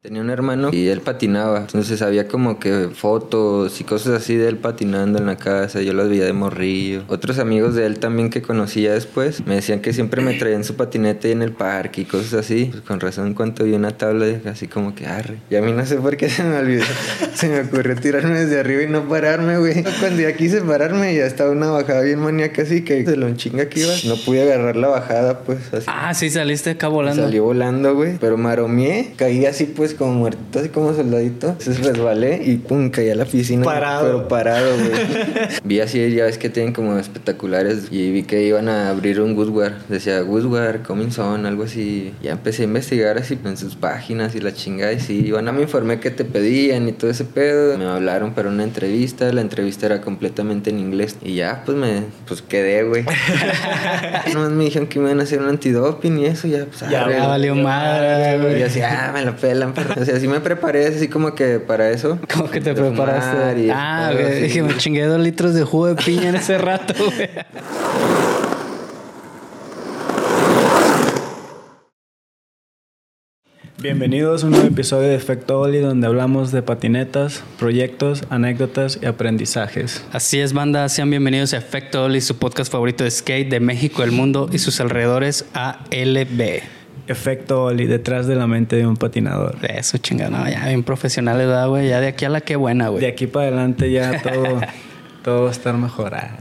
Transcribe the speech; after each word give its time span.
Tenía 0.00 0.22
un 0.22 0.30
hermano 0.30 0.70
y 0.72 0.86
él 0.86 1.00
patinaba, 1.00 1.58
entonces 1.58 2.02
había 2.02 2.28
como 2.28 2.60
que 2.60 2.88
fotos 2.94 3.80
y 3.80 3.84
cosas 3.84 4.22
así 4.22 4.36
de 4.36 4.46
él 4.46 4.56
patinando 4.56 5.18
en 5.18 5.26
la 5.26 5.34
casa, 5.34 5.82
yo 5.82 5.92
las 5.92 6.08
veía 6.08 6.24
de 6.24 6.32
morrillo. 6.32 7.02
Otros 7.08 7.40
amigos 7.40 7.74
de 7.74 7.84
él 7.84 7.98
también 7.98 8.30
que 8.30 8.40
conocía 8.40 8.92
después 8.92 9.44
me 9.44 9.56
decían 9.56 9.80
que 9.80 9.92
siempre 9.92 10.22
me 10.22 10.34
traían 10.34 10.62
su 10.62 10.76
patinete 10.76 11.32
en 11.32 11.42
el 11.42 11.50
parque 11.50 12.02
y 12.02 12.04
cosas 12.04 12.34
así. 12.34 12.66
Pues 12.70 12.84
con 12.84 13.00
razón, 13.00 13.26
en 13.26 13.34
cuanto 13.34 13.64
vi 13.64 13.72
una 13.72 13.90
tabla, 13.90 14.26
así 14.48 14.68
como 14.68 14.94
que 14.94 15.06
arre. 15.06 15.38
Y 15.50 15.56
a 15.56 15.62
mí 15.62 15.72
no 15.72 15.84
sé 15.84 15.96
por 15.96 16.16
qué 16.16 16.30
se 16.30 16.44
me 16.44 16.58
olvidó, 16.58 16.84
se 17.34 17.48
me 17.48 17.62
ocurrió 17.62 17.96
tirarme 17.96 18.44
desde 18.44 18.60
arriba 18.60 18.84
y 18.84 18.86
no 18.86 19.08
pararme, 19.08 19.58
güey. 19.58 19.82
Cuando 19.98 20.22
ya 20.22 20.32
quise 20.36 20.60
pararme, 20.60 21.12
ya 21.16 21.26
estaba 21.26 21.50
una 21.50 21.72
bajada 21.72 22.02
bien 22.02 22.20
maníaca 22.20 22.62
así 22.62 22.84
que 22.84 23.02
de 23.02 23.16
lo 23.16 23.34
chinga 23.34 23.68
que 23.68 23.80
iba, 23.80 23.94
no 24.04 24.14
pude 24.24 24.42
agarrar 24.42 24.76
la 24.76 24.86
bajada, 24.86 25.40
pues 25.40 25.74
así. 25.74 25.86
Ah, 25.88 26.14
sí, 26.14 26.30
saliste 26.30 26.70
acá 26.70 26.86
volando. 26.86 27.24
Salí 27.24 27.40
volando, 27.40 27.96
güey, 27.96 28.16
pero 28.20 28.36
maromié, 28.36 29.14
caí 29.16 29.44
así 29.44 29.64
pues 29.64 29.87
como 29.94 30.12
muerto, 30.14 30.58
así 30.58 30.68
como 30.68 30.94
soldadito. 30.94 31.48
Entonces 31.48 31.84
resbalé 31.84 32.42
y 32.44 32.56
pum, 32.56 32.90
caí 32.90 33.10
a 33.10 33.14
la 33.14 33.24
piscina. 33.24 33.64
Parado. 33.64 34.04
Pero 34.06 34.28
parado, 34.28 34.74
güey. 34.76 34.90
vi 35.64 35.80
así, 35.80 36.10
ya 36.12 36.24
ves 36.24 36.38
que 36.38 36.48
tienen 36.48 36.72
como 36.72 36.98
espectaculares 36.98 37.88
y 37.90 38.10
vi 38.10 38.22
que 38.22 38.42
iban 38.44 38.68
a 38.68 38.90
abrir 38.90 39.20
un 39.20 39.34
Goodware. 39.34 39.74
Decía 39.88 40.20
Goodware, 40.20 40.82
Coming 40.82 41.10
Son, 41.10 41.46
algo 41.46 41.64
así. 41.64 42.12
Ya 42.22 42.32
empecé 42.32 42.62
a 42.62 42.64
investigar 42.66 43.18
así 43.18 43.38
en 43.44 43.56
sus 43.56 43.76
páginas 43.76 44.34
y 44.34 44.40
la 44.40 44.52
chingada. 44.52 44.92
Y 44.92 45.00
sí, 45.00 45.30
bueno, 45.30 45.52
me 45.52 45.62
informé 45.62 46.00
que 46.00 46.10
te 46.10 46.24
pedían 46.24 46.88
y 46.88 46.92
todo 46.92 47.10
ese 47.10 47.24
pedo. 47.24 47.76
Me 47.78 47.84
hablaron 47.86 48.32
para 48.34 48.48
una 48.48 48.64
entrevista. 48.64 49.32
La 49.32 49.40
entrevista 49.40 49.86
era 49.86 50.00
completamente 50.00 50.70
en 50.70 50.78
inglés. 50.78 51.16
Y 51.22 51.34
ya, 51.34 51.62
pues 51.64 51.76
me 51.76 52.02
pues 52.26 52.42
quedé, 52.42 52.82
güey. 52.84 53.04
Nomás 54.34 54.50
me 54.50 54.64
dijeron 54.64 54.88
que 54.88 54.98
me 54.98 55.06
iban 55.06 55.20
a 55.20 55.22
hacer 55.24 55.40
un 55.40 55.48
antidoping 55.48 56.18
y 56.18 56.26
eso, 56.26 56.48
ya, 56.48 56.64
pues 56.66 56.80
Ya 56.90 57.02
arre. 57.04 57.14
Ya 57.14 57.26
valió 57.26 57.54
madre, 57.54 58.36
Y 58.36 58.40
güey. 58.40 58.62
así, 58.62 58.80
ah, 58.80 59.10
me 59.12 59.24
lo 59.24 59.36
pelan. 59.36 59.72
O 60.00 60.04
sea, 60.04 60.18
sí 60.20 60.28
me 60.28 60.40
preparé 60.40 60.86
así 60.86 61.08
como 61.08 61.34
que 61.34 61.58
para 61.60 61.90
eso. 61.90 62.18
¿Cómo 62.32 62.50
que 62.50 62.60
te 62.60 62.74
De 62.74 62.80
preparaste? 62.80 63.60
y 63.62 63.70
Ah, 63.70 64.10
güey. 64.12 64.42
Dije, 64.42 64.62
me 64.62 64.76
chingué 64.76 65.04
dos 65.04 65.20
litros 65.20 65.54
de 65.54 65.64
jugo 65.64 65.86
de 65.88 65.94
piña 66.02 66.28
en 66.28 66.36
ese 66.36 66.58
rato, 66.58 66.94
güey. 66.96 67.28
Bienvenidos 73.80 74.42
a 74.42 74.46
un 74.46 74.52
nuevo 74.52 74.66
episodio 74.66 75.08
de 75.08 75.14
Efecto 75.14 75.60
Oli 75.60 75.78
donde 75.78 76.08
hablamos 76.08 76.50
de 76.50 76.62
patinetas, 76.62 77.44
proyectos, 77.60 78.24
anécdotas 78.28 78.98
y 79.00 79.06
aprendizajes. 79.06 80.04
Así 80.12 80.40
es, 80.40 80.52
banda. 80.52 80.88
Sean 80.88 81.10
bienvenidos 81.10 81.54
a 81.54 81.58
Efecto 81.58 82.04
Oli, 82.04 82.20
su 82.20 82.38
podcast 82.38 82.72
favorito 82.72 83.04
de 83.04 83.10
skate 83.12 83.48
de 83.48 83.60
México, 83.60 84.02
el 84.02 84.10
mundo 84.10 84.48
y 84.52 84.58
sus 84.58 84.80
alrededores, 84.80 85.44
ALB. 85.54 86.62
Efecto 87.08 87.64
Oli, 87.64 87.86
detrás 87.86 88.26
de 88.26 88.34
la 88.36 88.46
mente 88.46 88.76
de 88.76 88.86
un 88.86 88.96
patinador. 88.96 89.56
Eso, 89.62 89.98
chingada. 89.98 90.30
No, 90.30 90.48
ya 90.48 90.66
bien 90.66 90.82
profesionales, 90.82 91.46
¿verdad, 91.46 91.68
güey? 91.68 91.88
Ya 91.88 92.00
de 92.00 92.08
aquí 92.08 92.24
a 92.24 92.28
la 92.28 92.40
que 92.42 92.56
buena, 92.56 92.84
De 92.86 92.90
güey. 92.90 93.06
aquí 93.06 93.26
para 93.26 93.46
adelante 93.48 93.90
ya 93.90 94.20
todo, 94.22 94.60
todo 95.24 95.42
va 95.44 95.48
a 95.48 95.52
estar 95.52 95.74
mejorado. 95.76 96.36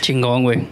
Chingón, 0.00 0.42
güey. 0.42 0.66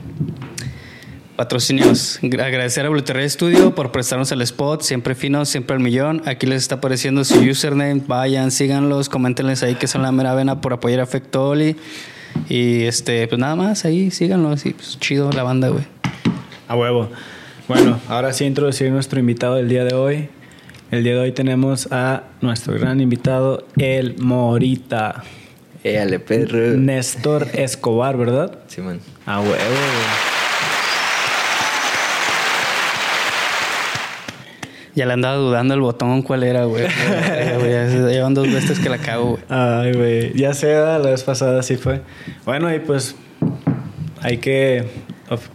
Patrocinios. 1.36 2.18
Gra- 2.22 2.44
Agradecer 2.44 2.84
a 2.84 2.90
Blueterray 2.90 3.28
Studio 3.30 3.74
por 3.74 3.92
prestarnos 3.92 4.30
el 4.32 4.42
spot. 4.42 4.82
Siempre 4.82 5.14
fino, 5.14 5.44
siempre 5.46 5.74
al 5.74 5.80
millón. 5.82 6.22
Aquí 6.26 6.46
les 6.46 6.62
está 6.62 6.74
apareciendo 6.76 7.24
su 7.24 7.38
username. 7.40 8.02
Vayan, 8.06 8.50
síganlos, 8.50 9.08
coméntenles 9.08 9.62
ahí 9.62 9.74
que 9.76 9.86
son 9.86 10.02
la 10.02 10.12
mera 10.12 10.34
vena 10.34 10.60
por 10.60 10.74
apoyar 10.74 11.00
a 11.00 11.04
Efecto 11.04 11.48
Oli. 11.48 11.76
Y 12.48 12.82
este, 12.82 13.26
pues 13.26 13.38
nada 13.38 13.56
más, 13.56 13.84
ahí 13.86 14.10
síganlos. 14.10 14.66
Y 14.66 14.74
pues 14.74 14.98
chido 15.00 15.30
la 15.32 15.42
banda, 15.42 15.68
güey. 15.68 15.84
A 16.68 16.76
huevo. 16.76 17.08
Bueno, 17.70 18.00
ahora 18.08 18.32
sí 18.32 18.46
introducir 18.46 18.90
nuestro 18.90 19.20
invitado 19.20 19.54
del 19.54 19.68
día 19.68 19.84
de 19.84 19.94
hoy. 19.94 20.28
El 20.90 21.04
día 21.04 21.12
de 21.14 21.20
hoy 21.20 21.30
tenemos 21.30 21.86
a 21.92 22.24
nuestro 22.40 22.74
gran 22.74 23.00
invitado, 23.00 23.64
el 23.76 24.16
Morita. 24.18 25.22
Éale, 25.84 26.18
perro. 26.18 26.58
Néstor 26.76 27.46
Escobar, 27.54 28.16
¿verdad? 28.16 28.58
Simón. 28.66 28.98
A 29.24 29.38
huevo. 29.40 29.54
Ya 34.96 35.06
le 35.06 35.12
andaba 35.12 35.36
dudando 35.36 35.72
el 35.74 35.80
botón 35.80 36.22
cuál 36.22 36.42
era, 36.42 36.64
güey. 36.64 36.88
Se- 36.90 38.08
Llevan 38.10 38.34
dos 38.34 38.52
veces 38.52 38.80
que 38.80 38.88
la 38.88 38.98
cago, 38.98 39.30
güey. 39.30 39.42
Ay, 39.48 39.92
güey. 39.92 40.32
Ya 40.36 40.54
sé, 40.54 40.66
¿verdad? 40.66 41.04
la 41.04 41.10
vez 41.10 41.22
pasada 41.22 41.62
sí 41.62 41.76
fue. 41.76 42.00
Bueno, 42.44 42.74
y 42.74 42.80
pues 42.80 43.14
hay 44.22 44.38
que 44.38 44.86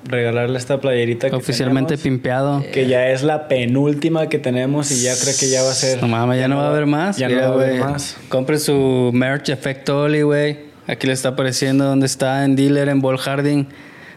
regalarle 0.05 0.57
esta 0.57 0.79
playerita 0.79 1.29
que 1.29 1.35
Oficialmente 1.35 1.97
tenemos, 1.97 2.03
pimpeado. 2.03 2.63
que 2.71 2.87
ya 2.87 3.09
es 3.09 3.23
la 3.23 3.47
penúltima 3.47 4.29
que 4.29 4.39
tenemos 4.39 4.91
y 4.91 5.01
ya 5.03 5.13
creo 5.19 5.33
que 5.39 5.49
ya 5.49 5.63
va 5.63 5.71
a 5.71 5.73
ser. 5.73 6.01
No 6.01 6.07
mames, 6.07 6.39
ya, 6.39 6.47
no 6.47 6.57
va 6.57 6.67
a 6.67 6.69
haber 6.69 6.85
más. 6.85 7.17
Ya 7.17 7.27
no 7.29 7.37
va 7.37 7.45
a 7.45 7.53
haber 7.53 7.79
más. 7.79 8.17
Compre 8.29 8.57
su 8.59 9.11
merch 9.13 9.49
Efecto 9.49 10.03
Oli, 10.03 10.21
güey. 10.21 10.57
Aquí 10.87 11.07
le 11.07 11.13
está 11.13 11.29
apareciendo 11.29 11.85
donde 11.85 12.05
está 12.05 12.45
en 12.45 12.55
dealer 12.55 12.89
en 12.89 13.01
Ball 13.01 13.17
Harding 13.17 13.67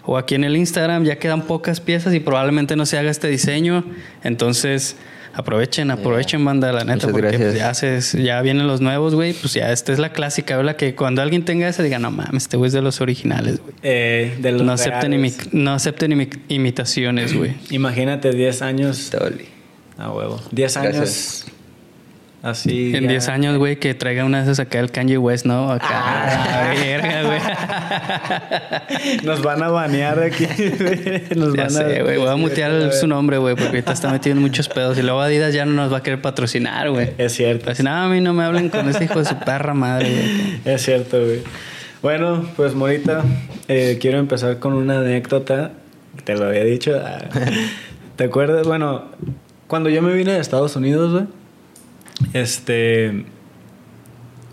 o 0.05 0.17
aquí 0.19 0.35
en 0.35 0.45
el 0.45 0.57
Instagram. 0.57 1.05
Ya 1.05 1.17
quedan 1.17 1.43
pocas 1.43 1.81
piezas 1.81 2.15
y 2.15 2.21
probablemente 2.21 2.77
no 2.77 2.87
se 2.87 2.99
haga 2.99 3.11
este 3.11 3.29
diseño. 3.29 3.85
Entonces, 4.23 4.97
aprovechen, 5.39 5.91
aprovechen, 5.91 6.45
banda, 6.45 6.73
la 6.73 6.81
neta, 6.85 7.07
Muchas 7.07 7.11
porque 7.13 7.39
pues, 7.39 7.55
ya, 7.55 7.73
se, 7.73 8.01
ya 8.23 8.43
vienen 8.43 8.67
los 8.67 8.81
nuevos, 8.81 9.15
güey. 9.15 9.33
Pues 9.33 9.55
ya 9.55 9.73
esta 9.73 9.93
es 9.93 9.99
la 9.99 10.11
clásica, 10.13 10.57
¿verdad? 10.57 10.77
Que 10.77 10.95
cuando 10.95 11.23
alguien 11.23 11.45
tenga 11.45 11.69
esa, 11.69 11.83
diga, 11.83 11.99
no 11.99 12.11
mames, 12.11 12.43
este 12.43 12.57
güey 12.57 12.67
es 12.69 12.73
de 12.73 12.83
los 12.83 13.01
originales, 13.01 13.61
güey. 13.61 13.75
Eh, 13.83 14.37
de 14.41 14.53
los 14.53 14.63
No 14.63 14.73
acepten, 14.73 15.13
imi- 15.13 15.49
no 15.53 15.73
acepten 15.73 16.13
imi- 16.13 16.39
imitaciones, 16.49 17.35
güey. 17.35 17.55
Imagínate 17.71 18.33
10 18.33 18.63
años. 18.63 19.11
Toli. 19.11 19.47
A 19.97 20.11
huevo. 20.13 20.41
10 20.53 20.77
años. 20.77 20.95
Gracias. 20.97 21.45
Así. 22.41 22.95
En 22.95 23.05
ya. 23.05 23.11
10 23.11 23.29
años, 23.29 23.59
güey, 23.59 23.81
que 23.81 23.95
traiga 23.95 24.25
una 24.25 24.39
de 24.39 24.45
esas 24.45 24.61
acá 24.61 24.79
el 24.79 24.91
Kanye 24.93 25.19
West, 25.19 25.45
¿no? 25.45 25.71
Acá. 25.73 25.87
Ah. 25.91 26.73
la 26.75 26.81
verga, 26.81 27.23
güey. 27.25 27.41
Nos 29.25 29.43
van 29.43 29.63
a 29.63 29.69
banear 29.69 30.19
aquí. 30.23 30.47
Nos 31.35 31.55
Ya 31.55 31.63
van 31.63 31.71
sé, 31.71 32.03
güey. 32.03 32.19
Voy 32.19 32.29
a 32.29 32.37
mutear 32.37 32.93
su 32.93 33.07
nombre, 33.07 33.39
güey, 33.39 33.55
porque 33.55 33.69
ahorita 33.69 33.93
está 33.93 34.11
metido 34.11 34.37
en 34.37 34.43
muchos 34.43 34.69
pedos. 34.69 34.99
Y 34.99 35.03
luego 35.03 35.21
Adidas 35.21 35.55
ya 35.55 35.65
no 35.65 35.73
nos 35.73 35.93
va 35.93 35.99
a 35.99 36.03
querer 36.03 36.21
patrocinar, 36.21 36.91
güey. 36.91 37.11
Es 37.19 37.35
cierto. 37.35 37.71
Así, 37.71 37.83
no, 37.83 37.91
a 37.91 38.09
mí 38.09 38.21
no 38.21 38.33
me 38.35 38.45
hablen 38.45 38.69
con 38.69 38.89
ese 38.89 39.05
hijo 39.05 39.19
de 39.19 39.25
su 39.25 39.39
perra 39.39 39.75
madre, 39.75 40.11
güey. 40.11 40.75
Es 40.75 40.83
cierto, 40.83 41.19
güey. 41.19 41.43
Bueno, 42.03 42.49
pues 42.57 42.75
Morita, 42.75 43.25
eh, 43.67 43.99
quiero 44.01 44.19
empezar 44.19 44.59
con 44.59 44.75
una 44.75 45.01
anécdota. 45.01 45.73
Te 46.25 46.37
lo 46.37 46.47
había 46.47 46.65
dicho. 46.65 46.93
¿Te 48.17 48.25
acuerdas? 48.25 48.67
Bueno, 48.67 49.07
cuando 49.67 49.91
yo 49.91 50.03
me 50.03 50.13
vine 50.15 50.33
de 50.33 50.41
Estados 50.41 50.77
Unidos, 50.77 51.13
güey, 51.13 51.25
este. 52.33 53.25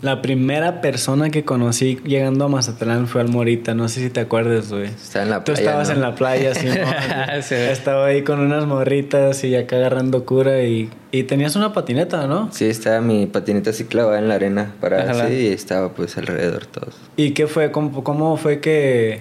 La 0.02 0.20
primera 0.20 0.82
persona 0.82 1.30
que 1.30 1.44
conocí 1.44 1.98
llegando 2.04 2.44
a 2.44 2.48
Mazatlán 2.48 3.06
fue 3.08 3.22
al 3.22 3.28
Morita. 3.28 3.74
No 3.74 3.88
sé 3.88 4.00
si 4.02 4.10
te 4.10 4.20
acuerdas, 4.20 4.70
güey. 4.70 4.84
Estaba 4.86 5.24
en 5.24 5.30
la 5.30 5.38
Tú 5.42 5.52
playa, 5.54 5.60
estabas 5.62 5.88
¿no? 5.88 5.94
en 5.94 6.00
la 6.02 6.14
playa, 6.14 6.54
sí, 6.54 6.68
Sí. 7.42 7.54
Estaba 7.54 8.06
ahí 8.06 8.22
con 8.22 8.40
unas 8.40 8.66
morritas 8.66 9.42
y 9.44 9.56
acá 9.56 9.76
agarrando 9.76 10.24
cura 10.26 10.62
y, 10.64 10.90
y 11.12 11.22
tenías 11.22 11.56
una 11.56 11.72
patineta, 11.72 12.26
¿no? 12.26 12.50
Sí, 12.52 12.66
estaba 12.66 13.00
mi 13.00 13.26
patineta 13.26 13.70
así 13.70 13.84
clavada 13.84 14.18
en 14.18 14.28
la 14.28 14.34
arena 14.34 14.74
para 14.80 15.10
así 15.10 15.32
y 15.32 15.46
estaba 15.48 15.90
pues 15.92 16.18
alrededor 16.18 16.66
todos. 16.66 16.94
¿Y 17.16 17.30
qué 17.30 17.46
fue? 17.46 17.70
¿Cómo, 17.72 18.04
cómo 18.04 18.36
fue 18.36 18.60
que, 18.60 19.20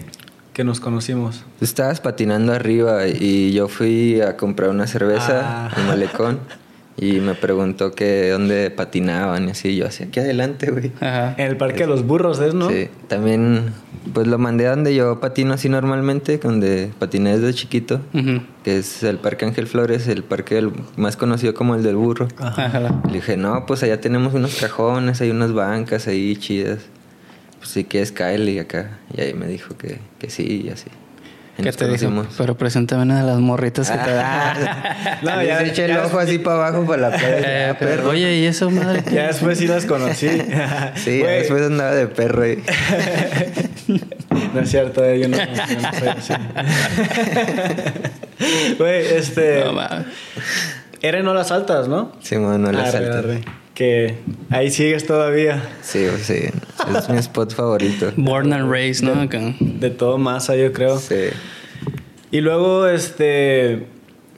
que 0.52 0.66
nos 0.66 0.82
conocimos? 0.82 1.44
Tú 1.58 1.64
estabas 1.66 2.02
patinando 2.02 2.52
arriba 2.54 3.08
y 3.08 3.54
yo 3.54 3.70
fui 3.70 4.20
a 4.20 4.36
comprar 4.36 4.72
una 4.72 4.88
cerveza 4.88 5.42
Ah. 5.68 5.72
al 5.74 5.84
malecón 5.86 6.40
y 6.98 7.20
me 7.20 7.34
preguntó 7.36 7.92
que 7.92 8.30
dónde 8.30 8.72
patinaban 8.72 9.48
y 9.48 9.52
así. 9.52 9.70
Y 9.70 9.76
yo 9.78 9.88
así, 9.88 10.04
aquí 10.06 10.20
adelante, 10.20 10.72
güey. 10.72 10.92
Ajá. 11.02 11.36
En 11.38 11.48
el 11.48 11.58
Parque 11.58 11.80
de 11.82 11.88
los 11.88 12.06
Burros, 12.06 12.40
¿es, 12.40 12.54
no? 12.54 12.70
Sí, 12.70 12.88
también 13.08 13.74
pues 14.14 14.28
lo 14.28 14.38
mandé 14.38 14.68
a 14.68 14.70
donde 14.70 14.94
yo 14.96 15.20
patino 15.20 15.54
así 15.56 15.68
normalmente, 15.68 16.38
donde 16.38 16.92
patiné 17.00 17.38
desde 17.38 17.54
chiquito, 17.54 18.00
que 18.64 18.78
es 18.78 19.04
el 19.04 19.18
Parque 19.18 19.46
Ángel 19.46 19.68
Flores, 19.68 20.08
el 20.08 20.24
parque 20.24 20.56
del- 20.56 20.72
más 20.96 21.18
conocido 21.18 21.54
como 21.54 21.76
el 21.76 21.84
del 21.84 21.96
burro. 21.96 22.28
Ajá. 22.38 23.02
Le 23.08 23.14
dije, 23.14 23.36
no, 23.36 23.66
pues 23.66 23.82
allá 23.84 24.00
tenemos 24.00 24.34
unos 24.34 24.56
cajones, 24.56 25.20
hay 25.22 25.32
unas 25.32 25.54
bancas 25.54 26.08
ahí 26.08 26.36
chidas. 26.38 26.80
Pues 27.58 27.70
sí 27.70 27.84
que 27.84 28.02
es 28.02 28.12
Kyle 28.12 28.60
acá. 28.60 29.00
Y 29.18 29.22
ahí 29.22 29.34
me 29.34 29.48
dijo 29.48 29.76
que, 29.76 29.98
que 30.20 30.30
sí 30.30 30.64
y 30.66 30.70
así. 30.70 30.86
¿Qué 31.62 31.72
te 31.72 31.88
dijo? 31.88 32.26
Pero 32.38 32.58
preséntame 32.58 33.04
una 33.04 33.22
de 33.22 33.28
las 33.28 33.40
morritas 33.40 33.90
que 33.90 33.98
te 33.98 34.12
da. 34.14 35.18
No, 35.22 35.36
No, 35.36 35.42
ya- 35.44 35.62
ya 35.62 35.68
eché 35.68 35.86
el 35.86 35.98
ojo 35.98 36.20
así 36.20 36.38
para 36.38 36.68
abajo 36.68 36.86
para 36.86 37.10
la 37.10 37.18
playa. 37.18 37.70
Eh, 37.72 37.76
pero, 37.80 38.10
oye, 38.10 38.36
¿y 38.40 38.46
eso, 38.46 38.70
madre? 38.70 39.04
Ah, 39.08 39.10
Ya 39.14 39.28
después 39.28 39.58
sí 39.58 39.68
las 39.68 39.86
conocí. 39.86 40.28
Sí, 40.96 41.20
después 41.20 41.64
andaba 41.64 41.94
de 41.96 42.08
perro 42.08 42.44
ahí. 42.44 42.62
No 44.54 44.60
es 44.62 44.70
cierto, 44.70 45.04
eh, 45.06 45.20
yo 45.20 45.28
no, 45.30 45.38
no 45.38 46.00
soy 46.00 46.08
así. 46.10 46.34
Güey, 48.78 49.06
este... 49.16 49.64
No, 49.66 49.74
mames. 49.74 50.06
Era 51.02 51.20
en 51.20 51.28
Olas 51.28 51.52
Altas, 51.52 51.88
¿no? 51.88 52.12
Sí, 52.22 52.36
bueno, 52.36 52.58
no 52.58 52.72
le 52.72 52.80
Arre, 52.80 52.92
saltas. 52.92 53.16
arre. 53.18 53.42
Que 53.74 54.18
ahí 54.50 54.72
sigues 54.72 55.06
todavía. 55.06 55.62
Sí, 55.82 56.08
pues 56.10 56.24
sí. 56.24 56.50
Es 56.94 57.10
mi 57.10 57.18
spot 57.18 57.54
favorito. 57.54 58.12
Born 58.18 58.54
and 58.54 58.70
raised, 58.72 59.04
¿no? 59.04 59.20
Acá. 59.22 59.54
De 59.60 59.90
todo 59.90 60.18
masa, 60.18 60.56
yo 60.56 60.72
creo. 60.74 60.98
Sí. 60.98 61.16
Y 62.32 62.42
luego, 62.42 62.88
este... 62.88 63.88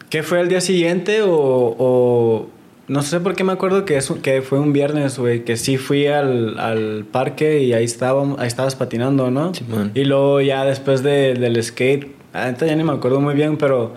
¿Qué 0.09 0.23
fue 0.23 0.39
el 0.39 0.47
día 0.47 0.61
siguiente 0.61 1.21
o, 1.21 1.29
o 1.77 2.47
no 2.88 3.01
sé 3.01 3.19
por 3.19 3.35
qué 3.35 3.44
me 3.44 3.51
acuerdo 3.51 3.83
que, 3.83 3.97
es, 3.97 4.09
que 4.23 4.41
fue 4.41 4.57
un 4.57 4.71
viernes, 4.71 5.19
güey, 5.19 5.44
que 5.44 5.57
sí 5.57 5.75
fui 5.77 6.07
al, 6.07 6.57
al 6.59 7.03
parque 7.11 7.61
y 7.61 7.73
ahí, 7.73 7.83
estábamos, 7.83 8.39
ahí 8.39 8.47
estabas 8.47 8.75
patinando, 8.75 9.29
¿no? 9.31 9.53
Simón. 9.53 9.91
Y 9.95 10.05
luego 10.05 10.39
ya 10.39 10.63
después 10.63 11.03
de- 11.03 11.33
del 11.33 11.61
skate, 11.61 12.07
ahorita 12.31 12.65
ya 12.67 12.75
ni 12.77 12.85
me 12.85 12.94
acuerdo 12.94 13.19
muy 13.19 13.33
bien, 13.35 13.57
pero 13.57 13.95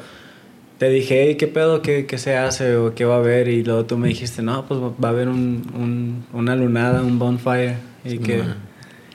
te 0.79 0.89
dije, 0.89 1.27
hey, 1.29 1.37
¿qué 1.37 1.47
pedo? 1.47 1.81
¿Qué, 1.81 2.07
qué 2.07 2.19
se 2.19 2.37
hace? 2.37 2.75
¿O 2.75 2.93
qué 2.93 3.05
va 3.05 3.15
a 3.15 3.19
haber? 3.19 3.47
Y 3.47 3.63
luego 3.63 3.85
tú 3.85 3.97
me 3.97 4.09
dijiste, 4.09 4.43
no, 4.43 4.67
pues 4.67 4.81
va 4.81 5.09
a 5.09 5.13
haber 5.13 5.29
un, 5.29 5.63
un- 5.79 6.25
una 6.33 6.57
lunada, 6.57 7.03
un 7.03 7.21
bonfire. 7.21 7.77
Y, 8.05 8.19
que, 8.19 8.43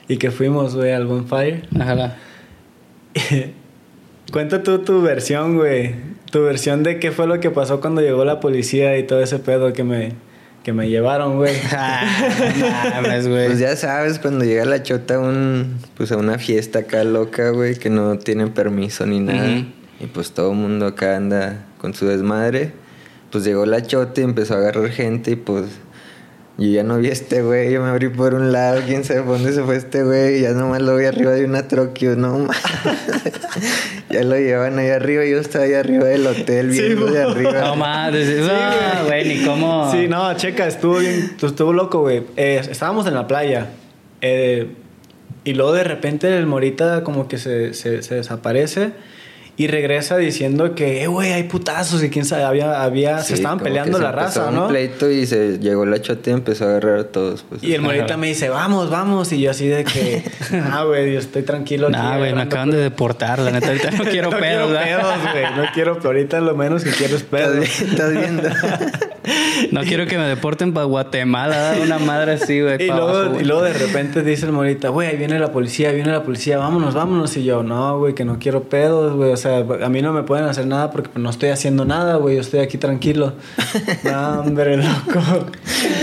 y 0.08 0.18
que 0.18 0.32
fuimos, 0.32 0.76
güey, 0.76 0.92
al 0.92 1.06
bonfire. 1.06 1.64
Ajá. 1.80 2.16
Cuenta 4.32 4.64
tú 4.64 4.80
tu 4.80 5.02
versión, 5.02 5.58
güey. 5.58 5.96
Tu 6.32 6.42
versión 6.42 6.84
de 6.84 7.00
qué 7.00 7.12
fue 7.12 7.28
lo 7.28 7.40
que 7.40 7.52
pasó 7.52 7.80
cuando 7.80 8.02
llegó 8.02 8.26
la 8.26 8.40
policía 8.40 8.98
y 8.98 9.04
todo 9.04 9.22
ese 9.22 9.40
pedo 9.40 9.72
que 9.74 9.84
me, 9.84 10.14
que 10.64 10.74
me 10.74 10.90
llevaron, 10.90 11.38
güey. 11.38 11.56
Ah, 11.72 13.02
mames, 13.02 13.28
güey. 13.28 13.48
Pues 13.48 13.60
ya 13.60 13.76
sabes, 13.76 14.20
cuando 14.20 14.44
llega 14.44 14.66
la 14.66 14.84
chota 14.84 15.16
a 15.16 15.20
un, 15.20 15.78
pues 15.96 16.12
a 16.12 16.18
una 16.18 16.38
fiesta 16.38 16.80
acá 16.80 17.04
loca, 17.04 17.52
güey, 17.52 17.76
que 17.76 17.90
no 17.90 18.18
tienen 18.18 18.52
permiso 18.52 19.06
ni 19.06 19.20
nada. 19.20 19.64
Y 20.00 20.08
pues 20.08 20.32
todo 20.32 20.52
el 20.52 20.58
mundo 20.58 20.88
acá 20.88 21.16
anda 21.16 21.66
con 21.80 21.94
su 21.94 22.08
desmadre. 22.08 22.74
Pues 23.32 23.44
llegó 23.44 23.66
la 23.66 23.82
chota 23.84 24.22
y 24.22 24.24
empezó 24.24 24.56
a 24.56 24.58
agarrar 24.58 24.90
gente 24.90 25.32
y 25.32 25.36
pues 25.36 25.66
yo 26.57 26.68
ya 26.69 26.84
no 26.84 26.98
vi 26.98 27.10
a 27.10 27.12
este 27.12 27.42
güey, 27.42 27.72
yo 27.72 27.81
me 27.81 27.90
abrí 27.90 28.07
por 28.10 28.34
un 28.34 28.52
lado, 28.52 28.81
quién 28.86 29.04
sabe 29.04 29.22
por 29.22 29.34
dónde 29.38 29.52
se 29.52 29.63
fue 29.63 29.75
este 29.75 30.04
güey, 30.04 30.38
y 30.38 30.42
ya 30.44 30.52
nomás 30.52 30.81
lo 30.81 30.96
vi 30.96 31.06
arriba 31.06 31.31
de 31.31 31.44
una 31.46 31.68
troquio, 31.68 32.16
no 32.16 32.40
mames. 32.40 32.57
ya 34.10 34.24
lo 34.24 34.38
llevan 34.38 34.80
ahí 34.80 34.90
arriba, 34.90 35.25
yo 35.25 35.40
estaba 35.40 35.66
ahí 35.66 35.74
arriba 35.74 36.06
del 36.06 36.25
hotel 36.28 36.72
Sí, 36.74 36.81
viendo 36.81 37.07
de 37.07 37.24
mo. 37.24 37.30
arriba. 37.31 37.62
No 37.62 37.75
mames. 37.75 38.28
No, 38.40 39.06
güey, 39.07 39.28
ni 39.38 39.44
cómo. 39.46 39.92
Sí, 39.92 40.07
no, 40.07 40.34
checa, 40.38 40.68
estuvo 40.68 40.98
bien, 41.00 41.36
estuvo 41.42 41.74
loco, 41.74 42.02
güey. 42.02 42.24
Eh, 42.38 42.62
estábamos 42.69 43.06
en 43.08 43.13
la 43.16 43.28
playa. 43.28 43.68
eh, 44.22 44.68
y 45.44 45.54
luego 45.54 45.74
de 45.74 45.84
repente 45.84 46.36
el 46.36 46.48
Morita 46.48 47.04
como 47.04 47.28
que 47.28 47.38
se, 47.38 47.75
se, 47.75 48.01
se 48.01 48.16
desaparece 48.16 48.94
y 49.57 49.68
regresa 49.68 50.18
diciendo 50.18 50.75
que, 50.75 51.04
eh, 51.04 51.07
güey, 51.07 51.31
hay 51.31 51.44
putazos 51.44 52.04
y 52.04 52.10
quién 52.10 52.25
sabe, 52.25 52.44
había, 52.44 52.84
había, 52.84 53.19
se 53.19 53.36
estaban 53.36 53.60
peleando 53.60 53.98
la 54.00 54.12
raza, 54.12 54.50
un 54.50 54.56
¿no? 54.56 54.68
pleito 54.68 55.10
y 55.10 55.25
se 55.25 55.60
llegó 55.60 55.86
la 55.86 56.02
chota 56.02 56.31
y 56.31 56.34
empezó 56.34 56.66
a 56.66 56.69
agarrar 56.72 57.00
a 57.00 57.04
todos. 57.06 57.46
Pues, 57.48 57.63
Y 57.63 57.74
el 57.74 57.81
Morita 57.81 58.18
me 58.18 58.28
dice, 58.28 58.50
vamos, 58.50 58.90
vamos. 58.90 59.31
Y 59.31 59.40
yo 59.40 59.52
así 59.52 59.68
de 59.68 59.86
que, 59.86 60.24
ah, 60.72 60.84
güey, 60.84 61.13
yo 61.13 61.19
estoy 61.19 61.44
tranquilo. 61.44 61.90
Nah, 61.90 62.18
güey, 62.18 62.34
me 62.34 62.42
acaban 62.42 62.72
de 62.72 62.78
deportar. 62.78 63.40
La 63.40 63.52
neta, 63.52 63.68
ahorita 63.68 63.92
no 63.92 64.04
quiero 64.12 64.30
no 64.30 64.40
pedos, 64.40 64.72
quiero 64.72 65.00
pedos, 65.00 65.31
güey. 65.31 65.44
No 65.56 65.63
quiero, 65.74 66.00
ahorita 66.04 66.42
lo 66.42 66.56
menos 66.56 66.84
que 66.84 66.92
quiero 66.92 67.16
es 67.16 67.24
pedos. 67.24 67.81
¿Estás, 67.81 68.12
viendo? 68.12 68.44
No 69.72 69.81
quiero 69.81 70.06
que 70.06 70.18
me 70.18 70.25
deporten 70.25 70.74
para 70.74 70.86
Guatemala, 70.86 71.75
una 71.81 71.98
madre 71.98 72.34
así, 72.34 72.62
güey. 72.62 72.84
Y 72.84 72.88
luego, 72.88 73.40
y 73.40 73.44
luego 73.44 73.63
de 73.63 73.74
repente 73.74 74.22
dice 74.22 74.46
el 74.46 74.51
morita, 74.51 74.90
güey, 74.90 75.08
ahí 75.08 75.18
viene 75.18 75.40
la 75.40 75.51
policía, 75.51 75.90
ahí 75.90 75.96
viene 75.96 76.12
la 76.12 76.24
policía, 76.24 76.58
vámonos, 76.58 76.94
vámonos. 76.94 77.36
Y 77.38 77.44
yo, 77.44 77.63
no, 77.63 77.98
güey, 77.98 78.13
que 78.13 78.25
no 78.25 78.38
quiero 78.38 78.63
pedos, 78.63 79.16
güey. 79.16 79.31
O 79.31 79.38
sea, 79.38 79.45
a 79.46 79.90
mí 79.90 80.02
no 80.02 80.14
me 80.14 80.24
pueden 80.24 80.46
hacer 80.46 80.66
nada 80.68 80.92
porque 80.92 81.10
pues, 81.10 81.22
no 81.24 81.30
estoy 81.30 81.50
haciendo 81.50 81.86
nada, 81.86 82.16
güey. 82.18 82.36
Yo 82.36 82.42
estoy 82.42 82.60
aquí 82.60 82.78
tranquilo. 82.78 83.34
no, 84.04 84.42
hombre, 84.42 84.78
loco. 84.78 85.22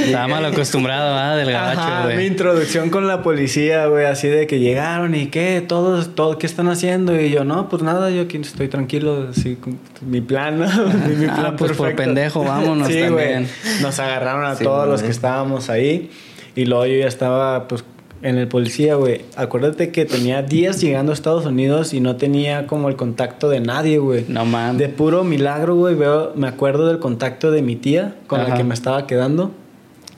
Estaba 0.05 0.29
mal 0.29 0.45
acostumbrado, 0.45 1.15
¿verdad? 1.15 1.37
Del 1.37 1.55
Ajá, 1.57 1.75
gabacho, 1.75 2.09
mi 2.09 2.15
güey. 2.15 2.27
introducción 2.27 2.91
con 2.91 3.07
la 3.09 3.23
policía, 3.23 3.87
güey, 3.87 4.07
así 4.07 4.29
de 4.29 4.47
que 4.47 4.59
llegaron 4.59 5.15
y 5.15 5.27
qué, 5.27 5.65
todos, 5.67 6.15
todo, 6.15 6.39
¿qué 6.39 6.47
están 6.47 6.69
haciendo? 6.69 7.19
Y 7.21 7.31
yo, 7.31 7.45
no, 7.45 7.69
pues 7.69 7.83
nada, 7.83 8.11
yo 8.11 8.23
aquí 8.23 8.37
estoy 8.39 8.69
tranquilo, 8.69 9.29
así, 9.31 9.59
mi 10.01 10.21
plan, 10.21 10.59
¿no? 10.59 10.67
mi, 11.09 11.17
mi 11.17 11.27
Ah, 11.27 11.35
plan 11.37 11.57
pues 11.57 11.73
por 11.73 11.89
perfecto. 11.89 12.03
pendejo, 12.05 12.45
vámonos 12.45 12.89
sí, 12.89 13.01
también. 13.01 13.49
güey. 13.63 13.83
Nos 13.83 13.99
agarraron 13.99 14.45
a 14.45 14.55
Sí, 14.57 14.65
todos 14.65 14.89
los 14.89 15.03
que 15.03 15.11
estábamos 15.11 15.71
ahí 15.71 16.11
y 16.55 16.67
luego 16.67 16.87
yo 16.87 16.97
ya 16.99 17.07
estaba, 17.09 17.67
pues, 17.69 17.85
en 18.23 18.39
el 18.39 18.49
policía, 18.49 18.95
güey. 18.95 19.23
Acuérdate 19.37 19.91
que 19.91 20.05
tenía 20.05 20.43
días 20.43 20.81
llegando 20.81 21.13
a 21.13 21.15
Estados 21.15 21.45
Unidos 21.45 21.93
y 21.93 22.01
no 22.01 22.17
tenía 22.17 22.67
como 22.67 22.89
el 22.89 22.97
contacto 22.97 23.49
de 23.49 23.61
nadie, 23.61 23.99
güey. 23.99 24.25
No 24.29 24.45
mames. 24.45 24.79
De 24.79 24.89
puro 24.89 25.25
milagro, 25.25 25.75
güey, 25.75 25.95
veo, 25.95 26.33
me 26.35 26.49
acuerdo 26.49 26.87
del 26.87 26.99
contacto 26.99 27.51
de 27.51 27.63
mi 27.63 27.77
tía 27.77 28.15
con 28.27 28.41
la 28.41 28.47
Ajá. 28.47 28.57
que 28.57 28.65
me 28.65 28.75
estaba 28.75 29.07
quedando. 29.07 29.51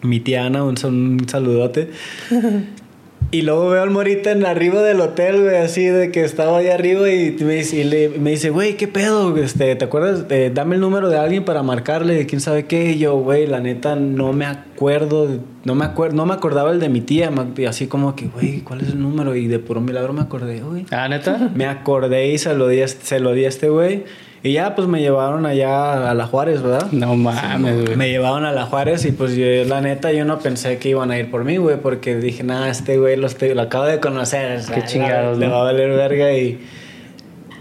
Mi 0.03 0.21
tía 0.21 0.45
Ana, 0.45 0.65
un, 0.65 0.75
un 0.85 1.29
saludote. 1.29 1.91
Y 3.31 3.43
luego 3.43 3.69
veo 3.71 3.83
al 3.83 3.91
Morita 3.91 4.31
en 4.31 4.47
arriba 4.47 4.81
del 4.83 5.01
hotel, 5.01 5.43
güey, 5.43 5.57
así 5.57 5.85
de 5.87 6.13
que 6.13 6.23
estaba 6.23 6.59
ahí 6.59 6.69
arriba 6.69 7.11
y 7.11 7.37
me 7.41 7.55
dice, 7.55 7.79
y 7.81 7.85
le- 7.85 8.09
me 8.11 8.31
dice, 8.31 8.51
güey, 8.51 8.77
¿qué 8.77 8.87
pedo? 8.87 9.37
Este, 9.37 9.75
¿Te 9.75 9.85
acuerdas? 9.85 10.27
Eh, 10.31 10.53
dame 10.55 10.77
el 10.77 10.81
número 10.81 11.09
de 11.09 11.19
alguien 11.19 11.45
para 11.45 11.65
marcarle, 11.65 12.15
de 12.15 12.27
quién 12.27 12.41
sabe 12.41 12.67
qué. 12.67 12.93
Y 12.93 12.99
yo, 12.99 13.17
güey, 13.17 13.49
la 13.49 13.59
neta, 13.59 13.97
no 13.97 14.33
me 14.33 14.47
acuerdo, 14.47 15.41
no 15.65 15.75
me 15.75 15.85
acuerdo, 15.85 16.15
no 16.17 16.27
me 16.27 16.35
acordaba 16.35 16.71
el 16.71 16.79
de 16.79 16.89
mi 16.89 17.01
tía. 17.01 17.33
y 17.57 17.65
así 17.65 17.89
como 17.89 18.15
que, 18.15 18.27
güey, 18.29 18.61
¿cuál 18.61 18.83
es 18.83 18.91
el 18.91 19.01
número? 19.03 19.35
Y 19.35 19.49
de 19.49 19.59
puro 19.59 19.81
milagro 19.81 20.13
me 20.13 20.21
acordé, 20.23 20.61
güey. 20.61 20.87
Ah, 20.93 21.09
neta. 21.09 21.51
Me 21.57 21.67
acordé 21.67 22.29
y 22.33 22.39
se 22.39 22.55
lo 22.55 22.69
di 22.69 22.87
se 22.87 23.19
lo 23.19 23.33
di 23.33 23.47
a 23.47 23.49
este 23.49 23.69
güey. 23.69 24.05
Y 24.47 24.53
ya, 24.53 24.75
pues 24.75 24.87
me 24.89 25.01
llevaron 25.01 25.47
allá 25.47 26.11
a 26.11 26.15
la 26.15 26.27
Juárez, 26.27 26.61
¿verdad? 26.63 26.93
No 26.93 27.17
mames, 27.17 27.83
güey. 27.87 27.97
Me 27.97 28.11
llevaron 28.11 28.45
a 28.45 28.53
la 28.53 28.67
Juárez 28.67 29.05
y 29.07 29.13
pues 29.13 29.35
yo, 29.35 29.47
la 29.67 29.81
neta, 29.81 30.13
yo 30.13 30.27
no 30.27 30.39
pensé 30.39 30.77
que 30.77 30.91
iban 30.91 31.11
a 31.11 31.19
ir 31.19 31.31
por 31.31 31.45
mí, 31.45 31.57
güey, 31.57 31.79
porque 31.81 32.17
dije, 32.17 32.45
nada, 32.45 32.69
este 32.69 32.99
güey 32.99 33.17
lo, 33.17 33.27
estoy- 33.27 33.55
lo 33.55 33.63
acabo 33.63 33.85
de 33.87 34.01
conocer. 34.01 34.59
o 34.59 34.63
sea, 34.63 34.75
Qué 34.75 34.83
chingados, 34.85 35.39
Le 35.39 35.47
¿no? 35.47 35.53
va 35.55 35.61
a 35.61 35.65
valer 35.65 35.91
verga 35.97 36.35
y, 36.35 36.61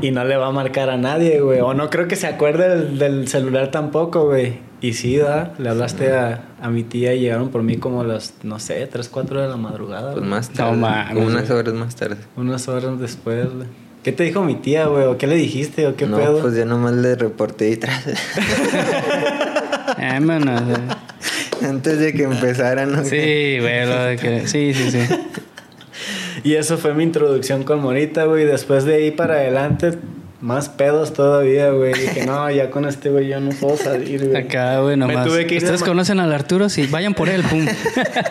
y 0.02 0.12
no 0.12 0.26
le 0.26 0.36
va 0.36 0.48
a 0.48 0.52
marcar 0.52 0.90
a 0.90 0.98
nadie, 0.98 1.40
güey. 1.40 1.62
O 1.62 1.74
no 1.74 1.90
creo 1.90 2.10
que 2.10 2.18
se 2.18 2.28
acuerde 2.28 2.68
del, 2.76 3.00
del 3.00 3.28
celular 3.30 3.72
tampoco, 3.72 4.26
güey. 4.26 4.56
Y 4.82 4.92
sí, 4.92 5.16
¿verdad? 5.18 5.54
Le 5.60 5.70
hablaste 5.70 6.12
a, 6.12 6.50
a 6.62 6.70
mi 6.70 6.84
tía 6.84 7.14
y 7.14 7.22
llegaron 7.22 7.48
por 7.48 7.64
mí 7.64 7.78
como 7.78 8.02
a 8.02 8.04
las, 8.04 8.34
no 8.44 8.60
sé, 8.60 8.86
3, 8.88 9.08
4 9.08 9.42
de 9.42 9.48
la 9.48 9.56
madrugada. 9.56 10.08
Pues 10.12 10.18
güey. 10.20 10.30
más 10.30 10.50
No 10.50 10.56
tarde. 10.58 10.76
mames, 10.78 11.14
como 11.14 11.28
unas 11.28 11.48
güey. 11.48 11.60
horas 11.62 11.74
más 11.76 11.96
tarde. 11.96 12.18
Unas 12.36 12.68
horas 12.68 13.00
después, 13.00 13.46
güey. 13.56 13.68
¿Qué 14.04 14.12
te 14.12 14.24
dijo 14.24 14.44
mi 14.44 14.56
tía, 14.56 14.88
güey? 14.88 15.06
¿O 15.06 15.18
qué 15.18 15.28
le 15.28 15.36
dijiste? 15.36 15.88
¿O 15.88 15.96
qué 15.96 16.06
no, 16.06 16.18
pedo? 16.18 16.42
pues 16.42 16.56
ya 16.56 16.66
nomás 16.66 16.94
le 16.94 17.16
reporté 17.16 17.70
y 17.70 17.78
tras. 17.78 18.06
Eh, 19.98 20.20
mano, 20.20 20.56
o 20.56 20.66
sea, 20.66 21.04
Antes 21.70 22.00
de 22.00 22.14
que 22.14 22.24
empezaran, 22.24 22.92
¿no? 22.92 23.04
Sí, 23.04 23.58
güey, 23.60 23.86
lo 23.86 24.04
de 24.04 24.18
que... 24.18 24.48
Sí, 24.48 24.74
sí, 24.74 24.92
sí. 24.92 25.00
Y 26.44 26.56
eso 26.56 26.78
fue 26.78 26.94
mi 26.94 27.04
introducción 27.04 27.64
con 27.64 27.80
Morita, 27.80 28.26
güey. 28.26 28.44
Después 28.44 28.84
de 28.84 28.96
ahí 28.96 29.12
para 29.12 29.36
adelante, 29.36 29.92
más 30.44 30.68
pedos 30.68 31.14
todavía, 31.14 31.70
güey. 31.70 31.94
Dije, 31.94 32.26
no, 32.26 32.52
ya 32.52 32.70
con 32.70 32.84
este 32.84 33.10
güey 33.10 33.30
yo 33.30 33.40
no 33.40 33.52
puedo 33.52 33.78
salir, 33.78 34.26
güey. 34.28 34.36
Acá, 34.36 34.80
güey, 34.80 34.98
nomás. 34.98 35.26
tuve 35.26 35.48
que 35.48 35.56
ir 35.56 35.62
de 35.62 35.68
Ustedes 35.68 35.84
conocen 35.84 36.20
al 36.20 36.34
Arturo, 36.34 36.68
sí, 36.68 36.86
vayan 36.88 37.14
por 37.14 37.30
él, 37.30 37.44
pum. 37.44 37.66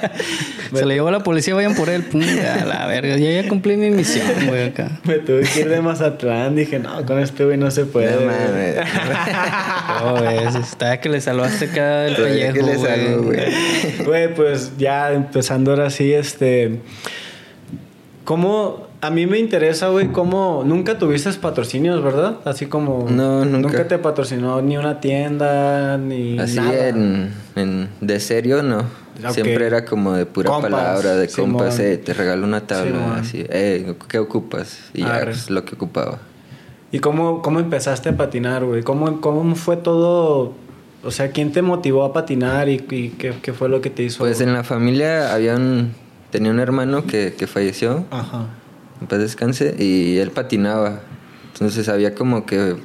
Se 0.74 0.84
le 0.84 0.94
llevó 0.94 1.10
la 1.10 1.20
policía, 1.20 1.54
vayan 1.54 1.74
por 1.74 1.88
él, 1.88 2.02
pum. 2.02 2.20
A 2.22 2.66
la 2.66 2.86
verga, 2.86 3.16
ya, 3.16 3.40
ya 3.40 3.48
cumplí 3.48 3.78
mi 3.78 3.90
misión, 3.90 4.26
güey, 4.46 4.66
acá. 4.66 5.00
Me 5.04 5.20
tuve 5.20 5.44
que 5.44 5.60
ir 5.60 5.70
de 5.70 5.80
Mazatlán. 5.80 6.54
Dije, 6.54 6.78
no, 6.78 7.02
con 7.06 7.18
este 7.18 7.46
güey 7.46 7.56
no 7.56 7.70
se 7.70 7.86
puede. 7.86 8.14
No 8.14 8.26
mames. 8.26 8.76
No, 10.02 10.16
güey, 10.18 10.62
está 10.62 11.00
que 11.00 11.08
le 11.08 11.18
salvaste 11.22 11.64
acá 11.64 12.00
del 12.00 12.16
Todavía 12.16 12.52
pellejo, 12.52 13.22
güey. 13.22 14.04
Güey, 14.04 14.34
pues 14.34 14.72
ya 14.76 15.14
empezando 15.14 15.70
ahora 15.70 15.88
sí, 15.88 16.12
este. 16.12 16.78
¿Cómo.? 18.24 18.91
A 19.04 19.10
mí 19.10 19.26
me 19.26 19.40
interesa, 19.40 19.88
güey, 19.88 20.12
cómo. 20.12 20.62
Nunca 20.64 20.96
tuviste 20.96 21.32
patrocinios, 21.32 22.00
¿verdad? 22.04 22.36
Así 22.44 22.66
como. 22.66 23.08
No, 23.10 23.44
nunca. 23.44 23.58
Nunca 23.68 23.88
te 23.88 23.98
patrocinó 23.98 24.62
ni 24.62 24.76
una 24.76 25.00
tienda, 25.00 25.98
ni. 25.98 26.38
Así 26.38 26.54
nada. 26.54 26.88
en, 26.88 27.32
en- 27.56 27.88
de 28.00 28.20
serio 28.20 28.62
no. 28.62 28.78
Ok. 29.26 29.32
Siempre 29.32 29.66
era 29.66 29.84
como 29.84 30.12
de 30.12 30.24
pura 30.24 30.50
Compas, 30.50 30.70
palabra, 30.70 31.16
de 31.16 31.28
compas, 31.28 31.80
eh, 31.80 31.98
te 31.98 32.14
regalo 32.14 32.46
una 32.46 32.60
tabla, 32.66 33.16
así, 33.16 33.44
eh, 33.50 33.94
¿qué 34.08 34.18
ocupas? 34.20 34.78
Y 34.94 35.00
ya, 35.00 35.16
Arre. 35.16 35.32
pues, 35.32 35.50
lo 35.50 35.64
que 35.64 35.74
ocupaba. 35.74 36.18
¿Y 36.92 37.00
cómo, 37.00 37.42
cómo 37.42 37.58
empezaste 37.58 38.08
a 38.10 38.16
patinar, 38.16 38.64
güey? 38.64 38.82
¿Cómo, 38.82 39.20
¿Cómo 39.20 39.54
fue 39.56 39.76
todo? 39.76 40.54
O 41.04 41.10
sea, 41.10 41.30
¿quién 41.32 41.50
te 41.52 41.60
motivó 41.60 42.04
a 42.04 42.12
patinar 42.12 42.68
y, 42.68 42.84
y 42.90 43.08
qué, 43.18 43.34
qué 43.42 43.52
fue 43.52 43.68
lo 43.68 43.80
que 43.80 43.90
te 43.90 44.04
hizo? 44.04 44.20
Pues 44.20 44.40
en 44.40 44.52
la 44.52 44.62
familia 44.62 45.34
había 45.34 45.56
un, 45.56 45.92
tenía 46.30 46.50
un 46.52 46.60
hermano 46.60 47.04
que, 47.04 47.34
que 47.36 47.46
falleció, 47.46 48.04
Ajá. 48.10 48.46
En 49.02 49.08
paz 49.08 49.18
descanse, 49.18 49.74
y 49.78 50.18
él 50.18 50.30
patinaba. 50.30 51.00
Entonces 51.52 51.88
había 51.88 52.14
como 52.14 52.46
que 52.46 52.76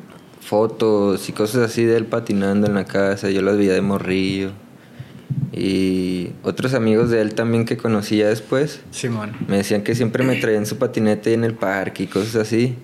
fotos 0.41 1.27
y 1.27 1.33
cosas 1.33 1.69
así 1.69 1.83
de 1.83 1.97
él 1.97 2.05
patinando 2.05 2.67
en 2.67 2.75
la 2.75 2.85
casa, 2.85 3.29
yo 3.29 3.41
las 3.41 3.57
veía 3.57 3.73
de 3.73 3.81
morrillo. 3.81 4.51
Y 5.51 6.29
otros 6.43 6.73
amigos 6.73 7.09
de 7.09 7.21
él 7.21 7.33
también 7.33 7.65
que 7.65 7.77
conocía 7.77 8.29
después, 8.29 8.81
Simón. 8.91 9.33
Me 9.47 9.57
decían 9.57 9.81
que 9.81 9.95
siempre 9.95 10.23
me 10.23 10.35
traían 10.35 10.65
su 10.65 10.77
patinete 10.77 11.33
en 11.33 11.43
el 11.43 11.53
parque 11.53 12.03
y 12.03 12.07
cosas 12.07 12.35
así. 12.35 12.75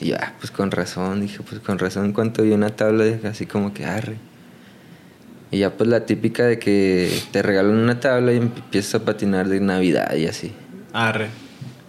Y 0.00 0.08
yo, 0.08 0.16
ah, 0.18 0.34
pues 0.38 0.50
con 0.50 0.70
razón, 0.70 1.20
dije, 1.20 1.40
pues 1.46 1.60
con 1.60 1.78
razón. 1.78 2.06
En 2.06 2.12
cuanto 2.12 2.42
vi 2.42 2.52
una 2.52 2.70
tabla, 2.70 3.04
dije 3.04 3.26
así 3.26 3.46
como 3.46 3.74
que 3.74 3.84
arre. 3.84 4.16
Y 5.50 5.58
ya 5.58 5.76
pues 5.76 5.90
la 5.90 6.06
típica 6.06 6.44
de 6.44 6.58
que 6.58 7.10
te 7.32 7.42
regalan 7.42 7.76
una 7.76 7.98
tabla 8.00 8.32
y 8.32 8.36
empiezas 8.36 8.94
a 8.94 9.04
patinar 9.04 9.48
de 9.48 9.60
Navidad 9.60 10.14
y 10.14 10.26
así. 10.26 10.52
Arre. 10.92 11.28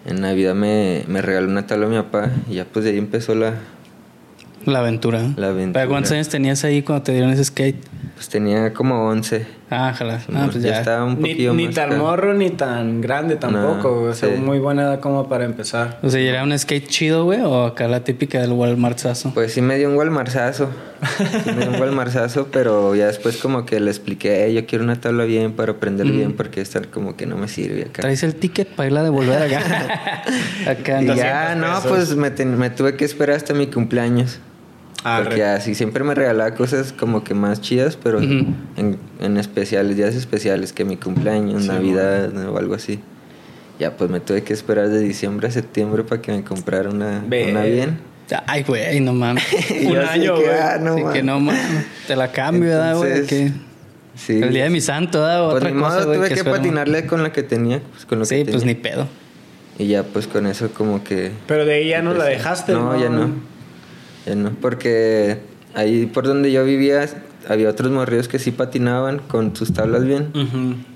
En 0.05 0.21
Navidad 0.21 0.55
me, 0.55 1.03
me 1.07 1.21
regaló 1.21 1.47
una 1.47 1.67
tabla 1.67 1.87
mi 1.87 1.95
papá 1.95 2.31
y 2.49 2.55
ya 2.55 2.65
pues 2.65 2.85
de 2.85 2.91
ahí 2.91 2.97
empezó 2.97 3.35
la... 3.35 3.55
La 4.65 4.79
aventura. 4.79 5.33
La 5.37 5.49
aventura. 5.49 5.81
¿Para 5.81 5.87
cuántos 5.87 6.11
años 6.11 6.29
tenías 6.29 6.63
ahí 6.63 6.81
cuando 6.81 7.03
te 7.03 7.11
dieron 7.11 7.31
ese 7.31 7.45
skate? 7.45 7.83
Pues 8.21 8.29
tenía 8.29 8.71
como 8.71 9.07
11. 9.09 9.47
Ah, 9.71 9.89
ojalá. 9.95 10.13
Ah, 10.17 10.19
Simón, 10.23 10.49
pues 10.51 10.63
ya 10.63 10.69
ya. 10.73 10.79
estaba 10.81 11.05
un 11.05 11.19
Ni, 11.19 11.31
poquillo 11.31 11.53
ni 11.55 11.65
más 11.65 11.73
tan 11.73 11.89
acá. 11.89 11.97
morro 11.97 12.33
ni 12.35 12.51
tan 12.51 13.01
grande 13.01 13.35
tampoco, 13.35 13.89
No. 14.05 14.11
O 14.11 14.13
sea, 14.13 14.29
sí. 14.29 14.39
muy 14.39 14.59
buena 14.59 14.83
edad 14.83 14.99
como 14.99 15.27
para 15.27 15.43
empezar. 15.43 15.97
O 16.03 16.09
sea, 16.11 16.21
¿y 16.21 16.27
¿era 16.27 16.43
un 16.43 16.55
skate 16.55 16.85
chido, 16.87 17.23
güey? 17.23 17.41
¿O 17.41 17.65
acá 17.65 17.87
la 17.87 18.03
típica 18.03 18.39
del 18.39 18.51
Walmartazo? 18.51 19.31
Pues 19.33 19.53
sí 19.53 19.63
me 19.63 19.75
dio 19.79 19.89
un 19.89 19.95
Walmarzazo. 19.95 20.69
Sí 21.43 21.49
me 21.51 21.65
dio 21.65 21.71
un 21.71 21.81
Walmarzazo, 21.81 22.49
pero 22.51 22.93
ya 22.93 23.07
después 23.07 23.37
como 23.37 23.65
que 23.65 23.79
le 23.79 23.89
expliqué, 23.89 24.45
"Eh, 24.45 24.53
yo 24.53 24.67
quiero 24.67 24.83
una 24.83 25.01
tabla 25.01 25.23
bien 25.23 25.53
para 25.53 25.71
aprender 25.71 26.05
bien 26.05 26.33
porque 26.33 26.61
esta 26.61 26.79
como 26.83 27.15
que 27.17 27.25
no 27.25 27.37
me 27.37 27.47
sirve 27.47 27.85
acá. 27.89 28.03
¿Traes 28.03 28.21
el 28.21 28.35
ticket 28.35 28.67
para 28.67 28.85
irla 28.85 28.99
a 28.99 29.03
devolver 29.05 29.41
acá? 29.41 29.61
acá. 30.69 31.01
Y 31.01 31.05
no. 31.05 31.15
ya, 31.15 31.55
200 31.55 31.57
no, 31.57 31.75
pesos. 31.81 31.89
pues 31.89 32.15
me, 32.17 32.29
ten- 32.29 32.55
me 32.59 32.69
tuve 32.69 32.95
que 32.95 33.05
esperar 33.05 33.35
hasta 33.37 33.55
mi 33.55 33.65
cumpleaños. 33.65 34.37
Ah, 35.03 35.19
porque 35.23 35.37
re- 35.37 35.45
así 35.45 35.73
siempre 35.75 36.03
me 36.03 36.13
regalaba 36.13 36.53
cosas 36.55 36.93
como 36.93 37.23
que 37.23 37.33
más 37.33 37.59
chidas, 37.61 37.97
pero 38.01 38.19
Ujú. 38.19 38.45
en, 38.77 38.97
en 39.19 39.37
especiales, 39.37 39.97
días 39.97 40.15
especiales, 40.15 40.73
que 40.73 40.85
mi 40.85 40.97
cumpleaños, 40.97 41.63
Sí, 41.63 41.67
Navidad 41.69 42.35
o 42.47 42.57
algo 42.57 42.75
así. 42.75 42.99
Ya, 43.79 43.97
pues 43.97 44.11
me 44.11 44.19
tuve 44.19 44.43
que 44.43 44.53
esperar 44.53 44.89
de 44.89 44.99
diciembre 44.99 45.47
a 45.47 45.51
septiembre 45.51 46.03
para 46.03 46.21
que 46.21 46.31
me 46.31 46.43
comprara 46.43 46.89
una, 46.89 47.23
una 47.25 47.63
bien. 47.63 47.99
Ay, 48.45 48.63
güey, 48.63 48.99
no 49.01 49.11
mames. 49.13 49.43
Un 49.85 49.97
año, 49.97 50.35
que, 50.35 50.41
güey. 50.43 50.55
ah, 50.55 50.77
no, 50.79 50.93
Así 50.93 51.03
que 51.13 51.23
no 51.23 51.39
mames. 51.39 51.85
Te 52.07 52.15
la 52.15 52.31
cambio, 52.31 52.69
¿verdad, 52.69 52.95
güey? 52.97 53.25
Que- 53.25 53.51
Sí. 54.13 54.33
El 54.41 54.53
día 54.53 54.65
de 54.65 54.69
mi 54.69 54.81
santo, 54.81 55.21
¿verdad? 55.21 55.45
Pues 55.45 55.55
Otra 55.55 55.69
ni 55.71 55.79
cosa, 55.81 55.95
modo, 55.95 56.05
güey. 56.07 56.17
tuve 56.19 56.27
que, 56.27 56.33
espero. 56.35 56.55
patinarle 56.57 57.05
con 57.07 57.23
la 57.23 57.31
que 57.31 57.43
tenía. 57.43 57.81
Pues 57.91 58.05
con 58.05 58.19
lo 58.19 58.25
Sí, 58.25 58.43
que 58.43 58.51
pues 58.51 58.65
ni 58.65 58.75
tenía. 58.75 58.91
pedo. 58.97 59.07
Y 59.79 59.87
ya, 59.87 60.03
pues 60.03 60.27
con 60.27 60.45
eso 60.45 60.69
como 60.73 61.01
que... 61.03 61.31
Pero 61.47 61.65
de 61.65 61.73
ahí 61.75 61.87
ya 61.89 62.01
no 62.03 62.13
la 62.13 62.25
dejaste, 62.25 62.73
No, 62.73 62.93
ya 62.99 63.09
no. 63.09 63.19
Ya 63.21 63.25
no, 63.27 63.33
porque 64.61 65.37
ahí 65.73 66.05
por 66.05 66.25
donde 66.25 66.51
yo 66.51 66.63
vivía 66.65 67.05
había 67.49 67.69
otros 67.69 67.91
morrillos 67.91 68.27
que 68.27 68.39
sí 68.39 68.51
patinaban 68.51 69.19
con 69.19 69.55
sus 69.55 69.73
tablas 69.73 70.05
bien. 70.05 70.27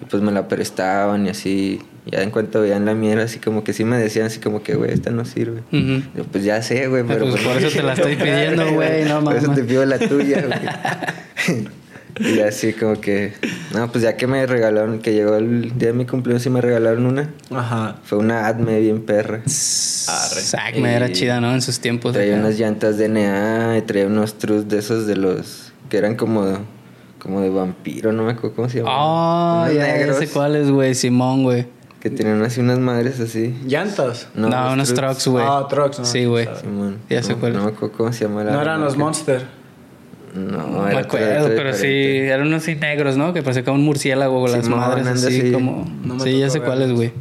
Y 0.01 0.05
pues 0.05 0.21
me 0.21 0.31
la 0.31 0.47
prestaban 0.47 1.25
y 1.25 1.29
así. 1.29 1.79
Ya 2.07 2.21
en 2.21 2.29
cuanto 2.29 2.61
veían 2.61 2.85
la 2.85 2.93
mía, 2.93 3.13
era 3.13 3.23
así 3.23 3.39
como 3.39 3.63
que 3.63 3.73
sí 3.73 3.83
me 3.83 3.97
decían 3.97 4.27
así 4.27 4.39
como 4.39 4.61
que, 4.61 4.75
güey, 4.75 4.91
esta 4.91 5.09
no 5.09 5.25
sirve. 5.25 5.61
Yo, 5.71 6.23
pues 6.31 6.43
ya 6.43 6.61
sé, 6.61 6.85
güey, 6.87 7.01
Ah, 7.01 7.05
pero... 7.07 7.25
pues 7.31 7.41
por 7.41 7.57
eso 7.57 7.69
te 7.75 7.81
la 7.81 7.93
estoy 7.93 8.15
pidiendo, 8.15 8.71
güey, 8.73 9.05
no 9.05 9.21
Por 9.23 9.35
eso 9.35 9.47
mames. 9.47 9.63
te 9.63 9.67
pido 9.67 9.83
la 9.85 9.97
tuya, 9.97 10.43
güey. 10.45 11.65
y 12.19 12.39
así 12.39 12.73
como 12.73 12.99
que... 12.99 13.33
No, 13.73 13.91
pues 13.91 14.03
ya 14.03 14.15
que 14.15 14.27
me 14.27 14.45
regalaron, 14.45 14.99
que 14.99 15.13
llegó 15.13 15.35
el 15.35 15.77
día 15.77 15.89
de 15.89 15.93
mi 15.93 16.05
cumpleaños 16.05 16.45
y 16.45 16.49
me 16.49 16.61
regalaron 16.61 17.05
una. 17.05 17.29
Ajá. 17.51 17.97
Fue 18.03 18.17
una 18.17 18.47
Adme 18.47 18.79
bien 18.79 19.01
perra. 19.05 19.41
Zack 19.47 20.77
me 20.77 20.95
era 20.95 21.11
chida, 21.11 21.41
¿no? 21.41 21.53
En 21.53 21.61
sus 21.61 21.79
tiempos. 21.79 22.13
Traía 22.13 22.35
unas 22.35 22.57
llantas 22.57 22.97
DNA 22.97 23.77
y 23.77 23.81
traía 23.81 24.07
unos 24.07 24.35
trus 24.37 24.67
de 24.67 24.79
esos 24.79 25.07
de 25.07 25.15
los... 25.15 25.73
Que 25.89 25.97
eran 25.97 26.15
como... 26.15 26.75
Como 27.19 27.41
de 27.41 27.49
vampiro, 27.49 28.11
no 28.11 28.21
me 28.21 28.33
acuerdo 28.33 28.55
cómo 28.55 28.69
se 28.69 28.77
llamaban. 28.79 28.99
Oh, 29.01 29.63
Unos 29.63 29.73
ya, 29.73 30.13
sé 30.13 30.27
cuáles, 30.27 30.69
güey. 30.69 30.93
Simón, 30.93 31.41
güey. 31.41 31.65
Que 31.99 32.11
tenían 32.11 32.43
así 32.43 32.59
unas 32.59 32.77
madres 32.77 33.19
así. 33.19 33.59
¿Llantas? 33.65 34.27
No, 34.35 34.47
los 34.47 34.73
unos 34.73 34.93
trucks, 34.93 35.27
güey. 35.27 35.43
Ah, 35.43 35.65
trucks, 35.67 35.97
¿no? 35.97 36.05
Sí, 36.05 36.25
güey. 36.25 36.47
Simón. 36.61 36.99
Ya 37.09 37.23
sé 37.23 37.33
no, 37.33 37.39
cuál 37.39 37.53
No 37.53 37.59
es. 37.59 37.65
me 37.65 37.71
acuerdo 37.71 37.97
cómo 37.97 38.13
se 38.13 38.25
llama 38.25 38.43
la 38.43 38.51
No 38.51 38.61
eran 38.61 38.79
los. 38.79 38.95
Monster. 38.95 39.43
No, 40.35 40.67
No 40.67 40.83
me 40.83 40.97
acuerdo, 40.97 41.49
pero 41.55 41.73
sí, 41.73 41.87
eran 41.87 42.47
unos 42.47 42.63
así 42.63 42.75
negros, 42.75 43.17
¿no? 43.17 43.33
Que 43.33 43.41
parecía 43.41 43.63
como 43.63 43.77
un 43.77 43.85
murciélago, 43.85 44.47
las 44.47 44.65
Simón, 44.65 44.79
madres 44.79 45.07
anda 45.07 45.27
así, 45.27 45.41
así. 45.41 45.51
como... 45.51 45.89
No 46.03 46.19
sí, 46.19 46.39
ya 46.39 46.49
sé 46.49 46.61
cuáles, 46.61 46.91
güey. 46.91 47.11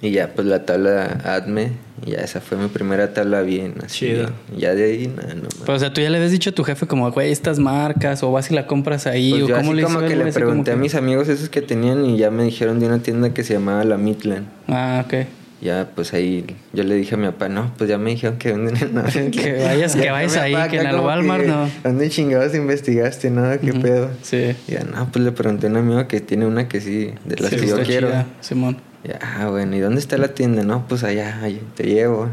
Y 0.00 0.10
ya, 0.10 0.34
pues 0.34 0.46
la 0.46 0.66
tabla 0.66 1.20
Adme. 1.24 1.72
Y 2.04 2.10
ya 2.10 2.18
esa 2.18 2.42
fue 2.42 2.58
mi 2.58 2.68
primera 2.68 3.14
tabla 3.14 3.40
bien. 3.40 3.74
Así, 3.82 4.06
Chido. 4.06 4.28
Y 4.54 4.60
ya 4.60 4.74
de 4.74 4.84
ahí, 4.84 5.06
nada, 5.06 5.34
no 5.34 5.44
más. 5.44 5.54
Pero, 5.64 5.74
o 5.74 5.78
sea, 5.78 5.92
tú 5.94 6.02
ya 6.02 6.10
le 6.10 6.18
habías 6.18 6.32
dicho 6.32 6.50
a 6.50 6.52
tu 6.52 6.62
jefe 6.62 6.86
como, 6.86 7.10
güey, 7.10 7.32
estas 7.32 7.58
marcas, 7.58 8.22
o 8.22 8.30
vas 8.30 8.50
y 8.50 8.54
la 8.54 8.66
compras 8.66 9.06
ahí, 9.06 9.30
Pues 9.30 9.44
o 9.44 9.48
yo 9.48 9.56
cómo 9.56 9.70
así 9.70 9.76
le 9.76 9.82
como 9.84 9.98
hizo 9.98 10.08
que 10.08 10.12
él, 10.12 10.24
le 10.24 10.32
pregunté 10.32 10.72
a 10.72 10.76
mis 10.76 10.94
amigos 10.94 11.28
esos 11.28 11.48
que 11.48 11.62
tenían 11.62 12.04
y 12.04 12.18
ya 12.18 12.30
me 12.30 12.44
dijeron 12.44 12.80
de 12.80 12.86
una 12.86 12.98
tienda 12.98 13.32
que 13.32 13.44
se 13.44 13.54
llamaba 13.54 13.82
La 13.84 13.96
Midland. 13.96 14.46
Ah, 14.68 15.02
ok. 15.06 15.26
Ya, 15.64 15.88
pues 15.94 16.12
ahí 16.12 16.44
yo 16.74 16.84
le 16.84 16.94
dije 16.94 17.14
a 17.14 17.18
mi 17.18 17.24
papá, 17.24 17.48
no, 17.48 17.72
pues 17.78 17.88
ya 17.88 17.96
me 17.96 18.10
dijeron 18.10 18.36
que 18.36 18.52
venden 18.52 18.76
en 18.76 19.30
Que 19.30 19.64
vayas- 19.64 19.96
que 19.96 20.04
Ya 20.04 20.12
vayas 20.12 20.36
ahí, 20.36 20.54
que 20.70 20.78
en 20.78 20.86
el 20.86 20.96
Walmart 20.96 21.40
que, 21.44 21.48
no. 21.48 21.70
¿Dónde 21.82 22.10
chingados 22.10 22.54
investigaste? 22.54 23.30
No, 23.30 23.58
qué 23.58 23.72
pedo. 23.72 24.10
Sí. 24.20 24.54
Ya, 24.68 24.84
no, 24.84 25.08
pues 25.10 25.24
le 25.24 25.32
pregunté 25.32 25.66
a 25.68 25.70
un 25.70 25.78
amigo 25.78 26.06
que 26.06 26.20
tiene 26.20 26.44
una 26.46 26.68
que 26.68 26.82
sí, 26.82 27.12
de 27.24 27.36
las 27.36 27.48
Sí, 27.50 27.56
que 27.56 27.66
yo 27.66 27.82
quiero. 27.82 28.08
chida, 28.08 28.26
Simón. 28.42 28.76
Ya, 29.04 29.18
ah, 29.22 29.48
bueno, 29.48 29.74
¿y 29.74 29.80
dónde 29.80 30.00
está 30.00 30.18
la 30.18 30.28
tienda? 30.28 30.62
No, 30.64 30.86
pues 30.86 31.02
allá, 31.02 31.40
ahí 31.42 31.60
te 31.74 31.84
llevo. 31.84 32.28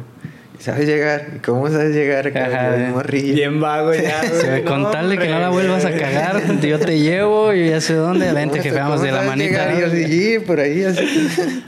¿Y 0.61 0.63
¿Sabes 0.63 0.85
llegar? 0.87 1.25
¿Y 1.35 1.39
cómo 1.39 1.67
sabes 1.69 1.95
llegar 1.95 2.27
eh. 2.27 2.89
morrillo. 2.93 3.33
Bien 3.33 3.59
vago 3.59 3.95
ya, 3.95 4.21
Sí, 4.41 4.45
güey. 4.47 4.63
con 4.63 4.83
No, 4.83 4.91
tal 4.91 5.09
de 5.09 5.17
que 5.17 5.27
no 5.27 5.39
la 5.39 5.49
vuelvas 5.49 5.85
a 5.85 5.91
cagar, 5.91 6.39
yo 6.61 6.77
te 6.77 6.99
llevo 6.99 7.51
y 7.51 7.69
ya 7.69 7.81
sé 7.81 7.95
dónde. 7.95 8.31
Vente, 8.31 8.59
¿Cómo 8.59 8.63
jefe, 8.63 8.75
sa- 8.75 8.83
vamos 8.83 8.99
cómo 9.01 9.05
de 9.07 9.11
la 9.11 9.23
manita. 9.23 9.79
yo 9.79 9.87
¿no? 9.87 9.93
"Sí, 9.93 10.37
por 10.45 10.59
ahí, 10.59 10.83
así. 10.83 11.03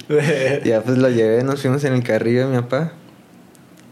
ya, 0.63 0.81
pues 0.81 0.99
lo 0.99 1.09
llevé, 1.09 1.43
nos 1.43 1.59
fuimos 1.59 1.83
en 1.85 1.93
el 1.93 2.03
carrillo 2.03 2.47
de 2.47 2.55
mi 2.55 2.61
papá. 2.61 2.93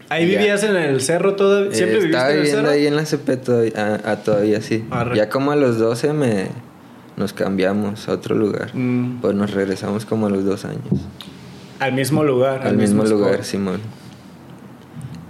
Ahí 0.08 0.30
Ya. 0.30 0.38
vivías 0.38 0.62
en 0.62 0.76
el 0.76 1.00
cerro 1.00 1.34
todo. 1.34 1.72
¿Siempre 1.72 1.96
Eh, 1.98 2.00
viviste 2.00 2.06
Estaba 2.16 2.30
en 2.30 2.36
el 2.36 2.42
viviendo 2.42 2.68
cerro? 2.68 2.72
ahí 2.80 2.86
en 2.86 2.94
la 2.96 3.04
CP 3.04 3.36
todavía, 3.38 3.72
ah, 3.76 3.98
ah, 4.04 4.16
todavía 4.16 4.60
sí. 4.60 4.84
Arre. 4.92 5.16
Ya 5.16 5.28
como 5.28 5.50
a 5.50 5.56
los 5.56 5.78
12 5.78 6.12
me, 6.12 6.46
nos 7.16 7.32
cambiamos 7.32 8.08
a 8.08 8.12
otro 8.12 8.36
lugar. 8.36 8.70
Mm. 8.72 9.20
Pues 9.20 9.34
nos 9.34 9.50
regresamos 9.52 10.04
como 10.04 10.28
a 10.28 10.30
los 10.30 10.44
dos 10.44 10.64
años. 10.64 10.84
Al 11.80 11.92
mismo 11.94 12.22
lugar. 12.22 12.60
Al 12.64 12.76
mismo 12.76 13.02
lugar. 13.02 13.42
Simón. 13.42 13.80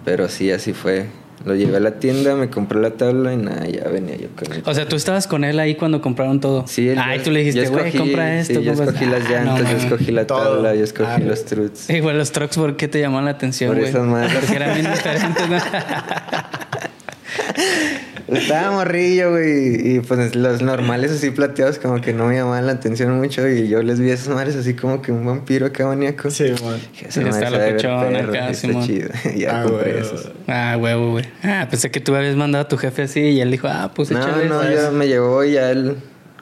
Pero 0.04 0.28
sí, 0.28 0.50
así 0.50 0.72
fue. 0.72 1.06
Lo 1.44 1.56
llevé 1.56 1.78
a 1.78 1.80
la 1.80 1.98
tienda, 1.98 2.36
me 2.36 2.48
compré 2.50 2.80
la 2.80 2.90
tabla 2.90 3.32
y 3.32 3.36
nada, 3.36 3.66
ya 3.66 3.88
venía 3.88 4.14
yo 4.16 4.28
con 4.36 4.52
él. 4.52 4.62
O 4.64 4.72
sea, 4.74 4.88
tú 4.88 4.94
estabas 4.94 5.26
con 5.26 5.42
él 5.42 5.58
ahí 5.58 5.74
cuando 5.74 6.00
compraron 6.00 6.38
todo. 6.40 6.64
Sí, 6.68 6.88
él- 6.88 6.98
Ay, 7.00 7.18
tú 7.18 7.32
le 7.32 7.40
dijiste, 7.40 7.66
güey, 7.68 7.92
compra 7.92 8.38
esto. 8.38 8.60
Sí, 8.60 8.64
yo 8.64 8.72
escogí 8.72 9.06
las 9.06 9.24
Ah, 9.26 9.28
llantas, 9.28 9.62
no, 9.64 9.70
yo 9.70 9.76
escogí 9.76 10.12
la 10.12 10.24
Todo. 10.26 10.54
tabla, 10.56 10.74
yo 10.76 10.84
escogí 10.84 11.10
Ah, 11.10 11.18
los. 11.18 11.44
Sí, 11.74 11.98
güey, 11.98 12.16
los 12.16 12.30
trucks, 12.30 12.56
¿por 12.56 12.76
qué 12.76 12.86
te 12.86 13.00
llaman 13.00 13.24
la 13.24 13.32
atención, 13.32 13.74
Por 13.74 13.82
esas 13.82 14.06
madres. 14.06 14.32
Porque 14.38 14.54
eran 14.54 14.74
bien 14.74 14.92
diferentes, 14.92 15.48
¿no? 15.48 15.56
Estaba 18.34 18.70
morrillo, 18.72 19.30
güey. 19.32 19.96
Y 19.96 20.00
pues 20.00 20.34
los 20.34 20.62
normales 20.62 21.10
así 21.12 21.30
plateados 21.30 21.78
como 21.78 22.00
que 22.00 22.12
no 22.12 22.26
me 22.26 22.36
llamaban 22.36 22.66
la 22.66 22.72
atención 22.72 23.16
mucho. 23.18 23.48
Y 23.48 23.68
yo 23.68 23.82
les 23.82 24.00
vi 24.00 24.10
a 24.10 24.14
esas 24.14 24.28
madres 24.28 24.56
así 24.56 24.74
como 24.74 25.02
que 25.02 25.12
un 25.12 25.24
vampiro 25.26 25.66
acá 25.66 25.86
maníaco. 25.86 26.30
Sí, 26.30 26.44
esa 26.46 27.20
está 27.28 27.48
acá, 27.48 28.50
está 28.50 28.80
chido. 28.86 29.08
ya 29.36 29.60
Ah, 29.60 29.64
compré 29.64 29.92
güey. 29.92 30.02
esos. 30.02 30.30
Ah, 30.48 30.76
huevo, 30.80 31.10
güey. 31.12 31.24
Ah, 31.42 31.66
pensé 31.70 31.90
que 31.90 32.00
tú 32.00 32.14
habías 32.14 32.36
mandado 32.36 32.64
a 32.64 32.68
tu 32.68 32.76
jefe 32.76 33.02
así 33.02 33.20
y 33.20 33.40
él 33.40 33.50
dijo, 33.50 33.68
ah, 33.68 33.92
pues 33.94 34.10
No, 34.10 34.18
échale 34.20 34.46
no, 34.48 34.62
esas. 34.62 34.84
ya 34.86 34.90
me 34.90 35.06
llevó 35.08 35.44
y 35.44 35.52
ya 35.52 35.70
él, 35.70 35.96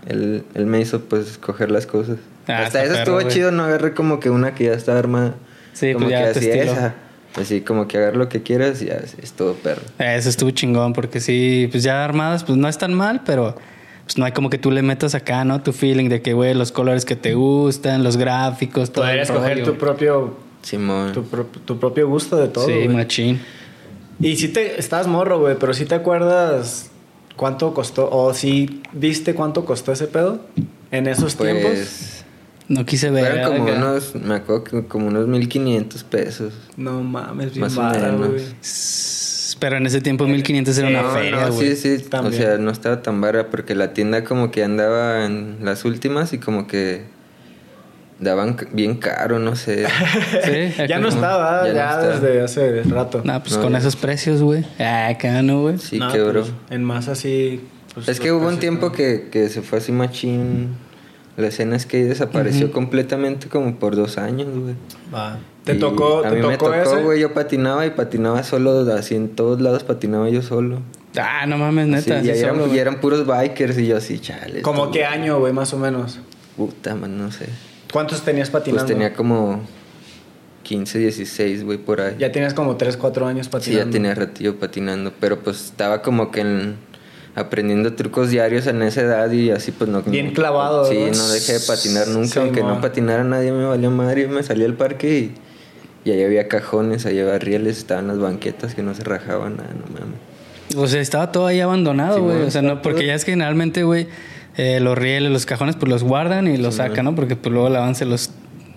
él, 0.06 0.44
él 0.54 0.66
me 0.66 0.80
hizo 0.80 1.00
pues 1.00 1.28
escoger 1.30 1.70
las 1.70 1.86
cosas. 1.86 2.16
Ah, 2.46 2.64
Hasta 2.66 2.80
eso 2.82 2.88
perro, 2.92 2.98
estuvo 3.02 3.14
güey. 3.20 3.28
chido, 3.28 3.50
no 3.52 3.64
agarré 3.64 3.92
como 3.94 4.18
que 4.20 4.30
una 4.30 4.54
que 4.54 4.64
ya 4.64 4.72
estaba 4.72 4.98
armada. 4.98 5.34
Sí, 5.72 5.92
como 5.92 6.06
pues 6.06 6.18
ya 6.18 6.32
que 6.32 6.38
así 6.38 6.50
esa. 6.50 6.94
Así 7.36 7.60
como 7.60 7.86
que 7.86 7.96
agarrar 7.96 8.16
lo 8.16 8.28
que 8.28 8.42
quieras 8.42 8.82
y 8.82 8.86
ya 8.86 8.94
es 9.22 9.32
todo 9.32 9.54
perro. 9.54 9.82
Eso 9.98 10.28
estuvo 10.28 10.50
chingón, 10.50 10.92
porque 10.92 11.20
sí, 11.20 11.68
pues 11.70 11.82
ya 11.84 12.04
armadas, 12.04 12.42
pues 12.44 12.58
no 12.58 12.68
es 12.68 12.76
tan 12.76 12.92
mal, 12.94 13.22
pero 13.24 13.54
pues 14.04 14.18
no 14.18 14.24
hay 14.24 14.32
como 14.32 14.50
que 14.50 14.58
tú 14.58 14.70
le 14.72 14.82
metas 14.82 15.14
acá, 15.14 15.44
¿no? 15.44 15.62
Tu 15.62 15.72
feeling 15.72 16.08
de 16.08 16.22
que, 16.22 16.32
güey, 16.32 16.54
los 16.54 16.72
colores 16.72 17.04
que 17.04 17.14
te 17.14 17.34
gustan, 17.34 18.02
los 18.02 18.16
gráficos, 18.16 18.90
todo. 18.92 19.04
Poder 19.04 19.16
el 19.18 19.22
escoger 19.22 19.62
tu 19.62 19.76
propio, 19.78 20.36
Simón. 20.62 21.12
tu, 21.12 21.22
pro- 21.22 21.46
tu 21.64 21.78
propio 21.78 22.08
gusto 22.08 22.36
de 22.36 22.48
todo. 22.48 22.66
Sí, 22.66 22.88
machín. 22.88 23.40
Y 24.18 24.36
si 24.36 24.48
te 24.48 24.78
estás 24.80 25.06
morro, 25.06 25.38
güey, 25.38 25.56
pero 25.58 25.72
si 25.72 25.84
te 25.86 25.94
acuerdas 25.94 26.90
cuánto 27.36 27.72
costó 27.72 28.10
o 28.10 28.34
si 28.34 28.82
viste 28.92 29.34
cuánto 29.34 29.64
costó 29.64 29.92
ese 29.92 30.08
pedo 30.08 30.40
en 30.90 31.06
esos 31.06 31.36
tiempos. 31.36 32.19
No 32.70 32.86
quise 32.86 33.10
ver. 33.10 33.24
fueron 33.32 33.52
como 33.52 33.64
acá. 33.68 33.76
unos, 33.78 34.14
me 34.14 34.34
acuerdo 34.36 34.62
que 34.64 34.84
como 34.86 35.08
unos 35.08 35.26
1500 35.26 36.04
pesos. 36.04 36.54
No 36.76 37.02
mames, 37.02 37.50
bien 37.52 37.60
Más 37.62 37.76
o 37.76 37.82
menos. 37.82 38.54
Pero 39.58 39.76
en 39.76 39.86
ese 39.86 40.00
tiempo 40.00 40.26
1500 40.26 40.78
era 40.78 40.88
una 40.88 41.02
No, 41.02 41.10
feria, 41.10 41.46
no, 41.46 41.52
güey. 41.52 41.74
sí, 41.76 41.98
sí. 41.98 42.04
También. 42.08 42.32
O 42.32 42.36
sea, 42.36 42.58
no 42.58 42.70
estaba 42.70 43.02
tan 43.02 43.20
vara 43.20 43.50
porque 43.50 43.74
la 43.74 43.92
tienda 43.92 44.22
como 44.24 44.50
que 44.52 44.62
andaba 44.62 45.26
en 45.26 45.58
las 45.62 45.84
últimas 45.84 46.32
y 46.32 46.38
como 46.38 46.66
que 46.68 47.02
daban 48.20 48.56
bien 48.72 48.96
caro, 48.96 49.38
no 49.40 49.56
sé. 49.56 49.86
Sí, 50.44 50.84
Ya 50.88 50.98
no 51.00 51.08
está, 51.08 51.66
Ya 51.66 51.72
ya, 51.74 51.96
no 51.96 52.02
está. 52.12 52.20
desde 52.20 52.40
hace 52.42 52.82
rato. 52.84 53.22
Nah, 53.24 53.40
pues 53.40 53.56
No, 53.56 53.62
con 53.62 53.72
ya. 53.72 53.78
esos 53.78 53.96
precios, 53.96 54.42
güey. 54.42 54.64
Ah, 54.78 55.08
acá 55.08 55.42
no, 55.42 55.62
güey. 55.62 55.78
Sí, 55.78 55.98
No, 55.98 56.12
quebró. 56.12 56.42
pues, 56.42 56.52
en 56.70 56.84
más 56.84 57.08
así. 57.08 57.60
pues, 57.94 58.08
es 58.08 58.20
que 58.20 58.30
hubo 58.30 58.46
un 58.46 58.60
tiempo 58.60 58.86
¿no? 58.86 58.92
que, 58.92 59.28
que 59.32 59.48
se 59.48 59.60
fue 59.62 59.78
así 59.78 59.90
machín. 59.90 60.68
La 61.40 61.48
escena 61.48 61.76
es 61.76 61.86
que 61.86 62.04
desapareció 62.04 62.70
completamente 62.72 63.48
como 63.48 63.74
por 63.76 63.96
dos 63.96 64.18
años, 64.18 64.48
güey. 64.54 64.74
Va. 65.14 65.38
¿Te 65.64 65.74
Y 65.74 65.78
tocó, 65.78 66.24
A 66.24 66.30
te 66.30 66.36
mí 66.36 66.46
me 66.46 66.56
tocó 66.56 66.72
güey. 67.02 67.20
Yo 67.20 67.32
patinaba 67.34 67.86
y 67.86 67.90
patinaba 67.90 68.42
solo, 68.42 68.80
así 68.94 69.14
en 69.14 69.28
todos 69.30 69.60
lados 69.60 69.84
patinaba 69.84 70.28
yo 70.28 70.42
solo. 70.42 70.80
Ah, 71.16 71.44
no 71.46 71.58
mames, 71.58 71.88
neta. 71.88 72.20
Sí, 72.20 72.26
y 72.28 72.30
así 72.30 72.40
eran, 72.40 72.54
solo, 72.54 72.66
y 72.66 72.68
güey. 72.68 72.78
eran 72.80 73.00
puros 73.00 73.26
bikers 73.26 73.78
y 73.78 73.86
yo 73.86 73.96
así, 73.96 74.18
chale. 74.20 74.62
¿Cómo 74.62 74.90
qué 74.90 75.04
año, 75.04 75.38
güey, 75.38 75.52
más 75.52 75.72
o 75.74 75.78
menos? 75.78 76.20
Puta, 76.56 76.94
man, 76.94 77.18
no 77.18 77.30
sé. 77.32 77.46
¿Cuántos 77.92 78.22
tenías 78.22 78.50
patinando? 78.50 78.84
Pues 78.86 78.92
tenía 78.92 79.12
como 79.14 79.60
15, 80.62 80.98
16, 80.98 81.64
güey, 81.64 81.78
por 81.78 82.00
ahí. 82.00 82.14
Ya 82.18 82.30
tenías 82.30 82.54
como 82.54 82.76
3, 82.76 82.96
4 82.96 83.26
años 83.26 83.46
Sí, 83.46 83.50
patinando. 83.52 83.86
ya 83.86 83.90
tenía 83.90 84.14
ratillo 84.14 84.56
patinando, 84.58 85.12
pero 85.18 85.40
pues 85.40 85.64
estaba 85.64 86.00
como 86.02 86.30
que 86.30 86.40
en... 86.42 86.76
aprendiendo 87.34 87.94
trucos 87.94 88.30
diarios 88.30 88.66
en 88.66 88.82
esa 88.82 89.02
edad 89.02 89.30
y 89.30 89.50
así 89.50 89.70
pues 89.72 89.88
no... 89.88 90.02
Bien 90.02 90.32
clavado, 90.32 90.84
Sí, 90.84 90.98
¿no? 90.98 91.16
no 91.16 91.28
dejé 91.28 91.54
de 91.54 91.60
patinar 91.60 92.08
nunca, 92.08 92.26
Sí, 92.28 92.38
aunque 92.40 92.62
no 92.62 92.80
patinara 92.80 93.24
nadie 93.24 93.52
me 93.52 93.64
valió 93.64 93.90
madre, 93.90 94.26
me 94.26 94.42
salí 94.42 94.64
al 94.64 94.74
parque 94.74 95.18
y, 95.18 96.08
y 96.08 96.12
ahí 96.12 96.22
había 96.24 96.48
cajones, 96.48 97.06
ahí 97.06 97.18
había 97.20 97.38
rieles, 97.38 97.78
estaban 97.78 98.08
las 98.08 98.18
banquetas 98.18 98.74
que 98.74 98.82
no 98.82 98.94
se 98.94 99.04
rajaban 99.04 99.56
nada, 99.58 99.70
no 99.74 99.92
mames. 99.98 100.18
O 100.76 100.86
sea, 100.86 101.00
estaba 101.00 101.32
todo 101.32 101.46
ahí 101.46 101.60
abandonado, 101.60 102.22
güey. 102.22 102.42
o 102.42 102.50
sea, 102.50 102.62
no, 102.62 102.80
porque 102.82 102.98
todo- 103.00 103.06
ya 103.08 103.14
es 103.14 103.24
que 103.24 103.32
generalmente, 103.32 103.82
güey, 103.84 104.06
eh, 104.56 104.78
los 104.80 104.96
rieles, 104.98 105.30
los 105.32 105.46
cajones, 105.46 105.76
pues 105.76 105.90
los 105.90 106.02
guardan 106.04 106.46
y 106.48 106.56
los 106.58 106.74
Sí, 106.74 106.78
sacan. 106.78 107.04
¿no? 107.04 107.14
Porque 107.14 107.34
pues 107.36 107.52
luego 107.52 107.68
la 107.70 107.80
van 107.80 107.94
se 107.94 108.04
los 108.04 108.30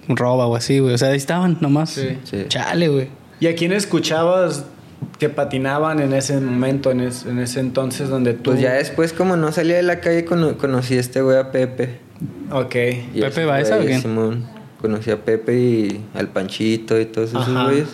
roba 0.07 0.45
o 0.47 0.55
así, 0.55 0.79
güey. 0.79 0.93
O 0.93 0.97
sea, 0.97 1.09
ahí 1.09 1.17
estaban 1.17 1.57
nomás. 1.61 1.91
Sí. 1.91 2.17
Sí. 2.23 2.45
Chale, 2.47 2.87
güey. 2.89 3.07
¿Y 3.39 3.47
a 3.47 3.55
quién 3.55 3.71
escuchabas 3.73 4.65
que 5.19 5.29
patinaban 5.29 5.99
en 5.99 6.13
ese 6.13 6.39
momento, 6.39 6.91
en, 6.91 7.01
es- 7.01 7.25
en 7.25 7.39
ese 7.39 7.59
entonces 7.59 8.09
donde 8.09 8.33
tú... 8.33 8.51
Pues 8.51 8.59
ya 8.61 8.73
después 8.73 9.13
como 9.13 9.35
no 9.37 9.51
salía 9.51 9.75
de 9.77 9.83
la 9.83 9.99
calle 9.99 10.25
cono- 10.25 10.57
conocí 10.57 10.97
a 10.97 10.99
este 10.99 11.21
güey 11.21 11.37
a 11.37 11.51
Pepe. 11.51 11.99
Ok. 12.51 12.75
Y 13.13 13.21
¿Pepe 13.21 13.45
Baeza 13.45 13.77
o 13.77 13.81
quién? 13.81 14.01
Simón. 14.01 14.45
Conocí 14.81 15.11
a 15.11 15.17
Pepe 15.23 15.55
y 15.55 16.05
al 16.13 16.27
Panchito 16.29 16.99
y 16.99 17.05
todos 17.05 17.29
esos 17.29 17.47
Ajá. 17.47 17.65
güeyes. 17.65 17.87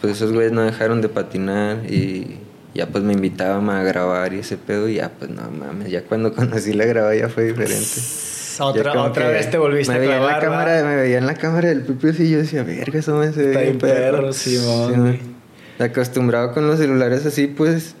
Pues 0.00 0.14
esos 0.16 0.32
güeyes 0.32 0.52
no 0.52 0.62
dejaron 0.62 1.00
de 1.00 1.08
patinar 1.08 1.78
y 1.90 2.36
ya 2.74 2.86
pues 2.86 3.02
me 3.02 3.14
invitaban 3.14 3.68
a 3.70 3.82
grabar 3.82 4.32
y 4.34 4.38
ese 4.40 4.56
pedo 4.56 4.88
y 4.88 4.94
ya 4.96 5.10
pues 5.18 5.30
no 5.30 5.50
mames, 5.50 5.90
ya 5.90 6.02
cuando 6.02 6.32
conocí 6.36 6.72
la 6.72 6.84
grabada 6.84 7.14
ya 7.16 7.28
fue 7.28 7.44
diferente. 7.44 8.00
Otra, 8.60 9.00
otra 9.02 9.28
vez 9.28 9.50
te 9.50 9.56
volviste 9.58 9.92
me 9.92 9.98
a 9.98 10.00
veía 10.00 10.16
en 10.16 10.22
la 10.22 10.38
clavar, 10.40 10.42
cámara. 10.42 10.84
Me 10.84 10.96
veía 10.96 11.18
en 11.18 11.26
la 11.26 11.34
cámara 11.34 11.68
del 11.68 11.82
Pepe 11.82 12.24
y 12.24 12.30
yo 12.30 12.38
decía, 12.38 12.62
verga, 12.64 12.98
eso 12.98 13.16
me 13.16 13.32
se 13.32 13.40
ve 13.42 13.48
Está 13.50 13.60
bien 13.60 13.78
perro, 13.78 14.32
Simón, 14.32 15.12
Sí. 15.12 15.20
Acostumbrado 15.78 16.52
con 16.52 16.66
los 16.66 16.78
celulares 16.78 17.24
así 17.26 17.46
pues, 17.46 17.94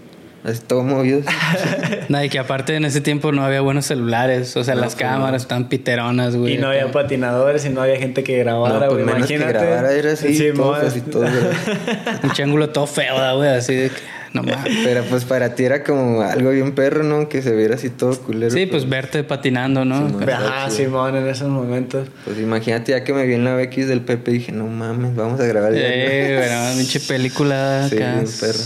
así 0.44 0.60
todo 0.66 0.82
movido. 0.82 1.20
Nada, 2.08 2.24
y 2.24 2.28
que 2.28 2.38
aparte 2.38 2.74
en 2.74 2.84
ese 2.84 3.00
tiempo 3.00 3.30
no 3.32 3.44
había 3.44 3.60
buenos 3.60 3.86
celulares. 3.86 4.56
O 4.56 4.64
sea, 4.64 4.74
No, 4.74 4.80
las 4.80 4.94
pues, 4.94 5.04
cámaras 5.08 5.42
están 5.42 5.68
piteronas, 5.68 6.34
güey. 6.36 6.54
Y 6.54 6.58
no 6.58 6.68
había 6.68 6.90
patinadores 6.90 7.64
y 7.66 7.70
no 7.70 7.82
había 7.82 7.96
gente 7.96 8.22
que 8.24 8.38
grabara, 8.38 8.86
no, 8.86 8.92
güey. 8.92 9.04
pues 9.04 9.26
que 9.26 9.34
Imagínate. 9.34 9.52
grabara, 9.66 9.92
era 9.92 10.12
así, 10.12 10.36
Sí, 10.36 10.52
mo, 10.52 10.72
así, 10.72 11.02
¿verdad? 11.06 11.52
Un 12.24 12.30
triángulo 12.30 12.70
todo 12.70 12.86
feo, 12.86 13.18
da, 13.18 13.34
güey. 13.34 13.48
Así 13.50 13.74
de 13.74 13.90
que... 13.90 14.17
No 14.32 14.42
mames. 14.42 14.78
Pero 14.84 15.04
pues 15.04 15.24
para 15.24 15.54
ti 15.54 15.64
era 15.64 15.82
como 15.82 16.20
algo 16.22 16.50
bien 16.50 16.74
perro, 16.74 17.02
¿no? 17.02 17.28
Que 17.28 17.40
se 17.42 17.54
viera 17.56 17.76
así 17.76 17.88
todo 17.90 18.16
culero. 18.20 18.50
Sí, 18.52 18.66
pues 18.66 18.88
verte 18.88 19.24
patinando, 19.24 19.84
¿no? 19.84 20.06
Simón. 20.08 20.28
Ajá, 20.30 20.70
Sí. 20.70 20.84
Simón, 20.84 21.16
en 21.16 21.26
esos 21.28 21.48
momentos. 21.48 22.08
Pues 22.24 22.38
imagínate 22.38 22.92
ya 22.92 23.04
que 23.04 23.12
me 23.14 23.24
vi 23.26 23.34
en 23.34 23.44
la 23.44 23.56
BX 23.56 23.88
del 23.88 24.02
Pepe 24.02 24.30
dije, 24.32 24.52
no 24.52 24.66
mames, 24.66 25.14
vamos 25.16 25.40
a 25.40 25.44
grabar 25.46 25.72
ya. 25.72 25.80
Eh, 25.82 26.36
bueno, 26.36 26.76
pinche 26.76 27.00
película 27.00 27.86
Sí, 27.88 27.96
acá. 27.96 28.14
bien 28.14 28.26
perro. 28.40 28.58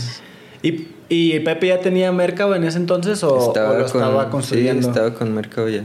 ¿Y, 0.61 0.87
¿Y 1.09 1.39
Pepe 1.41 1.67
ya 1.67 1.79
tenía 1.79 2.11
Mercado 2.11 2.55
en 2.55 2.63
ese 2.63 2.77
entonces 2.77 3.23
o, 3.23 3.33
o 3.33 3.53
lo 3.77 3.85
estaba 3.85 4.29
construyendo? 4.29 4.81
Sí, 4.81 4.87
estaba 4.89 5.13
con 5.13 5.33
Mercado 5.33 5.69
ya. 5.69 5.83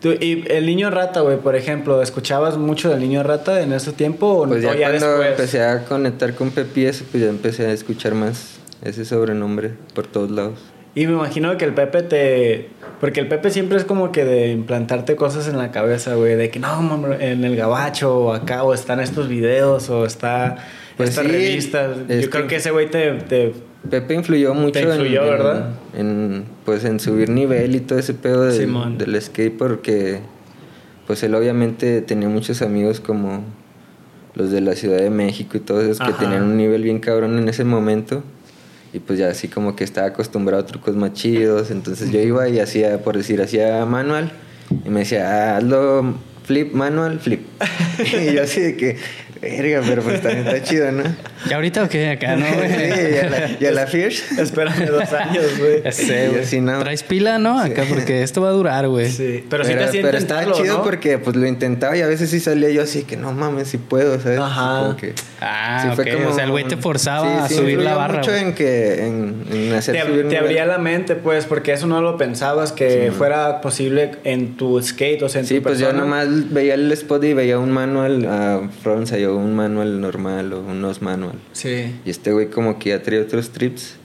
Tú- 0.00 0.10
y 0.20 0.44
el 0.48 0.66
niño 0.66 0.90
rata, 0.90 1.20
güey, 1.20 1.36
por 1.38 1.54
ejemplo, 1.54 2.02
¿escuchabas 2.02 2.56
mucho 2.58 2.90
del 2.90 2.98
niño 2.98 3.22
rata 3.22 3.60
en 3.62 3.72
ese 3.72 3.92
tiempo 3.92 4.26
o, 4.26 4.48
Pues 4.48 4.62
ya 4.62 4.70
o 4.70 4.74
ya 4.74 4.88
cuando 4.90 5.06
después? 5.10 5.28
empecé 5.30 5.62
a 5.62 5.84
conectar 5.84 6.34
con 6.34 6.50
Pepe 6.50 6.80
y 6.80 6.84
eso, 6.86 7.04
pues 7.10 7.22
ya 7.22 7.28
empecé 7.28 7.66
a 7.66 7.72
escuchar 7.72 8.14
más 8.14 8.58
ese 8.82 9.04
sobrenombre 9.04 9.72
por 9.94 10.06
todos 10.06 10.30
lados. 10.30 10.58
Y 10.94 11.06
me 11.06 11.12
imagino 11.14 11.56
que 11.56 11.64
el 11.64 11.72
Pepe 11.72 12.02
te... 12.02 12.68
Porque 13.00 13.20
el 13.20 13.26
Pepe 13.28 13.50
siempre 13.50 13.78
es 13.78 13.84
como 13.84 14.12
que 14.12 14.24
de 14.26 14.50
implantarte 14.52 15.16
cosas 15.16 15.48
en 15.48 15.56
la 15.56 15.70
cabeza, 15.70 16.14
güey. 16.16 16.34
De 16.36 16.50
que 16.50 16.58
no, 16.58 16.82
mamá, 16.82 17.16
en 17.18 17.44
el 17.44 17.56
gabacho 17.56 18.14
o 18.26 18.32
acá, 18.34 18.62
o 18.62 18.74
están 18.74 19.00
estos 19.00 19.26
videos, 19.28 19.88
o 19.88 20.04
está 20.04 20.56
Pues 20.98 21.08
estas 21.10 21.24
sí, 21.24 21.32
revistas. 21.32 21.96
es 22.08 22.24
Yo 22.24 22.30
creo 22.30 22.46
que- 22.46 22.56
ese 22.56 22.70
güey 22.72 22.90
te, 22.90 23.12
te... 23.14 23.54
Pepe 23.90 24.14
influyó 24.14 24.54
mucho 24.54 24.78
influyó, 24.78 25.22
en, 25.24 25.30
¿verdad? 25.30 25.70
en, 25.96 26.44
pues 26.64 26.84
en 26.84 27.00
subir 27.00 27.30
nivel 27.30 27.74
y 27.74 27.80
todo 27.80 27.98
ese 27.98 28.14
pedo 28.14 28.44
del- 28.44 28.54
Simón. 28.60 28.96
del 28.98 29.20
skate 29.20 29.56
porque 29.58 30.20
pues 31.06 31.20
él 31.24 31.34
obviamente 31.34 32.00
tenía 32.02 32.28
muchos 32.28 32.62
amigos 32.62 33.00
como 33.00 33.42
los 34.34 34.52
de 34.52 34.60
la 34.60 34.74
Ciudad 34.76 34.98
de 34.98 35.10
México 35.10 35.56
y 35.56 35.60
todos 35.60 35.82
esos 35.82 35.98
que 36.06 36.12
tenían 36.12 36.44
un 36.44 36.56
nivel 36.56 36.84
bien 36.84 37.00
cabrón 37.00 37.36
en 37.38 37.48
ese 37.48 37.64
momento 37.64 38.22
y 38.92 38.98
pues 38.98 39.18
ya 39.18 39.28
así 39.28 39.48
como 39.48 39.74
que 39.74 39.84
estaba 39.84 40.08
acostumbrado 40.08 40.62
a 40.62 40.66
trucos 40.66 40.94
más 40.96 41.12
chidos 41.14 41.70
entonces 41.70 42.10
yo 42.10 42.20
iba 42.20 42.48
y 42.48 42.58
hacía 42.60 43.02
por 43.02 43.16
decir 43.16 43.40
hacía 43.40 43.84
manual 43.86 44.32
y 44.84 44.88
me 44.90 45.00
decía 45.00 45.54
"Ah, 45.54 45.56
hazlo 45.56 46.14
flip 46.44 46.72
manual 46.72 47.18
flip 47.20 47.40
y 48.20 48.34
yo 48.34 48.42
así 48.42 48.60
de 48.60 48.76
que 48.76 48.96
verga 49.42 49.82
pero 49.86 50.02
pues 50.02 50.22
también 50.22 50.46
está 50.46 50.62
chido 50.62 50.92
¿no? 50.92 51.02
¿Y 51.50 51.52
ahorita 51.52 51.82
o 51.82 51.88
qué? 51.88 52.10
Acá, 52.10 52.36
¿no, 52.36 52.46
Sí, 52.46 52.52
güey? 52.54 53.14
y 53.14 53.18
a 53.18 53.28
la, 53.28 53.50
y 53.60 53.66
a 53.66 53.72
la 53.72 53.86
Fierce 53.88 54.40
Espérame 54.40 54.86
dos 54.86 55.12
años, 55.12 55.44
güey. 55.58 55.82
Ya 55.82 55.90
sé, 55.92 56.28
güey. 56.28 56.42
así, 56.42 56.60
¿no? 56.60 56.78
Traes 56.78 57.02
pila, 57.02 57.38
¿no? 57.38 57.58
Acá, 57.58 57.82
porque 57.88 58.22
esto 58.22 58.40
va 58.40 58.50
a 58.50 58.52
durar, 58.52 58.86
güey. 58.86 59.10
Sí, 59.10 59.44
pero 59.50 59.64
sí 59.64 59.70
te 59.70 59.76
pero, 59.76 59.88
hacía 59.88 60.02
pero 60.02 60.18
estaba 60.18 60.52
chido 60.52 60.78
¿no? 60.78 60.82
porque 60.84 61.18
pues 61.18 61.34
lo 61.34 61.44
intentaba 61.46 61.96
y 61.96 62.00
a 62.02 62.06
veces 62.06 62.30
sí 62.30 62.38
salía 62.38 62.70
yo 62.70 62.82
así 62.82 63.02
que 63.02 63.16
no 63.16 63.32
mames 63.32 63.66
si 63.68 63.78
puedo, 63.78 64.20
¿sabes? 64.20 64.38
Ajá. 64.38 64.96
Que- 64.98 65.12
Ah, 65.44 65.80
sí 65.82 65.96
fue 65.96 66.08
como 66.12 66.28
o 66.28 66.32
sea, 66.34 66.44
el 66.44 66.52
güey 66.52 66.62
te 66.68 66.76
forzaba 66.76 67.26
sí, 67.26 67.44
a 67.44 67.48
sí, 67.48 67.54
subir 67.56 67.80
la 67.80 67.96
barra. 67.96 68.18
mucho 68.20 68.30
güey. 68.30 68.44
en 68.44 68.54
que 68.54 69.04
en, 69.06 69.44
en 69.52 69.72
hacer 69.74 69.96
Te, 69.96 70.02
subir 70.02 70.18
te 70.18 70.22
nivel. 70.28 70.38
abría 70.38 70.66
la 70.66 70.78
mente, 70.78 71.16
pues, 71.16 71.46
porque 71.46 71.72
eso 71.72 71.88
no 71.88 72.00
lo 72.00 72.16
pensabas 72.16 72.70
que 72.70 73.10
fuera 73.18 73.60
posible 73.60 74.12
en 74.22 74.56
tu 74.56 74.80
skate, 74.80 75.20
o 75.24 75.28
sea, 75.28 75.40
en 75.40 75.48
Sí, 75.48 75.56
tu 75.56 75.64
pues 75.64 75.80
yo 75.80 75.92
nomás 75.92 76.28
veía 76.52 76.74
el 76.74 76.92
spot 76.92 77.24
y 77.24 77.32
veía 77.34 77.58
un 77.58 77.72
manual 77.72 78.24
a 78.26 78.60
frontside 78.84 79.31
o 79.32 79.36
un 79.38 79.54
manual 79.54 80.00
normal 80.00 80.52
o 80.52 80.60
un 80.60 80.80
nose 80.80 81.00
manual. 81.02 81.38
Sí. 81.52 81.94
Y 82.04 82.10
este 82.10 82.32
güey 82.32 82.50
como 82.50 82.78
que 82.78 82.90
ya 82.90 83.02
traía 83.02 83.22
otros 83.22 83.50
trips 83.50 83.96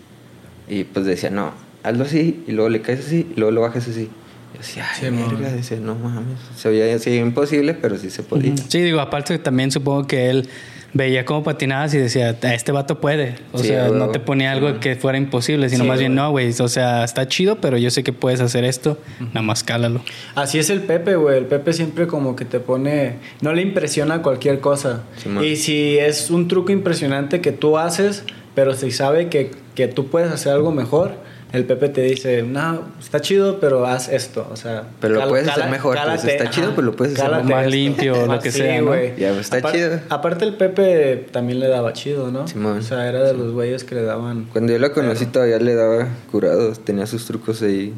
y 0.67 0.83
pues 0.83 1.05
decía, 1.05 1.29
no, 1.29 1.51
hazlo 1.83 2.03
así 2.03 2.43
y 2.47 2.51
luego 2.51 2.69
le 2.69 2.81
caes 2.81 3.05
así 3.05 3.27
y 3.35 3.39
luego 3.39 3.51
lo 3.51 3.61
bajas 3.61 3.87
así. 3.87 4.09
Y 4.53 4.57
decía, 4.57 4.87
ay, 4.89 4.99
Sí, 4.99 5.09
verga, 5.09 5.51
decía, 5.51 5.77
no 5.79 5.95
mames. 5.95 6.39
Se 6.55 6.69
veía 6.69 6.95
así 6.95 7.11
imposible, 7.15 7.73
pero 7.73 7.97
sí 7.97 8.09
se 8.09 8.23
podía. 8.23 8.55
Sí, 8.57 8.81
digo, 8.81 8.99
aparte 8.99 9.37
también 9.39 9.71
supongo 9.71 10.07
que 10.07 10.29
él 10.29 10.49
veía 10.93 11.25
cómo 11.25 11.43
patinabas 11.43 11.93
y 11.93 11.97
decía, 11.97 12.35
"Ah, 12.43 12.53
este 12.53 12.71
vato 12.71 12.99
puede. 12.99 13.35
O 13.51 13.59
Sí, 13.59 13.67
sea, 13.67 13.87
a 13.87 13.89
no 13.89 14.09
te 14.09 14.19
ponía 14.19 14.51
algo 14.51 14.79
que 14.79 14.95
fuera 14.95 15.17
imposible, 15.17 15.69
sino 15.69 15.83
Sí, 15.83 15.87
más 15.89 15.99
bien, 15.99 16.15
no, 16.15 16.31
güey. 16.31 16.53
O 16.59 16.67
sea, 16.67 17.03
está 17.03 17.27
chido, 17.27 17.57
pero 17.61 17.77
yo 17.77 17.91
sé 17.91 18.03
que 18.03 18.13
puedes 18.13 18.39
hacer 18.41 18.63
esto, 18.63 18.97
nada 19.19 19.41
más 19.41 19.63
cálalo. 19.63 20.01
Así 20.35 20.59
es 20.59 20.69
el 20.69 20.81
Pepe, 20.81 21.15
güey. 21.15 21.37
El 21.37 21.45
Pepe 21.45 21.73
siempre 21.73 22.07
como 22.07 22.35
que 22.35 22.45
te 22.45 22.59
pone... 22.59 23.15
No 23.41 23.53
le 23.53 23.61
impresiona 23.61 24.21
cualquier 24.21 24.59
cosa. 24.59 25.03
Y 25.43 25.57
si 25.57 25.97
es 25.97 26.29
un 26.31 26.47
truco 26.47 26.71
impresionante 26.71 27.41
que 27.41 27.51
tú 27.51 27.77
haces, 27.77 28.23
pero 28.55 28.73
si 28.73 28.91
sabe 28.91 29.27
que, 29.29 29.51
que 29.75 29.87
tú 29.87 30.07
puedes 30.07 30.31
hacer 30.31 30.53
algo 30.53 30.71
mejor, 30.71 31.15
el 31.53 31.65
Pepe 31.65 31.89
te 31.89 32.01
dice, 32.01 32.43
no, 32.43 32.83
está 32.99 33.21
chido, 33.21 33.59
pero 33.59 33.85
haz 33.85 34.09
esto. 34.09 34.47
O 34.51 34.55
sea... 34.55 34.83
Pero 34.99 35.13
lo 35.15 35.19
cal- 35.21 35.29
puedes 35.29 35.47
hacer 35.47 35.69
mejor, 35.69 35.97
pues, 36.03 36.25
está 36.25 36.49
chido, 36.49 36.71
pero 36.71 36.81
lo 36.83 36.95
puedes 36.95 37.17
hacer 37.19 37.43
más 37.43 37.59
esto. 37.65 37.69
limpio, 37.69 38.25
lo 38.27 38.39
que 38.39 38.51
sí, 38.51 38.57
sea, 38.59 38.81
¿no? 38.81 38.93
Ya, 38.95 39.31
pues, 39.33 39.39
está 39.51 39.57
Apar- 39.59 39.71
chido. 39.71 39.99
Aparte 40.09 40.45
el 40.45 40.55
Pepe 40.55 41.27
también 41.31 41.59
le 41.59 41.67
daba 41.67 41.93
chido, 41.93 42.31
¿no? 42.31 42.47
Simón. 42.47 42.79
O 42.79 42.81
sea, 42.81 43.07
era 43.07 43.23
de 43.23 43.33
los 43.33 43.53
güeyes 43.53 43.83
que 43.83 43.95
le 43.95 44.03
daban... 44.03 44.45
Cuando 44.51 44.73
yo 44.73 44.79
lo 44.79 44.91
conocí 44.93 45.25
todavía 45.27 45.59
le 45.59 45.73
daba 45.75 46.07
curados, 46.31 46.83
tenía 46.83 47.05
sus 47.07 47.25
trucos 47.25 47.61
ahí 47.61 47.93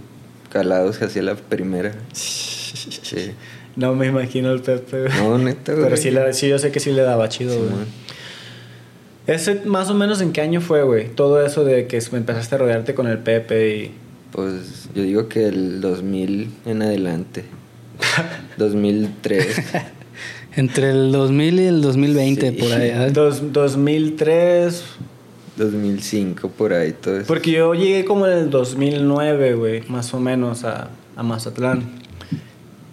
calados 0.52 0.98
que 0.98 1.06
hacía 1.06 1.24
la 1.24 1.36
primera. 1.36 1.94
Sí. 2.14 3.32
No 3.76 3.96
me 3.96 4.08
imagino 4.08 4.52
el 4.52 4.62
Pepe, 4.62 5.04
güey. 5.08 5.14
No, 5.18 5.38
neta, 5.38 5.72
güey. 5.74 5.86
Pero 5.86 5.98
sí, 5.98 6.12
sí, 6.34 6.48
yo 6.50 6.60
sé 6.60 6.72
que 6.72 6.80
sí 6.80 6.92
le 6.92 7.02
daba 7.02 7.28
chido, 7.30 7.56
güey. 7.58 7.70
¿Ese 9.30 9.62
más 9.65 9.89
o 9.89 9.94
menos 9.94 10.22
en 10.22 10.32
qué 10.32 10.42
año 10.42 10.60
fue, 10.60 10.84
güey? 10.84 11.10
Todo 11.10 11.46
eso 11.46 11.63
de 11.63 11.86
que 11.88 11.98
empezaste 11.98 12.56
a 12.56 12.58
rodearte 12.58 12.96
con 12.96 13.08
el 13.08 13.20
Pepe 13.20 13.76
y... 13.76 13.92
Pues 14.32 14.89
yo 14.96 15.04
digo 15.04 15.28
que 15.30 15.48
el 15.48 15.82
2000 15.82 16.50
en 16.65 16.82
adelante. 16.82 17.44
2003. 18.58 19.62
Entre 20.56 20.89
el 20.92 21.12
2000 21.12 21.60
y 21.60 21.65
el 21.65 21.82
2020, 21.82 22.50
Sí. 22.52 22.58
por 22.58 22.72
ahí. 22.74 23.12
Dos, 23.12 23.54
2003... 23.54 24.84
2005 25.58 26.50
por 26.50 26.74
ahí 26.74 26.94
todo 26.94 27.18
eso. 27.18 27.28
Porque 27.28 27.52
yo 27.52 27.74
llegué 27.74 28.06
como 28.06 28.26
en 28.26 28.38
el 28.38 28.50
2009, 28.50 29.56
güey, 29.56 29.84
más 29.89 30.13
o 30.13 30.20
menos 30.20 30.63
a, 30.63 30.89
a 31.18 31.22
Mazatlán. 31.24 31.84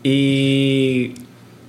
Y 0.02 1.14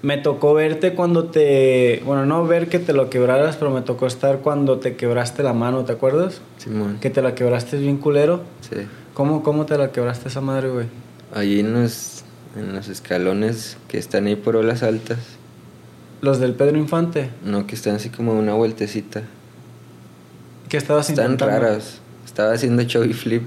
me 0.07 0.17
tocó 0.17 0.53
verte 0.53 0.93
cuando 0.93 1.25
te... 1.25 2.01
Bueno, 2.05 2.25
no 2.25 2.47
ver 2.47 2.69
que 2.69 2.79
te 2.79 2.93
lo 2.93 3.09
quebraras, 3.09 3.57
pero 3.57 3.71
me 3.71 3.81
tocó 3.81 4.07
estar 4.07 4.37
cuando 4.39 4.79
te 4.79 4.95
quebraste 4.95 5.43
la 5.43 5.51
mano, 5.51 5.83
¿te 5.83 5.91
acuerdas? 5.91 6.39
Simón. 6.59 6.97
Que 7.01 7.09
te 7.09 7.21
la 7.21 7.35
quebraste 7.35 7.75
bien 7.75 7.97
culero. 7.97 8.39
Sí. 8.61 8.87
¿Cómo, 9.13 9.43
cómo 9.43 9.65
te 9.65 9.77
la 9.77 9.91
quebraste 9.91 10.29
esa 10.29 10.39
madre, 10.39 10.69
güey? 10.69 10.85
Allí 11.35 11.59
en 11.59 11.73
los, 11.73 12.23
en 12.55 12.73
los 12.73 12.87
escalones 12.87 13.75
que 13.89 13.97
están 13.97 14.27
ahí 14.27 14.37
por 14.37 14.55
olas 14.55 14.81
altas. 14.81 15.19
Los 16.21 16.39
del 16.39 16.53
Pedro 16.53 16.77
Infante. 16.77 17.29
No, 17.43 17.67
que 17.67 17.75
están 17.75 17.95
así 17.95 18.09
como 18.09 18.31
una 18.31 18.53
vueltecita. 18.53 19.23
¿Qué 20.69 20.77
estabas 20.77 21.09
Están 21.09 21.31
intentando? 21.33 21.59
raras. 21.67 21.99
Estaba 22.23 22.53
haciendo 22.53 22.81
chubby 22.83 23.11
flip. 23.11 23.43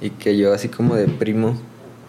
Y 0.00 0.10
que 0.10 0.38
yo 0.38 0.54
así 0.54 0.68
como 0.68 0.94
de 0.94 1.08
primo. 1.08 1.58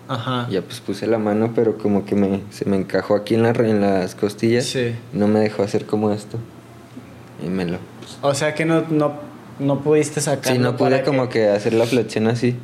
Ajá. 0.10 0.48
Ya 0.50 0.64
pues 0.64 0.80
puse 0.80 1.06
la 1.06 1.20
mano, 1.20 1.52
pero 1.54 1.78
como 1.78 2.04
que 2.04 2.16
me, 2.16 2.42
se 2.50 2.66
me 2.66 2.76
encajó 2.76 3.16
aquí 3.16 3.36
en, 3.36 3.44
la, 3.44 3.52
en 3.52 3.80
las 3.80 4.16
costillas. 4.16 4.66
Sí. 4.66 4.96
No 5.14 5.28
me 5.28 5.40
dejó 5.40 5.62
hacer 5.62 5.86
como 5.86 6.12
esto. 6.12 6.40
Y 7.46 7.48
me 7.48 7.66
lo... 7.66 7.78
O 8.24 8.34
sea 8.34 8.56
que 8.56 8.66
no, 8.66 8.86
no, 8.90 9.14
no 9.60 9.82
pudiste 9.82 10.20
sacar. 10.20 10.54
Sí, 10.54 10.60
no 10.60 10.76
pude 10.76 11.04
como 11.04 11.30
que 11.30 11.48
hacer 11.50 11.74
la 11.74 11.86
flexión 11.86 12.28
así. 12.28 12.56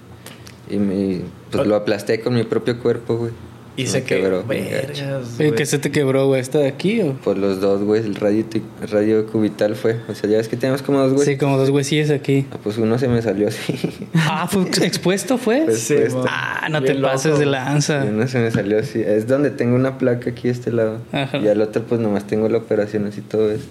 Y 0.71 0.77
me, 0.77 1.21
pues 1.51 1.67
lo 1.67 1.75
aplasté 1.75 2.19
con 2.19 2.33
mi 2.33 2.43
propio 2.43 2.79
cuerpo, 2.81 3.15
güey. 3.15 3.31
Y 3.77 3.83
Me 3.83 3.87
se 3.89 4.03
quebró. 4.03 4.43
Vergas, 4.45 5.37
güey. 5.37 5.51
¿Qué 5.53 5.65
se 5.65 5.79
te 5.79 5.91
quebró, 5.91 6.27
güey? 6.27 6.39
¿Esta 6.39 6.59
de 6.59 6.67
aquí 6.69 7.01
o? 7.01 7.13
Por 7.13 7.37
los 7.37 7.59
dos, 7.59 7.81
güey. 7.83 8.01
El 8.01 8.15
radio, 8.15 8.45
el 8.81 8.87
radio 8.89 9.25
cubital 9.27 9.75
fue. 9.75 9.97
O 10.07 10.15
sea, 10.15 10.29
ya 10.29 10.37
ves 10.37 10.47
que 10.47 10.55
tenemos 10.55 10.81
como 10.81 10.99
dos, 10.99 11.13
güey. 11.13 11.25
Sí, 11.25 11.37
como 11.37 11.57
dos 11.57 11.69
huesillos 11.71 12.09
aquí. 12.09 12.45
Ah, 12.51 12.57
pues 12.63 12.77
uno 12.77 12.97
se 12.97 13.07
me 13.09 13.21
salió 13.21 13.49
así. 13.49 13.77
Ah, 14.13 14.47
¿fue 14.49 14.63
expuesto, 14.85 15.37
fue? 15.37 15.63
Pues, 15.65 15.79
Sí, 15.79 15.95
pues, 15.95 16.15
ah, 16.29 16.67
no 16.71 16.79
Bien 16.79 16.95
te 16.95 17.01
pases 17.01 17.25
loco. 17.31 17.39
de 17.39 17.45
Y 17.45 17.49
lanza. 17.49 18.05
uno 18.07 18.27
se 18.27 18.39
me 18.39 18.49
salió 18.51 18.79
así. 18.79 19.01
Es 19.01 19.27
donde 19.27 19.49
tengo 19.51 19.75
una 19.75 19.97
placa 19.97 20.29
aquí 20.29 20.47
a 20.47 20.51
este 20.51 20.71
lado. 20.71 20.99
Ajá. 21.11 21.37
Y 21.37 21.47
al 21.49 21.59
otro, 21.61 21.83
pues 21.83 21.99
nomás 21.99 22.25
tengo 22.27 22.47
la 22.47 22.59
operación 22.59 23.05
así 23.07 23.19
todo 23.21 23.51
esto. 23.51 23.67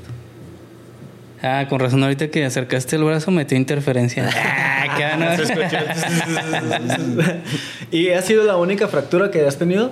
Ah, 1.47 1.67
con 1.69 1.79
razón, 1.79 2.03
ahorita 2.03 2.29
que 2.29 2.43
acercaste 2.45 2.97
el 2.97 3.05
brazo 3.05 3.31
metió 3.31 3.57
interferencia. 3.59 4.29
Ah. 4.97 5.37
¿Y 7.91 8.11
ha 8.11 8.23
sido 8.23 8.45
la 8.45 8.57
única 8.57 8.87
fractura 8.89 9.31
que 9.31 9.45
has 9.45 9.57
tenido? 9.59 9.91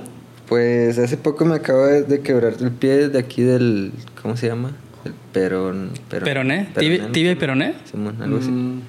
Pues 0.49 0.99
hace 0.99 1.17
poco 1.17 1.45
me 1.45 1.57
acabo 1.57 1.87
de, 1.87 2.21
quebrar 2.21 2.55
el 2.61 2.71
pie 2.71 3.09
de 3.09 3.19
aquí 3.19 3.43
del. 3.43 3.93
¿Cómo 4.21 4.37
se 4.37 4.49
llama? 4.49 4.73
El 5.05 5.13
perón. 5.33 5.91
perón 6.09 6.25
¿Peroné? 6.25 6.69
peroné, 6.75 6.97
¿Tibia, 6.99 7.13
tibia 7.13 7.33
y 7.33 7.35
peroné? 7.37 7.75
Simón, 7.91 8.21
algo 8.23 8.39
así. 8.39 8.51
Mm, 8.51 8.81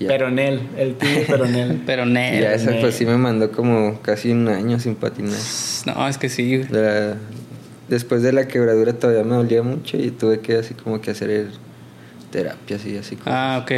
Ya. 0.00 0.08
Peronel, 0.08 0.60
el 0.78 0.94
tío 0.96 1.08
Peronel. 1.28 1.72
Y 1.72 1.76
Peroné. 1.86 2.40
ya 2.40 2.54
esa 2.54 2.72
pues 2.80 2.94
sí 2.94 3.04
me 3.06 3.16
mandó 3.18 3.52
como 3.52 4.00
casi 4.00 4.32
un 4.32 4.48
año 4.48 4.80
sin 4.80 4.94
patinar. 4.96 5.38
No, 5.86 6.08
es 6.08 6.16
que 6.18 6.28
sí. 6.28 6.62
La- 6.70 7.14
después 7.88 8.22
de 8.22 8.32
la 8.32 8.48
quebradura 8.48 8.92
todavía 8.94 9.24
me 9.24 9.34
dolía 9.36 9.62
mucho 9.62 9.96
y 9.98 10.10
tuve 10.10 10.40
que 10.40 10.56
así 10.56 10.74
como 10.74 11.00
que 11.00 11.10
hacer 11.10 11.48
terapias 12.30 12.84
y 12.86 12.96
así. 12.96 13.16
cosas. 13.16 13.32
Ah, 13.34 13.60
ok. 13.62 13.72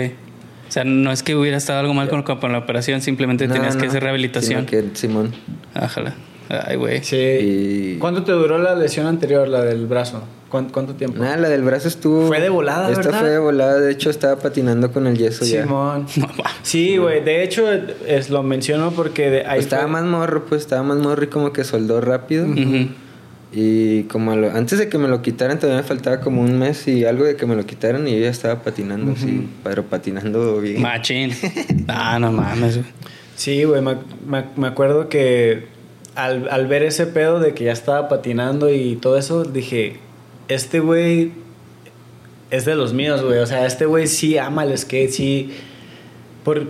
O 0.68 0.72
sea, 0.72 0.84
no 0.84 1.12
es 1.12 1.22
que 1.22 1.34
hubiera 1.36 1.56
estado 1.58 1.80
algo 1.80 1.92
mal 1.94 2.08
con, 2.08 2.22
con 2.22 2.52
la 2.52 2.58
operación, 2.58 3.02
simplemente 3.02 3.46
No, 3.46 3.54
tenías 3.54 3.76
que 3.76 3.86
hacer 3.86 4.02
rehabilitación. 4.02 4.64
que 4.66 4.84
Simón. 4.94 5.32
Ájala. 5.74 6.14
Ay, 6.48 6.76
güey. 6.76 7.02
Sí. 7.04 7.16
Y- 7.16 7.96
¿Cuánto 7.98 8.24
te 8.24 8.32
duró 8.32 8.58
la 8.58 8.74
lesión 8.74 9.06
anterior, 9.06 9.48
la 9.48 9.62
del 9.62 9.86
brazo? 9.86 10.22
¿Cuánto, 10.50 10.72
cuánto 10.72 10.94
tiempo? 10.94 11.22
Nada, 11.22 11.36
la 11.38 11.48
del 11.48 11.62
brazo 11.62 11.88
estuvo. 11.88 12.26
Fue 12.26 12.40
de 12.40 12.50
volada, 12.50 12.90
Esta 12.90 13.02
¿verdad? 13.04 13.20
fue 13.20 13.30
de 13.30 13.38
volada. 13.38 13.80
De 13.80 13.90
hecho, 13.92 14.10
estaba 14.10 14.36
patinando 14.36 14.92
con 14.92 15.06
el 15.06 15.16
yeso 15.16 15.44
ya. 15.46 15.62
Simón. 15.62 16.06
Sí, 16.62 16.96
güey. 16.98 17.22
De 17.24 17.42
hecho, 17.42 17.70
es, 18.06 18.28
lo 18.30 18.42
menciono 18.42 18.90
porque 18.92 19.30
de 19.30 19.38
ahí 19.40 19.56
Pues 19.56 19.64
estaba 19.64 19.82
fue- 19.84 19.92
más 19.92 20.04
morro, 20.04 20.44
pues 20.46 20.60
estaba 20.62 20.82
más 20.82 20.98
morro 20.98 21.24
y 21.24 21.28
como 21.28 21.52
que 21.52 21.64
soldó 21.64 22.00
rápido. 22.02 22.46
Y 23.54 24.04
como 24.04 24.34
lo- 24.34 24.50
antes 24.50 24.78
de 24.78 24.88
que 24.88 24.96
me 24.96 25.08
lo 25.08 25.20
quitaran, 25.20 25.58
todavía 25.58 25.82
me 25.82 25.86
faltaba 25.86 26.20
como 26.20 26.40
un 26.40 26.58
mes 26.58 26.88
y 26.88 27.04
algo 27.04 27.24
de 27.24 27.36
que 27.36 27.44
me 27.44 27.54
lo 27.54 27.66
quitaran 27.66 28.08
y 28.08 28.12
yo 28.12 28.18
ya 28.20 28.30
estaba 28.30 28.62
patinando 28.62 29.12
así, 29.12 29.46
pero 29.62 29.84
patinando 29.84 30.58
bien. 30.60 30.80
Machín. 30.80 31.32
Ah, 31.88 32.18
no 32.18 32.32
mames. 32.32 32.78
güey. 32.78 32.88
Sí, 33.36 33.64
güey. 33.64 33.82
Me, 33.82 33.96
me- 34.26 34.44
me 34.56 34.66
acuerdo 34.68 35.08
que 35.10 35.66
al, 36.14 36.48
al 36.50 36.66
ver 36.66 36.82
ese 36.82 37.06
pedo 37.06 37.40
de 37.40 37.52
que 37.52 37.64
ya 37.64 37.72
estaba 37.72 38.08
patinando 38.08 38.72
y 38.72 38.96
todo 38.96 39.18
eso, 39.18 39.44
dije, 39.44 39.98
este 40.48 40.80
güey 40.80 41.32
es 42.50 42.64
de 42.64 42.74
los 42.74 42.94
míos, 42.94 43.22
güey. 43.22 43.38
O 43.38 43.46
sea, 43.46 43.66
este 43.66 43.84
güey 43.84 44.06
sí 44.06 44.38
ama 44.38 44.64
el 44.64 44.76
skate, 44.78 45.10
sí. 45.10 45.50
Por, 46.44 46.68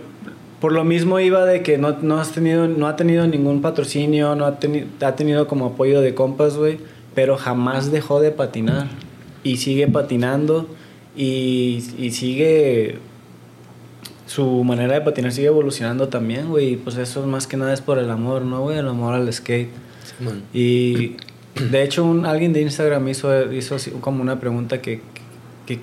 por 0.63 0.71
lo 0.71 0.85
mismo 0.85 1.19
iba 1.19 1.43
de 1.43 1.61
que 1.61 1.77
no, 1.77 1.97
no 2.01 2.21
has 2.21 2.31
tenido, 2.31 2.69
no 2.69 2.87
ha 2.87 2.95
tenido 2.95 3.27
ningún 3.27 3.61
patrocinio, 3.61 4.33
no 4.33 4.45
ha, 4.45 4.61
teni- 4.61 4.85
ha 5.01 5.13
tenido 5.13 5.45
como 5.45 5.65
apoyo 5.65 5.99
de 5.99 6.15
compas, 6.15 6.55
güey. 6.55 6.77
Pero 7.13 7.35
jamás 7.35 7.91
dejó 7.91 8.21
de 8.21 8.31
patinar. 8.31 8.87
Y 9.43 9.57
sigue 9.57 9.89
patinando. 9.89 10.69
Y, 11.17 11.83
y 11.97 12.11
sigue. 12.11 12.99
Su 14.25 14.63
manera 14.63 14.93
de 14.93 15.01
patinar 15.01 15.33
sigue 15.33 15.47
evolucionando 15.47 16.07
también, 16.07 16.47
güey. 16.47 16.69
Y 16.69 16.75
pues 16.77 16.95
eso 16.95 17.27
más 17.27 17.45
que 17.45 17.57
nada 17.57 17.73
es 17.73 17.81
por 17.81 17.99
el 17.99 18.09
amor, 18.09 18.43
¿no, 18.43 18.61
güey? 18.61 18.77
El 18.77 18.87
amor 18.87 19.15
al 19.15 19.33
skate. 19.33 19.67
Y 20.53 21.17
de 21.71 21.83
hecho, 21.83 22.05
un, 22.05 22.25
alguien 22.25 22.53
de 22.53 22.61
Instagram 22.61 23.05
hizo, 23.09 23.51
hizo 23.51 23.75
como 23.99 24.21
una 24.21 24.39
pregunta 24.39 24.81
que, 24.81 25.01
que. 25.65 25.79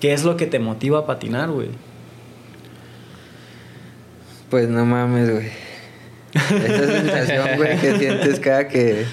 ¿Qué 0.00 0.12
es 0.12 0.24
lo 0.24 0.36
que 0.36 0.46
te 0.46 0.58
motiva 0.58 0.98
a 0.98 1.06
patinar, 1.06 1.52
güey? 1.52 1.68
Pues 4.50 4.68
no 4.68 4.84
mames, 4.84 5.30
güey. 5.30 5.48
Esa 6.34 6.86
sensación, 6.86 7.56
güey, 7.56 7.78
que 7.78 7.98
sientes 7.98 8.40
cada 8.40 8.68
que, 8.68 9.04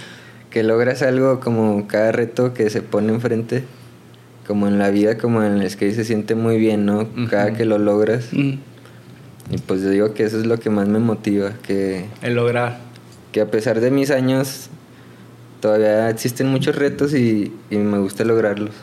que 0.50 0.63
logras 0.63 1.02
algo, 1.02 1.39
como 1.39 1.88
cada 1.88 2.12
reto 2.12 2.54
que 2.54 2.69
se 2.69 2.82
pone 2.82 3.13
enfrente. 3.13 3.63
Como 4.48 4.67
en 4.67 4.78
la 4.78 4.89
vida, 4.89 5.17
como 5.17 5.41
en 5.41 5.62
el 5.62 5.69
skate 5.69 5.96
se 5.96 6.04
siente 6.04 6.36
muy 6.36 6.58
bien, 6.58 6.86
¿no? 6.86 7.08
Cada 7.30 7.54
que 7.54 7.63
lo 7.63 7.78
logras. 7.78 8.28
Mm. 8.34 8.56
Y 9.52 9.58
pues 9.65 9.82
yo 9.82 9.89
digo 9.89 10.13
que 10.13 10.24
eso 10.24 10.38
es 10.38 10.46
lo 10.46 10.60
que 10.60 10.69
más 10.69 10.88
me 10.88 11.00
motiva, 11.00 11.54
que, 11.63 12.06
El 12.22 12.36
lograr. 12.36 12.80
que 13.32 13.41
a 13.41 13.50
pesar 13.50 13.80
de 13.80 13.89
mis 13.89 14.12
años, 14.12 14.69
todavía 15.62 16.10
existen 16.10 16.48
muchos 16.48 16.76
retos 16.76 17.13
y, 17.13 17.54
y 17.69 17.78
me 17.78 18.00
gusta 18.00 18.26
lograrlos. 18.26 18.76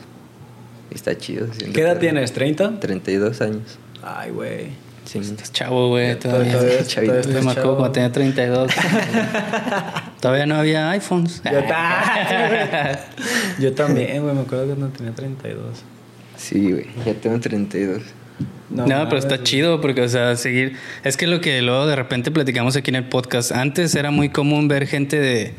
Y 0.89 0.95
está 0.95 1.15
chido. 1.15 1.47
¿Qué 1.73 1.81
edad 1.81 1.99
tienes? 1.99 2.35
¿30? 2.35 2.79
32 2.79 3.41
años. 3.41 3.77
Ay, 4.01 4.31
güey. 4.31 4.90
Sí. 5.11 5.19
Estás 5.19 5.51
chavo, 5.51 5.89
güey. 5.89 6.17
Todavía. 6.17 6.53
Todavía- 6.53 6.85
chavito. 6.85 7.13
todavía 7.15 7.33
me 7.33 7.39
acuerdo 7.51 7.61
chavo. 7.63 7.75
cuando 7.77 7.91
tenía 7.91 8.11
32. 8.11 8.71
Todavía 10.21 10.45
no 10.45 10.55
había 10.55 10.89
iPhones. 10.91 11.41
Yo, 11.43 11.63
ta- 11.65 12.99
Yo 13.59 13.73
también, 13.73 14.21
güey. 14.23 14.35
Me 14.35 14.41
acuerdo 14.41 14.67
cuando 14.67 14.87
tenía 14.89 15.11
32. 15.13 15.83
Sí, 16.37 16.71
güey, 16.71 16.85
ya 17.05 17.13
tengo 17.15 17.39
32. 17.39 18.01
No, 18.69 18.87
mames, 18.87 19.05
pero 19.07 19.17
está 19.17 19.43
chido 19.43 19.81
porque, 19.81 20.01
o 20.01 20.07
sea, 20.07 20.35
seguir. 20.37 20.77
Es 21.03 21.17
que 21.17 21.27
lo 21.27 21.41
que 21.41 21.61
luego 21.61 21.85
de 21.87 21.95
repente 21.97 22.31
platicamos 22.31 22.75
aquí 22.77 22.89
en 22.89 22.95
el 22.95 23.03
podcast. 23.09 23.51
Antes 23.51 23.93
era 23.95 24.11
muy 24.11 24.29
común 24.29 24.67
ver 24.69 24.87
gente 24.87 25.19
de 25.19 25.53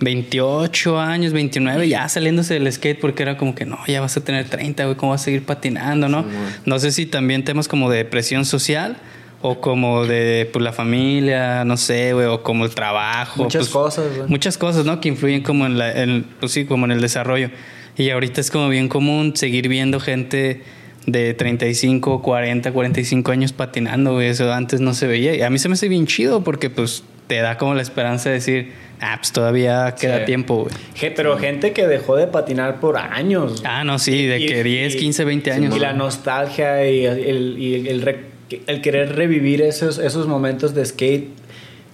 28 0.00 1.00
años, 1.00 1.32
29, 1.32 1.88
ya 1.88 2.08
saliéndose 2.08 2.54
del 2.54 2.72
skate 2.72 3.00
porque 3.00 3.22
era 3.22 3.36
como 3.36 3.54
que 3.54 3.64
no, 3.66 3.78
ya 3.86 4.00
vas 4.00 4.16
a 4.16 4.20
tener 4.22 4.48
30, 4.48 4.84
güey, 4.84 4.96
¿cómo 4.96 5.10
vas 5.12 5.22
a 5.22 5.24
seguir 5.24 5.44
patinando, 5.44 6.08
no? 6.08 6.22
Sí, 6.22 6.28
no 6.66 6.78
sé 6.78 6.92
si 6.92 7.06
también 7.06 7.44
temas 7.44 7.68
como 7.68 7.90
de 7.90 8.04
presión 8.04 8.44
social 8.44 8.96
o 9.40 9.60
como 9.60 10.06
de 10.06 10.48
pues, 10.52 10.62
la 10.62 10.72
familia, 10.72 11.64
no 11.64 11.76
sé, 11.76 12.12
güey, 12.12 12.26
o 12.26 12.42
como 12.42 12.64
el 12.64 12.74
trabajo. 12.74 13.42
Muchas 13.42 13.62
pues, 13.62 13.70
cosas, 13.70 14.16
güey. 14.16 14.28
Muchas 14.28 14.58
cosas, 14.58 14.84
¿no? 14.84 15.00
Que 15.00 15.08
influyen 15.08 15.42
como 15.42 15.66
en 15.66 15.78
la, 15.78 15.92
en- 15.92 16.24
pues 16.40 16.52
sí, 16.52 16.64
como 16.64 16.86
en 16.86 16.92
el 16.92 17.00
desarrollo. 17.00 17.50
Y 17.96 18.10
ahorita 18.10 18.40
es 18.40 18.50
como 18.50 18.68
bien 18.68 18.88
común 18.88 19.36
seguir 19.36 19.68
viendo 19.68 20.00
gente 20.00 20.62
de 21.06 21.34
35, 21.34 22.22
40, 22.22 22.70
45 22.72 23.32
años 23.32 23.52
patinando, 23.52 24.14
güey. 24.14 24.28
Eso 24.28 24.52
antes 24.52 24.80
no 24.80 24.94
se 24.94 25.06
veía. 25.06 25.34
Y 25.34 25.42
a 25.42 25.50
mí 25.50 25.58
se 25.58 25.68
me 25.68 25.74
hace 25.74 25.88
bien 25.88 26.06
chido 26.06 26.42
porque 26.44 26.70
pues 26.70 27.02
te 27.28 27.36
da 27.36 27.58
como 27.58 27.74
la 27.74 27.82
esperanza 27.82 28.28
de 28.30 28.36
decir, 28.36 28.72
ah, 29.00 29.16
pues 29.18 29.32
todavía 29.32 29.94
queda 29.98 30.20
Sí. 30.20 30.24
tiempo, 30.26 30.64
güey. 30.64 31.14
Pero 31.14 31.36
gente 31.38 31.72
que 31.72 31.86
dejó 31.86 32.16
de 32.16 32.26
patinar 32.26 32.80
por 32.80 32.96
años. 32.98 33.62
Ah, 33.64 33.84
no, 33.84 33.98
sí, 33.98 34.26
de 34.26 34.40
Y- 34.40 34.46
que 34.46 34.60
y- 34.60 34.62
10, 34.62 34.96
15, 34.96 35.24
20 35.24 35.52
años. 35.52 35.76
Y 35.76 35.78
la 35.80 35.92
nostalgia 35.92 36.88
y 36.90 37.04
el, 37.06 37.58
y 37.58 37.88
el, 37.88 38.02
re- 38.02 38.20
el 38.66 38.80
querer 38.80 39.14
revivir 39.16 39.62
esos, 39.62 39.98
esos 39.98 40.26
momentos 40.26 40.74
de 40.74 40.84
skate 40.86 41.28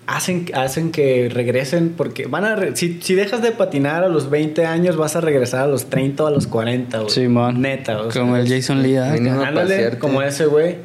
hacen, 0.06 0.46
hacen 0.54 0.92
que 0.92 1.30
regresen 1.32 1.94
porque 1.96 2.26
van 2.26 2.44
a... 2.44 2.54
re- 2.56 2.76
si, 2.76 3.00
si 3.00 3.14
dejas 3.14 3.40
de 3.42 3.52
patinar 3.52 4.04
a 4.04 4.08
los 4.08 4.28
20 4.28 4.66
años 4.66 4.96
vas 4.96 5.16
a 5.16 5.20
regresar 5.22 5.62
a 5.62 5.66
los 5.66 5.86
30 5.90 6.24
o 6.24 6.26
a 6.26 6.30
los 6.30 6.46
40, 6.46 6.98
güey. 6.98 7.10
Simón. 7.10 7.62
Neta, 7.62 8.00
o 8.02 8.10
sea, 8.12 8.20
Como 8.20 8.36
el 8.36 8.46
Jason 8.48 8.82
Lee. 8.82 8.96
Ándale, 8.98 9.98
como 9.98 10.20
ese 10.22 10.46
güey. 10.46 10.76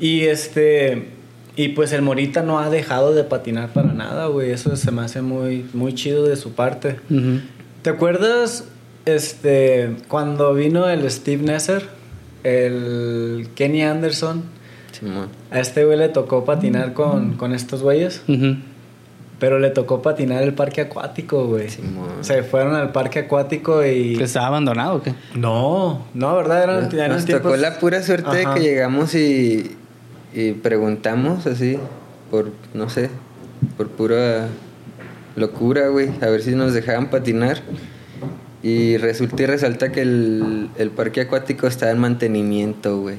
Y 0.00 0.22
este... 0.22 1.08
Y 1.56 1.68
pues 1.68 1.92
el 1.92 2.02
Morita 2.02 2.42
no 2.42 2.58
ha 2.58 2.68
dejado 2.68 3.14
de 3.14 3.22
patinar 3.24 3.68
para 3.72 3.92
nada, 3.92 4.26
güey. 4.26 4.50
Eso 4.50 4.74
se 4.76 4.90
me 4.90 5.02
hace 5.02 5.22
muy, 5.22 5.64
muy 5.72 5.94
chido 5.94 6.24
de 6.26 6.36
su 6.36 6.52
parte. 6.52 6.96
¿Te 7.82 7.90
acuerdas 7.90 8.64
este 9.04 9.94
cuando 10.08 10.52
vino 10.54 10.88
el 10.88 11.08
Steve 11.10 11.42
Nesser, 11.44 11.88
el 12.42 13.48
Kenny 13.54 13.82
Anderson? 13.82 14.42
Simón. 14.92 15.28
A 15.50 15.60
este 15.60 15.84
güey 15.84 15.98
le 15.98 16.08
tocó 16.08 16.44
patinar 16.44 16.92
con, 16.92 17.34
con 17.36 17.52
estos 17.52 17.82
güeyes, 17.82 18.22
pero 19.38 19.58
le 19.58 19.70
tocó 19.70 20.02
patinar 20.02 20.42
el 20.42 20.54
parque 20.54 20.80
acuático, 20.82 21.46
güey. 21.46 21.68
Simón. 21.68 22.08
Se 22.22 22.42
fueron 22.44 22.74
al 22.74 22.92
parque 22.92 23.20
acuático 23.20 23.84
y... 23.84 24.16
¿Que 24.16 24.24
¿Estaba 24.24 24.46
abandonado 24.48 24.96
o 24.96 25.02
qué? 25.02 25.14
No, 25.34 26.06
no, 26.14 26.36
¿verdad? 26.36 26.62
Eran, 26.62 26.92
eran 26.94 27.10
Nos 27.12 27.24
tocó 27.26 27.40
tiempos- 27.50 27.58
la 27.60 27.78
pura 27.78 28.02
suerte 28.02 28.28
Ajá. 28.42 28.54
de 28.54 28.60
que 28.60 28.66
llegamos 28.66 29.14
y, 29.16 29.76
y 30.34 30.52
preguntamos 30.52 31.46
así, 31.46 31.78
por, 32.30 32.50
no 32.74 32.88
sé, 32.90 33.08
por 33.76 33.88
pura 33.88 34.48
locura, 35.36 35.88
güey, 35.88 36.10
a 36.20 36.26
ver 36.26 36.42
si 36.42 36.54
nos 36.54 36.74
dejaban 36.74 37.10
patinar. 37.10 37.58
Y 38.62 38.96
resulta 38.96 39.42
y 39.42 39.46
resalta 39.46 39.92
que 39.92 40.00
el, 40.02 40.70
el 40.78 40.90
parque 40.90 41.20
acuático 41.22 41.66
estaba 41.66 41.92
en 41.92 41.98
mantenimiento, 41.98 42.98
güey. 43.00 43.16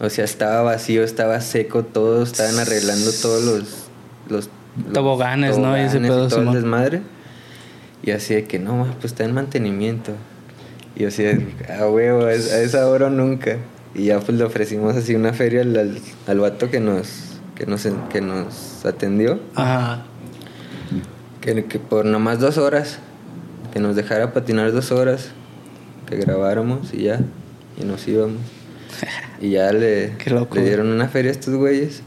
O 0.00 0.08
sea, 0.08 0.24
estaba 0.24 0.62
vacío, 0.62 1.02
estaba 1.02 1.40
seco, 1.40 1.84
todo, 1.84 2.22
estaban 2.22 2.58
arreglando 2.58 3.10
todos 3.12 3.42
los... 3.44 3.58
los 4.28 4.48
los 4.84 4.92
Toboganes, 4.94 5.58
¿no? 5.58 5.76
Y 5.76 5.80
ese 5.80 5.98
pedo, 5.98 6.28
todo 6.28 6.38
el 6.38 6.44
Simón. 6.46 6.54
desmadre. 6.54 7.02
Y 8.04 8.12
así 8.12 8.34
de 8.34 8.44
que 8.44 8.60
no, 8.60 8.86
pues 9.00 9.12
está 9.12 9.24
en 9.24 9.34
mantenimiento. 9.34 10.12
Y 10.94 11.04
así, 11.06 11.24
de, 11.24 11.44
a 11.76 11.88
huevo, 11.88 12.24
a 12.26 12.32
es- 12.32 12.52
a 12.52 12.62
esa 12.62 12.86
hora 12.88 13.10
nunca. 13.10 13.56
Y 13.94 14.04
ya 14.06 14.20
pues 14.20 14.38
le 14.38 14.44
ofrecimos 14.44 14.96
así 14.96 15.14
una 15.14 15.32
feria 15.32 15.62
al, 15.62 15.76
al, 15.76 15.98
al 16.26 16.38
vato 16.38 16.70
que 16.70 16.80
nos, 16.80 17.08
que 17.56 17.66
nos, 17.66 17.86
que 18.12 18.20
nos 18.20 18.84
atendió, 18.86 19.40
Ajá. 19.54 20.04
que, 21.40 21.64
que 21.64 21.78
por 21.78 22.04
nomás 22.04 22.38
dos 22.38 22.56
horas, 22.58 22.98
que 23.72 23.80
nos 23.80 23.96
dejara 23.96 24.32
patinar 24.32 24.72
dos 24.72 24.92
horas, 24.92 25.30
que 26.08 26.16
grabáramos 26.16 26.92
y 26.94 27.04
ya, 27.04 27.20
y 27.80 27.84
nos 27.84 28.06
íbamos. 28.08 28.38
Y 29.42 29.52
ya 29.52 29.72
le, 29.72 30.12
le 30.52 30.62
dieron 30.62 30.88
una 30.88 31.08
feria 31.08 31.30
a 31.30 31.32
estos 31.32 31.54
güeyes. 31.54 32.02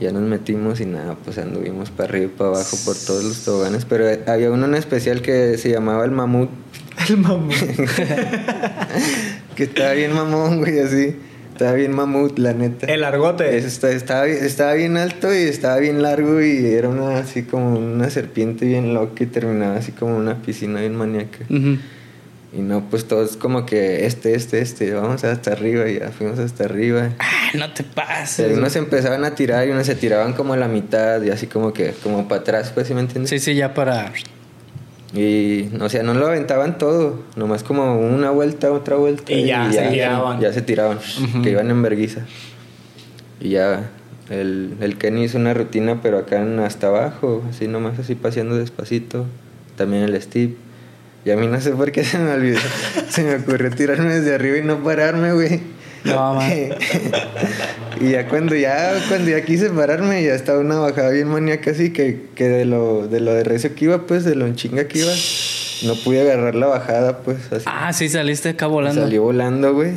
Ya 0.00 0.12
nos 0.12 0.22
metimos 0.22 0.80
y 0.80 0.86
nada, 0.86 1.16
pues 1.24 1.36
anduvimos 1.38 1.90
para 1.90 2.08
arriba 2.08 2.26
y 2.26 2.28
para 2.28 2.50
abajo 2.50 2.76
por 2.84 2.94
todos 2.96 3.24
los 3.24 3.44
toboganes. 3.44 3.84
Pero 3.84 4.06
había 4.28 4.48
uno 4.52 4.66
en 4.66 4.76
especial 4.76 5.22
que 5.22 5.58
se 5.58 5.70
llamaba 5.70 6.04
el 6.04 6.12
mamut, 6.12 6.50
El 7.08 7.16
mamut. 7.16 7.52
que 9.54 9.64
estaba 9.64 9.92
bien 9.92 10.12
mamón, 10.12 10.58
güey, 10.58 10.78
así. 10.80 11.16
Estaba 11.52 11.72
bien 11.74 11.94
mamut, 11.94 12.38
la 12.38 12.54
neta. 12.54 12.86
El 12.86 13.04
argote. 13.04 13.56
Es- 13.56 13.64
está- 13.64 13.90
estaba, 13.90 14.24
bien- 14.24 14.42
estaba 14.44 14.72
bien 14.72 14.96
alto 14.96 15.32
y 15.32 15.38
estaba 15.42 15.76
bien 15.78 16.02
largo 16.02 16.40
y 16.42 16.64
era 16.66 16.88
una, 16.88 17.18
así 17.18 17.42
como 17.42 17.78
una 17.78 18.08
serpiente 18.10 18.64
bien 18.64 18.94
loca 18.94 19.22
y 19.24 19.26
terminaba 19.26 19.76
así 19.76 19.92
como 19.92 20.16
una 20.16 20.40
piscina 20.42 20.80
bien 20.80 20.96
maníaca. 20.96 21.38
Ujú. 21.50 21.76
Y 22.54 22.60
no, 22.60 22.88
pues 22.90 23.06
todos 23.06 23.36
como 23.36 23.64
que 23.64 24.04
este, 24.06 24.34
este, 24.34 24.60
este, 24.60 24.92
vamos 24.92 25.24
hasta 25.24 25.52
arriba 25.52 25.88
y 25.88 26.00
ya 26.00 26.10
fuimos 26.10 26.38
hasta 26.38 26.64
arriba. 26.64 27.10
Ah, 27.18 27.50
no 27.54 27.72
te 27.72 27.82
Y 27.82 27.86
pases. 27.86 28.56
unos 28.58 28.74
empezaban 28.76 29.24
a 29.24 29.34
tirar 29.34 29.66
y 29.66 29.70
unos 29.70 29.86
se 29.86 29.94
tiraban 29.94 30.32
como 30.34 30.52
a 30.54 30.56
la 30.56 30.68
mitad 30.68 31.22
y 31.22 31.30
así 31.30 31.46
como 31.46 31.72
que, 31.72 31.94
como 32.02 32.28
para 32.28 32.40
atrás, 32.42 32.70
pues, 32.74 32.88
¿sí 32.88 32.94
me 32.94 33.00
entiendes? 33.00 33.30
Sí, 33.30 33.38
sí, 33.38 33.54
ya 33.54 33.72
para. 33.72 34.12
Y, 35.14 35.68
o 35.80 35.88
sea, 35.90 36.02
no 36.02 36.14
lo 36.14 36.26
aventaban 36.26 36.78
todo, 36.78 37.20
nomás 37.36 37.62
como 37.62 37.98
una 38.00 38.30
vuelta, 38.30 38.72
otra 38.72 38.96
vuelta. 38.96 39.30
Y 39.32 39.44
ya 39.46 39.70
se 39.70 39.82
tiraban. 39.90 40.40
Ya 40.40 40.52
se 40.52 40.62
tiraban, 40.62 40.98
que 41.42 41.50
iban 41.50 41.70
en 41.70 41.82
verguiza. 41.82 42.22
Y 43.40 43.50
ya, 43.50 43.90
el, 44.30 44.74
el 44.80 44.96
Kenny 44.96 45.24
hizo 45.24 45.36
una 45.36 45.52
rutina, 45.52 46.00
pero 46.02 46.18
acá 46.18 46.40
en- 46.40 46.60
hasta 46.60 46.86
abajo, 46.86 47.42
así 47.50 47.68
nomás 47.68 47.98
así 47.98 48.14
paseando 48.14 48.56
despacito. 48.56 49.26
También 49.76 50.04
el 50.04 50.20
Steve. 50.22 50.54
Y 51.24 51.30
a 51.30 51.36
mí 51.36 51.46
no 51.46 51.60
sé 51.60 51.72
por 51.72 51.92
qué 51.92 52.04
se 52.04 52.18
me 52.18 52.32
olvidó. 52.32 52.58
se 53.08 53.22
me 53.22 53.36
ocurrió 53.36 53.70
tirarme 53.70 54.14
desde 54.14 54.34
arriba 54.34 54.58
y 54.58 54.62
no 54.62 54.82
pararme, 54.82 55.32
güey. 55.34 55.60
No, 56.04 56.40
y 58.00 58.10
ya 58.10 58.28
cuando 58.28 58.54
ya 58.56 58.92
cuando 59.08 59.30
ya 59.30 59.44
quise 59.44 59.70
pararme 59.70 60.22
ya 60.24 60.34
estaba 60.34 60.58
una 60.58 60.76
bajada 60.78 61.10
bien 61.10 61.28
maníaca 61.28 61.70
así 61.70 61.92
que, 61.92 62.26
que 62.34 62.48
de 62.48 62.64
lo 62.64 63.06
de 63.06 63.20
lo 63.20 63.32
de 63.32 63.44
recio 63.44 63.74
que 63.74 63.84
iba 63.84 64.06
pues 64.06 64.24
de 64.24 64.34
lo 64.34 64.46
en 64.46 64.56
chinga 64.56 64.88
que 64.88 64.98
iba 65.00 65.12
no 65.84 65.94
pude 66.02 66.20
agarrar 66.22 66.54
la 66.56 66.66
bajada 66.66 67.18
pues 67.18 67.52
así 67.52 67.64
Ah, 67.66 67.92
sí, 67.92 68.08
saliste 68.08 68.48
acá 68.50 68.66
volando. 68.66 69.00
salí 69.02 69.18
volando 69.18 69.74
güey 69.74 69.92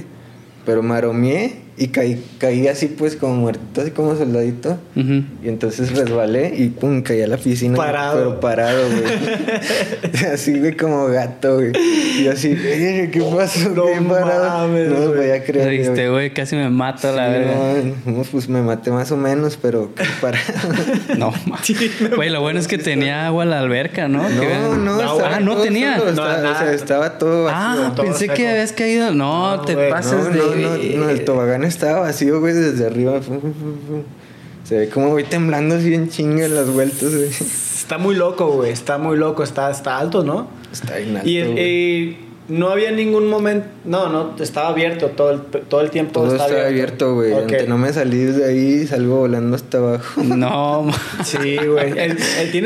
pero 0.66 0.84
maromeé 0.84 1.56
y 1.78 1.88
caí 1.90 2.24
caí 2.40 2.68
así 2.70 2.88
pues 2.88 3.16
como 3.18 3.36
muerto 3.36 3.82
así 3.82 3.92
como 3.92 4.16
soldadito 4.16 4.78
Ujú. 4.96 5.24
y 5.44 5.50
entonces 5.50 5.92
resbalé 5.98 6.54
y 6.58 6.70
pum 6.70 7.02
caí 7.02 7.22
a 7.22 7.28
la 7.28 7.36
piscina 7.36 7.76
Parado. 7.76 8.16
pero 8.18 8.40
parado 8.40 8.82
güey 8.88 9.04
así 10.34 10.58
güey 10.60 10.78
como 10.78 11.08
gato 11.08 11.56
güey 11.56 11.74
y 12.22 12.28
así 12.30 12.56
"Eh, 12.58 13.10
qué 13.12 13.20
pasó 13.22 13.70
No 13.72 13.86
Qué 13.88 14.00
parado 14.08 14.68
mames, 14.68 14.90
no 14.90 15.00
lo 15.00 15.08
güey. 15.08 15.18
podía 15.18 15.44
creer. 15.44 15.70
Dijiste, 15.70 16.10
güey, 16.10 16.34
casi 16.34 16.56
me 16.56 16.70
mato 16.70 17.12
la 17.14 17.26
Sí, 17.28 17.32
verga. 17.34 17.54
no, 18.06 18.22
pues 18.24 18.48
me 18.48 18.62
maté 18.62 18.92
más 18.92 19.12
o 19.12 19.18
menos, 19.18 19.58
pero 19.62 19.92
para. 20.22 20.40
No, 21.18 21.32
ma. 21.46 21.60
Güey, 22.16 22.30
lo 22.30 22.40
bueno 22.42 22.60
es 22.60 22.68
que 22.70 22.78
tenía 22.78 23.28
agua 23.28 23.44
la 23.46 23.60
alberca, 23.60 24.08
¿no? 24.08 24.28
No, 24.30 24.76
no, 24.78 24.96
No, 24.96 25.02
estaba 25.18 25.36
ah, 25.36 25.40
no 25.42 25.54
todo 25.56 25.64
tenía. 25.64 25.98
solo, 25.98 26.06
No, 26.06 26.10
estaba, 26.12 26.38
nada. 26.42 26.52
o 26.52 26.58
sea, 26.64 26.74
estaba 26.74 27.18
todo 27.18 27.44
vacío. 27.46 27.58
Ah, 27.86 27.94
todo 27.96 28.06
pensé 28.06 28.20
seco. 28.20 28.34
que 28.36 28.48
habías 28.48 28.72
caído. 28.72 29.12
No, 29.14 29.58
No, 29.58 29.62
te 29.64 29.76
güey. 29.76 29.90
pasas 29.90 30.14
no, 30.26 30.30
de. 30.30 30.40
no, 30.40 30.56
no, 30.78 31.06
no, 31.06 31.10
el 31.10 31.26
tobogán 31.26 31.64
estaba 31.68 32.02
vacío, 32.02 32.40
güey, 32.40 32.54
desde 32.54 32.86
arriba. 32.86 33.20
Se 34.64 34.78
ve 34.80 34.90
como 34.90 35.10
voy 35.10 35.24
temblando 35.24 35.76
así 35.76 35.94
en 35.94 36.10
chinga 36.10 36.46
en 36.46 36.56
las 36.56 36.70
vueltas, 36.72 37.16
güey. 37.16 37.30
Está 37.30 37.98
muy 37.98 38.16
loco, 38.16 38.48
güey. 38.52 38.72
Está 38.72 38.98
muy 38.98 39.18
loco. 39.18 39.44
Está, 39.44 39.70
está 39.70 39.98
alto, 40.00 40.24
¿no? 40.24 40.48
Está 40.72 40.98
bien 40.98 41.18
alto, 41.18 41.30
Y, 41.30 41.42
güey. 41.44 41.60
y 41.60 42.18
no 42.48 42.70
había 42.70 42.92
ningún 42.92 43.28
momento. 43.28 43.68
No, 43.86 44.10
no, 44.10 44.36
estaba 44.42 44.70
abierto 44.70 45.10
todo 45.10 45.32
el, 45.32 45.42
todo 45.42 45.82
el 45.82 45.90
tiempo. 45.90 46.22
Todo 46.22 46.36
está 46.36 46.68
abierto, 46.68 47.16
güey. 47.16 47.34
No 47.68 47.78
me 47.78 47.92
salí 47.94 48.24
de 48.26 48.46
ahí, 48.46 48.88
salgo 48.88 49.18
volando 49.18 49.56
hasta 49.56 49.78
abajo. 49.78 50.24
No. 50.24 50.88
Sí, 51.24 51.58
güey. 51.58 51.94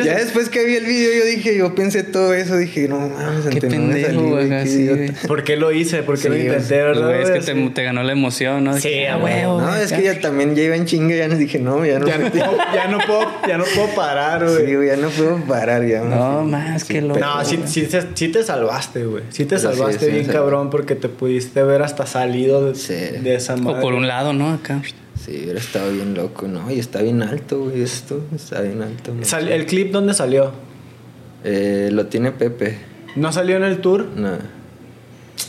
Ya 0.04 0.16
después 0.18 0.50
que 0.50 0.66
vi 0.66 0.76
el 0.76 0.86
video, 0.86 1.20
yo 1.20 1.26
dije, 1.26 1.58
yo 1.58 1.76
pensé 1.76 2.04
todo 2.04 2.34
eso, 2.34 2.58
dije, 2.58 2.88
no 2.88 3.00
mames, 3.00 3.46
Qué 3.46 3.56
ante 3.66 3.70
no 3.70 3.86
me 3.88 3.94
pendejo, 3.94 4.38
salí, 4.40 4.88
qué. 5.22 5.28
¿Por 5.28 5.44
qué 5.44 5.56
lo 5.56 5.72
hice? 5.72 6.04
¿Por 6.04 6.16
qué 6.16 6.22
Sí, 6.24 6.30
lo 6.30 6.38
intenté, 6.38 6.76
verdad? 6.82 7.08
Güey, 7.08 7.22
es 7.38 7.46
que 7.46 7.70
te, 7.74 7.84
ganó 7.84 8.04
la 8.04 8.12
emoción, 8.12 8.64
¿no? 8.64 8.78
Sí, 8.78 9.06
a 9.06 9.16
"Ah, 9.16 9.18
huevo, 9.18 9.62
No, 9.62 9.76
es 9.76 9.94
que 9.94 10.04
ya 10.04 10.20
también 10.20 10.56
ya 10.56 10.64
iba 10.64 10.76
en 10.76 10.86
chinga, 10.86 11.16
ya 11.16 11.28
les 11.28 11.40
dije, 11.40 11.60
no, 11.60 11.86
ya 11.86 12.00
no. 12.00 12.08
Ya 12.08 12.18
no, 12.18 12.30
puedo, 12.32 12.58
ya, 12.74 12.88
no 12.88 12.98
puedo, 13.00 13.32
ya 13.48 13.58
no 13.58 13.64
puedo 13.64 13.88
parar, 13.96 14.44
güey. 14.46 14.66
Sí, 14.66 14.76
güey, 14.76 14.88
ya 14.88 14.98
no 14.98 15.10
puedo 15.10 15.38
parar, 15.46 15.86
ya. 15.86 16.02
No, 16.02 16.44
más 16.44 16.84
que 16.84 17.02
loco. 17.02 17.20
No, 17.20 17.46
sí, 17.46 17.60
sí, 17.66 18.28
te- 18.30 18.44
salvaste, 18.44 19.06
güey. 19.06 19.24
Sí 19.30 19.46
te 19.46 19.58
sí, 19.58 19.64
salvaste 19.78 20.06
sí, 20.08 20.12
bien 20.12 20.26
sí. 20.26 20.32
cabrón 20.32 20.70
porque 20.70 20.96
te 20.96 21.10
pudiste 21.10 21.64
ver 21.64 21.82
hasta 21.82 22.06
salido 22.06 22.66
de, 22.68 22.76
Sí. 22.76 22.94
de 22.94 23.36
esa 23.36 23.56
madre. 23.58 23.80
O 23.80 23.82
por 23.82 23.94
un 23.94 24.08
lado, 24.08 24.34
¿no? 24.34 24.52
Acá. 24.52 24.82
Sí, 25.26 25.42
hubiera 25.44 25.60
estado 25.60 25.92
bien 25.92 26.14
loco, 26.14 26.48
¿no? 26.48 26.72
Y 26.72 26.80
está 26.80 27.02
bien 27.02 27.22
alto, 27.22 27.60
güey, 27.66 27.82
esto. 27.82 28.22
Está 28.34 28.62
bien 28.62 28.82
alto. 28.82 29.14
Sal- 29.24 29.50
¿El 29.50 29.66
clip 29.66 29.92
dónde 29.92 30.14
salió? 30.14 30.52
Eh, 31.44 31.90
lo 31.92 32.08
tiene 32.08 32.32
Pepe. 32.32 32.78
¿No 33.16 33.32
salió 33.32 33.58
en 33.58 33.64
el 33.64 33.80
tour? 33.80 34.06
No. 34.16 34.38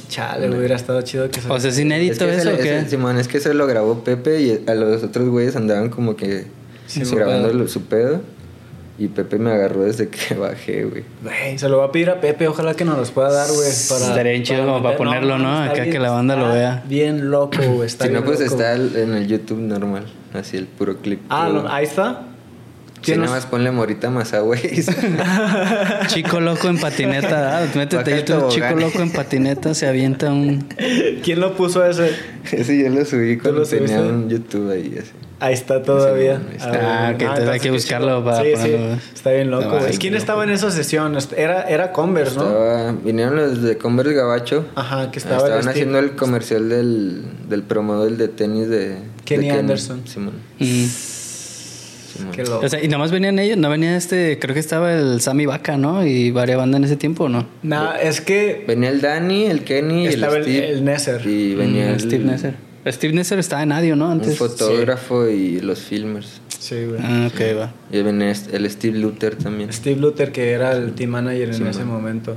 Chale, 0.08 0.50
hubiera 0.50 0.74
estado 0.76 1.02
chido 1.02 1.30
que 1.30 1.38
O 1.38 1.42
saliera. 1.42 1.60
sea, 1.60 1.70
es 1.70 1.78
inédito 1.78 2.12
Es 2.12 2.18
que 2.18 2.36
eso, 2.40 2.50
ese- 2.50 2.60
¿o 2.60 2.62
qué? 2.62 2.78
ese- 2.78 2.90
Simón, 2.90 3.18
es 3.18 3.28
que 3.28 3.38
eso 3.38 3.52
lo 3.54 3.66
grabó 3.66 4.02
Pepe 4.02 4.40
y 4.40 4.64
a 4.68 4.74
los 4.74 5.02
otros 5.04 5.28
güeyes 5.28 5.54
andaban 5.56 5.88
como 5.88 6.16
que 6.16 6.46
Sí, 6.86 7.04
su 7.04 7.14
grabando 7.16 7.48
pedo. 7.48 7.58
lo- 7.58 7.68
su 7.68 7.82
pedo. 7.82 8.20
Y 9.00 9.08
Pepe 9.08 9.38
me 9.38 9.50
agarró 9.50 9.84
desde 9.84 10.08
que 10.08 10.34
bajé, 10.38 10.84
güey. 10.84 11.04
Güey, 11.22 11.58
se 11.58 11.70
lo 11.70 11.78
voy 11.78 11.88
a 11.88 11.90
pedir 11.90 12.10
a 12.10 12.20
Pepe, 12.20 12.46
ojalá 12.48 12.74
que 12.74 12.84
nos 12.84 12.98
los 12.98 13.10
pueda 13.10 13.32
dar, 13.32 13.48
güey. 13.48 13.70
Para, 13.88 14.06
Estaría 14.08 14.32
bien 14.32 14.42
chido 14.42 14.66
como 14.66 14.82
para 14.82 14.98
ponerlo, 14.98 15.38
¿no? 15.38 15.58
Acá 15.62 15.84
que 15.84 15.98
la 15.98 16.10
banda 16.10 16.36
lo 16.36 16.52
vea. 16.52 16.84
Bien 16.86 17.30
loco, 17.30 17.56
güey. 17.62 17.86
Está 17.86 18.06
si 18.06 18.12
no, 18.12 18.22
pues 18.22 18.40
loco. 18.40 18.52
está 18.52 18.74
en 18.74 19.14
el 19.14 19.26
YouTube 19.26 19.58
normal. 19.58 20.04
Así 20.34 20.58
el 20.58 20.66
puro 20.66 20.98
clip. 20.98 21.20
Ah, 21.30 21.48
no, 21.50 21.66
ahí 21.66 21.84
está. 21.84 22.26
Tienes- 23.00 23.24
nada 23.24 23.36
más 23.36 23.46
ponle 23.46 23.70
Morita 23.70 24.10
Mazagüey. 24.10 24.60
Chico 26.08 26.38
loco 26.38 26.68
en 26.68 26.78
patineta. 26.78 27.58
Ah, 27.62 27.66
métete 27.74 28.18
YouTube. 28.18 28.48
Chico 28.50 28.74
loco 28.76 29.00
en 29.00 29.10
patineta. 29.12 29.72
Se 29.72 29.86
avienta 29.86 30.30
un. 30.30 30.68
¿Quién 31.24 31.40
lo 31.40 31.56
puso 31.56 31.82
ese? 31.86 32.10
Ese 32.52 32.78
yo 32.78 32.90
lo 32.90 33.02
subí 33.06 33.36
¿Tú 33.36 33.44
cuando 33.44 33.60
lo 33.60 33.66
tenía 33.66 34.00
un 34.02 34.28
YouTube 34.28 34.70
ahí. 34.70 34.98
Así. 35.00 35.12
Ahí 35.40 35.54
está 35.54 35.82
todavía. 35.82 36.36
Sí, 36.50 36.56
está. 36.56 37.06
Ah, 37.08 37.10
entonces 37.12 37.48
hay 37.48 37.60
que 37.60 37.70
buscarlo 37.70 38.22
para 38.24 38.42
Sí, 38.44 38.52
ponerlo, 38.52 38.94
sí. 38.96 39.00
Está 39.14 39.30
bien 39.32 39.50
loco, 39.50 39.64
No, 39.80 39.86
¿Quién 39.98 40.14
estaba 40.14 40.44
en 40.44 40.50
esa 40.50 40.70
sesión? 40.70 41.16
Era, 41.36 41.62
era 41.62 41.92
Converse, 41.92 42.36
¿no? 42.36 42.44
Estaba, 42.46 42.92
vinieron 42.92 43.36
los 43.36 43.62
de 43.62 43.78
Converse 43.78 44.12
Gabacho. 44.14 44.66
Ajá, 44.74 45.10
que 45.10 45.18
estaba 45.18 45.36
el 45.38 45.42
Estaban 45.44 45.62
Steve- 45.62 45.70
haciendo 45.72 45.98
el 45.98 46.14
comercial 46.14 46.68
del, 46.68 47.22
del 47.48 47.62
promodel 47.62 48.18
de 48.18 48.28
tenis 48.28 48.68
de 48.68 48.98
Kenny 49.24 49.46
de 49.46 49.52
Anderson. 49.52 50.06
Simón. 50.06 50.34
Mm. 50.58 50.64
Simón. 52.16 52.32
Qué 52.34 52.42
loco. 52.44 52.66
O 52.66 52.68
sea, 52.68 52.82
y 52.82 52.88
nomás 52.88 53.10
venían 53.10 53.38
ellos, 53.38 53.56
no 53.56 53.70
venía 53.70 53.96
este, 53.96 54.38
creo 54.38 54.52
que 54.52 54.60
estaba 54.60 54.92
el 54.92 55.20
Sammy 55.20 55.46
Vaca, 55.46 55.76
¿no? 55.76 56.04
Y 56.04 56.30
varias 56.32 56.58
bandas 56.58 56.78
en 56.80 56.84
ese 56.84 56.96
tiempo, 56.96 57.24
¿o 57.24 57.28
no? 57.28 57.46
Nah, 57.62 57.94
es 57.96 58.20
que 58.20 58.64
Venía 58.66 58.90
el 58.90 59.00
Dani, 59.00 59.46
el 59.46 59.64
Kenny 59.64 60.02
y 60.02 60.06
el 60.08 60.14
estaba 60.14 60.36
el, 60.36 60.42
Steve. 60.42 60.70
el 60.70 60.84
Nesser. 60.84 61.26
Y 61.26 61.54
venía 61.54 61.86
Mm, 61.86 61.94
el, 61.94 62.00
Steve 62.00 62.24
Nesser. 62.24 62.54
Steve 62.86 63.12
Nesser 63.12 63.38
estaba 63.38 63.62
en 63.62 63.72
Adio, 63.72 63.94
¿no? 63.96 64.06
un 64.06 64.12
Antes. 64.12 64.38
fotógrafo 64.38 65.28
y 65.28 65.60
los 65.60 65.80
filmers. 65.80 66.40
Sí, 66.58 66.84
güey. 66.84 67.00
Ah, 67.02 67.28
ok, 67.32 67.40
va. 67.58 67.72
Y 67.92 67.98
el 67.98 68.70
Steve 68.70 68.98
Luther 68.98 69.36
también. 69.36 69.72
Steve 69.72 70.00
Luther, 70.00 70.32
que 70.32 70.50
era 70.52 70.72
el 70.72 70.92
team 70.92 71.10
manager 71.10 71.48
en 71.48 71.54
Sí, 71.54 71.62
ese 71.68 71.80
man. 71.80 71.88
momento. 71.88 72.36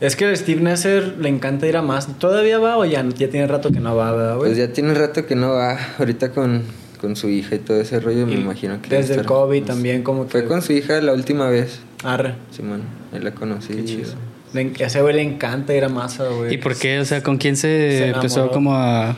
Es 0.00 0.16
que 0.16 0.28
el 0.28 0.36
Steve 0.36 0.60
Nesser 0.60 1.16
le 1.20 1.28
encanta 1.28 1.66
ir 1.66 1.76
a 1.76 1.82
más. 1.82 2.18
¿Todavía 2.18 2.58
va 2.58 2.76
o 2.76 2.84
ya, 2.84 3.04
ya 3.16 3.28
tiene 3.30 3.46
rato 3.46 3.70
que 3.70 3.80
no 3.80 3.94
va, 3.96 4.12
¿verdad, 4.12 4.36
güey? 4.36 4.48
Pues 4.50 4.58
ya 4.58 4.72
tiene 4.72 4.92
rato 4.94 5.24
que 5.26 5.34
no 5.36 5.52
va. 5.52 5.78
Ahorita 5.98 6.30
con, 6.32 6.62
con 7.00 7.16
su 7.16 7.28
hija 7.28 7.54
y 7.54 7.58
todo 7.60 7.80
ese 7.80 8.00
rollo, 8.00 8.26
me 8.26 8.32
Y 8.34 8.36
imagino 8.40 8.80
que. 8.82 8.88
Desde 8.90 9.14
a 9.14 9.20
el 9.20 9.26
COVID 9.26 9.62
también, 9.64 10.02
como 10.02 10.24
que. 10.26 10.30
Fue 10.32 10.44
con 10.46 10.62
su 10.62 10.72
hija 10.72 11.00
la 11.00 11.12
última 11.12 11.48
vez. 11.48 11.78
Arre. 12.02 12.34
Simón, 12.50 12.82
ahí 13.12 13.20
la 13.20 13.32
conocí. 13.32 13.72
Qué 13.74 13.84
chido. 13.84 14.10
Le 14.52 14.60
en- 14.62 14.74
a 14.80 14.86
ese 14.86 15.00
güey 15.00 15.14
le 15.14 15.22
encanta 15.22 15.74
ir 15.74 15.84
a 15.84 15.88
masa, 15.88 16.28
güey. 16.28 16.54
¿Y 16.54 16.58
por 16.58 16.76
qué? 16.76 16.98
O 17.00 17.04
sea, 17.04 17.22
¿con 17.22 17.38
quién 17.38 17.56
se, 17.56 17.98
Se 17.98 18.08
empezó 18.08 18.50
como 18.50 18.74
a...? 18.74 19.16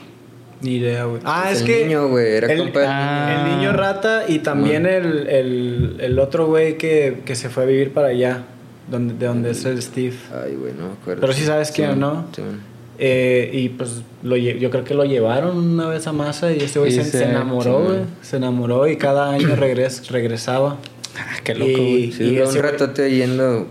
Ni 0.62 0.76
idea, 0.76 1.04
güey. 1.04 1.20
Ah, 1.24 1.42
Pues 1.44 1.56
es 1.56 1.60
el 1.62 1.66
que. 1.66 1.84
niño, 1.84 2.08
güey, 2.08 2.32
era 2.32 2.50
el, 2.52 2.58
compa 2.58 2.80
del 2.80 2.88
Ah. 2.90 3.44
el 3.50 3.56
niño 3.58 3.72
rata 3.72 4.24
y 4.28 4.38
también 4.38 4.86
el, 4.86 5.26
el, 5.28 5.96
el 6.00 6.18
otro 6.18 6.46
güey 6.46 6.78
que, 6.78 7.18
que 7.24 7.34
se 7.34 7.48
fue 7.50 7.64
a 7.64 7.66
vivir 7.66 7.92
para 7.92 8.08
allá, 8.08 8.44
donde, 8.90 9.14
de 9.14 9.26
donde 9.26 9.50
es 9.50 9.64
el 9.66 9.80
Steve. 9.82 10.14
Ay, 10.32 10.54
güey, 10.54 10.72
no 10.72 10.86
me 10.88 10.92
acuerdo. 10.94 11.20
Pero 11.20 11.32
sí 11.32 11.44
sabes 11.44 11.70
quién, 11.72 12.00
¿no? 12.00 12.26
Simón. 12.34 12.60
Eh, 12.98 13.50
y 13.52 13.68
pues 13.68 14.00
lo, 14.22 14.36
yo 14.38 14.70
creo 14.70 14.82
que 14.82 14.94
lo 14.94 15.04
llevaron 15.04 15.58
una 15.58 15.86
vez 15.88 16.06
a 16.06 16.12
masa 16.12 16.50
y 16.52 16.60
este 16.60 16.78
güey 16.78 16.90
se, 16.92 17.24
enamoró, 17.24 17.80
sí, 17.80 17.84
güey. 17.88 17.98
Se 18.22 18.36
enamoró 18.38 18.86
y 18.88 18.96
cada 18.96 19.30
año 19.32 19.54
regres, 19.56 20.08
regresaba. 20.10 20.78
Ah, 21.18 21.36
qué 21.44 21.54
loco, 21.54 21.70
Y- 21.70 21.74
güey. 21.74 22.12
Sí, 22.12 22.24
y 22.24 22.38
un 22.40 22.54
ratote 22.54 23.10
yendo 23.14 23.66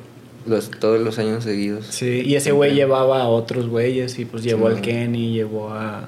los, 0.46 0.70
todos 0.70 1.00
los 1.02 1.18
años 1.18 1.44
seguidos. 1.44 1.88
Sí, 1.90 2.22
y 2.24 2.36
ese 2.36 2.52
güey 2.52 2.76
llevaba 2.76 3.24
a 3.24 3.28
otros 3.28 3.68
güeyes 3.68 4.20
y 4.20 4.26
pues 4.26 4.44
llevó 4.44 4.70
Sí, 4.70 4.76
al. 4.76 4.82
Kenny, 4.82 5.34
llevó 5.34 5.72
a, 5.72 6.08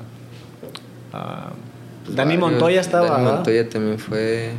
a 1.13 1.49
pues, 2.05 2.15
Dani 2.15 2.35
varios. 2.37 2.51
Montoya 2.51 2.81
estaba, 2.81 3.05
Dani 3.09 3.17
¿verdad? 3.23 3.35
Montoya 3.35 3.69
también 3.69 3.99
fue 3.99 4.51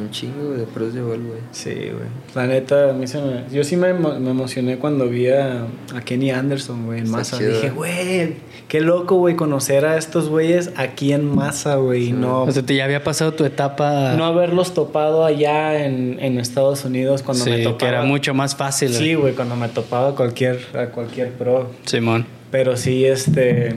un 0.00 0.10
chingo 0.10 0.52
de 0.54 0.64
pros 0.64 0.94
de 0.94 1.02
gol, 1.02 1.20
güey. 1.26 1.40
Sí, 1.52 1.74
güey. 1.74 2.08
La 2.34 2.46
neta, 2.46 2.88
a 2.88 2.92
mí 2.94 3.06
se 3.06 3.20
me... 3.20 3.44
Yo 3.52 3.62
sí 3.64 3.76
me, 3.76 3.88
emo- 3.92 4.18
me 4.18 4.30
emocioné 4.30 4.78
cuando 4.78 5.06
vi 5.08 5.28
a, 5.28 5.66
a 5.94 6.00
Kenny 6.02 6.30
Anderson, 6.30 6.86
güey, 6.86 7.00
en 7.00 7.04
Está 7.04 7.16
masa. 7.18 7.36
chido. 7.36 7.52
Dije, 7.52 7.68
güey, 7.70 8.36
qué 8.68 8.80
loco, 8.80 9.16
güey, 9.16 9.36
conocer 9.36 9.84
a 9.84 9.98
estos 9.98 10.30
güeyes 10.30 10.70
aquí 10.76 11.12
en 11.12 11.26
masa, 11.26 11.74
güey. 11.74 12.12
no, 12.12 12.44
O 12.44 12.50
sea, 12.50 12.62
te 12.62 12.74
ya 12.76 12.84
había 12.86 13.04
pasado 13.04 13.34
tu 13.34 13.44
etapa. 13.44 14.14
no 14.16 14.24
haberlos 14.24 14.72
topado 14.72 15.22
allá 15.26 15.84
en, 15.84 16.16
en 16.18 16.38
Estados 16.38 16.82
Unidos 16.86 17.22
cuando 17.22 17.44
sí, 17.44 17.50
me 17.50 17.58
topaba. 17.58 17.76
que 17.78 17.86
era 17.86 18.02
mucho 18.02 18.32
más 18.32 18.56
fácil. 18.56 18.94
Sí, 18.94 19.12
güey, 19.16 19.34
cuando 19.34 19.54
me 19.54 19.68
topaba 19.68 20.14
cualquier, 20.14 20.60
a 20.78 20.86
cualquier 20.86 21.32
pro. 21.32 21.72
Simón. 21.84 22.24
Pero 22.50 22.78
sí, 22.78 23.04
este. 23.04 23.76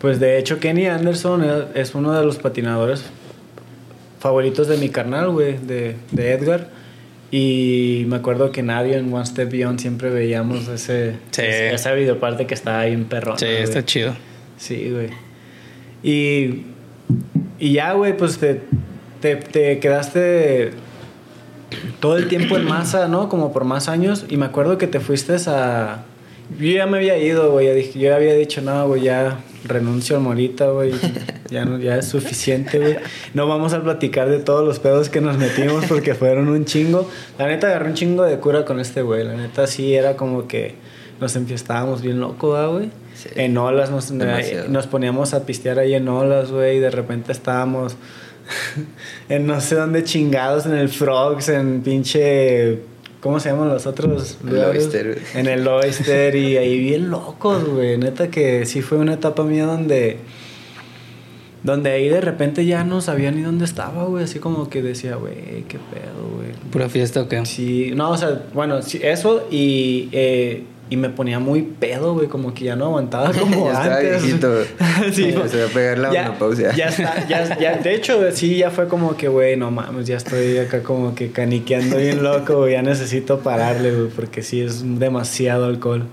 Pues 0.00 0.20
de 0.20 0.38
hecho, 0.38 0.58
Kenny 0.60 0.86
Anderson 0.86 1.44
es, 1.74 1.94
uno 1.94 2.12
de 2.12 2.24
los 2.24 2.36
patinadores 2.36 3.04
favoritos 4.20 4.68
de 4.68 4.76
mi 4.76 4.88
carnal, 4.88 5.30
güey, 5.30 5.56
de, 5.58 5.96
de 6.12 6.32
Edgar. 6.32 6.68
Y 7.30 8.04
me 8.08 8.16
acuerdo 8.16 8.52
que 8.52 8.62
nadie 8.62 8.96
en 8.96 9.12
One 9.12 9.26
Step 9.26 9.50
Beyond 9.50 9.80
siempre 9.80 10.10
veíamos 10.10 10.68
ese, 10.68 11.14
Sí. 11.30 11.42
ese- 11.42 11.74
esa 11.74 11.92
videoparte 11.92 12.46
que 12.46 12.54
estaba 12.54 12.80
ahí 12.80 12.92
en 12.92 13.04
perrón. 13.06 13.38
Sí, 13.38 13.46
está 13.46 13.84
chido. 13.84 14.14
Sí, 14.58 14.90
güey. 14.90 15.08
Y, 16.02 16.66
y 17.58 17.72
ya, 17.72 17.92
güey, 17.94 18.16
pues 18.16 18.38
te, 18.38 18.60
te, 19.20 19.36
te 19.36 19.78
quedaste 19.80 20.70
todo 22.00 22.16
el 22.16 22.28
tiempo 22.28 22.56
en 22.56 22.64
masa, 22.64 23.08
¿no? 23.08 23.28
Como 23.28 23.52
por 23.52 23.64
más 23.64 23.88
años. 23.88 24.24
Y 24.28 24.36
me 24.36 24.46
acuerdo 24.46 24.78
que 24.78 24.86
te 24.86 25.00
fuiste 25.00 25.34
a... 25.48 26.04
Yo 26.60 26.66
ya 26.70 26.86
me 26.86 26.98
había 26.98 27.18
ido, 27.18 27.50
güey. 27.50 27.66
Yo 27.92 28.00
ya 28.00 28.16
había 28.16 28.34
dicho, 28.34 28.60
no, 28.62 28.86
güey, 28.86 29.02
ya 29.02 29.38
renuncio 29.68 30.16
a 30.16 30.20
Morita, 30.20 30.68
güey. 30.70 30.92
Ya, 31.50 31.64
no, 31.64 31.78
ya 31.78 31.96
es 31.96 32.06
suficiente, 32.06 32.78
güey. 32.78 32.96
No 33.34 33.46
vamos 33.46 33.72
a 33.72 33.82
platicar 33.82 34.28
de 34.28 34.40
todos 34.40 34.66
los 34.66 34.78
pedos 34.78 35.08
que 35.08 35.20
nos 35.20 35.38
metimos 35.38 35.84
porque 35.86 36.14
fueron 36.14 36.48
un 36.48 36.64
chingo. 36.64 37.08
La 37.38 37.46
neta 37.46 37.68
agarré 37.68 37.90
un 37.90 37.94
chingo 37.94 38.24
de 38.24 38.38
cura 38.38 38.64
con 38.64 38.80
este 38.80 39.02
güey. 39.02 39.24
La 39.24 39.34
neta 39.34 39.66
sí 39.66 39.94
era 39.94 40.16
como 40.16 40.48
que 40.48 40.74
nos 41.20 41.36
enfiestábamos 41.36 42.02
bien 42.02 42.20
loco, 42.20 42.52
¿verdad, 42.52 42.70
güey. 42.70 42.90
Sí. 43.14 43.30
En 43.34 43.56
olas 43.56 43.90
nos, 43.90 44.16
Demasiado. 44.16 44.68
nos 44.68 44.86
poníamos 44.86 45.34
a 45.34 45.46
pistear 45.46 45.78
ahí 45.78 45.94
en 45.94 46.08
olas, 46.08 46.50
güey. 46.50 46.78
Y 46.78 46.80
de 46.80 46.90
repente 46.90 47.32
estábamos 47.32 47.96
en 49.28 49.46
no 49.46 49.60
sé 49.60 49.76
dónde 49.76 50.04
chingados, 50.04 50.66
en 50.66 50.74
el 50.74 50.88
Frogs, 50.88 51.48
en 51.48 51.82
pinche. 51.82 52.80
¿Cómo 53.26 53.40
se 53.40 53.50
llaman 53.50 53.70
los 53.70 53.86
otros 53.86 54.38
El 54.44 54.50
lugares? 54.50 54.84
Oyster, 54.84 55.06
güey. 55.14 55.24
En 55.34 55.48
el 55.48 55.66
Oyster 55.66 56.36
y 56.36 56.58
ahí 56.58 56.78
bien 56.78 57.10
locos, 57.10 57.64
güey. 57.64 57.98
Neta 57.98 58.28
que 58.28 58.64
sí 58.66 58.82
fue 58.82 58.98
una 58.98 59.14
etapa 59.14 59.42
mía 59.42 59.66
donde. 59.66 60.18
Donde 61.64 61.90
ahí 61.90 62.08
de 62.08 62.20
repente 62.20 62.64
ya 62.64 62.84
no 62.84 63.00
sabía 63.00 63.32
ni 63.32 63.42
dónde 63.42 63.64
estaba, 63.64 64.04
güey. 64.04 64.22
Así 64.22 64.38
como 64.38 64.70
que 64.70 64.80
decía, 64.80 65.16
güey, 65.16 65.64
qué 65.68 65.78
pedo, 65.78 66.36
güey. 66.36 66.52
¿Pura 66.70 66.88
fiesta 66.88 67.22
o 67.22 67.28
qué? 67.28 67.44
Sí, 67.46 67.90
no, 67.96 68.10
o 68.10 68.16
sea, 68.16 68.44
bueno, 68.54 68.80
sí, 68.82 69.00
eso 69.02 69.48
y, 69.50 70.08
eh, 70.12 70.62
y 70.88 70.96
me 70.96 71.08
ponía 71.08 71.38
muy 71.40 71.62
pedo, 71.62 72.14
güey, 72.14 72.28
como 72.28 72.54
que 72.54 72.64
ya 72.64 72.76
no 72.76 72.84
aguantaba 72.86 73.32
como 73.32 73.66
Ya 73.72 73.82
antes. 73.96 74.22
viejito. 74.22 74.52
sí, 75.12 75.32
Ya 75.32 75.48
se 75.48 75.60
va 75.60 75.66
a 75.66 75.72
pegar 75.72 75.98
la 75.98 76.10
menopausia. 76.10 76.72
Ya 76.74 76.86
está, 76.86 77.26
ya, 77.28 77.58
ya, 77.58 77.76
de 77.78 77.94
hecho, 77.94 78.20
sí, 78.32 78.58
ya 78.58 78.70
fue 78.70 78.86
como 78.86 79.16
que, 79.16 79.26
güey, 79.28 79.56
no 79.56 79.70
mames, 79.70 80.06
ya 80.06 80.16
estoy 80.16 80.58
acá 80.58 80.82
como 80.82 81.14
que 81.14 81.30
caniqueando 81.32 81.96
bien 81.96 82.22
loco, 82.22 82.58
güey, 82.58 82.72
ya 82.74 82.82
necesito 82.82 83.40
pararle, 83.40 83.92
güey, 83.94 84.08
porque 84.10 84.42
sí 84.42 84.60
es 84.60 84.82
demasiado 85.00 85.66
alcohol. 85.66 86.04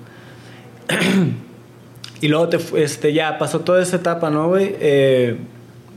y 2.22 2.28
luego 2.28 2.50
te, 2.50 2.58
este, 2.84 3.14
ya 3.14 3.38
pasó 3.38 3.60
toda 3.62 3.82
esa 3.82 3.98
etapa, 3.98 4.30
¿no, 4.30 4.48
güey? 4.50 4.76
Eh, 4.80 5.38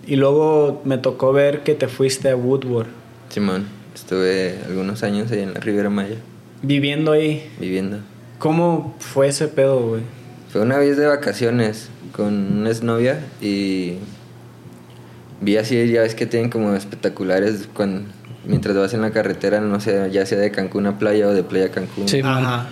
y 0.07 0.17
luego 0.17 0.83
me 0.85 0.99
tocó 0.99 1.33
ver 1.33 1.61
que 1.61 1.75
te 1.75 1.89
fuiste 1.89 2.31
a 2.31 2.37
Woodward, 2.37 2.87
Simón, 3.29 3.65
estuve 3.95 4.59
algunos 4.67 5.03
años 5.03 5.31
ahí 5.33 5.41
en 5.41 5.55
la 5.55 5.61
Riviera 5.61 5.91
Maya, 5.91 6.17
viviendo 6.63 7.13
ahí. 7.13 7.49
viviendo. 7.59 7.99
¿Cómo 8.39 8.95
fue 8.99 9.29
ese 9.29 9.49
pedo, 9.49 9.89
güey? 9.89 10.03
Fue 10.51 10.61
una 10.61 10.79
vez 10.79 10.97
de 10.97 11.07
vacaciones 11.07 11.89
con 12.13 12.59
una 12.61 12.71
exnovia 12.71 13.21
y 13.41 13.99
vi 15.41 15.57
así, 15.57 15.89
ya 15.89 16.03
ves 16.03 16.15
que 16.15 16.27
tienen 16.27 16.51
como 16.51 16.75
espectaculares 16.75 17.69
cuando, 17.75 18.09
mientras 18.47 18.77
vas 18.77 18.95
en 18.95 19.03
la 19.03 19.11
carretera, 19.11 19.61
no 19.61 19.81
sé, 19.81 20.11
ya 20.11 20.25
sea 20.27 20.39
de 20.39 20.51
Cancún 20.51 20.87
a 20.87 20.99
playa 20.99 21.29
o 21.29 21.33
de 21.33 21.43
playa 21.43 21.67
a 21.67 21.71
Cancún. 21.71 22.09
Sí. 22.09 22.21
Ajá. 22.25 22.69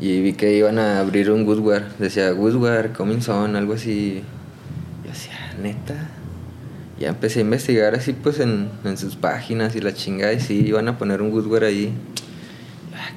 Y 0.00 0.20
vi 0.20 0.32
que 0.32 0.56
iban 0.56 0.78
a 0.78 0.98
abrir 0.98 1.30
un 1.30 1.44
Goodware, 1.44 1.84
decía 1.98 2.30
Goodware, 2.30 2.92
Coming 2.92 3.22
Soon, 3.22 3.54
algo 3.54 3.74
así. 3.74 4.22
Yo 5.04 5.10
decía, 5.10 5.54
neta. 5.62 6.10
Ya 6.98 7.08
empecé 7.08 7.40
a 7.40 7.42
investigar 7.42 7.94
así 7.94 8.12
pues 8.12 8.40
en, 8.40 8.68
en 8.84 8.96
sus 8.96 9.16
páginas 9.16 9.74
y 9.74 9.80
la 9.80 9.92
chingada 9.94 10.32
y 10.32 10.40
sí, 10.40 10.64
iban 10.66 10.88
a 10.88 10.98
poner 10.98 11.22
un 11.22 11.30
Goodware 11.30 11.64
ahí. 11.64 11.92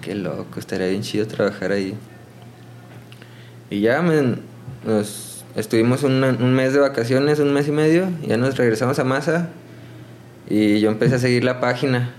Qué 0.02 0.16
loco, 0.16 0.60
estaría 0.60 0.88
bien 0.88 1.02
chido 1.02 1.26
trabajar 1.28 1.72
ahí. 1.72 1.94
Y 3.70 3.82
ya 3.82 4.02
me- 4.02 4.36
nos 4.86 5.44
estuvimos 5.56 6.04
una- 6.04 6.30
un 6.30 6.54
mes 6.54 6.74
de 6.74 6.80
vacaciones, 6.80 7.40
un 7.40 7.54
mes 7.54 7.68
y 7.68 7.72
medio, 7.72 8.08
y 8.24 8.28
ya 8.28 8.38
nos 8.38 8.56
regresamos 8.58 9.00
a 9.00 9.04
Masa 9.04 9.50
y 10.50 10.80
yo 10.80 10.92
empecé 10.92 11.16
a 11.16 11.20
seguir 11.20 11.44
la 11.44 11.60
página, 11.60 12.14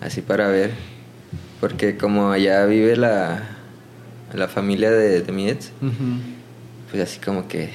así 0.00 0.22
para 0.22 0.48
ver, 0.48 0.70
porque 1.60 1.96
como 1.96 2.30
allá 2.32 2.64
vive 2.66 2.96
la, 2.96 3.42
la 4.32 4.48
familia 4.48 4.90
de, 4.90 5.20
de 5.22 5.32
mi 5.32 5.48
ex, 5.50 5.70
pues 6.90 7.02
así 7.02 7.18
como 7.20 7.46
que 7.48 7.70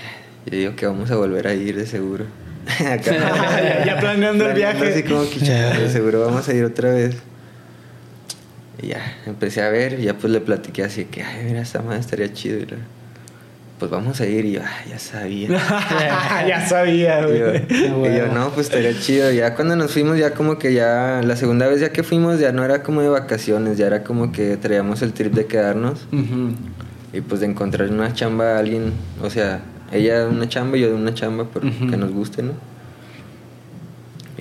yo 0.48 0.58
digo 0.58 0.76
que 0.76 0.88
vamos 0.88 1.12
a 1.12 1.16
volver 1.16 1.48
a 1.48 1.54
ir 1.54 1.76
de 1.76 1.86
seguro. 1.86 2.26
Acá, 2.80 3.02
Ya- 3.12 3.86
ya 3.86 4.00
planeando 4.00 4.48
el 4.48 4.56
viaje. 4.56 4.88
Así 4.90 5.04
como 5.04 5.30
que 5.30 5.40
"Chale, 5.40 5.80
de 5.82 5.90
seguro 5.90 6.22
vamos 6.26 6.48
a 6.50 6.54
ir 6.54 6.64
otra 6.64 6.92
vez. 6.94 7.18
Y 8.82 8.88
ya, 8.88 9.18
empecé 9.26 9.62
a 9.62 9.70
ver 9.70 10.00
y 10.00 10.04
ya 10.04 10.14
pues 10.18 10.32
le 10.32 10.40
platiqué 10.42 10.84
así 10.84 11.06
que, 11.06 11.24
ay, 11.24 11.46
mira, 11.46 11.62
esta 11.62 11.82
madre 11.82 12.00
estaría 12.00 12.32
chido. 12.34 12.58
Y 12.60 12.66
luego, 12.66 12.84
pues 13.80 13.90
vamos 13.92 14.22
a 14.22 14.28
ir 14.28 14.46
y 14.46 14.52
yo, 14.54 14.62
"Ay, 14.62 14.92
ya 14.92 15.00
sabía. 15.00 15.48
ya 16.48 16.66
sabía, 16.68 17.20
Y 17.28 17.40
yo, 17.40 17.52
güey. 18.00 18.14
y 18.14 18.18
yo, 18.18 18.28
no, 18.28 18.50
pues 18.52 18.68
estaría 18.68 18.98
chido. 19.00 19.32
Ya 19.32 19.56
cuando 19.56 19.76
nos 19.76 19.92
fuimos, 19.92 20.18
ya 20.20 20.34
como 20.36 20.58
que 20.60 20.74
ya, 20.74 21.22
la 21.24 21.36
segunda 21.36 21.68
vez 21.68 21.82
ya 21.82 21.92
que 21.92 22.04
fuimos, 22.04 22.40
ya 22.40 22.52
no 22.52 22.64
era 22.64 22.84
como 22.84 23.02
de 23.02 23.10
vacaciones, 23.10 23.78
ya 23.78 23.88
era 23.88 24.04
como 24.04 24.32
que 24.32 24.56
traíamos 24.58 25.02
el 25.02 25.14
trip 25.14 25.34
de 25.34 25.46
quedarnos 25.48 26.08
y 27.14 27.22
pues 27.22 27.42
de 27.42 27.48
encontrar 27.48 27.90
una 27.90 28.14
chamba 28.14 28.56
a 28.56 28.60
alguien, 28.60 28.94
o 29.22 29.30
sea, 29.30 29.62
ella 29.92 30.28
una 30.28 30.48
chamba 30.48 30.78
y 30.78 30.82
yo 30.82 30.88
de 30.90 30.94
una 30.94 31.14
chamba, 31.14 31.44
Ujú. 31.44 31.90
que 31.90 31.98
nos 31.98 32.12
guste, 32.12 32.42
¿no? 32.44 32.54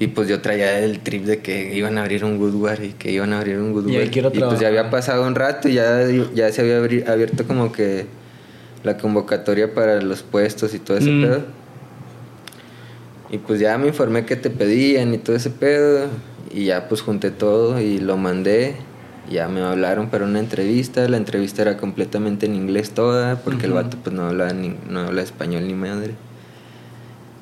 Y 0.01 0.09
pues 0.09 0.27
yo 0.29 0.41
traía 0.41 0.79
el 0.81 0.99
trip 1.01 1.25
de 1.27 1.39
que 1.41 1.77
iban 1.77 1.99
a 1.99 2.01
abrir 2.03 2.25
un 2.25 2.39
Goodware 2.39 2.83
y 2.83 2.93
que 2.95 3.13
iban 3.13 3.33
a 3.35 3.39
abrir 3.39 3.59
un 3.59 3.73
Goodware. 3.73 4.01
ahí 4.03 4.09
quiero 4.09 4.33
pues 4.33 4.59
ya 4.59 4.67
había 4.69 4.89
pasado 4.91 5.25
un 5.27 5.35
rato 5.37 5.69
y 5.69 5.75
ya, 5.75 6.07
ya 6.35 6.51
se 6.51 6.63
había 6.63 6.79
abierto 7.13 7.45
como 7.47 7.71
que 7.71 8.07
la 8.83 8.97
convocatoria 8.97 9.75
para 9.75 10.01
los 10.01 10.23
puestos 10.23 10.73
y 10.75 10.79
todo 10.79 10.97
ese 10.97 11.11
Mm. 11.11 11.23
pedo. 11.23 11.43
Y 13.31 13.39
pues 13.39 13.61
ya 13.61 13.77
me 13.79 13.89
informé 13.89 14.25
que 14.25 14.37
te 14.37 14.51
pedían 14.51 15.15
y 15.15 15.19
todo 15.19 15.37
ese 15.37 15.51
pedo. 15.51 16.07
Y 16.53 16.65
ya 16.65 16.89
pues 16.89 17.03
junté 17.03 17.31
todo 17.31 17.79
y 17.81 17.99
lo 17.99 18.17
mandé. 18.17 18.75
Ya 19.31 19.47
me 19.49 19.61
hablaron 19.61 20.09
para 20.09 20.25
una 20.25 20.41
entrevista. 20.41 21.07
La 21.09 21.17
entrevista 21.19 21.63
era 21.63 21.77
completamente 21.77 22.47
en 22.47 22.57
inglés 22.57 22.91
toda. 22.93 23.37
Porque 23.37 23.67
el 23.67 23.73
vato 23.73 23.99
pues 24.03 24.17
no 24.17 24.27
habla, 24.27 24.53
ni, 24.53 24.75
no 24.89 25.01
habla 25.01 25.23
español 25.23 25.67
ni 25.69 25.75
madre. 25.75 26.15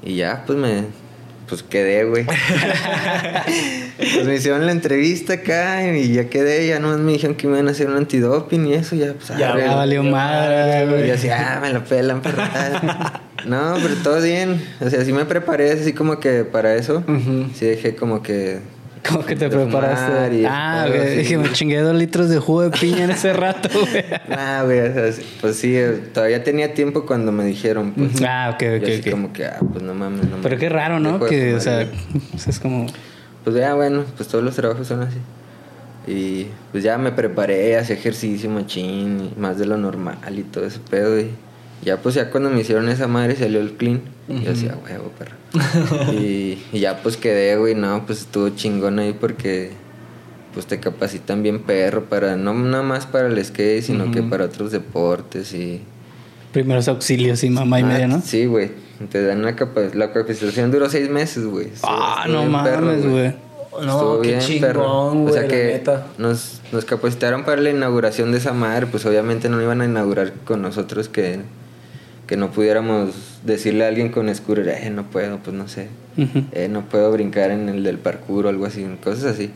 Y 0.02 0.16
ya 0.16 0.42
pues 0.46 0.58
me... 0.58 0.84
Pues 1.48 1.62
quedé, 1.62 2.04
güey. 2.04 2.26
pues 3.96 4.26
me 4.26 4.34
hicieron 4.34 4.66
la 4.66 4.72
entrevista 4.72 5.34
acá 5.34 5.86
y 5.96 6.12
ya 6.12 6.28
quedé. 6.28 6.66
Ya 6.66 6.78
nomás 6.78 6.98
me 6.98 7.12
dijeron 7.12 7.36
que 7.36 7.46
me 7.46 7.54
iban 7.54 7.68
a 7.68 7.70
hacer 7.70 7.88
un 7.88 7.96
antidoping 7.96 8.66
y 8.66 8.74
eso. 8.74 8.94
Ya 8.96 9.14
pues... 9.14 9.28
Ya, 9.38 9.52
arre. 9.52 9.66
Valió 9.66 10.02
madre, 10.02 10.84
Y 10.84 10.86
yo 10.86 10.96
güey. 10.96 11.10
así, 11.10 11.28
ah, 11.30 11.58
me 11.62 11.72
la 11.72 11.84
pelan, 11.84 12.20
perro. 12.22 12.42
No, 13.46 13.76
pero 13.80 13.94
todo 14.02 14.20
bien. 14.20 14.60
O 14.80 14.90
sea, 14.90 15.04
sí 15.04 15.12
me 15.12 15.24
preparé 15.24 15.70
así 15.70 15.92
como 15.92 16.18
que 16.18 16.44
para 16.44 16.74
eso. 16.74 17.04
Ujú. 17.06 17.46
Sí 17.54 17.66
dejé 17.66 17.94
como 17.94 18.22
que... 18.22 18.58
¿Cómo 19.06 19.24
que 19.24 19.36
te 19.36 19.48
preparaste? 19.48 20.36
y 20.40 20.44
Ah, 20.46 20.86
güey. 20.88 21.18
Dije, 21.18 21.36
me 21.38 21.52
chingué 21.52 21.80
dos 21.80 21.94
litros 21.94 22.28
de 22.28 22.38
jugo 22.38 22.62
de 22.62 22.70
piña 22.70 23.04
en 23.04 23.10
ese 23.10 23.32
rato, 23.32 23.68
güey. 23.72 24.04
Ah, 24.30 24.62
güey, 24.64 24.80
o 24.80 24.92
sea, 24.92 25.24
pues 25.40 25.56
sí, 25.56 25.76
eh, 25.76 26.00
todavía 26.12 26.42
tenía 26.44 26.74
tiempo 26.74 27.04
cuando 27.06 27.32
me 27.32 27.44
dijeron, 27.44 27.92
pues. 27.92 28.22
Ah, 28.26 28.50
ok, 28.54 28.62
yo 28.62 28.76
ok, 28.76 28.82
así 28.84 29.00
ok. 29.00 29.10
como 29.10 29.32
que, 29.32 29.44
ah, 29.46 29.58
pues 29.72 29.82
no 29.82 29.94
mames, 29.94 30.24
no 30.24 30.36
Pero 30.36 30.42
mames. 30.42 30.58
qué 30.60 30.68
raro, 30.68 31.00
¿no? 31.00 31.20
Que, 31.20 31.54
o 31.54 31.60
sea, 31.60 31.84
güey. 31.84 31.88
es 32.46 32.58
como... 32.60 32.86
Pues 33.44 33.56
ya, 33.56 33.74
bueno, 33.74 34.04
pues 34.16 34.28
todos 34.28 34.44
los 34.44 34.54
trabajos 34.56 34.86
son 34.86 35.02
así. 35.02 35.18
Y 36.06 36.46
pues 36.72 36.82
ya 36.82 36.96
me 36.98 37.12
preparé, 37.12 37.76
hacía 37.76 37.94
ejercicio 37.96 38.48
machín, 38.50 39.32
más 39.38 39.58
de 39.58 39.66
lo 39.66 39.76
normal 39.76 40.18
y 40.36 40.42
todo 40.42 40.64
ese 40.64 40.78
pedo. 40.80 41.18
Y 41.20 41.30
ya 41.82 41.96
pues 41.98 42.14
ya 42.14 42.30
cuando 42.30 42.50
me 42.50 42.60
hicieron 42.60 42.88
esa 42.88 43.06
madre 43.08 43.36
salió 43.36 43.60
el 43.60 43.72
clean. 43.72 44.00
Y 44.28 44.42
yo 44.42 44.50
decía, 44.50 44.76
huevo, 44.84 45.10
perro. 45.18 46.12
y, 46.12 46.58
y 46.72 46.80
ya 46.80 47.02
pues 47.02 47.16
quedé, 47.16 47.56
güey, 47.56 47.74
no, 47.74 48.04
pues 48.06 48.20
estuvo 48.20 48.50
chingón 48.50 48.98
ahí 48.98 49.16
porque 49.18 49.70
pues 50.52 50.66
te 50.66 50.80
capacitan 50.80 51.42
bien 51.42 51.60
perro 51.62 52.04
para, 52.04 52.36
no 52.36 52.52
nada 52.54 52.82
más 52.82 53.06
para 53.06 53.28
el 53.28 53.42
skate, 53.44 53.82
sino 53.82 54.10
que 54.10 54.22
para 54.22 54.44
otros 54.46 54.72
deportes 54.72 55.52
y... 55.54 55.82
Primeros 56.52 56.88
auxilios 56.88 57.44
y 57.44 57.50
mamá 57.50 57.80
y 57.80 57.82
Ah, 57.82 57.86
media, 57.86 58.08
¿no? 58.08 58.20
Sí, 58.22 58.46
güey. 58.46 58.70
Te 59.10 59.22
dan 59.24 59.38
una 59.40 59.54
capa... 59.54 59.82
La 59.94 60.12
capacitación 60.12 60.70
duró 60.72 60.88
seis 60.90 61.08
meses, 61.10 61.44
güey. 61.44 61.68
Ah, 61.84 62.24
estuvo 62.26 62.42
no 62.42 62.50
mames, 62.50 63.06
güey. 63.06 63.34
No, 63.72 63.78
Estuvo 63.92 64.20
qué 64.22 64.28
bien, 64.28 64.40
chingón, 64.40 64.60
perro. 64.68 65.10
güey, 65.12 65.26
O 65.30 65.32
sea 65.32 65.42
la 65.42 65.48
que 65.48 65.64
neta. 65.66 66.06
nos, 66.16 66.60
nos 66.72 66.84
capacitaron 66.84 67.44
para 67.44 67.60
la 67.60 67.70
inauguración 67.70 68.32
de 68.32 68.38
esa 68.38 68.52
madre, 68.52 68.86
pues 68.86 69.06
obviamente 69.06 69.48
no 69.48 69.62
iban 69.62 69.80
a 69.82 69.84
inaugurar 69.84 70.32
con 70.44 70.62
nosotros 70.62 71.08
que, 71.08 71.38
que 72.28 72.36
no 72.36 72.50
pudiéramos 72.52 73.40
decirle 73.44 73.84
a 73.84 73.88
alguien 73.88 74.10
con 74.10 74.32
scooter, 74.32 74.68
eh, 74.68 74.90
no 74.90 75.10
puedo, 75.10 75.38
pues 75.38 75.56
no 75.56 75.66
sé, 75.66 75.88
eh, 76.52 76.68
no 76.70 76.82
puedo 76.88 77.10
brincar 77.10 77.50
en 77.50 77.68
el 77.68 77.82
del 77.82 77.98
parkour 77.98 78.46
o 78.46 78.48
algo 78.50 78.66
así, 78.66 78.86
cosas 79.02 79.24
así. 79.24 79.50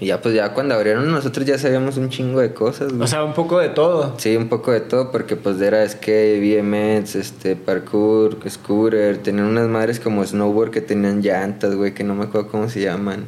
Y 0.00 0.06
ya 0.06 0.20
pues 0.20 0.32
ya 0.34 0.52
cuando 0.54 0.74
abrieron 0.76 1.10
nosotros 1.10 1.44
ya 1.44 1.58
sabíamos 1.58 1.96
un 1.96 2.08
chingo 2.08 2.38
de 2.40 2.52
cosas, 2.52 2.90
güey. 2.92 3.02
O 3.02 3.06
sea, 3.08 3.24
un 3.24 3.34
poco 3.34 3.58
de 3.58 3.68
todo. 3.70 4.14
Sí, 4.18 4.36
un 4.36 4.48
poco 4.48 4.70
de 4.70 4.80
todo, 4.80 5.10
porque 5.10 5.34
pues 5.34 5.60
era 5.60 5.88
skate, 5.88 6.40
BMX, 6.40 7.16
este, 7.16 7.56
parkour, 7.56 8.38
scooter, 8.48 9.18
tenían 9.18 9.46
unas 9.46 9.66
madres 9.68 9.98
como 9.98 10.24
snowboard 10.24 10.70
que 10.70 10.80
tenían 10.80 11.20
llantas, 11.20 11.74
güey, 11.74 11.94
que 11.94 12.04
no 12.04 12.14
me 12.14 12.24
acuerdo 12.24 12.48
cómo 12.48 12.68
se 12.68 12.80
llaman. 12.80 13.24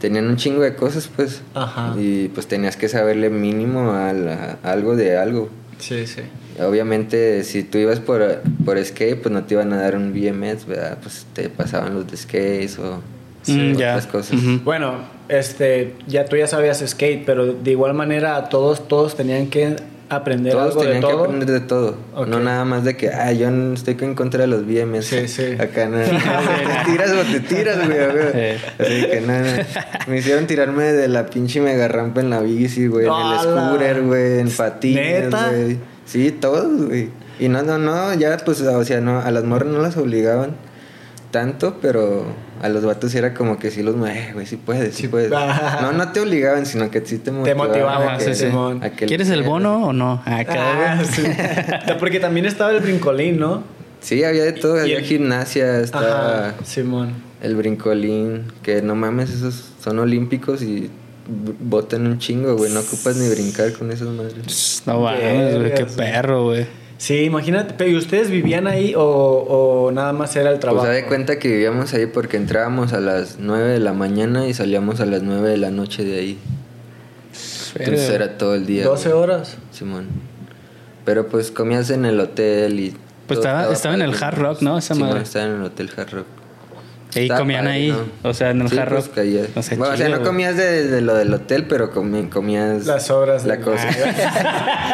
Tenían 0.00 0.26
un 0.28 0.36
chingo 0.36 0.60
de 0.62 0.74
cosas, 0.74 1.08
pues. 1.14 1.40
Ajá. 1.54 1.94
Y 1.98 2.28
pues 2.28 2.46
tenías 2.46 2.76
que 2.76 2.88
saberle 2.88 3.30
mínimo 3.30 3.92
a, 3.92 4.12
la- 4.12 4.58
a 4.62 4.72
algo 4.72 4.96
de 4.96 5.16
algo. 5.16 5.48
Sí, 5.78 6.06
sí. 6.06 6.22
Obviamente, 6.66 7.44
si 7.44 7.62
tú 7.62 7.78
ibas 7.78 8.00
por, 8.00 8.40
por 8.64 8.82
skate, 8.84 9.20
pues 9.20 9.32
no 9.32 9.44
te 9.44 9.54
iban 9.54 9.72
a 9.72 9.80
dar 9.80 9.96
un 9.96 10.12
BMX, 10.12 10.66
¿verdad? 10.66 10.98
Pues 11.02 11.26
te 11.32 11.48
pasaban 11.48 11.94
los 11.94 12.10
de 12.10 12.16
skate 12.16 12.78
o 12.78 13.00
Mm, 13.46 13.72
ya. 13.76 13.92
otras 13.96 14.06
cosas. 14.06 14.38
Bueno, 14.64 14.96
este, 15.30 15.94
ya 16.06 16.26
tú 16.26 16.36
ya 16.36 16.46
sabías 16.46 16.84
skate, 16.86 17.24
pero 17.24 17.54
de 17.54 17.70
igual 17.70 17.94
manera 17.94 18.50
todos, 18.50 18.86
todos 18.86 19.16
tenían 19.16 19.46
que 19.46 19.76
aprender 20.10 20.52
Todos 20.52 20.66
algo 20.72 20.80
de 20.82 20.86
tenían 20.88 21.02
que 21.02 21.08
todo. 21.14 21.24
aprender 21.24 21.50
de 21.50 21.60
todo. 21.60 21.96
No 22.26 22.38
nada 22.40 22.66
más 22.66 22.84
de 22.84 22.98
que, 22.98 23.08
ah, 23.08 23.32
yo 23.32 23.48
estoy 23.72 23.96
en 24.02 24.14
contra 24.14 24.42
de 24.42 24.46
los 24.46 24.66
BMS. 24.66 25.06
Sí, 25.06 25.26
sí. 25.28 25.42
Acá 25.58 25.88
no. 25.88 25.96
te 26.84 26.90
tiras 26.90 27.10
o 27.12 27.32
te 27.32 27.40
tiras, 27.40 27.76
güey. 27.78 27.88
güey. 27.98 28.24
Eh. 28.34 28.58
Así 28.78 29.06
que 29.06 29.20
no, 29.22 29.38
no. 29.38 29.46
Me 30.06 30.18
hicieron 30.18 30.46
tirarme 30.46 30.84
de 30.92 31.08
la 31.08 31.24
pinche 31.24 31.62
mega 31.62 31.88
rampa 31.88 32.20
en 32.20 32.28
la 32.28 32.40
bici, 32.40 32.88
güey. 32.88 33.06
En 33.06 33.12
el 33.12 33.38
scooter, 33.40 34.02
güey. 34.02 34.40
En 34.40 34.50
patines, 34.50 35.24
¿Neta? 35.24 35.48
güey. 35.48 35.78
Sí, 36.10 36.32
todos, 36.32 36.86
güey. 36.88 37.10
Y 37.38 37.48
no, 37.48 37.62
no, 37.62 37.78
no. 37.78 38.12
Ya, 38.14 38.36
pues, 38.44 38.60
o 38.62 38.84
sea, 38.84 39.00
no. 39.00 39.20
A 39.20 39.30
las 39.30 39.44
morras 39.44 39.68
no 39.72 39.78
las 39.80 39.96
obligaban 39.96 40.56
tanto, 41.30 41.76
pero 41.80 42.24
a 42.60 42.68
los 42.68 42.84
vatos 42.84 43.14
era 43.14 43.32
como 43.34 43.58
que 43.60 43.70
sí 43.70 43.84
los, 43.84 43.94
eh, 44.08 44.30
güey, 44.34 44.46
sí 44.46 44.56
puedes, 44.56 44.96
sí, 44.96 45.06
puedes. 45.06 45.30
No, 45.80 45.92
no 45.92 46.10
te 46.10 46.18
obligaban, 46.20 46.66
sino 46.66 46.90
que 46.90 47.00
sí 47.06 47.18
te 47.18 47.30
motivaban. 47.30 47.68
motivaban, 47.68 48.08
a 48.16 48.20
sí, 48.20 48.34
Simón. 48.34 48.82
a 48.82 48.90
que 48.90 49.06
¿Quieres 49.06 49.30
el 49.30 49.44
bono 49.44 49.86
o 49.86 49.92
no? 49.92 50.20
Acá, 50.26 50.54
Ah, 50.58 50.96
güey. 50.96 51.06
sí. 51.12 51.22
Porque 52.00 52.18
también 52.18 52.46
estaba 52.46 52.72
el 52.72 52.80
brincolín, 52.80 53.38
¿no? 53.38 53.62
Sí, 54.00 54.24
había 54.24 54.42
de 54.44 54.52
todo, 54.52 54.80
había 54.80 54.98
el- 54.98 55.04
gimnasia, 55.04 55.78
estaba 55.80 56.48
Ajá, 56.48 56.54
Simón. 56.64 57.12
el 57.42 57.54
brincolín, 57.54 58.46
que 58.64 58.82
no 58.82 58.96
mames, 58.96 59.30
esos 59.30 59.70
son 59.84 60.00
olímpicos 60.00 60.62
y 60.62 60.90
botan 61.60 62.06
un 62.06 62.18
chingo, 62.18 62.56
güey, 62.56 62.72
no 62.72 62.80
ocupas 62.80 63.16
ni 63.16 63.28
brincar 63.28 63.72
con 63.72 63.90
esas 63.90 64.08
madres. 64.08 64.82
No 64.86 65.00
mames, 65.00 65.58
güey, 65.58 65.74
qué 65.74 65.84
perro, 65.86 66.44
güey. 66.44 66.66
Sí, 66.98 67.20
imagínate, 67.22 67.72
pero 67.78 67.90
¿y 67.90 67.96
ustedes 67.96 68.28
vivían 68.30 68.66
ahí 68.66 68.94
o, 68.94 69.00
o 69.02 69.90
nada 69.90 70.12
más 70.12 70.36
era 70.36 70.50
el 70.50 70.56
Pues 70.56 70.60
trabajo? 70.60 70.84
se 70.86 70.92
de 70.92 71.06
cuenta 71.06 71.38
que 71.38 71.48
vivíamos 71.48 71.94
ahí 71.94 72.04
porque 72.06 72.36
entrábamos 72.36 72.92
a 72.92 73.00
las 73.00 73.36
9 73.38 73.68
de 73.70 73.80
la 73.80 73.94
mañana 73.94 74.46
y 74.46 74.52
salíamos 74.52 75.00
a 75.00 75.06
las 75.06 75.22
9 75.22 75.48
de 75.48 75.56
la 75.56 75.70
noche 75.70 76.04
de 76.04 76.18
ahí. 76.18 76.38
Entonces 77.74 78.10
era 78.10 78.36
todo 78.36 78.54
el 78.54 78.66
día. 78.66 78.84
12 78.84 79.08
güey, 79.10 79.22
horas. 79.22 79.56
Simón. 79.72 80.08
Pero 81.06 81.28
pues 81.28 81.50
comías 81.50 81.88
en 81.90 82.04
el 82.04 82.20
hotel 82.20 82.78
y... 82.80 82.94
Pues 83.26 83.38
estaba- 83.38 83.72
estaba 83.72 83.94
en 83.94 84.02
el. 84.02 84.12
Hard 84.22 84.38
Rock, 84.38 84.60
¿no? 84.60 84.76
Esa 84.76 84.94
Simón, 84.94 85.10
madre. 85.10 85.22
estaba 85.22 85.46
en 85.46 85.52
el 85.52 85.62
hotel 85.62 85.90
Hard 85.96 86.10
Rock. 86.10 86.26
Y 87.14 87.28
comían 87.28 87.64
padre, 87.64 87.76
ahí, 87.76 87.88
¿no? 88.22 88.28
o 88.30 88.34
sea, 88.34 88.50
en 88.50 88.60
el 88.62 88.68
Sí, 88.68 88.76
pues. 88.88 89.10
O 89.56 89.62
sea, 89.62 89.76
Bueno, 89.78 89.94
o 89.94 89.96
sea, 89.96 90.08
no 90.08 90.22
comías 90.22 90.56
de, 90.56 90.86
de 90.86 91.00
lo 91.00 91.14
del 91.16 91.34
hotel, 91.34 91.64
pero 91.68 91.92
comi- 91.92 92.28
comías 92.28 92.86
Las 92.86 93.10
horas. 93.10 93.44
la 93.46 93.56
de- 93.58 93.62
cosa. 93.62 93.88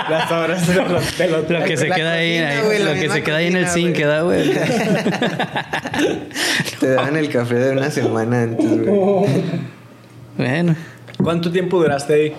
Las 0.08 0.30
horas 0.32 0.66
de 0.66 0.74
los, 0.76 1.18
de 1.18 1.28
los- 1.28 1.50
Lo 1.50 1.64
que 1.64 1.76
se 1.76 1.88
La 1.88 1.94
queda 1.94 2.12
ahí, 2.12 2.38
cocina, 2.40 2.48
ahí, 2.60 2.64
güey, 2.64 2.78
la 2.78 2.94
lo 2.94 3.00
que 3.00 3.08
se 3.10 3.22
queda 3.22 3.36
ahí 3.36 3.46
en 3.48 3.56
el 3.56 3.66
zinc, 3.68 3.84
güey. 3.88 3.92
queda, 3.94 4.20
güey. 4.22 4.50
Te 6.80 6.88
daban 6.90 7.16
el 7.16 7.28
café 7.28 7.54
de 7.54 7.70
una 7.72 7.90
semana 7.90 8.42
antes, 8.42 8.66
güey. 8.84 9.26
bueno. 10.36 10.76
¿Cuánto 11.22 11.50
tiempo 11.50 11.78
duraste 11.82 12.14
ahí? 12.14 12.34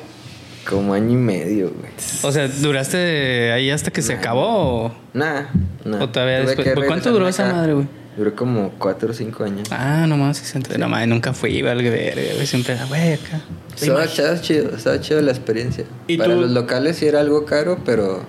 Como 0.70 0.94
año 0.94 1.12
y 1.12 1.16
medio, 1.16 1.72
güey. 1.72 1.92
O 2.24 2.32
sea, 2.32 2.48
¿duraste 2.48 3.52
ahí 3.54 3.72
hasta 3.72 3.90
que 3.92 4.02
se 4.02 4.14
acabó 4.14 4.86
o...? 4.86 4.96
Nada, 5.14 5.50
nada. 5.86 6.04
O 6.04 6.10
todavía 6.10 6.40
después. 6.42 6.68
que 6.68 6.74
¿Por 6.74 6.86
cuánto 6.86 7.12
duró 7.12 7.28
esa 7.28 7.52
madre, 7.52 7.74
güey? 7.74 7.88
Duró 8.18 8.36
como 8.36 8.72
cuatro 8.80 9.12
o 9.12 9.14
cinco 9.14 9.44
años. 9.44 9.68
Ah, 9.72 10.06
no 10.08 10.18
mames, 10.18 10.38
sí 10.38 10.46
se 10.46 10.58
entró. 10.58 10.76
No 10.78 10.90
mames, 10.90 11.08
nunca 11.08 11.34
fui, 11.34 11.62
valga 11.62 11.90
verga. 11.92 12.46
Siempre 12.46 12.74
era, 12.74 12.86
güey, 12.86 13.14
acá. 13.14 13.42
Estaba 13.80 14.08
chido, 14.08 14.38
chido, 14.42 14.76
estaba 14.76 15.00
chido 15.00 15.22
la 15.22 15.32
experiencia. 15.32 15.86
¿Y 16.08 16.18
para 16.18 16.34
tú? 16.34 16.42
los 16.42 16.52
locales 16.52 16.98
sí 16.98 17.06
era 17.08 17.20
algo 17.20 17.46
caro, 17.46 17.78
pero 17.86 18.24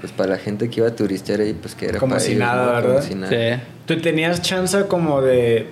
pues 0.00 0.12
para 0.12 0.32
la 0.32 0.38
gente 0.38 0.68
que 0.68 0.80
iba 0.80 0.88
a 0.88 0.94
turistear 0.94 1.40
ahí, 1.40 1.54
pues 1.54 1.74
que 1.74 1.86
era 1.86 1.98
Como 1.98 2.10
para 2.10 2.20
si 2.20 2.32
ellos, 2.32 2.40
nada, 2.40 2.66
¿no? 2.66 2.72
¿verdad? 2.74 2.94
Como 2.96 3.02
si 3.02 3.14
nada. 3.14 3.30
Sí. 3.56 3.62
¿Tú 3.86 4.00
tenías 4.02 4.42
chance 4.42 4.82
como 4.86 5.22
de 5.22 5.68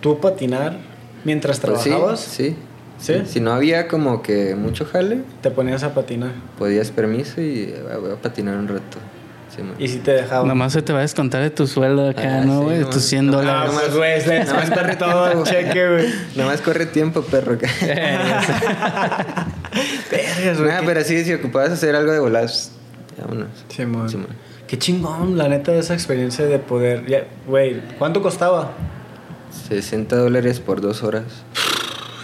tú 0.00 0.18
patinar 0.20 0.78
mientras 1.24 1.60
Pues 1.60 1.82
sí, 1.82 1.90
trabajabas? 1.90 2.20
sí, 2.20 2.56
¿Sí? 2.98 3.14
Si 3.26 3.40
no 3.40 3.52
había 3.52 3.86
como 3.88 4.22
que 4.22 4.54
mucho 4.54 4.86
jale, 4.86 5.18
Te 5.42 5.50
ponías 5.50 5.82
a 5.82 5.92
patinar. 5.92 6.30
podías 6.58 6.90
permiso 6.90 7.42
y 7.42 7.74
voy 8.00 8.12
a 8.12 8.16
patinar 8.16 8.56
un 8.56 8.68
rato. 8.68 8.96
Sí, 9.54 9.62
man. 9.62 9.74
Y 9.78 9.88
si 9.88 9.98
te 9.98 10.12
dejaban. 10.12 10.48
Nomás 10.48 10.72
se 10.72 10.82
te 10.82 10.92
va 10.92 10.98
a 11.00 11.02
descontar 11.02 11.42
de 11.42 11.50
tu 11.50 11.66
sueldo 11.66 12.08
acá, 12.08 12.40
Ah, 12.40 12.44
¿no, 12.44 12.58
sí, 12.60 12.64
güey? 12.64 12.78
nomás- 12.80 12.94
Tus 12.94 13.02
100 13.04 13.28
Ah, 13.28 13.32
dólares. 13.32 13.70
pues, 13.74 13.96
güey, 13.96 14.20
se 14.20 14.28
les 14.28 14.46
Nada 14.48 14.58
más 14.60 14.70
cuenta 14.70 14.98
todo 14.98 15.28
el 15.30 15.42
cheque, 15.44 15.88
güey. 15.90 16.06
Nomás 16.36 16.60
corre 16.60 16.86
tiempo, 16.86 17.22
perro. 17.22 17.56
Vergas, 20.10 20.60
güey. 20.60 20.72
Pero 20.86 21.04
sí, 21.04 21.24
si 21.24 21.32
ocupabas 21.34 21.70
hacer 21.70 21.94
algo 21.94 22.12
de 22.12 22.18
volar, 22.20 22.48
vámonos. 23.20 23.48
Simón. 23.68 24.08
Simón. 24.08 24.28
Qué 24.66 24.78
chingón, 24.78 25.36
la 25.38 25.48
neta, 25.48 25.72
esa 25.74 25.94
experiencia 25.94 26.46
de 26.46 26.58
poder. 26.58 27.06
ya- 27.06 27.24
Güey, 27.46 27.80
¿cuánto 27.98 28.22
costaba? 28.22 28.72
60 29.68 30.16
dólares 30.16 30.58
por 30.60 30.80
dos 30.80 31.02
horas. 31.02 31.24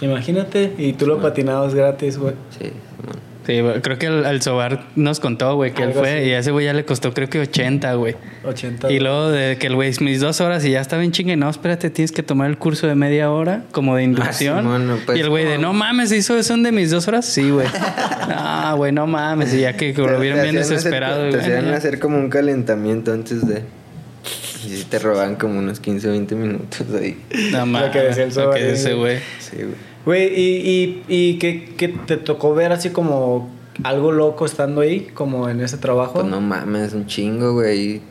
Imagínate, 0.01 0.73
y 0.77 0.93
tú 0.93 1.05
lo 1.07 1.21
patinabas 1.21 1.75
gratis, 1.75 2.17
güey. 2.17 2.33
Sí, 2.49 2.65
Simón. 2.65 3.30
Sí, 3.45 3.59
creo 3.81 3.97
que 3.97 4.05
el, 4.05 4.23
el 4.25 4.41
Sobar 4.41 4.83
nos 4.95 5.19
contó, 5.19 5.55
güey, 5.55 5.71
que 5.73 5.81
él 5.83 5.93
fue 5.93 6.19
así. 6.19 6.29
y 6.29 6.33
a 6.33 6.39
ese 6.39 6.51
güey 6.51 6.65
ya 6.67 6.73
le 6.73 6.85
costó 6.85 7.11
creo 7.13 7.27
que 7.27 7.39
80, 7.39 7.93
güey. 7.95 8.15
80. 8.45 8.91
Y 8.91 8.99
luego 8.99 9.31
de 9.31 9.57
que 9.57 9.65
el 9.67 9.73
güey, 9.75 9.91
mis 9.99 10.19
dos 10.21 10.41
horas 10.41 10.63
y 10.63 10.71
ya 10.71 10.79
estaba 10.81 10.99
bien 10.99 11.11
chingue, 11.11 11.35
no, 11.35 11.49
espérate, 11.49 11.89
tienes 11.89 12.11
que 12.11 12.21
tomar 12.21 12.49
el 12.51 12.57
curso 12.59 12.85
de 12.85 12.93
media 12.93 13.31
hora, 13.31 13.63
como 13.71 13.95
de 13.95 14.03
inducción. 14.03 14.59
Simón, 14.59 14.87
no, 14.87 14.97
pues, 15.05 15.17
y 15.17 15.21
el 15.21 15.29
güey 15.29 15.45
de, 15.45 15.57
no. 15.57 15.73
mames, 15.73 16.11
¿hizo 16.11 16.37
eso 16.37 16.55
de 16.55 16.71
mis 16.71 16.91
dos 16.91 17.07
horas? 17.07 17.25
Sí, 17.25 17.49
güey. 17.49 17.67
no, 18.29 18.75
güey, 18.77 18.91
no 18.91 19.07
mames. 19.07 19.53
Y 19.55 19.61
ya 19.61 19.75
que 19.75 19.91
lo 19.93 20.19
vieron 20.19 20.39
Te 20.39 20.43
bien 20.51 20.57
hacer- 20.57 20.75
desesperado. 20.77 21.23
Te 21.23 21.29
güey, 21.37 21.41
hacían 21.41 21.65
ya. 21.65 21.75
hacer 21.77 21.99
como 21.99 22.17
un 22.17 22.29
calentamiento 22.29 23.11
antes 23.11 23.47
de. 23.47 23.63
Y 24.63 24.69
sí 24.69 24.85
te 24.87 24.99
robaban 24.99 25.35
como 25.37 25.57
unos 25.57 25.79
15 25.79 26.07
o 26.07 26.11
20 26.11 26.35
minutos 26.35 26.85
ahí. 27.01 27.19
No 27.51 27.65
mames. 27.65 27.89
que 27.89 27.99
decía 27.99 28.23
el 28.23 28.29
lo 28.29 28.35
Sobar, 28.35 28.59
que 28.59 28.71
dice, 28.71 28.91
eh. 28.91 28.93
güey. 28.93 29.17
Sí, 29.39 29.55
güey. 29.57 29.90
Güey, 30.05 30.27
¿y, 30.33 30.55
y, 30.67 31.03
y 31.07 31.37
qué, 31.37 31.73
qué 31.77 31.87
te 31.89 32.17
tocó 32.17 32.53
ver 32.55 32.71
así 32.71 32.89
como 32.89 33.49
algo 33.83 34.11
loco 34.11 34.45
estando 34.45 34.81
ahí, 34.81 35.07
como 35.13 35.47
en 35.49 35.61
ese 35.61 35.77
trabajo? 35.77 36.13
Pues 36.13 36.25
no 36.25 36.41
mames, 36.41 36.93
un 36.93 37.05
chingo, 37.07 37.53
güey. 37.53 38.01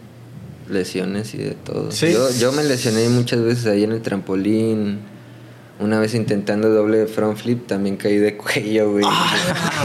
Lesiones 0.69 1.35
y 1.35 1.39
de 1.39 1.51
todo. 1.55 1.91
Sí. 1.91 2.13
Yo, 2.13 2.31
yo 2.39 2.53
me 2.53 2.63
lesioné 2.63 3.09
muchas 3.09 3.43
veces 3.43 3.67
ahí 3.67 3.83
en 3.83 3.91
el 3.93 4.03
trampolín. 4.03 5.01
Una 5.81 5.99
vez 5.99 6.15
intentando 6.15 6.69
doble 6.69 7.07
front 7.07 7.39
flip, 7.39 7.67
también 7.67 7.97
caí 7.97 8.19
de 8.19 8.37
cuello, 8.37 8.93
güey. 8.93 9.05
Ah, 9.09 9.35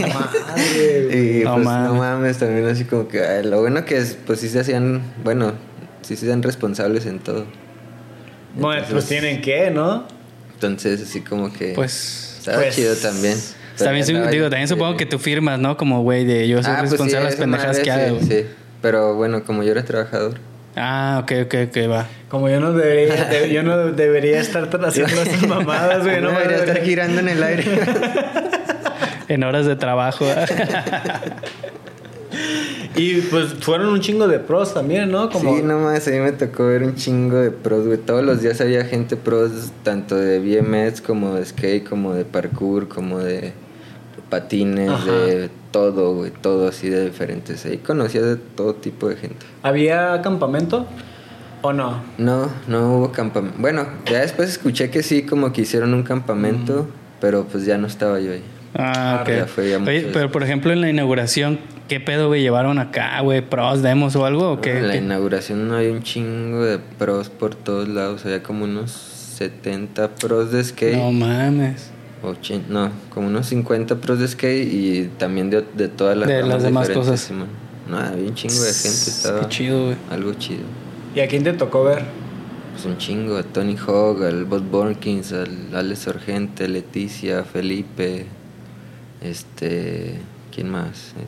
madre, 0.54 1.40
y 1.40 1.42
No 1.44 1.54
pues 1.54 1.64
mames. 1.64 1.88
no 1.90 1.94
mames, 1.98 2.38
también 2.38 2.66
así 2.66 2.84
como 2.84 3.08
que. 3.08 3.20
ay, 3.24 3.44
lo 3.44 3.60
bueno 3.62 3.84
que 3.84 3.96
es, 3.96 4.16
pues 4.26 4.40
sí 4.40 4.48
se 4.48 4.60
hacían. 4.60 5.02
Bueno, 5.24 5.54
sí 6.02 6.14
se 6.16 6.26
hacían 6.26 6.42
responsables 6.42 7.06
en 7.06 7.18
todo. 7.18 7.46
Bueno, 8.54 8.84
pues 8.90 9.06
tienen 9.06 9.40
que, 9.42 9.70
¿no? 9.70 10.04
Entonces, 10.56 11.02
así 11.02 11.20
como 11.20 11.52
que. 11.52 11.72
Pues. 11.74 12.36
Estaba 12.38 12.58
pues, 12.58 12.74
chido 12.74 12.94
también. 12.96 13.36
También, 13.76 13.94
Pero 13.94 14.06
sí, 14.06 14.12
andaba 14.14 14.30
digo, 14.30 14.50
también 14.50 14.68
supongo 14.68 14.96
que 14.96 15.04
tú 15.06 15.18
firmas, 15.18 15.58
¿no? 15.58 15.76
Como, 15.76 16.02
güey, 16.02 16.24
de 16.24 16.48
yo 16.48 16.62
soy 16.62 16.72
Ah, 16.72 16.76
pues 16.80 16.92
responsable 16.92 17.26
de 17.26 17.32
sí, 17.32 17.36
las 17.38 17.40
pendejadas 17.44 17.78
que 17.80 17.90
haga, 17.90 18.08
sí, 18.20 18.26
sí. 18.26 18.46
Pero 18.80 19.14
bueno, 19.14 19.44
como 19.44 19.62
yo 19.62 19.72
era 19.72 19.84
trabajador. 19.84 20.38
Ah, 20.76 21.20
ok, 21.22 21.32
ok, 21.46 21.54
ok, 21.68 21.76
va. 21.90 22.06
Como 22.28 22.48
yo 22.48 22.60
no 22.60 22.72
debería, 22.72 23.24
de- 23.28 23.52
yo 23.52 23.62
no 23.62 23.92
debería 23.92 24.40
estar 24.40 24.68
haciendo 24.84 25.22
esas 25.22 25.46
mamadas, 25.46 26.04
güey. 26.04 26.20
no 26.22 26.32
No 26.32 26.38
debería 26.38 26.58
estar 26.58 26.82
girando 26.82 27.20
en 27.20 27.28
el 27.28 27.42
aire. 27.42 27.64
En 29.28 29.42
horas 29.42 29.66
de 29.66 29.74
trabajo. 29.74 30.24
Y 32.96 33.20
pues 33.22 33.54
fueron 33.60 33.88
un 33.90 34.00
chingo 34.00 34.26
de 34.26 34.38
pros 34.38 34.72
también, 34.74 35.10
¿no? 35.10 35.28
Como 35.30 35.56
Sí, 35.56 35.62
nomás 35.62 36.06
a 36.08 36.10
mí 36.10 36.18
me 36.18 36.32
tocó 36.32 36.66
ver 36.66 36.82
un 36.82 36.94
chingo 36.94 37.36
de 37.36 37.50
pros, 37.50 37.86
güey. 37.86 37.98
Todos 37.98 38.24
los 38.24 38.40
días 38.40 38.60
había 38.60 38.84
gente 38.84 39.16
pros, 39.16 39.50
tanto 39.82 40.14
de 40.16 40.38
BMX 40.38 41.00
como 41.02 41.34
de 41.34 41.44
skate, 41.44 41.86
como 41.88 42.14
de 42.14 42.24
parkour, 42.24 42.88
como 42.88 43.18
de 43.18 43.52
patines, 44.30 44.90
Ajá. 44.90 45.12
de 45.12 45.50
todo, 45.70 46.14
güey, 46.14 46.30
todo 46.30 46.68
así 46.68 46.88
de 46.88 47.04
diferentes. 47.04 47.64
Ahí 47.66 47.78
conocía 47.78 48.22
de 48.22 48.36
todo 48.36 48.74
tipo 48.74 49.08
de 49.08 49.16
gente. 49.16 49.44
¿Había 49.62 50.20
campamento 50.22 50.86
o 51.62 51.72
no? 51.72 52.02
No, 52.18 52.50
no 52.66 52.96
hubo 52.96 53.12
campamento. 53.12 53.56
Bueno, 53.60 53.86
ya 54.10 54.20
después 54.20 54.48
escuché 54.48 54.90
que 54.90 55.02
sí, 55.02 55.22
como 55.22 55.52
que 55.52 55.62
hicieron 55.62 55.94
un 55.94 56.02
campamento, 56.02 56.88
pero 57.20 57.44
pues 57.44 57.64
ya 57.66 57.78
no 57.78 57.86
estaba 57.86 58.18
yo 58.20 58.32
ahí. 58.32 58.42
Ah, 58.74 59.20
ok. 59.22 59.28
ya 59.28 59.46
fue 59.46 59.70
ya 59.70 59.78
mucho 59.78 59.90
Oye, 59.90 59.98
después. 60.00 60.14
pero 60.16 60.32
por 60.32 60.42
ejemplo 60.42 60.72
en 60.72 60.80
la 60.80 60.90
inauguración, 60.90 61.58
¿qué 61.88 62.00
pedo, 62.00 62.28
güey? 62.28 62.42
¿Llevaron 62.42 62.78
acá, 62.78 63.20
güey, 63.20 63.40
pros, 63.42 63.82
demos 63.82 64.16
o 64.16 64.24
algo? 64.24 64.52
¿O 64.52 64.60
qué? 64.60 64.78
en 64.78 64.86
la 64.88 64.94
qué? 64.94 64.98
inauguración 65.00 65.68
no 65.68 65.76
había 65.76 65.92
un 65.92 66.02
chingo 66.02 66.64
de 66.64 66.78
pros 66.78 67.28
por 67.30 67.54
todos 67.54 67.88
lados. 67.88 68.24
Había 68.24 68.42
como 68.42 68.64
unos 68.64 68.90
70 68.90 70.14
pros 70.16 70.52
de 70.52 70.64
skate. 70.64 70.96
No 70.96 71.12
mames. 71.12 71.90
80, 72.22 72.66
no, 72.72 72.90
como 73.10 73.28
unos 73.28 73.46
50 73.46 73.96
pros 73.96 74.18
de 74.18 74.26
skate 74.26 74.72
y 74.72 75.10
también 75.18 75.50
de, 75.50 75.62
de 75.76 75.88
todas 75.88 76.16
las, 76.16 76.26
De 76.28 76.42
las 76.42 76.62
demás 76.62 76.88
cosas. 76.90 77.30
No, 77.88 77.98
había 77.98 78.26
un 78.26 78.34
chingo 78.34 78.54
de 78.54 78.72
gente. 78.72 78.88
Estaba 78.88 79.40
Qué 79.40 79.48
chido, 79.48 79.84
güey. 79.84 79.96
algo 80.10 80.34
chido. 80.34 80.62
¿Y 81.14 81.20
a 81.20 81.28
quién 81.28 81.44
te 81.44 81.52
tocó 81.52 81.84
ver? 81.84 82.02
Pues 82.72 82.84
un 82.84 82.98
chingo, 82.98 83.36
a 83.36 83.42
Tony 83.42 83.76
Hawk, 83.76 84.22
al 84.24 84.44
Bob 84.44 84.62
Borkins, 84.62 85.32
al 85.32 85.74
Alex 85.74 86.00
Sorgente, 86.00 86.68
Leticia, 86.68 87.44
Felipe, 87.44 88.26
este, 89.22 90.18
¿quién 90.54 90.68
más? 90.68 91.12
Eh, 91.16 91.24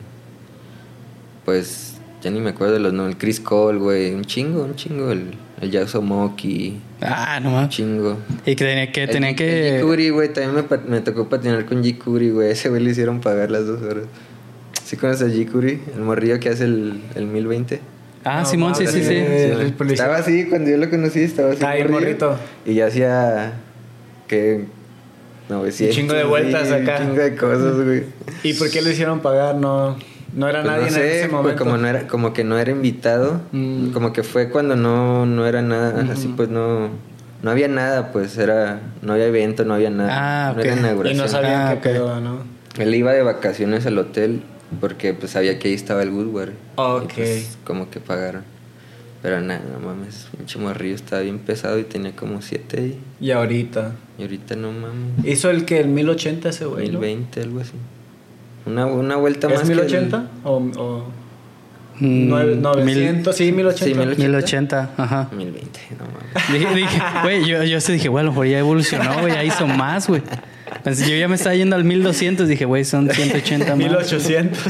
Pues 1.49 1.95
ya 2.21 2.29
ni 2.29 2.39
me 2.39 2.51
acuerdo 2.51 2.73
de 2.75 2.79
los 2.79 2.93
nombres, 2.93 3.15
el 3.15 3.19
Chris 3.19 3.39
Cole, 3.39 3.79
güey, 3.79 4.13
un 4.13 4.23
chingo, 4.23 4.61
un 4.63 4.75
chingo, 4.75 5.11
el, 5.11 5.31
el 5.61 5.71
Jackson 5.71 6.05
Moki, 6.05 6.79
Ah, 7.01 7.39
no 7.41 7.57
un 7.57 7.67
chingo. 7.69 8.19
Y 8.45 8.55
que 8.55 8.65
tenía 8.65 8.91
que, 8.91 9.07
tenía 9.07 9.31
G- 9.31 9.35
que... 9.35 9.77
El 9.79 9.83
G-Curi, 9.83 10.09
güey, 10.11 10.31
también 10.31 10.63
me, 10.69 10.77
me 10.87 11.01
tocó 11.01 11.27
patinar 11.27 11.65
con 11.65 11.83
G-Curi, 11.83 12.29
güey, 12.31 12.51
ese 12.51 12.69
güey 12.69 12.83
le 12.83 12.91
hicieron 12.91 13.19
pagar 13.19 13.49
las 13.49 13.65
dos 13.65 13.81
horas. 13.81 14.03
¿Sí 14.83 14.95
conoces 14.95 15.23
a 15.31 15.33
G-Curi? 15.33 15.79
El 15.95 16.01
morrillo 16.01 16.39
que 16.39 16.49
hace 16.49 16.65
el, 16.65 17.01
el 17.15 17.25
1020. 17.25 17.79
Ah, 18.25 18.41
No 18.41 18.45
Simón, 18.45 18.75
sí, 18.75 18.85
sí, 18.85 19.01
sí. 19.03 19.07
Sí, 19.07 19.93
estaba 19.93 20.17
así 20.17 20.45
cuando 20.49 20.69
yo 20.69 20.77
lo 20.77 20.87
conocí, 20.91 21.21
estaba 21.21 21.53
así. 21.53 21.63
Ah, 21.65 21.75
el 21.77 21.89
morrito. 21.89 22.37
Y 22.63 22.75
ya 22.75 22.85
hacía 22.85 23.53
que 24.27 24.65
900. 25.49 25.95
Un 25.97 26.01
chingo 26.03 26.13
de 26.13 26.25
vueltas 26.25 26.71
acá. 26.71 26.97
Un 27.01 27.07
chingo 27.07 27.21
de 27.23 27.35
cosas, 27.35 27.75
güey. 27.83 28.03
¿Y 28.43 28.53
por 28.53 28.69
qué 28.69 28.83
lo 28.83 28.91
hicieron 28.91 29.21
pagar? 29.21 29.55
No, 29.55 29.97
no 30.35 30.47
era 30.47 30.61
Pues 30.61 30.71
nadie 30.73 30.85
no 30.85 30.91
sé, 30.91 31.01
en 31.01 31.07
ese 31.11 31.19
pues 31.21 31.31
momento. 31.31 31.63
como 31.63 31.77
no 31.77 31.87
era 31.87 32.07
como 32.07 32.33
que 32.33 32.43
no 32.43 32.57
era 32.57 32.71
invitado, 32.71 33.41
Mm. 33.51 33.91
como 33.91 34.13
que 34.13 34.23
fue 34.23 34.49
cuando 34.49 34.75
no 34.75 35.25
no 35.25 35.45
era 35.47 35.61
nada, 35.61 36.01
Ujú. 36.03 36.11
así 36.11 36.27
pues 36.35 36.49
no 36.49 36.89
no 37.41 37.51
había 37.51 37.67
nada, 37.67 38.11
pues 38.11 38.37
era 38.37 38.79
no 39.01 39.13
había 39.13 39.25
evento, 39.27 39.63
no 39.65 39.73
había 39.73 39.89
nada. 39.89 40.09
Ah, 40.49 40.53
no 40.55 40.61
era 40.61 40.71
ok. 40.73 40.77
y 40.77 40.79
inauguración. 40.79 41.17
no 41.25 41.27
sabían 41.27 41.61
Ah, 41.61 41.69
qué 41.71 41.75
ok. 41.77 41.81
pedo, 41.95 42.19
¿no? 42.21 42.39
Él 42.77 42.93
iba 42.95 43.11
de 43.13 43.23
vacaciones 43.23 43.85
al 43.85 43.97
hotel 43.97 44.41
porque 44.79 45.13
pues 45.13 45.31
sabía 45.31 45.57
que 45.57 45.69
ahí 45.69 45.73
estaba 45.73 46.03
el 46.03 46.11
Woodward. 46.11 46.51
Ok. 46.75 47.11
Y, 47.13 47.15
pues, 47.15 47.57
como 47.65 47.89
que 47.89 47.99
pagaron. 47.99 48.43
Pero 49.21 49.41
nada, 49.41 49.61
no 49.73 49.85
mames, 49.85 50.27
pinche 50.37 50.59
morrillo 50.59 50.95
estaba 50.95 51.21
bien 51.23 51.39
pesado 51.39 51.77
y 51.77 51.83
tenía 51.83 52.15
como 52.15 52.41
siete 52.41 52.79
ahí. 52.79 52.99
Y 53.19 53.31
ahorita. 53.31 53.91
Y 54.17 54.21
ahorita 54.21 54.55
no 54.55 54.71
mames. 54.71 55.25
¿Hizo 55.25 55.49
el 55.49 55.65
que 55.65 55.79
el 55.79 55.87
1080 55.89 56.49
ese 56.49 56.65
güey? 56.65 56.87
¿no? 56.89 56.99
1020, 56.99 57.41
algo 57.41 57.59
así. 57.59 57.71
Una, 58.69 58.85
una 58.85 59.15
vuelta 59.15 59.47
más. 59.49 59.61
¿Es 59.61 59.67
que 59.67 59.73
el- 59.73 59.79
1080? 59.79 60.27
¿O, 60.43 60.55
o 60.77 61.19
Mm, 62.01 62.29
nueve- 62.29 62.51
mil- 62.55 62.61
900? 62.61 63.35
Sí, 63.35 63.51
1080. 63.51 63.83
Sí, 63.85 63.93
1080. 63.93 64.23
1080, 64.29 64.89
ajá. 64.95 65.29
1020, 65.35 65.79
no 65.99 66.05
mames. 66.05 66.49
Dije, 66.53 66.75
dije, 66.75 67.01
güey, 67.23 67.45
yo, 67.45 67.63
yo 67.63 67.81
sí 67.81 67.91
dije, 67.93 68.07
güey, 68.07 68.21
a 68.21 68.25
lo 68.25 68.31
mejor 68.31 68.47
ya 68.47 68.59
evolucionó, 68.59 69.19
güey, 69.19 69.33
ya 69.33 69.43
hizo 69.43 69.67
más, 69.67 70.07
güey. 70.07 70.21
Pensé, 70.83 71.09
yo 71.09 71.17
ya 71.17 71.27
me 71.27 71.35
estaba 71.35 71.55
yendo 71.55 71.75
al 71.75 71.83
1200, 71.83 72.47
dije, 72.47 72.63
güey, 72.63 72.85
son 72.85 73.09
180 73.09 73.65
más. 73.75 73.77
1800. 73.77 74.63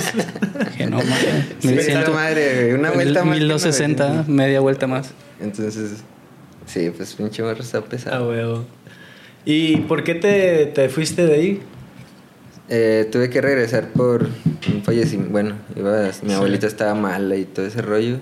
Dije, 0.72 0.86
no 0.88 0.98
mames. 0.98 1.18
Sí, 1.60 1.68
1100, 1.68 1.98
esa 2.00 2.10
madre, 2.12 2.64
güey, 2.64 2.74
una 2.80 2.92
vuelta 2.92 3.24
más. 3.24 3.34
que 3.36 3.40
1260, 3.42 4.04
900. 4.08 4.28
media 4.36 4.60
vuelta 4.62 4.88
más. 4.88 5.12
Entonces, 5.40 6.04
sí, 6.66 6.90
pues 6.98 7.14
pinche 7.14 7.44
morro 7.44 7.62
está 7.62 7.78
Ah, 7.78 7.84
pesado. 7.88 8.30
huevo. 8.30 8.66
¿Y 9.46 9.78
por 9.82 10.04
qué 10.04 10.16
te, 10.16 10.66
te 10.66 10.90
fuiste 10.90 11.28
de 11.28 11.34
ahí? 11.36 11.62
Eh, 12.70 13.10
tuve 13.12 13.32
que 13.32 13.42
regresar 13.42 13.90
por 13.90 14.28
un 14.72 14.84
fallecimiento. 14.84 15.32
Bueno, 15.32 15.56
iba, 15.76 16.12
mi 16.22 16.34
abuelita 16.34 16.68
estaba 16.68 16.94
mala 16.94 17.36
y 17.36 17.46
todo 17.46 17.66
ese 17.66 17.82
rollo. 17.82 18.20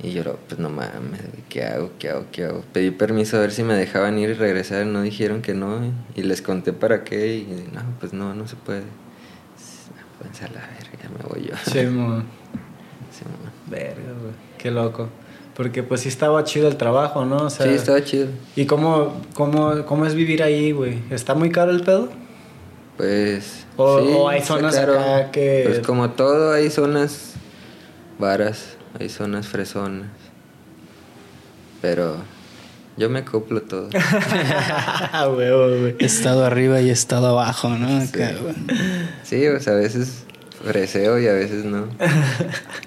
Y 0.00 0.12
yo, 0.12 0.38
pues 0.48 0.60
no 0.60 0.70
mames, 0.70 1.20
¿qué 1.48 1.64
hago? 1.64 1.90
¿Qué 1.98 2.10
hago? 2.10 2.26
¿Qué 2.30 2.44
hago? 2.44 2.62
Pedí 2.72 2.90
permiso 2.90 3.38
a 3.38 3.40
ver 3.40 3.50
si 3.50 3.64
me 3.64 3.74
dejaban 3.74 4.18
ir 4.18 4.30
y 4.30 4.34
regresar. 4.34 4.86
No 4.86 5.02
dijeron 5.02 5.42
que 5.42 5.54
no. 5.54 5.80
Y 6.14 6.22
les 6.22 6.42
conté 6.42 6.72
para 6.72 7.02
qué. 7.02 7.38
Y 7.38 7.70
no, 7.72 7.80
pues 7.98 8.12
no, 8.12 8.34
no 8.34 8.46
se 8.46 8.54
puede. 8.54 8.82
Pues 10.18 10.42
a 10.42 10.48
la 10.48 10.60
verga, 10.60 11.02
ya 11.02 11.08
me 11.08 11.28
voy 11.28 11.48
yo. 11.48 11.56
Sí, 11.64 11.86
mo. 11.90 12.22
Sí, 13.10 13.24
mamá. 13.24 13.52
Verga, 13.68 14.12
güey. 14.20 14.34
Qué 14.58 14.70
loco. 14.70 15.08
Porque 15.56 15.82
pues 15.82 16.02
sí 16.02 16.08
estaba 16.08 16.44
chido 16.44 16.68
el 16.68 16.76
trabajo, 16.76 17.24
¿no? 17.24 17.36
O 17.38 17.50
sea, 17.50 17.66
sí, 17.66 17.72
estaba 17.72 18.02
chido. 18.04 18.28
¿Y 18.54 18.66
cómo, 18.66 19.20
cómo, 19.34 19.84
cómo 19.86 20.06
es 20.06 20.14
vivir 20.14 20.42
ahí, 20.42 20.72
güey? 20.72 20.98
¿Está 21.10 21.34
muy 21.34 21.50
caro 21.50 21.70
el 21.70 21.82
pedo? 21.82 22.10
Pues. 22.96 23.64
O- 23.76 24.00
sí, 24.00 24.06
o 24.16 24.28
hay 24.28 24.42
zonas 24.42 24.74
caro. 24.76 24.98
acá 25.00 25.30
que- 25.30 25.64
Pues 25.66 25.80
como 25.80 26.10
todo, 26.10 26.52
hay 26.52 26.70
zonas 26.70 27.32
varas, 28.18 28.76
hay 29.00 29.08
zonas 29.08 29.48
fresonas. 29.48 30.08
Pero 31.82 32.16
yo 32.96 33.10
me 33.10 33.20
acoplo 33.20 33.62
todo. 33.62 33.88
Huevo, 35.36 35.68
güey. 35.80 35.96
He 35.98 36.04
estado 36.06 36.44
arriba 36.44 36.80
y 36.80 36.88
he 36.88 36.92
estado 36.92 37.28
abajo, 37.28 37.68
¿no? 37.70 38.00
Sí. 38.02 38.12
Sí, 39.24 39.46
o 39.48 39.60
sea, 39.60 39.74
a 39.74 39.76
veces 39.76 40.24
freseo 40.64 41.18
y 41.18 41.26
a 41.26 41.32
veces 41.32 41.64
no. 41.64 41.86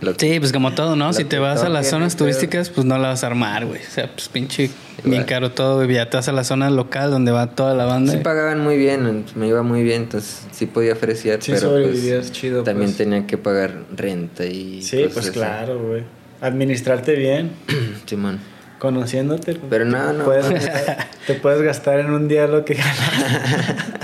Lo 0.01 0.15
que- 0.15 0.27
Sí, 0.33 0.39
pues 0.39 0.51
como 0.51 0.73
todo, 0.73 0.95
¿no? 0.95 1.11
Si 1.13 1.23
que 1.23 1.29
te 1.29 1.39
vas 1.39 1.61
a 1.63 1.69
las 1.69 1.87
zonas 1.89 2.15
turísticas, 2.15 2.69
pues 2.69 2.85
no 2.87 2.97
la 2.97 3.09
vas 3.09 3.23
a 3.23 3.27
armar, 3.27 3.65
güey. 3.65 3.81
O 3.81 3.89
sea, 3.91 4.11
pues 4.11 4.29
pinche 4.29 4.71
bien 5.03 5.23
caro 5.25 5.51
todo, 5.51 5.75
güey. 5.83 5.93
Ya 5.93 6.09
te 6.09 6.17
vas 6.17 6.27
a 6.27 6.31
la 6.31 6.43
zona 6.43 6.69
local 6.69 7.11
donde 7.11 7.31
va 7.31 7.51
toda 7.55 7.73
la 7.75 7.85
banda. 7.85 8.11
Sí 8.13 8.19
pagaban 8.19 8.59
muy 8.61 8.77
bien, 8.77 9.25
me 9.35 9.47
iba 9.47 9.61
muy 9.63 9.83
bien, 9.83 10.03
entonces 10.03 10.47
sí 10.51 10.65
podía 10.65 10.95
Sí 11.41 11.51
pero 11.53 11.71
pues, 11.71 12.31
chido, 12.31 12.63
también 12.63 12.89
pues. 12.91 12.97
tenía 12.97 13.27
que 13.27 13.37
pagar 13.37 13.71
renta 13.95 14.45
y 14.45 14.81
Sí, 14.81 15.03
cosas 15.03 15.13
pues 15.13 15.31
claro, 15.31 15.79
güey. 15.79 16.03
Administrarte 16.41 17.15
bien, 17.15 17.51
Simón. 18.05 18.39
conociéndote. 18.79 19.53
pues, 19.55 19.65
Pero 19.69 19.85
no, 19.85 20.13
no. 20.13 20.23
puedes 20.25 20.49
gastar- 20.49 21.07
te 21.27 21.33
puedes 21.35 21.61
gastar 21.61 21.99
en 21.99 22.11
un 22.11 22.27
día 22.27 22.47
lo 22.47 22.63
que 22.65 22.75
ganas. 22.75 22.97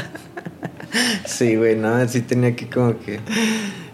Sí, 1.25 1.55
güey, 1.55 1.75
no, 1.75 2.07
sí 2.07 2.21
tenía 2.21 2.55
que 2.55 2.69
como 2.69 2.99
que... 2.99 3.17
como 3.17 3.25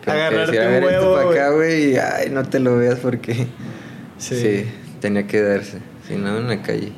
que 0.04 0.12
Agarrarte 0.12 0.52
decir, 0.52 0.60
un 0.68 0.72
ver, 0.74 0.84
esto 0.84 1.02
huevo, 1.02 1.14
para 1.14 1.26
güey". 1.26 1.38
acá, 1.39 1.50
güey, 1.52 1.91
y 1.93 1.97
ay, 1.97 2.30
no 2.30 2.43
te 2.43 2.60
lo 2.60 2.76
veas 2.78 3.00
porque... 3.00 3.47
Sí. 4.18 4.36
Sí. 4.36 4.66
tenía 5.00 5.26
que 5.26 5.41
darse, 5.41 5.78
si 6.10 6.16
no, 6.16 6.38
en 6.38 6.47
la 6.47 6.62
calle. 6.62 6.91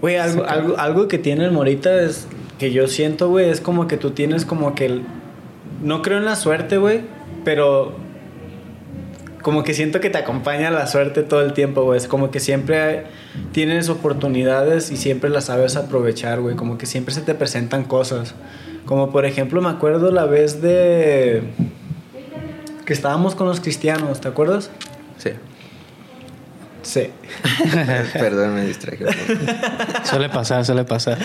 Güey, 0.00 0.16
algo, 0.16 0.44
algo, 0.46 0.78
algo 0.78 1.08
que 1.08 1.18
tiene 1.18 1.44
el 1.44 1.50
Morita 1.50 2.00
es 2.00 2.28
que 2.58 2.70
yo 2.72 2.86
siento, 2.86 3.28
güey, 3.28 3.50
es 3.50 3.60
como 3.60 3.88
que 3.88 3.96
tú 3.96 4.12
tienes 4.12 4.44
como 4.44 4.74
que 4.74 4.86
el... 4.86 5.02
No 5.82 6.02
creo 6.02 6.18
en 6.18 6.24
la 6.24 6.36
suerte, 6.36 6.78
güey, 6.78 7.02
pero 7.44 7.96
como 9.42 9.64
que 9.64 9.74
siento 9.74 10.00
que 10.00 10.10
te 10.10 10.18
acompaña 10.18 10.70
la 10.70 10.86
suerte 10.86 11.22
todo 11.22 11.42
el 11.42 11.52
tiempo, 11.52 11.82
güey. 11.82 11.96
Es 11.96 12.06
como 12.06 12.30
que 12.30 12.38
siempre 12.40 13.06
tienes 13.52 13.88
oportunidades 13.88 14.90
y 14.90 14.96
siempre 14.96 15.30
las 15.30 15.46
sabes 15.46 15.76
aprovechar, 15.76 16.40
güey. 16.40 16.54
Como 16.54 16.78
que 16.78 16.86
siempre 16.86 17.14
se 17.14 17.22
te 17.22 17.34
presentan 17.34 17.84
cosas. 17.84 18.34
Como 18.84 19.10
por 19.10 19.24
ejemplo, 19.24 19.60
me 19.60 19.70
acuerdo 19.70 20.12
la 20.12 20.26
vez 20.26 20.62
de... 20.62 21.42
Que 22.84 22.92
estábamos 22.92 23.34
con 23.34 23.48
los 23.48 23.60
cristianos, 23.60 24.20
¿te 24.20 24.28
acuerdas? 24.28 24.70
Sí. 25.18 25.30
Sí. 26.88 27.02
Perdón, 28.14 28.54
me 28.54 28.64
distraje. 28.64 29.04
un 29.04 29.10
poco. 29.12 30.06
Suele 30.06 30.30
pasar, 30.30 30.64
suele 30.64 30.84
pasar. 30.84 31.18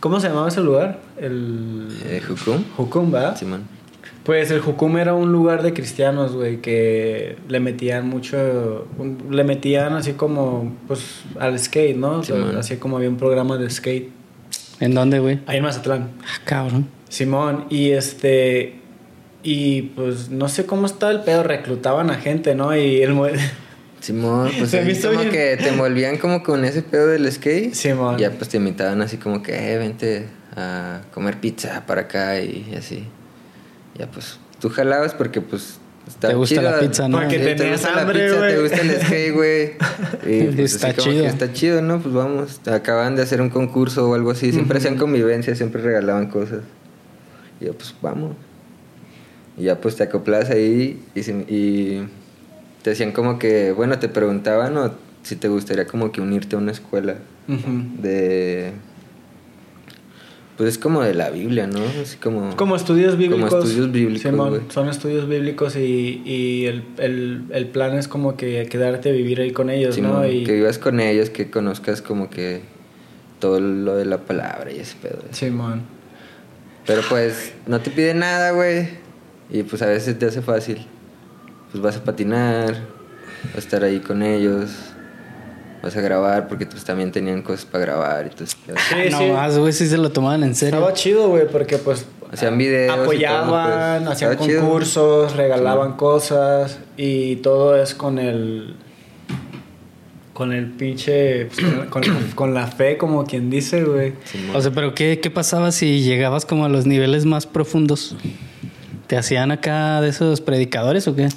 ¿Cómo 0.00 0.18
se 0.18 0.26
llamaba 0.26 0.48
ese 0.48 0.60
lugar? 0.60 0.98
El... 1.20 1.86
Eh, 2.04 2.20
¿Jucum? 2.26 2.64
Jucum, 2.76 3.12
¿verdad? 3.12 3.36
Simón. 3.36 3.62
Pues 4.24 4.50
el 4.50 4.58
Jucum 4.60 4.96
era 4.98 5.14
un 5.14 5.30
lugar 5.30 5.62
de 5.62 5.72
cristianos, 5.72 6.32
güey, 6.32 6.60
que 6.60 7.36
le 7.48 7.60
metían 7.60 8.08
mucho, 8.08 8.88
le 9.30 9.44
metían 9.44 9.92
así 9.92 10.14
como, 10.14 10.76
pues, 10.88 11.22
al 11.38 11.56
skate, 11.60 11.96
¿no? 11.96 12.18
O 12.18 12.22
sea, 12.24 12.34
Simón. 12.34 12.56
así 12.56 12.76
como 12.78 12.96
había 12.96 13.08
un 13.08 13.18
programa 13.18 13.58
de 13.58 13.70
skate. 13.70 14.10
¿En 14.80 14.94
dónde, 14.94 15.20
güey? 15.20 15.38
Ahí 15.46 15.58
en 15.58 15.62
Mazatlán. 15.62 16.10
Ah, 16.24 16.40
cabrón. 16.44 16.88
Simón, 17.08 17.66
y 17.70 17.90
este, 17.92 18.80
y 19.44 19.82
pues 19.82 20.30
no 20.30 20.48
sé 20.48 20.66
cómo 20.66 20.86
estaba 20.86 21.12
el 21.12 21.20
pedo, 21.20 21.44
reclutaban 21.44 22.10
a 22.10 22.14
gente, 22.16 22.56
¿no? 22.56 22.76
Y 22.76 23.00
el... 23.02 23.14
Simón, 24.02 24.50
pues 24.58 24.70
Se 24.70 24.82
me 24.84 25.00
como 25.00 25.20
bien. 25.20 25.30
que 25.32 25.56
te 25.56 25.68
envolvían 25.68 26.18
como 26.18 26.42
con 26.42 26.64
ese 26.64 26.82
pedo 26.82 27.06
del 27.06 27.30
skate. 27.32 27.72
Simón. 27.72 28.18
Ya 28.18 28.30
pues 28.32 28.48
te 28.50 28.56
invitaban 28.58 29.00
así 29.00 29.16
como 29.16 29.42
que, 29.42 29.54
eh, 29.74 29.78
vente 29.78 30.26
a 30.56 31.00
comer 31.14 31.38
pizza 31.40 31.84
para 31.86 32.02
acá 32.02 32.40
y 32.40 32.74
así. 32.76 33.04
Ya 33.96 34.06
pues 34.08 34.38
tú 34.60 34.68
jalabas 34.70 35.14
porque 35.14 35.40
pues 35.40 35.78
está 36.08 36.28
Te 36.28 36.34
gusta 36.34 36.56
chido. 36.56 36.70
la 36.70 36.80
pizza, 36.80 37.08
¿no? 37.08 37.18
Porque 37.18 37.38
Sí, 37.38 37.44
te 37.44 37.54
tenías 37.54 37.80
gusta 37.80 38.00
hambre, 38.00 38.18
la 38.18 38.24
pizza, 38.26 38.38
güey. 38.38 38.54
te 38.54 38.60
gusta 38.62 38.80
el 38.80 39.02
skate, 39.06 39.34
güey. 39.34 39.72
Y 40.26 40.42
pues, 40.54 40.74
Está 40.74 40.88
así 40.88 40.96
como 40.96 41.06
que 41.06 41.12
chido. 41.14 41.26
está 41.26 41.52
chido, 41.52 41.82
¿no? 41.82 42.00
Pues 42.00 42.14
vamos. 42.14 42.60
Acaban 42.66 43.14
de 43.16 43.22
hacer 43.22 43.40
un 43.40 43.50
concurso 43.50 44.08
o 44.10 44.14
algo 44.14 44.32
así. 44.32 44.50
Siempre 44.52 44.78
hacían 44.78 44.96
convivencia, 44.96 45.54
siempre 45.54 45.80
regalaban 45.80 46.26
cosas. 46.28 46.60
Y 47.60 47.66
yo, 47.66 47.74
pues 47.74 47.94
vamos. 48.02 48.34
Y 49.56 49.64
ya 49.64 49.80
pues 49.80 49.94
te 49.96 50.02
acoplas 50.02 50.50
ahí 50.50 51.00
y, 51.14 51.20
y 51.20 52.08
te 52.82 52.90
decían 52.90 53.12
como 53.12 53.38
que, 53.38 53.72
bueno, 53.72 53.98
te 53.98 54.08
preguntaban 54.08 54.76
o 54.76 54.92
si 55.22 55.36
te 55.36 55.48
gustaría 55.48 55.86
como 55.86 56.12
que 56.12 56.20
unirte 56.20 56.56
a 56.56 56.58
una 56.58 56.72
escuela 56.72 57.16
de... 57.46 58.72
Pues 60.56 60.74
es 60.74 60.78
como 60.78 61.02
de 61.02 61.14
la 61.14 61.30
Biblia, 61.30 61.66
¿no? 61.66 61.80
Así 62.02 62.18
como... 62.18 62.54
Como 62.56 62.76
estudios 62.76 63.16
bíblicos. 63.16 63.48
Como 63.50 63.62
estudios 63.62 63.90
bíblicos, 63.90 64.22
Simón, 64.22 64.62
son 64.68 64.88
estudios 64.88 65.26
bíblicos 65.26 65.76
y, 65.76 66.22
y 66.24 66.66
el, 66.66 66.84
el, 66.98 67.44
el 67.50 67.66
plan 67.68 67.96
es 67.96 68.06
como 68.06 68.36
que 68.36 68.66
quedarte 68.66 69.08
a 69.08 69.12
vivir 69.12 69.40
ahí 69.40 69.52
con 69.52 69.70
ellos, 69.70 69.94
Simón, 69.94 70.12
¿no? 70.12 70.28
Y, 70.28 70.44
Que 70.44 70.52
vivas 70.52 70.78
con 70.78 71.00
ellos, 71.00 71.30
que 71.30 71.50
conozcas 71.50 72.02
como 72.02 72.28
que 72.28 72.60
todo 73.40 73.60
lo 73.60 73.96
de 73.96 74.04
la 74.04 74.18
palabra 74.18 74.70
y 74.70 74.78
ese 74.78 74.96
pedo. 75.00 75.20
Simón. 75.30 75.82
Pero 76.86 77.02
pues 77.08 77.54
no 77.66 77.80
te 77.80 77.90
piden 77.90 78.18
nada, 78.18 78.50
güey. 78.52 78.88
Y 79.50 79.62
pues 79.62 79.82
a 79.82 79.86
veces 79.86 80.18
te 80.18 80.26
hace 80.26 80.42
fácil. 80.42 80.86
Pues 81.72 81.82
vas 81.82 81.96
a 81.96 82.04
patinar, 82.04 82.74
vas 83.46 83.54
a 83.56 83.58
estar 83.58 83.82
ahí 83.82 83.98
con 84.00 84.22
ellos, 84.22 84.70
vas 85.82 85.96
a 85.96 86.00
grabar 86.00 86.48
porque 86.48 86.66
pues 86.66 86.84
también 86.84 87.10
tenían 87.12 87.42
cosas 87.42 87.64
para 87.64 87.84
grabar 87.84 88.26
y 88.26 88.30
pedo. 88.30 88.46
Sí, 88.46 89.10
no 89.10 89.18
sí. 89.18 89.26
más, 89.30 89.58
güey, 89.58 89.72
sí 89.72 89.88
se 89.88 89.96
lo 89.98 90.10
tomaban 90.12 90.44
en 90.44 90.54
serio. 90.54 90.74
Estaba 90.78 90.92
chido, 90.94 91.28
güey, 91.28 91.48
porque 91.48 91.78
pues 91.78 92.06
Hacían 92.30 92.56
videos. 92.56 92.94
todo, 92.94 93.04
apoyaban, 93.04 94.04
pues. 94.04 94.12
hacían 94.12 94.38
chido. 94.38 94.60
concursos, 94.62 95.34
regalaban 95.36 95.94
cosas 95.96 96.78
y 96.96 97.36
todo 97.36 97.76
es 97.76 97.94
con 97.94 98.18
el 98.18 98.76
con 100.32 100.52
el 100.52 100.70
pinche 100.70 101.46
pues, 101.46 101.60
con, 101.60 101.88
con- 102.04 102.30
con 102.34 102.54
la 102.54 102.66
fe 102.66 102.96
como 102.96 103.24
quien 103.24 103.50
dice, 103.50 103.84
güey. 103.84 104.14
O 104.54 104.60
sea, 104.62 104.70
pero 104.72 104.94
¿qué, 104.94 105.20
¿qué 105.20 105.30
pasaba 105.30 105.72
si 105.72 106.02
llegabas 106.02 106.46
como 106.46 106.64
a 106.64 106.68
los 106.68 106.86
niveles 106.86 107.24
más 107.26 107.46
profundos? 107.46 108.16
¿Te 109.08 109.16
hacían 109.18 109.50
acá 109.50 110.00
de 110.00 110.08
esos 110.08 110.40
predicadores 110.40 111.06
o 111.08 111.14
qué? 111.14 111.28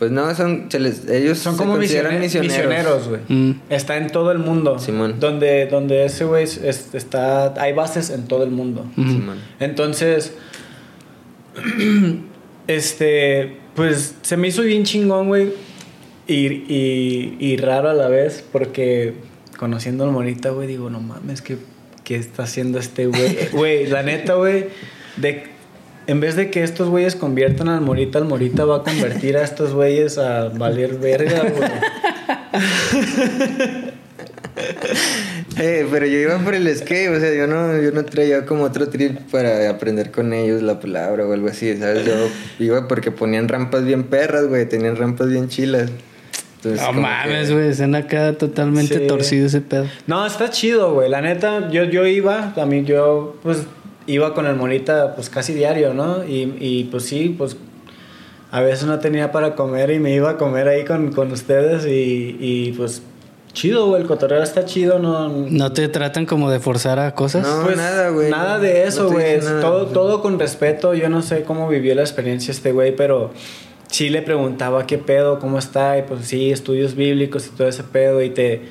Pues 0.00 0.10
no, 0.10 0.34
son, 0.34 0.66
se 0.70 0.80
les- 0.80 1.06
ellos 1.08 1.38
Son 1.38 1.52
se 1.52 1.58
como 1.58 1.74
consideran 1.74 2.18
misione- 2.20 2.46
misioneros, 2.48 3.06
güey. 3.08 3.20
Mm. 3.28 3.60
Está 3.70 3.98
en 3.98 4.08
todo 4.10 4.32
el 4.32 4.38
mundo. 4.38 4.78
Simón. 4.80 5.20
Donde, 5.20 5.66
donde 5.66 6.04
ese 6.06 6.24
güey 6.24 6.42
es- 6.44 6.56
es- 6.56 6.94
está. 6.94 7.54
Hay 7.62 7.72
bases 7.74 8.10
en 8.10 8.26
todo 8.26 8.42
el 8.42 8.50
mundo. 8.50 8.86
Simón. 8.96 9.36
Entonces. 9.60 10.32
este. 12.66 13.56
Pues 13.74 14.14
se 14.22 14.36
me 14.36 14.48
hizo 14.48 14.62
bien 14.62 14.84
chingón, 14.84 15.28
güey. 15.28 15.52
Y, 16.26 16.46
y, 16.46 17.36
y 17.38 17.56
raro 17.56 17.90
a 17.90 17.94
la 17.94 18.08
vez. 18.08 18.44
Porque 18.50 19.14
conociendo 19.58 20.04
al 20.04 20.10
Morita, 20.12 20.50
güey, 20.50 20.66
digo, 20.68 20.90
no 20.90 21.00
mames, 21.00 21.42
¿qué, 21.42 21.58
qué 22.04 22.16
está 22.16 22.44
haciendo 22.44 22.78
este 22.78 23.06
güey? 23.06 23.36
Güey, 23.52 23.86
la 23.86 24.02
neta, 24.02 24.34
güey. 24.34 24.66
De, 25.16 25.44
en 26.10 26.20
vez 26.20 26.36
de 26.36 26.50
que 26.50 26.62
estos 26.62 26.88
güeyes 26.88 27.16
conviertan 27.16 27.68
al 27.68 27.80
Morita, 27.80 28.18
al 28.18 28.24
Morita 28.24 28.64
va 28.64 28.78
a 28.78 28.82
convertir 28.82 29.36
a 29.36 29.42
estos 29.42 29.72
güeyes 29.72 30.18
a 30.18 30.48
valer 30.48 30.96
verga, 30.98 31.42
güey. 31.56 31.70
Eh, 35.58 35.86
pero 35.90 36.06
yo 36.06 36.18
iba 36.18 36.38
por 36.38 36.54
el 36.54 36.74
skate, 36.76 37.08
o 37.10 37.20
sea, 37.20 37.34
yo 37.34 37.46
no, 37.46 37.80
yo 37.80 37.92
no 37.92 38.04
traía 38.04 38.46
como 38.46 38.64
otro 38.64 38.88
trip 38.88 39.18
para 39.30 39.68
aprender 39.68 40.10
con 40.10 40.32
ellos 40.32 40.62
la 40.62 40.80
palabra 40.80 41.26
o 41.26 41.32
algo 41.32 41.48
así, 41.48 41.76
¿sabes? 41.76 42.06
Yo 42.06 42.14
iba 42.58 42.88
porque 42.88 43.10
ponían 43.10 43.48
rampas 43.48 43.84
bien 43.84 44.04
perras, 44.04 44.46
güey, 44.46 44.66
tenían 44.68 44.96
rampas 44.96 45.28
bien 45.28 45.48
chilas. 45.48 45.90
Entonces, 46.56 46.80
No 46.86 46.92
mames, 47.00 47.48
que- 47.48 47.54
güey, 47.54 47.68
están 47.68 47.94
acá 47.94 48.32
totalmente 48.34 48.98
Sí. 48.98 49.06
torcido 49.06 49.46
ese 49.46 49.60
pedo. 49.60 49.86
No, 50.06 50.26
está 50.26 50.50
chido, 50.50 50.94
güey. 50.94 51.08
La 51.10 51.20
neta, 51.20 51.70
yo, 51.70 51.84
yo 51.84 52.06
iba, 52.06 52.52
también 52.54 52.86
yo, 52.86 53.36
pues, 53.42 53.58
iba 54.12 54.34
con 54.34 54.46
el 54.46 54.56
Morita, 54.56 55.14
pues, 55.14 55.30
casi 55.30 55.52
diario, 55.54 55.94
¿no? 55.94 56.24
Y, 56.24 56.54
y 56.60 56.84
pues, 56.90 57.04
sí, 57.04 57.34
pues, 57.36 57.56
a 58.50 58.60
veces 58.60 58.86
no 58.86 58.98
tenía 58.98 59.30
para 59.32 59.54
comer 59.54 59.90
y 59.90 59.98
me 60.00 60.12
iba 60.14 60.30
a 60.30 60.36
comer 60.36 60.68
ahí 60.68 60.84
con, 60.84 61.12
con 61.12 61.30
ustedes 61.32 61.86
y, 61.86 62.36
y, 62.40 62.72
pues, 62.76 63.02
chido, 63.52 63.86
güey. 63.88 64.02
El 64.02 64.08
cotorreo 64.08 64.42
está 64.42 64.64
chido, 64.64 64.98
no... 64.98 65.28
¿No 65.28 65.72
te 65.72 65.88
tratan 65.88 66.26
como 66.26 66.50
de 66.50 66.60
forzar 66.60 66.98
a 66.98 67.14
cosas? 67.14 67.46
No, 67.46 67.64
Pues, 67.64 67.76
nada, 67.76 68.10
güey. 68.10 68.30
Nada 68.30 68.58
de 68.58 68.86
eso, 68.86 69.04
No 69.04 69.10
güey. 69.12 69.38
nada. 69.38 69.60
todo, 69.60 69.86
todo 69.86 70.20
con 70.22 70.38
respeto. 70.38 70.94
Yo 70.94 71.08
no 71.08 71.22
sé 71.22 71.42
cómo 71.44 71.68
vivió 71.68 71.94
la 71.94 72.02
experiencia 72.02 72.52
este 72.52 72.72
güey, 72.72 72.94
pero 72.94 73.30
sí 73.88 74.08
le 74.08 74.22
preguntaba 74.22 74.86
qué 74.86 74.98
pedo, 74.98 75.38
cómo 75.40 75.58
está, 75.58 75.98
y 75.98 76.02
pues 76.02 76.26
sí, 76.26 76.52
estudios 76.52 76.94
bíblicos 76.94 77.46
y 77.48 77.50
todo 77.50 77.68
ese 77.68 77.82
pedo, 77.84 78.22
y 78.22 78.30
te... 78.30 78.62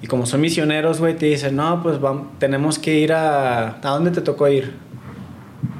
Y 0.00 0.06
como 0.06 0.26
son 0.26 0.40
misioneros, 0.40 1.00
güey, 1.00 1.16
te 1.16 1.26
dicen, 1.26 1.56
no, 1.56 1.82
pues 1.82 2.00
vamos, 2.00 2.28
tenemos 2.38 2.78
que 2.78 2.94
ir 2.94 3.12
a... 3.12 3.80
¿A 3.82 3.90
dónde 3.90 4.12
te 4.12 4.20
tocó 4.20 4.46
ir? 4.46 4.72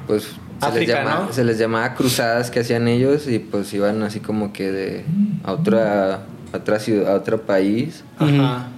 Pues 0.09 0.23
se, 0.23 0.29
les 0.31 0.63
África, 0.63 1.03
llama- 1.03 1.25
¿no? 1.27 1.33
se 1.33 1.43
les 1.43 1.57
llamaba 1.59 1.93
cruzadas 1.93 2.49
que 2.49 2.61
hacían 2.61 2.87
ellos 2.87 3.27
y 3.27 3.37
pues 3.37 3.71
iban 3.75 4.01
así 4.01 4.19
como 4.19 4.51
que 4.53 4.71
de 4.71 5.05
a 5.43 5.51
otra, 5.53 6.23
a 6.51 6.57
otra 6.57 6.79
ciudad, 6.79 7.13
a 7.13 7.15
otro 7.15 7.43
país 7.43 8.03
Ajá. 8.17 8.69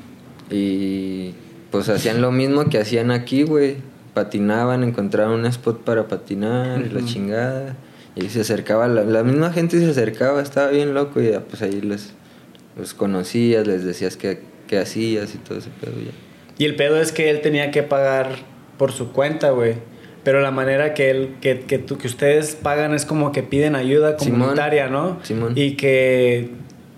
y 0.50 1.34
pues 1.72 1.88
hacían 1.90 2.22
lo 2.22 2.32
mismo 2.32 2.66
que 2.66 2.78
hacían 2.80 3.12
aquí, 3.12 3.44
güey. 3.44 3.78
Patinaban, 4.14 4.84
encontraban 4.84 5.40
un 5.40 5.46
spot 5.46 5.84
para 5.86 6.08
patinar 6.10 6.82
y 6.86 6.90
la 6.90 7.06
chingada. 7.06 7.78
Y 8.14 8.28
se 8.28 8.42
acercaba, 8.42 8.90
la, 8.90 9.06
la 9.06 9.24
misma 9.24 9.54
gente 9.54 9.80
se 9.80 9.90
acercaba, 9.90 10.42
estaba 10.42 10.68
bien 10.68 10.94
loco 10.94 11.22
y 11.22 11.32
ya, 11.32 11.40
pues 11.40 11.62
ahí 11.62 11.80
les, 11.80 12.12
los 12.78 12.94
conocías, 12.94 13.66
les 13.66 13.86
decías 13.86 14.18
qué, 14.18 14.42
qué 14.68 14.80
hacías 14.80 15.34
y 15.34 15.38
todo 15.38 15.60
ese 15.60 15.70
pedo 15.80 15.94
ya. 15.94 16.12
Y 16.58 16.66
el 16.66 16.76
pedo 16.76 16.98
es 17.00 17.14
que 17.14 17.30
él 17.30 17.40
tenía 17.40 17.72
que 17.72 17.84
pagar 17.84 18.36
por 18.78 18.92
su 18.92 19.14
cuenta, 19.14 19.52
güey. 19.52 19.76
Pero 20.24 20.40
la 20.42 20.52
manera 20.52 20.94
que 20.94 21.10
él, 21.10 21.36
que, 21.42 21.62
que, 21.62 21.80
tú- 21.80 21.98
que 21.98 22.08
ustedes 22.08 22.56
pagan 22.56 22.94
es 22.94 23.06
como 23.06 23.32
que 23.32 23.42
piden 23.44 23.76
ayuda 23.76 24.20
Simón. 24.20 24.40
comunitaria, 24.42 24.88
¿no? 24.88 25.18
Simón. 25.24 25.54
Y 25.56 25.72
que 25.72 26.50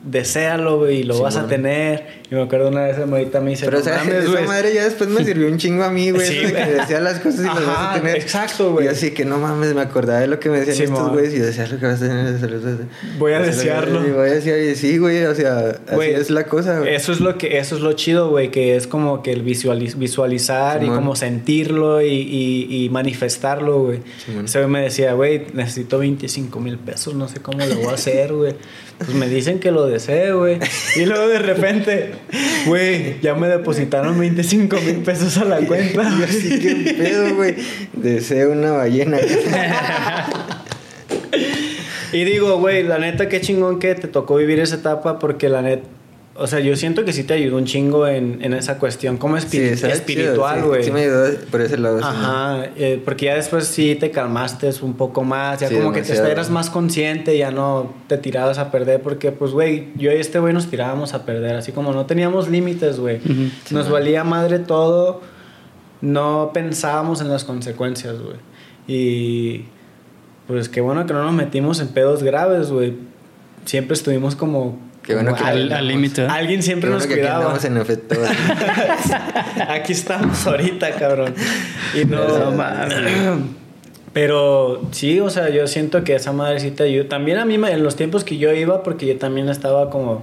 deséalo, 0.04 0.90
y 0.90 1.04
lo 1.04 1.20
vas 1.22 1.36
a 1.38 1.48
tener. 1.48 2.24
Y 2.30 2.36
me 2.36 2.42
acuerdo 2.42 2.70
una 2.70 2.84
vez, 2.84 2.98
ahorita 2.98 3.42
me 3.42 3.52
dice, 3.52 3.66
Pero, 3.66 3.78
no 3.78 3.82
o 3.82 3.84
sea, 3.86 3.98
mames, 4.00 4.26
esa 4.26 4.42
madre 4.42 4.74
ya 4.74 4.84
después 4.86 5.10
me 5.10 5.24
sirvió 5.26 5.48
un 5.48 5.58
chingo 5.58 5.84
a 5.84 5.90
mí, 5.92 6.12
güey. 6.12 6.28
Sí, 6.28 6.38
de 6.40 6.54
que 6.54 6.66
decía 6.72 7.00
las 7.00 7.20
cosas 7.20 7.42
y 7.42 7.44
las 7.44 7.56
vas 7.66 7.68
a 7.78 7.90
Ajá, 7.92 8.00
tener. 8.02 8.16
exacto, 8.18 8.72
güey. 8.74 8.86
Y 8.86 8.90
así 8.90 9.12
que 9.12 9.24
no 9.26 9.38
mames, 9.38 9.74
me 9.74 9.82
acordaba 9.82 10.20
de 10.20 10.28
lo 10.28 10.40
que 10.40 10.50
me 10.50 10.60
decían 10.60 10.76
Sí, 10.76 10.84
estos 10.84 11.12
güeyes 11.12 11.34
y 11.34 11.40
decía 11.40 11.68
lo 11.68 11.80
que 11.80 11.86
vas 11.86 12.02
a 12.02 12.08
tener. 12.08 12.34
Voy 13.20 13.34
a 13.34 13.40
desearlo. 13.40 14.08
Y 14.08 14.12
voy 14.12 14.30
a 14.30 14.34
desear, 14.34 14.60
y 14.60 14.76
sí, 14.76 14.98
güey, 14.98 15.24
o 15.26 15.36
sea, 15.36 15.60
así 15.70 15.96
Güey, 15.96 16.14
es 16.14 16.30
la 16.30 16.46
cosa, 16.46 16.80
güey. 16.80 16.94
Eso 16.96 17.12
es 17.12 17.20
lo 17.20 17.38
que 17.38 17.58
eso 17.58 17.76
es 17.76 17.82
lo 17.82 17.94
chido, 17.94 18.30
güey, 18.30 18.52
que 18.52 18.76
es 18.76 18.88
como 18.88 19.22
que 19.24 19.32
el 19.32 19.44
visualiz- 19.46 19.96
visualizar 19.98 20.84
y 20.84 20.88
como 20.88 21.16
sentirlo 21.16 22.02
y, 22.02 22.08
y- 22.08 22.86
y 22.86 22.90
manifestarlo, 22.90 23.84
güey. 23.84 24.00
Ese 24.44 24.60
güey 24.60 24.70
me 24.72 24.82
decía, 24.82 25.14
güey, 25.14 25.46
necesito 25.54 26.00
25 26.00 26.60
mil 26.60 26.78
pesos, 26.78 27.14
no 27.14 27.28
sé 27.28 27.40
cómo 27.42 27.60
lo 27.66 27.76
voy 27.76 27.86
a 27.88 27.92
hacer, 27.94 28.34
güey. 28.34 28.56
Pues 29.00 29.16
me 29.16 29.28
dicen 29.28 29.60
que 29.60 29.72
lo 29.72 29.88
desee, 29.94 30.34
güey. 30.34 30.60
Y 30.96 31.06
luego 31.06 31.28
de 31.28 31.40
repente, 31.40 32.12
güey, 32.66 33.20
ya 33.22 33.34
me 33.36 33.48
depositaron 33.48 34.20
25 34.20 34.76
mil 34.82 34.98
pesos 34.98 35.38
a 35.38 35.46
la 35.46 35.58
cuenta. 35.68 36.04
Y 36.20 36.24
así 36.24 36.60
que 36.60 36.94
pedo, 36.94 37.36
güey. 37.36 37.56
Deseo 37.94 38.52
una 38.52 38.72
ballena. 38.72 39.18
Y 42.12 42.26
digo, 42.26 42.60
güey, 42.60 42.84
la 42.84 43.00
neta, 43.00 43.28
qué 43.28 43.42
chingón 43.42 43.80
que 43.80 43.96
te 43.96 44.08
tocó 44.08 44.36
vivir 44.36 44.60
esa 44.60 44.76
etapa 44.76 45.18
porque 45.18 45.50
la 45.50 45.64
neta, 45.64 45.88
o 46.36 46.48
sea, 46.48 46.60
yo 46.60 46.76
siento 46.76 47.06
que 47.06 47.14
sí 47.14 47.24
te 47.24 47.36
ayudó 47.36 47.58
un 47.58 47.66
chingo 47.66 48.08
en, 48.08 48.40
en 48.42 48.54
esa 48.54 48.80
cuestión 48.80 49.18
como 49.18 49.38
espiritual, 49.38 50.64
güey. 50.64 50.82
Sí, 50.82 50.88
sí 50.88 50.92
me 50.92 51.02
ayudó 51.02 51.38
por 51.52 51.62
ese 51.62 51.78
lado. 51.78 52.00
sí, 52.00 52.06
Ajá, 52.08 52.66
eh, 52.76 53.00
porque 53.06 53.26
ya 53.26 53.36
después 53.36 53.68
sí 53.68 53.96
te 53.96 54.10
calmaste 54.10 54.72
un 54.82 54.96
poco 54.96 55.24
más, 55.24 55.60
ya 55.60 55.68
Sí, 55.68 55.76
como 55.76 55.92
que 55.92 56.02
te 56.02 56.14
eras 56.14 56.50
más 56.50 56.72
consciente, 56.72 57.38
ya 57.38 57.52
no 57.52 57.94
te 58.08 58.18
tirabas 58.18 58.58
a 58.58 58.72
perder, 58.72 59.02
porque 59.02 59.32
pues, 59.32 59.52
güey, 59.52 59.90
yo 59.96 60.12
y 60.12 60.16
este 60.16 60.40
güey 60.40 60.54
nos 60.54 60.68
tirábamos 60.68 61.14
a 61.14 61.24
perder, 61.24 61.56
así 61.56 61.72
como 61.72 61.94
no 61.94 62.08
teníamos 62.08 62.50
límites, 62.50 63.00
güey. 63.00 63.20
Nos 63.70 63.92
valía 63.92 64.24
madre 64.24 64.58
todo, 64.58 65.22
no 66.02 66.50
pensábamos 66.52 67.22
en 67.22 67.30
las 67.30 67.44
consecuencias, 67.44 68.16
güey. 68.20 68.38
Y 68.88 69.66
pues 70.48 70.68
qué 70.68 70.82
bueno 70.82 71.06
que 71.06 71.14
no 71.14 71.24
nos 71.24 71.34
metimos 71.34 71.80
en 71.80 71.90
pedos 71.90 72.24
graves, 72.24 72.72
güey. 72.72 72.96
Siempre 73.66 73.94
estuvimos 73.94 74.36
como... 74.36 74.80
Qué 75.04 75.14
bueno 75.16 75.32
como 75.36 75.44
que 75.44 75.50
Al, 75.74 75.88
límite. 75.88 76.22
Alguien 76.26 76.64
siempre 76.64 76.90
Qué 76.90 76.94
nos 76.96 77.04
bueno 77.04 77.16
que 77.16 77.22
aquí 77.22 77.22
cuidaba. 77.22 77.44
andamos 77.46 77.66
en 77.66 77.78
efecto. 77.78 78.16
Aquí 79.70 79.92
estamos 79.94 80.46
ahorita, 80.48 80.92
cabrón. 80.96 81.34
Y 81.94 82.06
no, 82.06 82.26
No 82.40 82.52
mames. 82.52 82.94
Pero 84.14 84.82
sí, 84.92 85.20
o 85.20 85.30
sea, 85.30 85.50
yo 85.50 85.66
siento 85.68 86.04
que 86.04 86.16
esa 86.16 86.32
madre 86.34 86.60
sí 86.60 86.70
te 86.72 86.84
ayuda. 86.84 87.10
También 87.10 87.40
a 87.40 87.46
mí 87.46 87.56
en 87.56 87.84
los 87.84 87.96
tiempos 87.96 88.24
que 88.24 88.38
yo 88.38 88.54
iba, 88.54 88.84
porque 88.84 89.08
yo 89.08 89.18
también 89.18 89.50
estaba 89.50 89.90
como, 89.90 90.22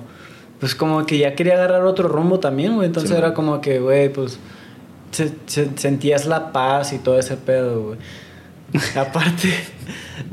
pues 0.61 0.75
como 0.77 1.05
que 1.07 1.19
ya 1.19 1.35
quería 1.35 1.55
agarrar 1.55 1.83
otro 1.83 2.09
rumbo 2.09 2.39
también, 2.39 2.75
güey. 2.77 2.87
Entonces 2.87 3.11
Sí, 3.11 3.17
era 3.17 3.35
como 3.35 3.61
que, 3.61 3.81
güey, 3.81 4.09
pues 4.13 4.39
se- 5.11 5.33
se- 5.47 5.71
sentías 5.77 6.27
la 6.27 6.53
paz 6.53 6.93
y 6.93 6.99
todo 6.99 7.19
ese 7.19 7.37
pedo, 7.37 7.83
güey. 7.83 7.99
Aparte, 8.97 9.49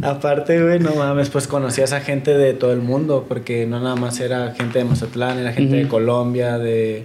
aparte, 0.02 0.62
güey, 0.62 0.80
no 0.80 0.96
mames, 0.96 1.30
pues 1.30 1.48
conocías 1.48 1.94
a 1.94 2.02
gente 2.02 2.38
de 2.38 2.54
todo 2.54 2.72
el 2.74 2.80
mundo, 2.82 3.26
porque 3.28 3.66
no 3.66 3.80
nada 3.80 3.96
más 3.96 4.20
era 4.20 4.54
gente 4.56 4.80
de 4.80 4.86
Mazatlán, 4.86 5.40
era 5.40 5.54
gente 5.54 5.76
de. 5.78 5.88
Colombia, 5.88 6.58
de, 6.58 7.04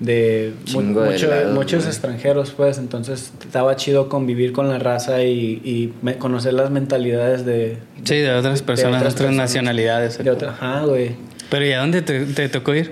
de 0.00 0.52
mu- 0.58 0.64
Chingo 0.64 1.02
de 1.02 1.10
mucho- 1.12 1.28
lados, 1.28 1.54
muchos 1.54 1.80
güey. 1.84 1.88
extranjeros, 1.92 2.50
pues. 2.52 2.78
Entonces 2.78 3.32
estaba 3.44 3.76
chido 3.76 4.08
convivir 4.08 4.52
con 4.52 4.68
la 4.68 4.78
raza 4.78 5.22
y, 5.22 5.60
y 5.64 5.92
me- 6.02 6.16
conocer 6.18 6.54
las 6.54 6.70
mentalidades 6.70 7.44
de, 7.44 7.78
Sí, 8.04 8.16
de 8.16 8.32
otras 8.34 8.62
personas, 8.62 8.92
de 9.02 9.06
otras 9.08 9.14
personas. 9.14 9.36
nacionalidades. 9.36 10.18
de 10.22 10.30
otra. 10.30 10.50
Ajá, 10.50 10.84
güey. 10.84 11.12
Pero 11.50 11.66
¿y 11.66 11.72
a 11.72 11.80
dónde 11.80 12.02
te, 12.02 12.24
te 12.26 12.48
tocó 12.48 12.74
ir? 12.74 12.90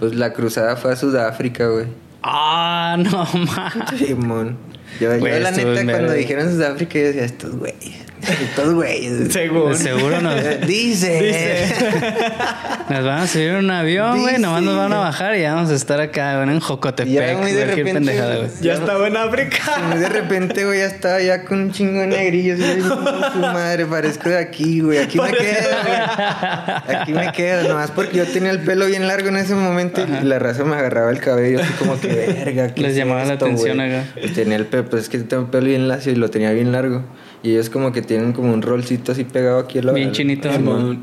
Pues 0.00 0.14
la 0.14 0.32
cruzada 0.32 0.76
fue 0.76 0.92
a 0.92 0.96
Sudáfrica, 0.96 1.68
güey. 1.68 1.86
Ah, 2.22 2.96
no 2.98 3.24
mames. 3.34 3.98
Simón. 3.98 4.56
Yo, 4.98 5.16
la 5.16 5.50
neta, 5.50 5.84
cuando 5.84 6.12
dijeron 6.12 6.50
Sudáfrica, 6.50 6.98
yo 6.98 7.06
decía, 7.06 7.24
estos 7.24 7.56
güeyes. 7.56 8.09
Estos 8.50 8.74
güeyes. 8.74 9.32
Según. 9.32 9.74
Seguro 9.76 10.20
nos, 10.20 10.34
Dice. 10.66 11.22
Dice. 11.22 11.74
nos 12.90 13.04
van 13.04 13.20
a 13.20 13.26
subir 13.26 13.52
un 13.52 13.70
avión, 13.70 14.20
güey. 14.20 14.38
Nomás 14.38 14.62
nos 14.62 14.76
van 14.76 14.92
a 14.92 14.98
bajar 14.98 15.36
y 15.36 15.42
vamos 15.42 15.70
a 15.70 15.74
estar 15.74 16.00
acá, 16.00 16.36
güey, 16.36 16.50
en 16.50 16.60
Jocotepec. 16.60 17.12
Ya 17.12 17.36
muy 17.36 17.52
de 17.52 17.64
cualquier 17.64 17.68
repente, 17.68 17.92
pendejada, 17.92 18.36
güey. 18.36 18.50
Ya 18.60 18.74
estaba 18.74 19.06
en 19.06 19.16
África. 19.16 19.58
Muy 19.88 19.98
de 19.98 20.08
repente, 20.08 20.64
güey, 20.64 20.78
ya 20.80 20.86
estaba 20.86 21.20
ya 21.20 21.44
con 21.44 21.60
un 21.60 21.72
chingo 21.72 22.00
de 22.00 22.06
negrillos. 22.08 22.58
Y 22.58 22.80
su 22.82 23.40
madre, 23.40 23.86
parezco 23.86 24.28
de 24.28 24.38
aquí, 24.38 24.80
güey. 24.80 24.98
Aquí 24.98 25.18
me 25.18 25.30
quedo, 25.30 25.68
güey. 25.84 26.96
Aquí 26.96 27.12
me 27.12 27.32
quedo. 27.32 27.68
Nomás 27.68 27.90
porque 27.90 28.18
yo 28.18 28.26
tenía 28.26 28.50
el 28.50 28.60
pelo 28.60 28.86
bien 28.86 29.06
largo 29.06 29.28
en 29.28 29.36
ese 29.36 29.54
momento 29.54 30.02
y 30.02 30.24
la 30.24 30.38
raza 30.38 30.64
me 30.64 30.76
agarraba 30.76 31.10
el 31.10 31.20
cabello 31.20 31.60
así 31.60 31.72
como 31.74 32.00
que, 32.00 32.08
verga. 32.08 32.74
¿qué 32.74 32.82
Les 32.82 32.92
es 32.92 32.96
llamaba 32.96 33.24
la 33.24 33.34
atención 33.34 33.76
güey? 33.76 33.94
acá. 33.94 34.04
Y 34.22 34.28
tenía 34.28 34.56
el 34.56 34.66
pelo, 34.66 34.84
pues 34.86 35.04
es 35.04 35.08
que 35.08 35.18
tengo 35.18 35.44
el 35.44 35.48
pelo 35.50 35.66
bien 35.66 35.88
lacio 35.88 36.12
y 36.12 36.16
lo 36.16 36.30
tenía 36.30 36.52
bien 36.52 36.72
largo. 36.72 37.04
Y 37.42 37.52
ellos 37.52 37.70
como 37.70 37.92
que 37.92 38.02
tienen 38.02 38.32
como 38.32 38.52
un 38.52 38.62
rolcito 38.62 39.12
así 39.12 39.24
pegado 39.24 39.58
aquí 39.60 39.78
a 39.78 39.82
la 39.82 39.92
Bien 39.92 40.12
chinito. 40.12 40.52
Simón. 40.52 41.00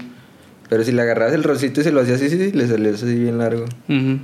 Pero 0.69 0.83
si 0.83 0.91
le 0.91 1.01
agarrabas 1.01 1.33
el 1.33 1.43
rolcito 1.43 1.81
y 1.81 1.83
se 1.83 1.91
lo 1.91 2.01
hacías 2.01 2.21
así, 2.21 2.29
sí, 2.29 2.51
le 2.51 2.67
salía 2.67 2.91
así 2.91 3.05
bien 3.17 3.38
largo. 3.38 3.65
Ujú. 3.89 4.19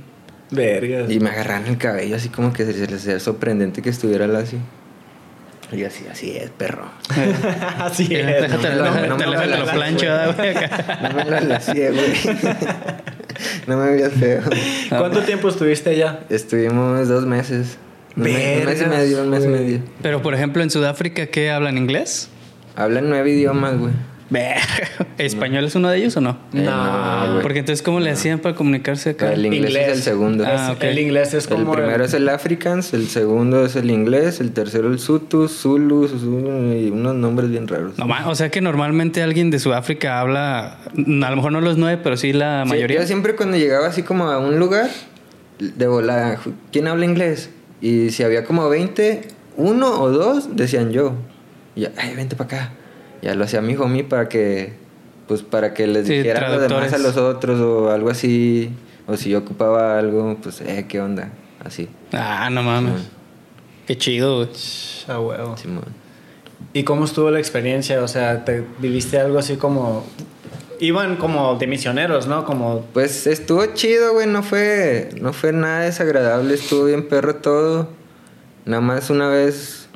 Verga. 0.50 1.10
Y 1.10 1.18
me 1.18 1.30
agarraban 1.30 1.66
el 1.66 1.78
cabello 1.78 2.16
así 2.16 2.28
como 2.28 2.52
que 2.52 2.64
se 2.64 2.72
les 2.86 2.92
hacía 3.00 3.18
sorprendente 3.18 3.82
que 3.82 3.90
estuviera 3.90 4.26
lacio. 4.26 4.58
Y 5.72 5.82
así, 5.82 6.04
así 6.08 6.36
es, 6.36 6.50
perro. 6.50 6.84
Así 7.78 8.06
Eh, 8.14 8.20
es. 8.36 8.42
Déjate, 8.42 8.76
no 8.76 8.94
me 8.94 9.08
lo- 9.08 9.16
no 9.56 9.72
plancho, 9.72 10.06
güey. 10.36 10.54
No 11.02 11.14
me 11.14 11.24
lo 11.24 11.40
lacié, 11.48 11.90
güey. 11.90 12.12
No 13.66 13.76
me 13.78 13.90
veías 13.90 14.12
feo. 14.12 14.42
¿Cuánto 14.90 15.20
tiempo 15.22 15.48
estuviste 15.48 15.90
allá? 15.90 16.20
Estuvimos 16.28 17.08
dos 17.08 17.26
meses. 17.26 17.78
Un 18.16 18.22
mes, 18.22 18.80
y 18.80 18.86
medio, 18.86 19.22
un 19.22 19.30
mes 19.30 19.44
y 19.44 19.48
güey. 19.48 19.60
medio. 19.60 19.80
Pero, 20.02 20.22
por 20.22 20.34
ejemplo, 20.34 20.62
en 20.62 20.70
Sudáfrica, 20.70 21.26
¿qué 21.26 21.50
hablan 21.50 21.76
inglés? 21.78 22.28
Hablan 22.76 23.08
nueve 23.08 23.30
idiomas, 23.30 23.78
güey. 23.78 23.92
¿Español 25.18 25.64
es 25.64 25.74
uno 25.76 25.88
de 25.90 25.98
ellos 25.98 26.16
o 26.16 26.20
no? 26.20 26.30
Eh, 26.52 26.62
no, 26.62 27.30
güey. 27.30 27.42
Porque 27.42 27.58
entonces, 27.60 27.82
¿cómo 27.82 28.00
le 28.00 28.10
hacían 28.10 28.38
para 28.40 28.54
comunicarse 28.56 29.10
acá? 29.10 29.32
El 29.32 29.46
inglés, 29.46 29.70
Inglés. 29.70 29.88
es 29.88 29.96
el 29.98 30.02
segundo. 30.02 30.44
Ah, 30.46 30.72
ok. 30.76 30.82
El 30.84 30.98
inglés 30.98 31.34
es 31.34 31.44
El 31.46 31.50
como. 31.56 31.72
primero 31.72 32.04
es 32.04 32.14
el 32.14 32.28
Afrikaans, 32.28 32.94
el 32.94 33.06
segundo 33.08 33.64
es 33.64 33.76
el 33.76 33.90
inglés, 33.90 34.40
el 34.40 34.52
tercero 34.52 34.88
el 34.88 34.98
Sutu, 34.98 35.46
Zulu, 35.48 36.08
Zulu, 36.08 36.72
y 36.72 36.90
unos 36.90 37.14
nombres 37.14 37.50
bien 37.50 37.68
raros. 37.68 37.96
No, 37.98 38.06
o 38.28 38.34
sea 38.34 38.50
que 38.50 38.60
normalmente 38.60 39.22
alguien 39.22 39.50
de 39.50 39.58
Sudáfrica 39.58 40.18
habla, 40.20 40.78
a 40.84 41.30
lo 41.30 41.36
mejor 41.36 41.52
no 41.52 41.60
los 41.60 41.76
nueve, 41.78 42.00
pero 42.02 42.16
sí 42.16 42.32
la 42.32 42.62
Sí, 42.64 42.70
mayoría. 42.70 43.00
yo 43.00 43.06
siempre 43.06 43.36
cuando 43.36 43.56
llegaba 43.56 43.86
así 43.86 44.02
como 44.02 44.30
a 44.30 44.38
un 44.38 44.58
lugar, 44.58 44.88
de 45.60 45.86
volada, 45.86 46.40
¿quién 46.72 46.88
habla 46.88 47.04
inglés? 47.04 47.50
Y 47.80 48.10
si 48.10 48.22
había 48.22 48.44
como 48.44 48.68
20, 48.68 49.28
uno 49.56 50.00
o 50.00 50.10
dos 50.10 50.56
decían 50.56 50.92
yo. 50.92 51.12
Y 51.76 51.82
ya, 51.82 51.92
ay, 51.96 52.14
vente 52.14 52.36
para 52.36 52.56
acá. 52.56 52.72
Ya 53.22 53.34
lo 53.34 53.44
hacía 53.44 53.60
mi 53.60 53.76
homie 53.76 54.04
para 54.04 54.28
que, 54.28 54.74
pues 55.26 55.42
para 55.42 55.74
que 55.74 55.86
les 55.86 56.06
Sí, 56.06 56.18
dijera 56.18 56.48
lo 56.50 56.60
demás 56.60 56.92
a 56.92 56.98
los 56.98 57.16
otros 57.16 57.60
o 57.60 57.90
algo 57.90 58.10
así. 58.10 58.70
O 59.06 59.16
si 59.16 59.30
yo 59.30 59.38
ocupaba 59.38 59.98
algo, 59.98 60.38
pues, 60.42 60.60
eh, 60.60 60.86
¿qué 60.88 61.00
onda? 61.00 61.30
Así. 61.64 61.88
Ah, 62.12 62.48
no 62.50 62.62
mames. 62.62 63.02
Qué 63.86 63.98
chido, 63.98 64.36
güey. 64.36 64.48
Ah, 65.08 65.20
huevo. 65.20 65.54
¿Y 66.72 66.84
cómo 66.84 67.04
estuvo 67.04 67.30
la 67.30 67.38
experiencia? 67.38 68.02
O 68.02 68.08
sea, 68.08 68.44
¿te 68.44 68.64
viviste 68.78 69.18
algo 69.18 69.38
así 69.38 69.56
como... 69.56 70.04
Iban 70.84 71.16
como 71.16 71.56
de 71.56 71.66
misioneros, 71.66 72.26
¿no? 72.26 72.44
Como... 72.44 72.84
Pues 72.92 73.26
estuvo 73.26 73.64
chido, 73.72 74.12
güey, 74.12 74.26
no 74.26 74.42
fue, 74.42 75.08
no 75.18 75.32
fue 75.32 75.52
nada 75.52 75.80
desagradable, 75.80 76.52
estuvo 76.52 76.84
bien 76.84 77.08
perro 77.08 77.36
todo. 77.36 77.88
Nada 78.66 78.82
más 78.82 79.08
una 79.08 79.28
vez, 79.28 79.88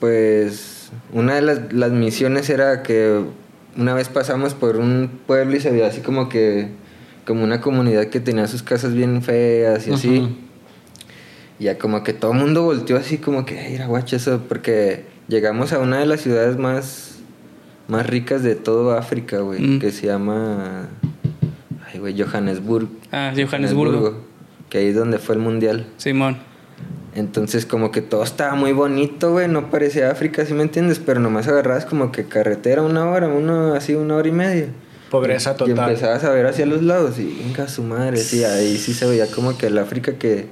pues, 0.00 0.90
una 1.14 1.36
de 1.36 1.42
las, 1.42 1.72
las 1.72 1.92
misiones 1.92 2.50
era 2.50 2.82
que 2.82 3.24
una 3.76 3.94
vez 3.94 4.08
pasamos 4.08 4.52
por 4.52 4.76
un 4.76 5.20
pueblo 5.26 5.56
y 5.56 5.60
se 5.60 5.70
veía 5.70 5.86
así 5.86 6.00
como 6.00 6.28
que, 6.28 6.68
como 7.26 7.42
una 7.42 7.60
comunidad 7.60 8.06
que 8.06 8.20
tenía 8.20 8.46
sus 8.46 8.62
casas 8.62 8.92
bien 8.92 9.22
feas 9.22 9.86
y 9.86 9.92
así. 9.92 10.36
Y 11.58 11.64
ya 11.64 11.78
como 11.78 12.02
que 12.02 12.12
todo 12.12 12.32
el 12.32 12.38
mundo 12.38 12.62
volteó 12.64 12.96
así 12.96 13.18
como 13.18 13.46
que, 13.46 13.58
ay, 13.58 13.76
era 13.76 13.86
guacho 13.86 14.16
eso, 14.16 14.42
porque 14.48 15.04
llegamos 15.28 15.72
a 15.72 15.78
una 15.78 15.98
de 15.98 16.06
las 16.06 16.20
ciudades 16.20 16.58
más, 16.58 17.13
más 17.88 18.06
ricas 18.06 18.42
de 18.42 18.54
todo 18.54 18.92
África, 18.96 19.38
güey, 19.40 19.60
Mm. 19.60 19.78
que 19.80 19.90
se 19.92 20.06
llama, 20.06 20.88
ay, 21.92 21.98
güey, 21.98 22.20
Johannesburg. 22.20 22.88
Ah, 23.12 23.32
Johannesburgo. 23.36 24.22
Que 24.70 24.78
ahí 24.78 24.86
es 24.88 24.94
donde 24.96 25.18
fue 25.18 25.34
el 25.36 25.40
mundial. 25.40 25.86
Simón. 25.98 26.38
Entonces 27.14 27.64
como 27.64 27.92
que 27.92 28.02
todo 28.02 28.24
estaba 28.24 28.56
muy 28.56 28.72
bonito, 28.72 29.30
güey, 29.32 29.46
no 29.46 29.70
parecía 29.70 30.10
África, 30.10 30.44
¿sí 30.44 30.52
me 30.52 30.62
entiendes? 30.64 30.98
Pero 30.98 31.20
nomás 31.20 31.46
agarrabas 31.46 31.84
como 31.86 32.10
que 32.10 32.24
carretera 32.24 32.82
una 32.82 33.08
hora, 33.08 33.28
uno 33.28 33.74
así 33.74 33.94
una 33.94 34.16
hora 34.16 34.28
y 34.28 34.32
media. 34.32 34.66
Pobreza 35.10 35.52
Y 35.52 35.56
total. 35.58 35.78
empezabas 35.90 36.24
a 36.24 36.30
ver 36.30 36.46
hacia 36.46 36.66
los 36.66 36.82
lados 36.82 37.20
y 37.20 37.40
venga 37.44 37.68
su 37.68 37.84
madre, 37.84 38.16
sí, 38.16 38.42
ahí 38.42 38.76
sí 38.78 38.92
se 38.94 39.06
veía 39.06 39.30
como 39.30 39.56
que 39.56 39.66
el 39.68 39.78
África 39.78 40.14
que... 40.14 40.46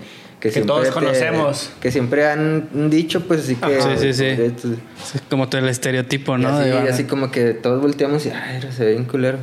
Que, 0.50 0.62
todos 0.62 0.88
te- 0.88 0.92
conocemos. 0.92 1.70
Que 1.80 1.92
siempre 1.92 2.26
han 2.26 2.90
dicho, 2.90 3.20
pues 3.28 3.40
así 3.44 3.54
que... 3.54 3.76
Ajá. 3.76 3.96
Sí, 3.96 4.12
sí, 4.12 4.34
sí. 4.58 4.74
Es 5.14 5.22
como 5.30 5.48
todo 5.48 5.60
el 5.60 5.68
estereotipo, 5.68 6.36
y 6.36 6.40
¿no? 6.42 6.48
así, 6.48 6.68
De 6.68 6.74
banda. 6.74 6.90
así 6.92 7.04
como 7.04 7.30
que 7.30 7.54
todos 7.54 7.80
volteamos 7.80 8.26
y, 8.26 8.30
ay, 8.30 8.60
se 8.72 8.84
ve 8.84 8.90
bien 8.92 9.04
culero. 9.04 9.38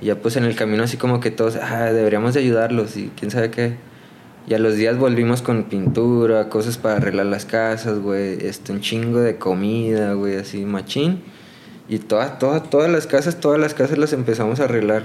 Y 0.00 0.06
ya 0.06 0.14
pues 0.16 0.36
en 0.36 0.44
el 0.44 0.54
camino 0.54 0.84
así 0.84 0.96
como 0.98 1.18
que 1.18 1.30
todos, 1.32 1.56
ah, 1.56 1.90
deberíamos 1.92 2.34
de 2.34 2.40
ayudarlos 2.40 2.96
y 2.96 3.10
quién 3.18 3.30
sabe 3.32 3.50
qué. 3.50 3.74
Y 4.46 4.54
a 4.54 4.60
los 4.60 4.76
días 4.76 4.96
volvimos 4.98 5.42
con 5.42 5.64
pintura, 5.64 6.48
cosas 6.48 6.78
para 6.78 6.96
arreglar 6.98 7.26
las 7.26 7.44
casas, 7.44 7.98
güey, 7.98 8.38
este, 8.46 8.70
un 8.70 8.80
chingo 8.80 9.18
de 9.18 9.38
comida, 9.38 10.12
güey, 10.12 10.36
así, 10.36 10.64
machín. 10.64 11.22
Y 11.88 11.98
todas, 12.00 12.40
todas, 12.40 12.68
todas 12.68 12.90
las 12.90 13.06
casas, 13.06 13.38
todas 13.38 13.60
las 13.60 13.72
casas 13.72 13.96
las 13.96 14.12
empezamos 14.12 14.58
a 14.58 14.64
arreglar. 14.64 15.04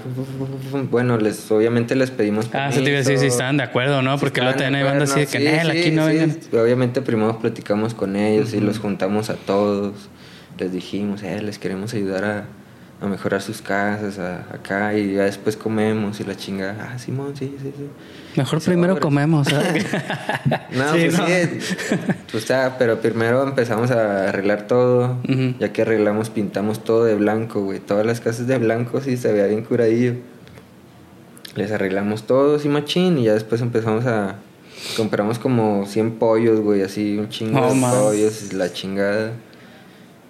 Bueno, 0.89 1.17
les, 1.17 1.51
obviamente 1.51 1.95
les 1.95 2.09
pedimos 2.09 2.49
Ah, 2.53 2.69
eso 2.69 2.81
te 2.81 2.89
iba 2.89 2.95
a 2.97 3.01
decir 3.03 3.19
si 3.19 3.27
estaban 3.27 3.57
de 3.57 3.63
acuerdo, 3.63 4.01
¿no? 4.01 4.17
Porque 4.17 4.41
luego 4.41 4.57
también 4.57 4.75
hay 4.75 4.83
bandas 4.83 5.11
así 5.11 5.19
de 5.21 5.25
que, 5.27 5.37
sí, 5.37 5.43
"Nel, 5.45 5.71
sí, 5.71 5.77
aquí 5.79 5.91
no 5.91 6.07
sí. 6.07 6.13
vengan. 6.17 6.37
Obviamente 6.63 7.01
primero 7.03 7.37
platicamos 7.39 7.93
con 7.93 8.15
ellos 8.15 8.53
y 8.53 8.59
los 8.61 8.79
juntamos 8.79 9.29
a 9.29 9.35
todos. 9.35 9.93
Les 10.57 10.71
dijimos, 10.73 11.21
eh, 11.23 11.41
les 11.41 11.59
queremos 11.59 11.93
ayudar 11.93 12.23
a, 12.25 12.45
a 12.99 13.07
mejorar 13.07 13.41
sus 13.43 13.61
casas, 13.61 14.17
a- 14.17 14.39
acá, 14.51 14.95
y 14.97 15.13
ya 15.13 15.23
después 15.25 15.55
comemos 15.57 16.19
y 16.19 16.23
la 16.23 16.35
chingada. 16.35 16.91
Ah, 16.93 16.97
Simón, 16.99 17.35
sí, 17.35 17.55
sí, 17.61 17.71
sí. 17.77 17.85
Mejor 18.35 18.61
primero 18.61 18.99
comemos, 18.99 19.47
¿sabes? 19.47 19.85
No, 20.71 20.93
Sí, 20.93 21.09
pues 21.09 21.17
no. 21.17 21.27
sí. 21.27 21.33
Pues 22.31 22.43
está, 22.43 22.77
pero 22.77 23.01
primero 23.01 23.43
empezamos 23.43 23.91
a 23.91 24.29
arreglar 24.29 24.67
todo. 24.67 25.17
Ya 25.59 25.73
que 25.73 25.81
arreglamos, 25.81 26.29
pintamos 26.29 26.83
todo 26.83 27.03
de 27.05 27.15
blanco, 27.15 27.61
güey. 27.61 27.79
Todas 27.79 28.05
las 28.05 28.21
casas 28.21 28.47
de 28.47 28.57
blanco, 28.57 29.01
sí, 29.01 29.17
se 29.17 29.31
veía 29.33 29.47
bien 29.47 29.63
curadillo. 29.63 30.13
Les 31.55 31.71
arreglamos 31.71 32.23
todo, 32.23 32.57
sí, 32.59 32.69
machín. 32.69 33.17
Y 33.17 33.23
ya 33.23 33.33
después 33.33 33.61
empezamos 33.61 34.05
a. 34.05 34.35
Compramos 34.95 35.37
como 35.37 35.85
100 35.85 36.11
pollos, 36.13 36.59
güey, 36.61 36.81
así, 36.81 37.17
un 37.17 37.29
chingo 37.29 37.59
No 37.59 37.73
de 37.73 37.79
pollos, 37.81 38.53
la 38.53 38.71
chingada. 38.71 39.33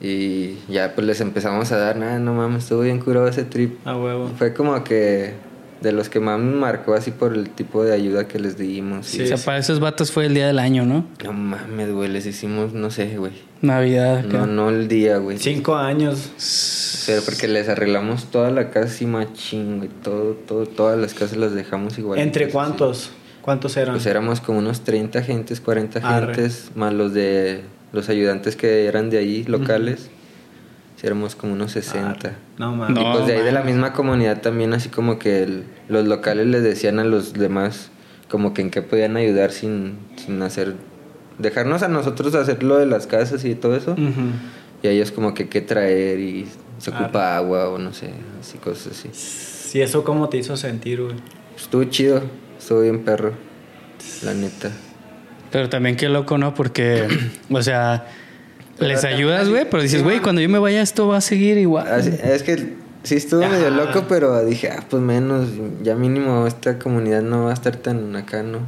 Y 0.02 0.58
ya 0.68 0.94
pues 0.96 1.06
les 1.06 1.22
empezamos 1.22 1.72
a 1.72 1.78
dar, 1.78 1.96
nada, 1.96 2.18
no 2.18 2.34
mames, 2.34 2.64
estuvo 2.64 2.82
bien 2.82 3.00
curado 3.00 3.28
ese 3.28 3.44
trip. 3.44 3.78
A 3.88 3.96
huevo. 3.96 4.30
Fue 4.38 4.54
como 4.54 4.84
que 4.84 5.34
de 5.82 5.92
los 5.92 6.10
que 6.10 6.20
más 6.20 6.40
me 6.40 6.56
marcó 6.56 6.94
así 6.94 7.12
por 7.12 7.34
el 7.34 7.50
tipo 7.50 7.84
de 7.84 7.94
ayuda 7.94 8.28
que 8.28 8.40
les 8.40 8.58
dimos. 8.58 9.14
y 9.16 9.24
o 9.24 9.28
sea, 9.28 9.38
para 9.38 9.58
esos 9.58 9.80
vatos 9.80 10.12
fue 10.12 10.28
el 10.28 10.34
día 10.34 10.48
del 10.48 10.60
año, 10.60 10.86
¿no? 10.86 11.06
no 11.24 11.34
mames, 11.34 11.92
güey, 11.92 12.10
les 12.10 12.26
hicimos, 12.26 12.74
no 12.74 12.92
sé, 12.92 13.18
güey. 13.18 13.34
Navidad. 13.62 14.24
No, 14.24 14.48
no 14.48 14.70
el 14.70 14.88
día, 14.88 15.18
güey. 15.18 15.38
Cinco 15.38 15.76
años. 15.76 16.32
Pero 17.06 17.22
porque 17.24 17.48
les 17.48 17.70
arreglamos 17.70 18.26
toda 18.32 18.50
la 18.50 18.70
casa 18.70 19.04
y 19.04 19.08
machín, 19.08 19.78
güey. 19.78 19.90
Todo, 20.04 20.34
todo, 20.34 20.66
todas 20.66 20.98
las 20.98 21.14
casas 21.14 21.38
las 21.38 21.54
dejamos 21.54 21.98
igual. 21.98 22.20
¿Entre 22.20 22.50
cuántos? 22.50 23.12
¿Cuántos 23.42 23.76
eran? 23.78 23.96
Pues 23.96 24.06
éramos 24.06 24.40
como 24.40 24.60
unos 24.60 24.82
30 24.82 25.22
gentes, 25.24 25.62
40 25.62 26.00
Arre. 26.00 26.34
gentes, 26.34 26.72
más 26.76 26.94
los 26.94 27.14
de 27.14 27.62
los 27.92 28.10
ayudantes 28.10 28.56
que 28.56 28.86
eran 28.86 29.10
de 29.10 29.18
ahí, 29.18 29.44
locales. 29.44 30.10
Sí, 31.02 31.08
éramos 31.08 31.36
como 31.36 31.54
unos 31.54 31.72
60. 31.72 32.34
No 32.60 32.76
mames. 32.76 32.96
No. 32.96 33.02
y 33.10 33.14
pues 33.16 33.26
de 33.26 33.38
ahí 33.38 33.44
de 33.44 33.52
la 33.52 33.64
misma 33.64 33.92
comunidad 33.92 34.40
también, 34.42 34.72
así 34.74 34.90
como 34.90 35.18
que 35.18 35.42
el- 35.42 35.64
los 35.90 36.06
locales 36.08 36.46
les 36.46 36.62
decían 36.62 37.00
a 37.00 37.04
los 37.04 37.34
demás 37.34 37.90
como 38.30 38.54
que 38.54 38.62
en 38.62 38.70
qué 38.70 38.84
podían 38.84 39.18
ayudar 39.18 39.52
sin, 39.52 39.98
sin 40.16 40.40
hacer... 40.44 40.76
Dejarnos 41.40 41.82
a 41.82 41.88
nosotros 41.88 42.36
hacer 42.36 42.62
lo 42.62 42.78
de 42.78 42.86
las 42.86 43.08
casas 43.08 43.44
y 43.46 43.56
todo 43.56 43.76
eso. 43.76 43.94
Ujú. 43.94 44.30
Y 44.84 44.88
a 44.88 44.92
ellos 44.92 45.12
como 45.12 45.34
que 45.34 45.50
qué 45.50 45.62
traer 45.62 46.20
y 46.20 46.48
se 46.78 46.92
ocupa 46.92 47.36
agua 47.36 47.70
o 47.70 47.80
no 47.80 47.94
sé, 47.94 48.12
así 48.40 48.60
cosas 48.60 48.94
así. 49.12 49.78
¿Y 49.78 49.82
eso 49.82 50.04
cómo 50.04 50.30
te 50.30 50.38
hizo 50.38 50.56
sentir, 50.56 51.02
güey? 51.02 51.16
Estuvo 51.58 51.84
chido. 51.86 52.22
Estuvo 52.60 52.82
bien 52.82 53.04
perro. 53.04 53.34
La 54.24 54.34
neta. 54.36 54.70
Pero 55.52 55.68
también 55.70 55.96
qué 55.96 56.10
loco, 56.10 56.38
¿no? 56.38 56.54
Porque, 56.54 57.08
o 57.50 57.62
sea, 57.64 58.06
les 58.88 59.04
ayudas, 59.04 59.50
güey, 59.50 59.66
pero 59.70 59.84
dices, 59.84 60.04
güey, 60.04 60.20
cuando 60.20 60.42
yo 60.42 60.50
me 60.50 60.60
vaya 60.60 60.82
esto 60.82 61.08
va 61.08 61.18
a 61.18 61.22
seguir 61.22 61.58
igual. 61.58 61.88
Así- 61.88 62.14
es 62.24 62.44
que 62.44 62.74
sí 63.04 63.16
estuvo 63.16 63.48
medio 63.48 63.70
loco, 63.72 64.06
pero 64.08 64.44
dije, 64.46 64.70
ah, 64.72 64.84
pues 64.90 65.02
menos, 65.02 65.48
ya 65.84 65.96
mínimo 65.96 66.46
esta 66.48 66.78
comunidad 66.80 67.22
no 67.22 67.46
va 67.46 67.52
a 67.52 67.54
estar 67.54 67.76
tan 67.78 68.16
acá, 68.16 68.44
¿no? 68.44 68.60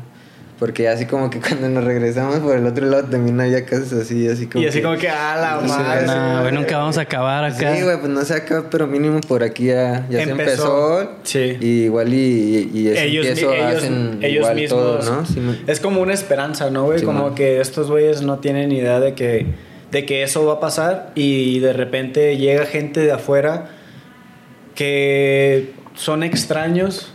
Porque 0.60 0.88
así 0.88 1.08
como 1.08 1.30
que 1.30 1.40
cuando 1.42 1.68
nos 1.68 1.84
regresamos 1.84 2.38
por 2.40 2.56
el 2.56 2.66
otro 2.66 2.86
lado 2.86 3.04
también 3.06 3.42
había 3.42 3.66
casas 3.66 3.92
así, 3.94 4.30
así 4.30 4.46
como 4.48 4.64
Y 4.64 4.68
así 4.68 4.82
como 4.82 4.96
que, 4.96 5.10
ah, 5.10 5.36
la 5.62 5.68
Sí, 5.68 5.68
madre. 5.68 6.06
No, 6.06 6.42
güey, 6.42 6.54
nunca 6.54 6.78
vamos 6.78 6.98
a 6.98 7.02
acabar 7.02 7.44
acá. 7.44 7.76
Sí, 7.76 7.82
güey, 7.82 8.00
pues 8.00 8.10
no 8.10 8.22
se 8.24 8.34
acaba, 8.36 8.70
pero 8.70 8.88
mínimo 8.88 9.20
por 9.22 9.44
aquí 9.44 9.66
ya, 9.66 10.08
ya 10.10 10.22
Empezó. 10.22 10.30
se 10.96 11.02
empezó. 11.02 11.12
Sí. 11.24 11.58
Y 11.60 11.68
igual 11.86 12.14
y, 12.14 12.70
y, 12.74 12.88
ellos, 12.88 13.26
mi- 13.26 13.32
empiezo 13.32 13.54
ellos, 13.54 13.76
hacen 13.78 14.18
ellos 14.22 14.38
igual 14.38 14.56
mismos. 14.56 14.80
todo, 15.06 15.16
¿no? 15.16 15.26
Sí, 15.26 15.64
Es 15.68 15.80
como 15.82 16.00
una 16.02 16.14
esperanza, 16.14 16.70
¿no, 16.70 16.86
güey? 16.86 17.00
Sí, 17.00 17.06
como 17.06 17.24
man. 17.26 17.36
que 17.36 17.60
estos 17.60 17.90
güeyes 17.90 18.22
no 18.22 18.38
tienen 18.40 18.72
idea 18.72 19.02
de 19.02 19.16
que, 19.16 19.48
de 19.94 20.06
que 20.06 20.24
eso 20.24 20.46
va 20.46 20.54
a 20.56 20.60
pasar 20.60 21.12
y 21.16 21.60
de 21.60 21.72
repente 21.72 22.36
llega 22.38 22.66
gente 22.66 23.00
de 23.00 23.14
afuera 23.14 23.70
que 24.76 25.72
son 25.96 26.24
extraños 26.24 27.12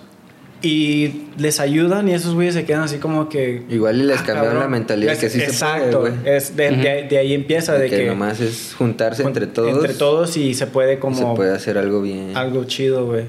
y 0.60 1.26
les 1.38 1.60
ayudan 1.60 2.08
y 2.08 2.14
esos 2.14 2.34
güeyes 2.34 2.54
se 2.54 2.64
quedan 2.64 2.82
así 2.82 2.98
como 2.98 3.28
que... 3.28 3.62
Igual 3.68 4.00
y 4.00 4.04
les 4.04 4.16
"Ah, 4.20 4.24
cambiaron 4.24 4.44
cabrón". 4.54 4.62
la 4.62 4.68
mentalidad 4.68 5.12
Es- 5.14 5.20
que 5.20 5.28
sí 5.30 5.40
Exacto, 5.40 6.04
se 6.06 6.10
puede, 6.10 6.22
güey. 6.22 6.36
es 6.36 6.56
de, 6.56 6.70
de- 6.70 7.02
de 7.08 7.18
ahí 7.18 7.32
empieza 7.32 7.74
de 7.74 7.88
que, 7.88 7.96
que... 7.98 8.06
nomás 8.06 8.40
es 8.40 8.74
juntarse 8.76 9.22
entre 9.22 9.46
todos. 9.46 9.70
Entre 9.70 9.94
todos 9.94 10.36
y 10.36 10.54
se 10.54 10.66
puede 10.66 10.98
como... 10.98 11.16
se 11.16 11.36
puede 11.36 11.54
hacer 11.54 11.78
algo 11.78 12.02
bien. 12.02 12.36
Algo 12.36 12.64
chido, 12.64 13.06
güey. 13.06 13.24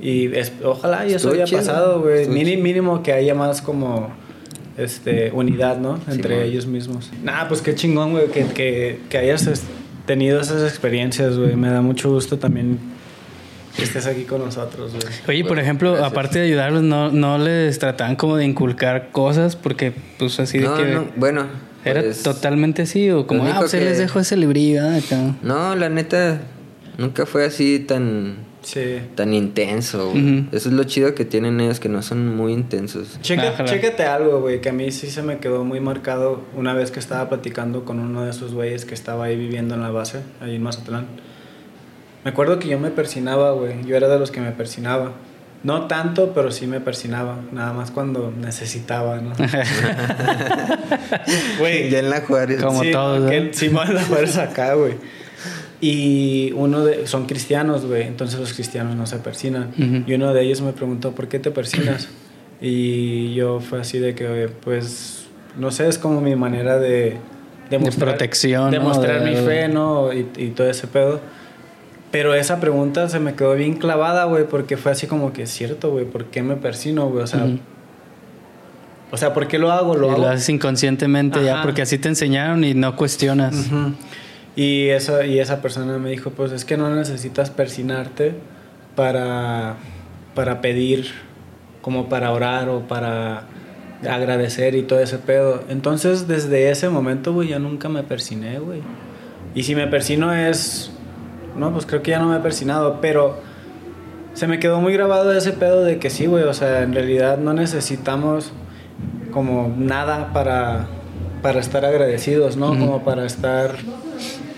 Y 0.00 0.32
es- 0.36 0.52
ojalá 0.62 1.06
y 1.06 1.14
eso 1.14 1.32
haya 1.32 1.44
chido, 1.44 1.58
pasado, 1.60 2.00
güey. 2.02 2.24
chido. 2.26 2.34
Mínimo 2.62 3.02
que 3.02 3.12
haya 3.12 3.34
más 3.34 3.60
como 3.62 4.10
este 4.78 5.30
unidad, 5.32 5.78
¿no? 5.78 6.00
Entre 6.08 6.44
ellos 6.44 6.66
mismos. 6.66 7.10
Nah, 7.22 7.46
pues 7.48 7.60
qué 7.60 7.74
chingón, 7.74 8.12
güey, 8.12 8.28
que, 8.28 8.44
que, 8.46 9.00
que 9.08 9.18
hayas 9.18 9.48
tenido 10.06 10.40
esas 10.40 10.62
experiencias, 10.62 11.36
güey. 11.36 11.56
Me 11.56 11.68
da 11.68 11.80
mucho 11.82 12.10
gusto 12.10 12.38
también 12.38 12.78
que 13.76 13.84
estés 13.84 14.06
aquí 14.06 14.22
con 14.24 14.44
nosotros, 14.44 14.92
güey. 14.92 15.04
Oye, 15.28 15.48
por 15.48 15.58
ejemplo, 15.58 15.92
gracias. 15.92 16.10
aparte 16.12 16.38
de 16.40 16.46
ayudarlos, 16.46 16.82
no, 16.82 17.10
no 17.10 17.38
les 17.38 17.78
trataban 17.78 18.16
como 18.16 18.36
de 18.36 18.44
inculcar 18.44 19.10
cosas 19.12 19.54
porque, 19.54 19.92
pues 20.18 20.40
así 20.40 20.58
de 20.58 20.64
No, 20.64 20.76
que. 20.76 20.84
no, 20.86 21.06
bueno. 21.16 21.46
¿Era 21.84 22.02
pues, 22.02 22.22
totalmente 22.22 22.82
así 22.82 23.08
o 23.10 23.26
como, 23.26 23.44
ah, 23.46 23.56
pues 23.58 23.70
que- 23.70 23.80
les 23.80 23.98
dejo 23.98 24.18
ese 24.18 24.36
librillo 24.36 24.82
ah, 24.82 24.96
acá? 24.96 25.36
No, 25.42 25.76
la 25.76 25.88
neta, 25.88 26.40
nunca 26.98 27.24
fue 27.24 27.44
así 27.44 27.78
tan, 27.78 28.38
Sí. 28.62 29.00
tan 29.14 29.32
intenso. 29.34 30.10
güey. 30.10 30.40
Ujú. 30.40 30.56
Eso 30.56 30.68
es 30.68 30.74
lo 30.74 30.84
chido 30.84 31.14
que 31.14 31.24
tienen 31.24 31.60
ellos, 31.60 31.80
que 31.80 31.88
no 31.88 32.02
son 32.02 32.36
muy 32.36 32.52
intensos. 32.52 33.18
Checa- 33.22 33.50
Ájala. 33.50 33.68
chécate 33.70 34.04
algo, 34.04 34.40
güey, 34.40 34.60
que 34.60 34.68
a 34.68 34.72
mí 34.72 34.90
sí 34.90 35.08
se 35.10 35.22
me 35.22 35.38
quedó 35.38 35.64
muy 35.64 35.80
marcado 35.80 36.42
una 36.56 36.74
vez 36.74 36.90
que 36.90 36.98
estaba 37.00 37.28
platicando 37.28 37.84
con 37.84 38.00
uno 38.00 38.24
de 38.24 38.30
esos 38.30 38.52
güeyes 38.54 38.84
que 38.84 38.94
estaba 38.94 39.24
ahí 39.26 39.36
viviendo 39.36 39.74
en 39.74 39.82
la 39.82 39.90
base, 39.90 40.20
ahí 40.40 40.56
en 40.56 40.62
Mazatlán. 40.62 41.06
Me 42.24 42.30
acuerdo 42.32 42.58
que 42.58 42.68
yo 42.68 42.78
me 42.78 42.90
persinaba, 42.90 43.52
güey. 43.52 43.84
Yo 43.86 43.96
era 43.96 44.08
de 44.08 44.18
los 44.18 44.30
que 44.30 44.40
me 44.40 44.50
persinaba. 44.52 45.12
No 45.64 45.86
tanto, 45.86 46.32
pero 46.34 46.50
sí 46.52 46.66
me 46.66 46.80
persinaba. 46.80 47.38
Nada 47.52 47.72
más 47.72 47.90
cuando 47.90 48.32
necesitaba, 48.36 49.20
¿no? 49.20 49.32
Güey, 51.58 51.90
Ya 51.90 51.98
en 52.00 52.10
la 52.10 52.20
Juárez. 52.20 52.62
Como 52.62 52.82
sí, 52.82 52.90
todos, 52.92 53.20
¿no? 53.20 53.28
que 53.30 53.50
Simón 53.54 53.94
la 53.94 54.00
fuerza 54.02 54.42
acá, 54.44 54.74
güey. 54.74 54.94
Y 55.80 56.52
uno 56.56 56.84
de... 56.84 57.06
Son 57.06 57.26
cristianos, 57.26 57.86
güey. 57.86 58.02
Entonces 58.02 58.38
los 58.40 58.52
cristianos 58.52 58.96
no 58.96 59.06
se 59.06 59.18
persinan. 59.18 59.70
Ujú. 59.78 60.10
Y 60.10 60.14
uno 60.14 60.34
de 60.34 60.42
ellos 60.42 60.60
me 60.60 60.72
preguntó, 60.72 61.12
¿por 61.12 61.28
qué 61.28 61.38
te 61.38 61.50
persinas? 61.50 62.08
Y 62.60 63.34
yo 63.34 63.60
fue 63.60 63.80
así 63.82 64.00
de 64.00 64.16
que, 64.16 64.50
pues, 64.64 65.26
no 65.56 65.70
sé, 65.70 65.86
es 65.86 65.96
como 65.96 66.20
mi 66.20 66.34
manera 66.34 66.76
de... 66.80 67.16
De 67.70 67.78
protección, 67.96 68.72
De 68.72 68.78
¿no? 68.78 68.84
mostrar 68.84 69.22
De- 69.22 69.30
mi 69.30 69.36
fe, 69.36 69.68
¿no? 69.68 70.12
Y, 70.12 70.26
y 70.36 70.48
todo 70.48 70.68
ese 70.68 70.88
pedo. 70.88 71.20
Pero 72.10 72.34
esa 72.34 72.58
pregunta 72.58 73.08
se 73.08 73.20
me 73.20 73.34
quedó 73.34 73.54
bien 73.54 73.74
clavada, 73.76 74.24
güey, 74.24 74.42
porque 74.48 74.76
fue 74.76 74.90
así 74.90 75.06
como 75.06 75.32
que 75.32 75.42
es 75.42 75.50
cierto, 75.50 75.92
güey, 75.92 76.04
¿por 76.04 76.24
qué 76.24 76.42
me 76.42 76.56
persino, 76.56 77.08
güey? 77.08 77.22
O 77.22 77.26
sea, 77.28 77.46
o 79.10 79.16
sea, 79.16 79.32
¿por 79.34 79.46
qué 79.46 79.58
lo 79.58 79.70
hago? 79.70 79.94
Lo 79.94 80.08
Y 80.08 80.10
hago 80.10 80.22
lo 80.22 80.28
haces 80.28 80.48
inconscientemente 80.48 81.42
ya 81.44 81.54
Ajá. 81.54 81.62
porque 81.62 81.82
así 81.82 81.98
te 81.98 82.08
enseñaron 82.08 82.64
y 82.64 82.74
no 82.74 82.96
cuestionas. 82.96 83.54
Ujú. 83.54 83.92
Y, 84.58 84.88
esa, 84.88 85.24
y 85.24 85.38
esa 85.38 85.62
persona 85.62 85.98
me 85.98 86.10
dijo, 86.10 86.30
pues 86.30 86.50
es 86.50 86.64
que 86.64 86.76
no 86.76 86.92
necesitas 86.92 87.48
persinarte 87.48 88.34
para, 88.96 89.76
para 90.34 90.60
pedir, 90.60 91.12
como 91.80 92.08
para 92.08 92.32
orar 92.32 92.68
o 92.68 92.80
para 92.88 93.44
agradecer 94.04 94.74
y 94.74 94.82
todo 94.82 94.98
ese 94.98 95.18
pedo. 95.18 95.62
Entonces, 95.68 96.26
desde 96.26 96.72
ese 96.72 96.88
momento, 96.88 97.32
güey, 97.32 97.50
ya 97.50 97.60
nunca 97.60 97.88
me 97.88 98.02
persiné, 98.02 98.58
güey. 98.58 98.80
Y 99.54 99.62
si 99.62 99.76
me 99.76 99.86
persino 99.86 100.34
es... 100.34 100.90
No, 101.56 101.72
pues 101.72 101.86
creo 101.86 102.02
que 102.02 102.10
ya 102.10 102.18
no 102.18 102.26
me 102.26 102.38
he 102.38 102.40
persinado, 102.40 103.00
pero 103.00 103.38
se 104.34 104.48
me 104.48 104.58
quedó 104.58 104.80
muy 104.80 104.92
grabado 104.92 105.32
ese 105.32 105.52
pedo 105.52 105.84
de 105.84 106.00
que 106.00 106.10
sí, 106.10 106.26
güey, 106.26 106.42
o 106.42 106.52
sea, 106.52 106.82
en 106.82 106.94
realidad 106.94 107.38
no 107.38 107.52
necesitamos 107.52 108.50
como 109.30 109.72
nada 109.78 110.32
para, 110.32 110.88
para 111.42 111.60
estar 111.60 111.84
agradecidos, 111.84 112.56
¿no? 112.56 112.70
Como 112.70 113.04
para 113.04 113.24
estar 113.24 113.76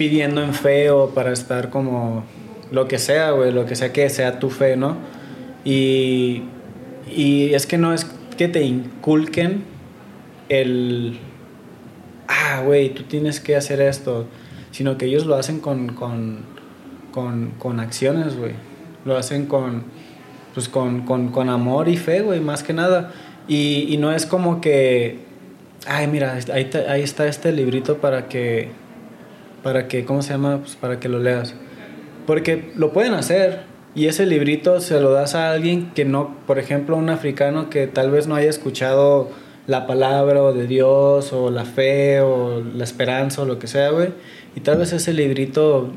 pidiendo 0.01 0.43
en 0.43 0.55
fe 0.55 0.89
o 0.89 1.11
para 1.11 1.31
estar 1.31 1.69
como 1.69 2.25
lo 2.71 2.89
que 2.89 2.99
sea, 2.99 3.33
güey, 3.33 3.53
lo 3.53 3.67
que 3.67 3.77
sea 3.77 3.93
que 3.93 4.09
sea 4.09 4.39
tu 4.39 4.49
fe, 4.49 4.75
¿no? 4.75 4.97
Y, 5.63 6.45
y 7.15 7.53
es 7.53 7.67
que 7.67 7.77
no 7.77 7.93
es 7.93 8.07
que 8.39 8.49
te 8.49 8.63
inculquen 8.63 9.63
el, 10.49 11.19
ah, 12.29 12.63
güey, 12.65 12.95
tú 12.95 13.03
tienes 13.03 13.41
que 13.41 13.57
hacer 13.57 13.83
esto, 13.83 14.25
sino 14.71 14.97
que 14.97 15.05
ellos 15.05 15.27
lo 15.27 15.35
hacen 15.35 15.61
con, 15.61 15.89
con, 15.89 16.47
con, 17.13 17.51
con 17.59 17.79
acciones, 17.79 18.39
güey. 18.39 18.53
Lo 19.05 19.19
hacen 19.19 19.45
con, 19.45 19.85
pues 20.55 20.71
con, 20.71 21.03
con, 21.03 21.29
con 21.29 21.51
amor 21.51 21.91
y 21.91 21.99
fe, 21.99 22.23
güey, 22.23 22.41
más 22.41 22.63
que 22.63 22.73
nada. 22.73 23.13
Y, 23.49 23.85
y 23.93 23.99
no 23.99 24.13
es 24.13 24.25
como 24.25 24.63
que, 24.63 25.19
ay, 25.87 26.07
mira, 26.07 26.39
ahí, 26.55 26.71
ahí 26.89 27.03
está 27.03 27.27
este 27.27 27.53
librito 27.53 27.99
para 27.99 28.29
que, 28.29 28.71
para 29.63 29.89
que, 29.89 30.05
¿cómo 30.05 30.23
se 30.23 30.33
llama? 30.33 30.59
Pues 30.59 30.77
para 30.77 31.01
que 31.01 31.09
lo 31.09 31.19
leas. 31.19 31.55
Porque 32.27 32.73
lo 32.77 32.93
pueden 32.93 33.15
hacer. 33.15 33.63
Y 33.95 34.07
ese 34.07 34.27
librito 34.27 34.81
se 34.81 35.01
lo 35.01 35.11
das 35.11 35.35
a 35.35 35.51
alguien 35.51 35.91
que 35.95 36.05
no, 36.05 36.37
por 36.47 36.59
ejemplo, 36.59 36.97
un 36.97 37.11
africano 37.11 37.71
que 37.71 37.87
tal 37.87 38.11
vez 38.11 38.29
no 38.29 38.37
haya 38.37 38.49
escuchado 38.49 39.31
la 39.67 39.87
palabra 39.87 40.43
o 40.43 40.53
de 40.53 40.67
Dios 40.67 41.33
o 41.33 41.51
la 41.51 41.65
fe 41.65 42.21
o 42.21 42.63
la 42.75 42.85
esperanza 42.85 43.43
o 43.43 43.45
lo 43.45 43.59
que 43.59 43.67
sea, 43.67 43.91
güey. 43.91 44.11
Y 44.55 44.61
tal 44.61 44.79
vez 44.79 44.93
ese 44.93 45.13
librito 45.13 45.91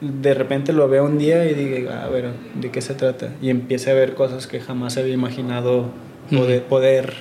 de 0.00 0.34
repente 0.34 0.72
lo 0.72 0.88
vea 0.88 1.02
un 1.02 1.18
día 1.18 1.44
y 1.44 1.54
diga, 1.54 2.04
a 2.04 2.08
ver, 2.08 2.30
¿de 2.54 2.70
qué 2.70 2.80
se 2.80 2.94
trata? 2.94 3.30
Y 3.42 3.50
empiece 3.50 3.90
a 3.90 3.94
ver 3.94 4.14
cosas 4.14 4.46
que 4.46 4.60
jamás 4.60 4.96
había 4.96 5.14
imaginado 5.14 5.86
poder, 6.30 6.62
poder 6.64 7.14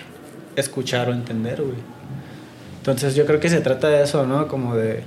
escuchar 0.56 1.10
o 1.10 1.14
entender, 1.14 1.62
güey. 1.62 1.78
Entonces 2.78 3.16
yo 3.16 3.26
creo 3.26 3.40
que 3.40 3.50
se 3.50 3.62
trata 3.62 3.90
de 3.90 4.04
eso, 4.04 4.26
¿no? 4.26 4.48
Como 4.48 4.76
de, 4.76 5.04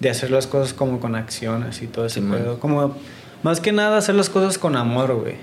de 0.00 0.10
hacer 0.10 0.30
las 0.30 0.46
cosas 0.46 0.72
como 0.74 1.00
con 1.00 1.14
acciones 1.14 1.82
y 1.82 1.86
todo 1.86 2.06
ese 2.06 2.20
Simón. 2.20 2.38
pedo. 2.38 2.58
Como, 2.60 2.96
más 3.42 3.60
que 3.60 3.72
nada 3.72 3.96
hacer 3.98 4.14
las 4.14 4.28
cosas 4.30 4.58
con 4.58 4.76
amor, 4.76 5.14
güey. 5.14 5.34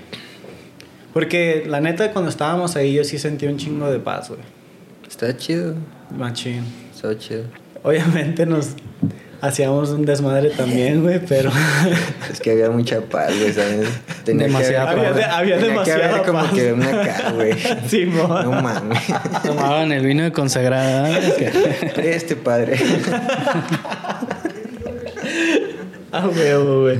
Porque 1.12 1.64
la 1.68 1.80
neta 1.80 2.10
cuando 2.12 2.30
estábamos 2.30 2.76
ahí 2.76 2.94
yo 2.94 3.04
sí 3.04 3.18
sentí 3.18 3.46
un 3.46 3.56
chingo 3.56 3.90
de 3.90 3.98
paz, 4.00 4.28
güey. 4.28 4.40
Está 5.08 5.36
chido. 5.36 5.74
Machín. 6.16 6.64
Está 6.94 7.16
chido. 7.18 7.44
Obviamente 7.84 8.46
nos 8.46 8.70
hacíamos 9.40 9.90
un 9.90 10.06
desmadre 10.06 10.48
también, 10.50 11.02
güey, 11.02 11.20
pero... 11.24 11.50
Es 12.32 12.40
que 12.40 12.52
había 12.52 12.70
mucha 12.70 13.00
paz, 13.02 13.28
güey, 13.38 13.52
¿sabes? 13.52 13.88
Tenía 14.24 14.46
Demasiada 14.46 14.86
que 14.86 14.90
Había 14.92 15.08
haber, 15.10 15.14
de- 15.14 15.24
había 15.30 15.54
tenía 15.56 15.70
demasiada 15.70 16.00
que 16.00 16.06
haber 16.14 16.22
como 16.26 16.40
paz. 16.40 16.52
que 16.52 16.72
una 16.72 17.02
acá, 17.02 17.30
güey. 17.32 17.52
Simón. 17.88 18.44
No 18.44 18.62
mames. 18.62 18.98
Tomaban 19.44 19.92
el 19.92 20.04
vino 20.06 20.24
de 20.24 20.32
consagrada. 20.32 21.10
Este 21.98 22.34
padre. 22.36 22.76
Ah, 26.16 26.28
huevo, 26.28 26.82
güey. 26.82 26.98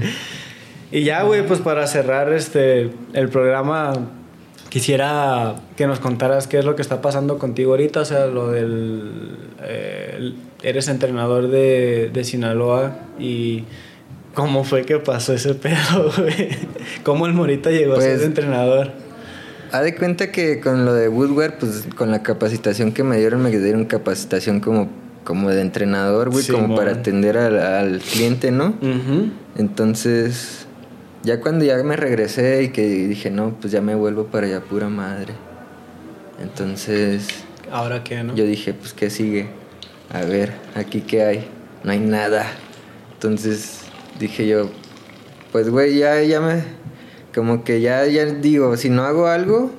Y 0.90 1.04
ya, 1.04 1.22
güey, 1.22 1.46
pues 1.46 1.60
para 1.60 1.86
cerrar 1.86 2.32
este 2.32 2.90
el 3.12 3.28
programa, 3.28 3.92
quisiera 4.70 5.54
que 5.76 5.86
nos 5.86 6.00
contaras 6.00 6.46
qué 6.48 6.58
es 6.58 6.64
lo 6.64 6.74
que 6.74 6.82
está 6.82 7.00
pasando 7.00 7.38
contigo 7.38 7.70
ahorita, 7.72 8.00
o 8.00 8.04
sea, 8.04 8.26
lo 8.26 8.50
del... 8.50 9.38
eh, 9.62 10.32
eres 10.64 10.88
entrenador 10.88 11.48
de, 11.48 12.10
de 12.12 12.24
Sinaloa 12.24 12.96
y 13.18 13.64
cómo 14.34 14.64
fue 14.64 14.82
que 14.84 14.98
pasó 14.98 15.32
ese 15.34 15.54
pedo, 15.54 16.10
güey. 16.18 16.48
¿Cómo 17.04 17.26
el 17.26 17.34
Morita 17.34 17.70
llegó 17.70 17.92
a 17.92 17.96
Pues, 17.96 18.18
ser 18.18 18.22
entrenador? 18.26 18.90
Haz 19.72 19.84
de 19.84 19.94
cuenta 19.94 20.32
que 20.32 20.60
con 20.60 20.84
lo 20.84 20.92
de 20.94 21.08
Woodward, 21.08 21.58
pues 21.60 21.86
con 21.96 22.10
la 22.10 22.22
capacitación 22.22 22.92
que 22.92 23.04
me 23.04 23.16
dieron, 23.18 23.42
me 23.42 23.50
dieron 23.50 23.84
capacitación 23.84 24.60
como, 24.60 24.88
como 25.25 25.51
de 25.51 25.62
entrenador, 25.62 26.31
güey, 26.31 26.47
como 26.47 26.77
para 26.77 26.93
atender 26.93 27.37
al, 27.39 27.59
al 27.59 27.99
cliente, 28.01 28.51
¿no? 28.51 28.75
Entonces, 29.57 30.66
ya 31.22 31.41
cuando 31.41 31.64
ya 31.64 31.83
me 31.83 31.97
regresé 31.97 32.64
y 32.64 32.68
que 32.68 32.87
dije, 32.87 33.31
no, 33.31 33.57
pues 33.61 33.72
ya 33.72 33.81
me 33.81 33.95
vuelvo 33.95 34.27
para 34.27 34.47
allá, 34.47 34.61
pura 34.61 34.89
madre. 34.89 35.33
Entonces 36.41 37.29
¿Ahora 37.70 38.05
qué, 38.05 38.22
no? 38.22 38.35
yo 38.35 38.45
dije, 38.45 38.75
pues 38.75 38.93
¿qué 38.93 39.09
sigue? 39.09 39.49
A 40.12 40.22
ver, 40.22 40.53
aquí 40.75 41.01
qué 41.01 41.22
hay. 41.22 41.49
No 41.83 41.93
hay 41.93 42.01
nada. 42.01 42.47
Entonces 43.14 43.81
dije 44.18 44.47
yo, 44.47 44.70
pues 45.53 45.70
güey, 45.70 45.99
ya, 45.99 46.22
ya 46.22 46.41
me... 46.41 46.62
Como 47.35 47.64
que 47.64 47.81
ya, 47.81 48.07
ya 48.07 48.27
digo, 48.27 48.77
si 48.77 48.91
no 48.91 49.03
hago 49.03 49.27
algo, 49.27 49.72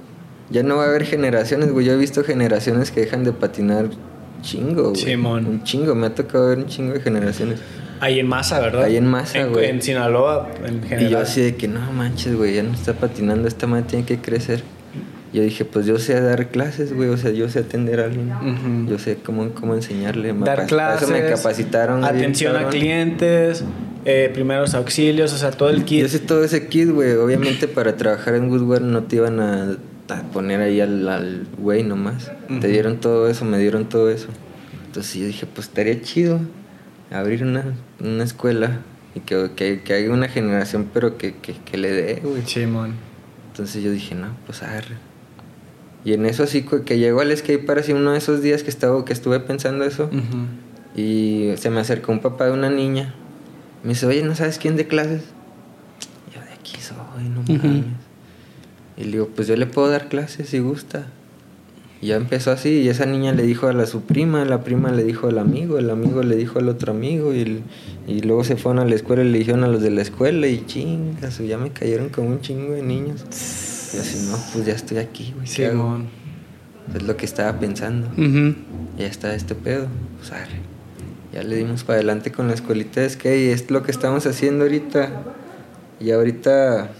ya 0.49 0.61
no 0.63 0.75
va 0.77 0.85
a 0.85 0.87
haber 0.87 1.05
generaciones, 1.05 1.71
güey. 1.71 1.85
Yo 1.85 1.93
he 1.93 1.97
visto 1.97 2.23
generaciones 2.23 2.91
que 2.91 3.01
dejan 3.01 3.23
de 3.23 3.31
patinar 3.31 3.89
chingo, 4.45 4.91
güey. 4.91 4.95
Simón. 4.95 5.45
Un 5.45 5.63
chingo, 5.63 5.95
me 5.95 6.07
ha 6.07 6.15
tocado 6.15 6.47
ver 6.49 6.59
un 6.59 6.67
chingo 6.67 6.93
de 6.93 7.01
generaciones. 7.01 7.59
Ahí 7.99 8.19
en 8.19 8.27
masa, 8.27 8.59
¿verdad? 8.59 8.83
Ahí 8.83 8.97
en 8.97 9.07
masa, 9.07 9.45
güey. 9.45 9.69
En, 9.69 9.81
Sinaloa, 9.81 10.49
en 10.65 10.81
general. 10.83 11.07
Y 11.07 11.09
yo 11.09 11.19
así 11.19 11.41
de 11.41 11.55
que 11.55 11.67
no 11.67 11.79
manches, 11.91 12.35
güey, 12.35 12.55
ya 12.55 12.63
no 12.63 12.73
está 12.73 12.93
patinando, 12.93 13.47
esta 13.47 13.67
madre 13.67 13.85
tiene 13.89 14.05
que 14.05 14.19
crecer. 14.19 14.63
Yo 15.33 15.41
dije, 15.41 15.65
pues 15.65 15.85
yo 15.85 15.97
sé 15.97 16.21
dar 16.21 16.47
clases, 16.47 16.93
güey, 16.93 17.09
o 17.09 17.17
sea, 17.17 17.31
yo 17.31 17.49
sé 17.49 17.59
atender 17.59 17.99
a 17.99 18.05
alguien. 18.05 18.87
Yo 18.87 18.97
sé 18.99 19.17
cómo, 19.17 19.49
cómo 19.49 19.75
enseñarle. 19.75 20.33
Dar 20.33 20.65
clases. 20.65 21.09
Eso 21.09 21.11
me 21.11 21.29
capacitaron. 21.29 22.05
Atención 22.05 22.55
a 22.55 22.69
clientes, 22.69 23.65
eh, 24.05 24.29
primeros 24.33 24.75
auxilios, 24.75 25.33
o 25.33 25.37
sea, 25.37 25.51
todo 25.51 25.69
el 25.69 25.83
kit. 25.83 26.03
Yo 26.03 26.07
sé 26.07 26.19
todo 26.19 26.43
ese 26.43 26.67
kit, 26.67 26.89
güey. 26.89 27.13
Obviamente 27.15 27.67
para 27.67 27.97
trabajar 27.97 28.35
en 28.35 28.49
Woodward 28.49 28.83
no 28.83 29.03
te 29.03 29.17
iban 29.17 29.41
a 29.41 29.75
poner 30.31 30.61
ahí 30.61 30.79
al 30.81 31.47
güey 31.57 31.83
nomás. 31.83 32.31
Ujú. 32.49 32.59
Te 32.59 32.67
dieron 32.67 32.97
todo 32.99 33.27
eso, 33.29 33.45
me 33.45 33.57
dieron 33.57 33.89
todo 33.89 34.09
eso. 34.09 34.27
Entonces 34.85 35.15
yo 35.15 35.25
dije, 35.27 35.45
pues 35.45 35.67
estaría 35.67 36.01
chido 36.01 36.39
abrir 37.11 37.43
una, 37.43 37.63
una 37.99 38.23
escuela 38.23 38.79
y 39.15 39.19
que, 39.21 39.51
que, 39.55 39.81
que 39.81 39.93
haya 39.93 40.11
una 40.11 40.27
generación, 40.27 40.89
pero 40.93 41.17
que, 41.17 41.35
que, 41.35 41.53
que 41.53 41.77
le 41.77 41.91
dé, 41.91 42.21
güey. 42.23 42.43
Entonces 43.51 43.83
yo 43.83 43.91
dije, 43.91 44.15
no, 44.15 44.27
pues 44.45 44.63
arre. 44.63 44.95
Y 46.03 46.13
en 46.13 46.25
eso 46.25 46.45
sí, 46.45 46.61
cu- 46.63 46.83
que 46.83 46.99
llegó 46.99 47.21
al 47.21 47.35
skate 47.35 47.65
park 47.65 47.79
así 47.79 47.93
uno 47.93 48.11
de 48.11 48.17
esos 48.19 48.41
días 48.41 48.61
que, 48.63 48.69
estaba, 48.69 49.03
que 49.05 49.13
estuve 49.13 49.39
pensando 49.39 49.85
eso. 49.85 50.09
Y 50.95 51.51
se 51.57 51.69
me 51.69 51.79
acercó 51.79 52.11
un 52.11 52.19
papá 52.19 52.45
de 52.45 52.51
una 52.51 52.69
niña. 52.69 53.13
Me 53.83 53.89
dice, 53.89 54.05
oye, 54.05 54.23
¿no 54.23 54.35
sabes 54.35 54.59
quién 54.59 54.75
de 54.75 54.87
clases? 54.87 55.23
Yo 56.33 56.41
de 56.41 56.53
aquí 56.53 56.77
soy, 56.79 57.27
no 57.29 57.41
mames. 57.41 57.85
Y 58.97 59.03
le 59.05 59.11
digo, 59.11 59.29
pues 59.35 59.47
yo 59.47 59.55
le 59.55 59.65
puedo 59.65 59.89
dar 59.89 60.07
clases 60.09 60.49
si 60.49 60.59
gusta. 60.59 61.07
Y 62.01 62.07
ya 62.07 62.15
empezó 62.17 62.51
así, 62.51 62.81
y 62.81 62.89
esa 62.89 63.05
niña 63.05 63.31
le 63.33 63.43
dijo 63.43 63.67
a 63.67 63.73
la 63.73 63.85
su 63.85 64.01
prima, 64.01 64.43
la 64.45 64.63
prima 64.63 64.91
le 64.91 65.03
dijo 65.03 65.27
al 65.27 65.37
amigo, 65.39 65.77
el 65.79 65.89
amigo 65.89 66.21
le 66.23 66.35
dijo 66.35 66.59
al 66.59 66.69
otro 66.69 66.91
amigo, 66.91 67.33
y, 67.33 67.39
el- 67.41 67.61
y 68.07 68.21
luego 68.21 68.43
se 68.43 68.57
fueron 68.57 68.79
a 68.81 68.85
la 68.85 68.95
escuela 68.95 69.23
y 69.23 69.29
le 69.31 69.37
dijeron 69.39 69.63
a 69.63 69.67
los 69.67 69.81
de 69.81 69.91
la 69.91 70.01
escuela, 70.01 70.47
y 70.47 70.65
chingas, 70.65 71.39
ya 71.39 71.57
me 71.57 71.71
cayeron 71.71 72.09
como 72.09 72.27
un 72.29 72.41
chingo 72.41 72.73
de 72.73 72.83
niños. 72.83 73.23
Y 73.93 73.97
así, 73.97 74.27
no, 74.29 74.37
pues 74.53 74.65
ya 74.65 74.73
estoy 74.73 74.97
aquí, 74.97 75.33
güey. 75.35 75.47
¿qué 75.47 75.67
hago?". 75.67 75.73
Simón. 75.83 76.07
Es 76.95 77.01
lo 77.03 77.17
que 77.17 77.25
estaba 77.25 77.59
pensando. 77.59 78.07
Ya 78.97 79.07
está 79.07 79.33
este 79.33 79.55
pedo. 79.55 79.87
Pues 80.19 80.31
arre. 80.31 80.59
Ya 81.33 81.41
le 81.43 81.55
dimos 81.55 81.83
para 81.83 81.95
adelante 81.97 82.31
con 82.31 82.47
la 82.47 82.53
escuelita 82.53 83.01
de 83.01 83.09
skate 83.09 83.47
y 83.47 83.49
es 83.49 83.71
lo 83.71 83.81
que 83.83 83.91
estamos 83.91 84.27
haciendo 84.27 84.65
ahorita. 84.65 85.09
Y 85.99 86.11
ahorita 86.11 86.91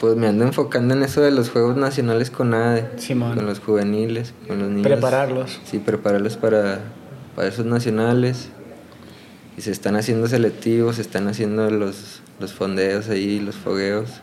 pues 0.00 0.16
me 0.16 0.26
ando 0.26 0.44
enfocando 0.44 0.94
en 0.94 1.02
eso 1.02 1.20
de 1.20 1.30
los 1.30 1.50
Juegos 1.50 1.76
Nacionales 1.76 2.30
con 2.30 2.54
ADE. 2.54 2.98
Simón. 2.98 3.34
Con 3.34 3.46
los 3.46 3.60
juveniles, 3.60 4.34
con 4.46 4.58
los 4.58 4.68
niños. 4.68 4.86
Prepararlos. 4.86 5.60
Sí, 5.64 5.78
prepararlos 5.78 6.36
para, 6.36 6.80
para 7.34 7.48
esos 7.48 7.64
nacionales. 7.64 8.50
Y 9.56 9.62
se 9.62 9.70
están 9.70 9.96
haciendo 9.96 10.26
selectivos, 10.26 10.96
se 10.96 11.02
están 11.02 11.28
haciendo 11.28 11.70
los, 11.70 12.20
los 12.40 12.52
fondeos 12.52 13.08
ahí, 13.08 13.40
los 13.40 13.56
fogueos 13.56 14.20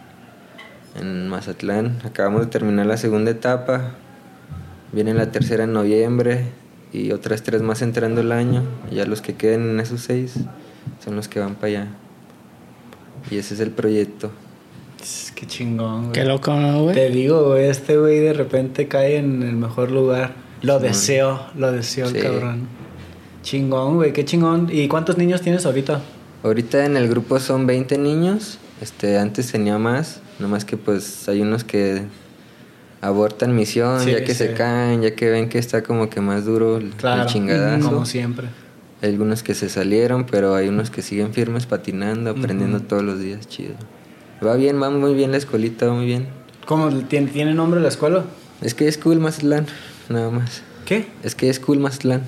en 1.00 1.28
Mazatlán. 1.28 2.00
Acabamos 2.06 2.42
de 2.42 2.48
terminar 2.48 2.86
la 2.86 2.98
segunda 2.98 3.32
etapa. 3.32 3.94
Viene 4.92 5.16
la 5.16 5.32
tercera 5.32 5.64
en 5.64 5.74
noviembre 5.74 6.46
y 6.92 7.12
otras 7.12 7.42
tres 7.42 7.64
más 7.64 7.82
entrando 7.82 8.22
el 8.22 8.32
año. 8.32 8.62
Ya 8.92 9.06
los 9.06 9.22
que 9.22 9.34
queden 9.34 9.72
en 9.72 9.80
esos 9.80 10.02
seis 10.02 10.36
son 11.04 11.16
los 11.16 11.28
que 11.28 11.40
van 11.40 11.56
para 11.56 11.68
allá. 11.68 11.88
Y 13.32 13.38
ese 13.38 13.56
es 13.56 13.60
el 13.60 13.72
proyecto. 13.72 14.30
Tss, 15.04 15.32
Qué 15.36 15.46
chingón, 15.46 16.02
güey. 16.04 16.14
Qué 16.14 16.24
loco, 16.26 16.54
¿no, 16.56 16.88
Te 16.94 17.08
güey? 17.08 17.12
digo, 17.12 17.50
güey, 17.50 17.68
este 17.68 17.98
güey 17.98 18.20
de 18.20 18.34
repente 18.34 18.88
cae 18.88 19.18
en 19.18 19.44
el 19.44 19.56
mejor 19.56 19.92
lugar. 19.92 20.34
Lo 20.62 20.80
deseo, 20.80 21.46
lo 21.58 21.72
deseo 21.72 22.08
el 22.08 22.22
cabrón. 22.24 22.68
Chingón, 23.42 23.96
güey, 23.96 24.14
qué 24.14 24.24
chingón. 24.24 24.70
¿Y 24.72 24.88
cuántos 24.88 25.18
niños 25.18 25.42
tienes 25.42 25.66
ahorita? 25.66 26.02
Ahorita 26.44 26.86
en 26.86 26.96
el 26.98 27.10
grupo 27.10 27.40
son 27.40 27.68
20 27.68 27.98
niños. 27.98 28.60
Este, 28.82 29.18
antes 29.18 29.52
tenía 29.52 29.78
más, 29.78 30.22
nomás 30.40 30.64
que 30.66 30.78
pues 30.78 31.28
hay 31.28 31.42
unos 31.42 31.64
que 31.64 32.04
abortan 33.02 33.56
misión, 33.56 34.00
Sí, 34.02 34.12
ya 34.12 34.24
que 34.24 34.34
sí. 34.34 34.46
se 34.46 34.54
caen, 34.54 35.02
ya 35.02 35.14
que 35.16 35.30
ven 35.30 35.50
que 35.50 35.58
está 35.60 35.84
como 35.84 36.10
que 36.10 36.22
más 36.22 36.46
duro 36.46 36.78
el, 36.78 36.86
el 36.86 36.92
Claro, 36.94 37.26
chingadazo. 37.30 37.90
como 37.90 38.06
siempre. 38.06 38.48
Hay 39.02 39.10
algunos 39.10 39.44
que 39.44 39.54
se 39.54 39.68
salieron, 39.68 40.26
pero 40.26 40.56
hay 40.56 40.70
unos 40.70 40.90
que 40.90 41.02
siguen 41.02 41.34
firmes 41.34 41.66
patinando, 41.66 42.30
aprendiendo 42.32 42.80
todos 42.80 43.04
los 43.04 43.20
días, 43.20 43.48
chido. 43.50 43.76
Va 44.46 44.56
bien, 44.56 44.82
va 44.82 44.90
muy 44.90 45.14
bien 45.14 45.32
la 45.32 45.38
escuelita, 45.38 45.88
va 45.88 45.94
muy 45.94 46.06
bien. 46.06 46.28
¿Cómo 46.66 46.90
tiene, 47.06 47.28
tiene 47.28 47.54
nombre 47.54 47.80
la 47.82 47.88
escuela? 47.90 48.24
Es 48.62 48.74
que 48.74 48.88
es 48.88 48.98
cool 48.98 49.20
Mazatlán, 49.20 49.68
nada 50.10 50.30
más. 50.30 50.62
¿Qué? 50.86 51.08
Es 51.24 51.36
que 51.36 51.50
es 51.50 51.60
cool 51.60 51.80
Mazatlán. 51.80 52.24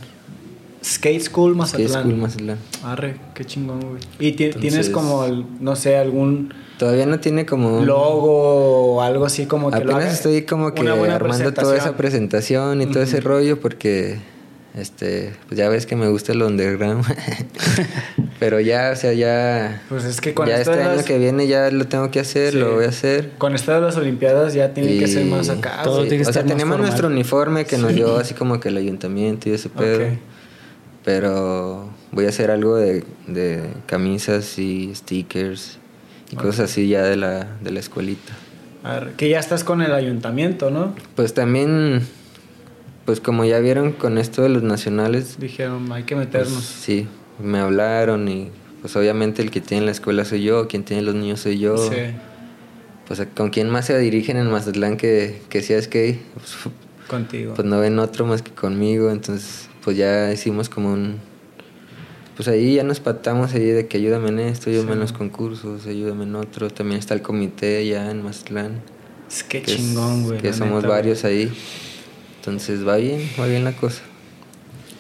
Skate 0.84 1.22
School 1.24 1.56
Mazatlán. 1.56 1.88
es 1.90 1.98
cool 1.98 2.16
Mazatlán. 2.16 2.58
Arre, 2.84 3.16
qué 3.34 3.44
chingón, 3.44 3.80
güey. 3.80 4.02
¿Y 4.20 4.28
Entonces- 4.44 4.62
tienes 4.62 4.90
como, 4.92 5.26
el- 5.26 5.44
no 5.60 5.76
sé, 5.76 5.98
algún 5.98 6.54
Todavía 6.78 7.06
no 7.08 7.20
tiene 7.20 7.46
como... 7.48 7.82
logo 7.84 8.96
o 8.98 9.02
algo 9.02 9.26
así 9.26 9.46
como 9.48 9.72
que 9.72 9.78
lo 9.80 9.84
Apenas 9.94 10.04
haga? 10.04 10.12
estoy 10.14 10.42
como 10.44 10.74
que 10.76 10.88
armando 10.88 11.54
toda 11.54 11.76
esa 11.76 11.98
presentación. 11.98 12.82
y 12.82 12.86
todo 12.86 13.02
ese 13.02 13.20
rollo 13.22 13.60
porque 13.60 14.20
este 14.76 15.34
pues 15.48 15.58
ya 15.58 15.70
ves 15.70 15.86
que 15.86 15.96
me 15.96 16.08
gusta 16.10 16.32
el 16.34 16.42
underground. 16.44 17.06
Pero 18.40 18.60
ya, 18.60 18.92
o 18.92 18.96
sea, 18.98 19.14
ya 19.14 19.82
Pues 19.88 20.04
es 20.04 20.20
que 20.20 20.34
con 20.34 20.48
ya 20.48 20.58
este 20.60 20.72
año 20.74 20.96
las- 20.96 21.06
que 21.06 21.18
viene 21.18 21.48
ya 21.48 21.72
lo 21.72 21.88
tengo 21.88 22.12
que 22.12 22.20
hacer, 22.20 22.52
Sí. 22.52 22.60
lo 22.60 22.76
voy 22.76 22.86
a 22.86 22.90
hacer. 22.90 23.32
Con 23.38 23.56
esto 23.56 23.72
de 23.74 23.80
las 23.82 23.96
Olimpiadas 23.96 24.54
ya 24.54 24.74
tiene 24.74 24.98
que 25.00 25.08
ser 25.08 25.26
más 25.26 25.50
acá. 25.50 25.82
Todo 25.84 26.02
tiene 26.02 26.18
que 26.18 26.22
o 26.24 26.26
sea, 26.26 26.42
estar 26.42 26.44
más 26.44 26.52
tenemos 26.52 26.74
formal. 26.74 26.88
nuestro 26.90 27.08
uniforme 27.08 27.66
que 27.66 27.78
nos 27.78 27.94
dio 27.96 28.18
así 28.18 28.34
como 28.34 28.60
que 28.60 28.70
el 28.70 28.78
ayuntamiento 28.78 29.50
y 29.50 29.54
ese 29.54 29.70
pedo. 29.70 30.06
Pero 31.04 31.90
voy 32.12 32.26
a 32.26 32.30
hacer 32.30 32.50
algo 32.52 32.76
de, 32.78 33.04
de 33.28 33.70
camisas 33.86 34.58
y 34.58 34.94
stickers 34.96 35.78
y 36.32 36.36
cosas 36.36 36.72
así 36.72 36.88
ya 36.90 37.04
de 37.04 37.16
la, 37.16 37.48
de 37.62 37.72
la 37.72 37.80
escuelita. 37.80 38.34
Que 39.18 39.30
ya 39.30 39.40
estás 39.40 39.64
con 39.64 39.82
el 39.82 39.94
ayuntamiento, 39.94 40.70
¿no? 40.72 40.94
Pues 41.16 41.34
también, 41.34 42.02
pues 43.06 43.20
como 43.20 43.46
ya 43.46 43.60
vieron 43.60 43.92
con 43.94 44.18
esto 44.18 44.42
de 44.42 44.50
los 44.50 44.64
nacionales, 44.64 45.38
Dijeron, 45.40 45.92
hay 45.92 46.04
que 46.04 46.16
pues, 46.16 46.28
meternos. 46.28 46.64
sí, 46.64 47.08
me 47.42 47.60
hablaron 47.60 48.28
y 48.28 48.50
pues 48.82 48.96
obviamente 48.96 49.42
el 49.42 49.52
que 49.52 49.62
tiene 49.62 49.86
la 49.86 49.92
escuela 49.92 50.26
soy 50.26 50.44
yo, 50.44 50.68
quien 50.68 50.84
tiene 50.84 51.04
los 51.04 51.16
niños 51.16 51.40
soy 51.40 51.60
yo. 51.60 51.78
Sí. 51.78 51.98
Pues 53.08 53.22
con 53.36 53.52
quién 53.52 53.70
más 53.70 53.86
se 53.86 53.98
dirigen 54.00 54.38
en 54.38 54.50
Mazatlán 54.50 54.98
que, 54.98 55.42
que 55.50 55.62
sea 55.62 55.80
skate, 55.82 56.20
pues, 56.34 56.56
Contigo. 57.08 57.54
pues 57.54 57.68
no 57.68 57.80
ven 57.80 58.00
otro 58.00 58.26
más 58.26 58.42
que 58.42 58.52
conmigo, 58.52 59.12
entonces 59.12 59.70
pues 59.84 59.96
ya 59.96 60.32
hicimos 60.34 60.70
como 60.70 60.92
un... 60.92 61.18
Pues 62.36 62.48
ahí 62.48 62.76
ya 62.76 62.84
nos 62.84 63.00
patamos 63.00 63.54
ahí 63.54 63.66
de 63.68 63.88
que 63.88 63.98
ayúdame 63.98 64.30
en 64.30 64.40
esto, 64.40 64.70
ayúdame 64.70 64.94
en 64.94 65.00
los 65.00 65.14
concursos, 65.14 65.86
ayúdame 65.86 66.24
en 66.24 66.36
otro. 66.36 66.70
También 66.70 67.00
está 67.00 67.14
el 67.14 67.22
comité 67.22 67.88
ya 67.88 68.12
en 68.12 68.24
Mazatlán. 68.24 68.82
Es 69.30 69.44
que 69.44 69.62
chingón, 69.64 70.24
güey. 70.24 70.40
Que 70.40 70.52
somos 70.52 70.84
neta, 70.84 70.88
varios 70.96 71.24
ahí. 71.24 71.50
Entonces 72.46 72.88
va 72.88 72.98
bien, 72.98 73.22
va 73.40 73.48
bien 73.48 73.64
la 73.64 73.72
cosa. 73.74 74.04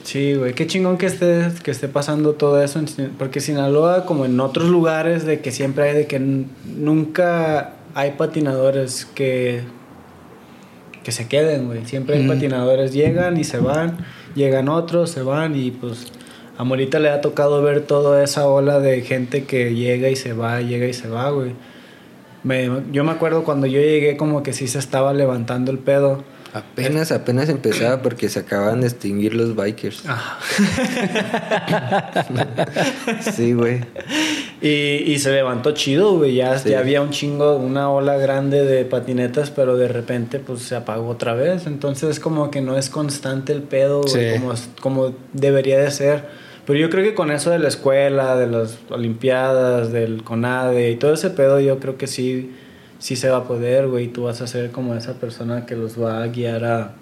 Sí, 0.04 0.34
güey, 0.36 0.54
qué 0.54 0.66
chingón 0.68 0.98
que 0.98 1.06
esté, 1.08 1.48
que 1.64 1.72
esté 1.72 1.88
pasando 1.88 2.34
todo 2.34 2.62
eso, 2.64 2.80
en 2.80 2.86
porque 3.18 3.39
Sinaloa, 3.39 4.06
como 4.06 4.26
en 4.26 4.39
otros 4.39 4.70
lugares, 4.70 5.26
de 5.26 5.39
que 5.41 5.52
siempre 5.52 5.89
hay, 5.89 5.96
de 5.96 6.08
que 6.08 6.20
nunca 6.20 7.74
hay 7.96 8.12
patinadores 8.12 9.06
que, 9.06 9.62
que 11.04 11.12
se 11.12 11.28
queden, 11.28 11.66
güey. 11.68 11.86
Siempre 11.86 12.18
hay 12.18 12.24
Mm. 12.24 12.28
patinadores, 12.28 12.93
llegan 12.93 13.38
y 13.38 13.43
se 13.43 13.58
van, 13.60 13.98
llegan 14.36 14.70
otros, 14.70 15.10
se 15.12 15.22
van 15.24 15.56
y 15.56 15.72
pues 15.72 16.12
a 16.58 16.64
Morita 16.64 17.00
le 17.00 17.10
ha 17.10 17.22
tocado 17.22 17.62
ver 17.62 17.82
toda 17.82 18.24
esa 18.24 18.48
ola 18.48 18.80
de 18.80 19.02
gente 19.02 19.43
que 19.46 19.74
llega 19.76 20.10
y 20.10 20.16
se 20.16 20.34
va, 20.34 20.62
llega 20.62 20.86
y 20.88 20.93
se 20.93 21.08
va, 21.08 21.30
güey. 21.32 21.52
Me- 22.43 22.70
yo 22.91 23.04
me 23.04 23.12
acuerdo 23.12 23.43
cuando 23.43 23.66
yo 23.68 23.80
llegué 23.80 24.18
como 24.18 24.43
que 24.43 24.54
sí 24.54 24.68
se 24.68 24.78
estaba 24.80 25.14
levantando 25.14 25.72
el 25.72 25.80
pedo. 25.80 26.24
Apenas, 26.56 27.12
apenas 27.12 27.49
empezaba 27.49 28.01
porque 28.01 28.30
se 28.30 28.39
acaban 28.39 28.80
de 28.80 28.88
extinguir 28.88 29.34
los 29.34 29.58
bikers. 29.58 30.03
Ah. 30.08 30.39
Sí, 33.36 33.53
güey. 33.53 33.82
Y, 34.62 34.70
y 35.12 35.20
se 35.20 35.32
levantó 35.32 35.72
chido, 35.72 36.18
güey. 36.18 36.36
Ya, 36.36 36.58
Sí. 36.58 36.70
ya 36.70 36.80
había 36.80 37.01
un 37.01 37.10
chingo, 37.10 37.58
una 37.58 37.89
ola 37.91 38.16
grande 38.18 38.64
de 38.64 38.86
patinetas, 38.86 39.51
pero 39.51 39.76
de 39.78 39.88
repente 39.89 40.39
pues 40.39 40.62
se 40.62 40.76
apagó 40.76 41.10
otra 41.10 41.34
vez. 41.34 41.68
Entonces 41.68 42.20
como 42.20 42.49
que 42.51 42.62
no 42.62 42.78
es 42.78 42.89
constante 42.89 43.51
el 43.53 43.62
pedo, 43.62 44.01
güey, 44.03 44.34
Sí. 44.36 44.39
como, 44.39 44.53
como 44.82 45.16
debería 45.34 45.80
de 45.80 45.91
ser. 45.91 46.24
Pero 46.66 46.80
yo 46.80 46.89
creo 46.89 47.03
que 47.03 47.14
con 47.14 47.32
eso 47.32 47.51
de 47.51 47.60
la 47.60 47.68
escuela, 47.68 48.36
de 48.38 48.47
las 48.47 48.78
olimpiadas, 48.89 49.91
del 49.91 50.24
CONADE 50.24 50.89
y 50.91 50.95
todo 50.95 51.14
ese 51.14 51.30
pedo, 51.30 51.60
yo 51.60 51.80
creo 51.80 51.97
que 51.97 52.08
sí, 52.08 52.56
sí 53.06 53.16
se 53.16 53.30
va 53.30 53.38
a 53.38 53.43
poder, 53.43 53.88
güey, 53.88 54.06
y 54.06 54.08
tú 54.08 54.24
vas 54.24 54.41
a 54.41 54.47
ser 54.47 54.72
como 54.72 54.95
esa 54.95 55.14
persona 55.14 55.68
que 55.68 55.76
los 55.76 56.01
va 56.01 56.24
a 56.24 56.28
guiar 56.28 56.66
a, 56.66 56.93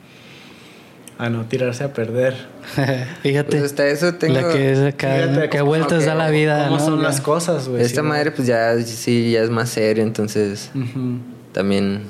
a 1.18 1.30
no 1.30 1.46
tirarse 1.46 1.86
a 1.86 1.94
perder. 1.94 2.36
Fíjate. 3.24 3.52
Pues 3.52 3.64
hasta 3.64 3.88
eso 3.88 4.14
tengo... 4.16 4.34
La 4.42 4.52
que 4.52 4.74
es 4.74 4.80
acá, 4.80 5.16
Fíjate 5.16 5.50
cómo- 5.50 5.66
vueltas 5.66 6.06
da 6.06 6.14
la 6.16 6.30
vida, 6.30 6.66
¿Cómo 6.66 6.78
¿no? 6.78 6.86
son 6.86 6.98
Ya. 6.98 7.04
las 7.04 7.22
cosas, 7.22 7.70
güey? 7.70 7.82
Esta 7.84 8.02
Sí, 8.02 8.08
madre 8.08 8.32
pues 8.32 8.48
ya 8.48 8.78
sí, 8.82 9.32
ya 9.32 9.44
es 9.44 9.50
más 9.50 9.70
serio, 9.70 10.04
entonces 10.04 10.72
también 11.54 12.02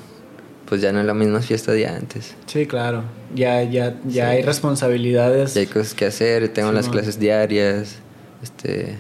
pues 0.68 0.82
ya 0.82 0.92
no 0.92 1.02
es 1.02 1.06
la 1.06 1.14
misma 1.14 1.42
fiesta 1.42 1.72
de 1.72 1.86
antes. 1.86 2.34
Sí, 2.48 2.66
claro. 2.66 3.04
Ya, 3.36 3.62
ya, 3.62 3.96
ya 4.08 4.30
hay 4.30 4.42
responsabilidades. 4.42 5.54
Ya 5.54 5.62
hay 5.62 5.68
cosas 5.68 5.94
que 5.94 6.06
hacer, 6.08 6.50
tengo 6.50 6.70
Sí, 6.70 6.76
las 6.76 6.86
man. 6.86 6.94
clases 6.94 7.20
diarias, 7.20 7.98
este 8.42 8.98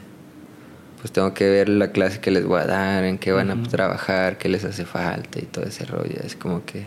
pues 1.03 1.11
tengo 1.11 1.33
que 1.33 1.49
ver 1.49 1.67
la 1.67 1.91
clase 1.91 2.21
que 2.21 2.31
les 2.31 2.45
voy 2.45 2.61
a 2.61 2.65
dar, 2.65 3.03
en 3.03 3.17
qué 3.17 3.33
van 3.33 3.51
a 3.51 3.61
trabajar, 3.63 4.37
qué 4.37 4.47
les 4.47 4.63
hace 4.63 4.85
falta 4.85 5.37
y 5.37 5.41
todo 5.41 5.65
ese 5.65 5.83
rollo. 5.83 6.15
Es 6.25 6.37
como 6.37 6.63
que 6.65 6.85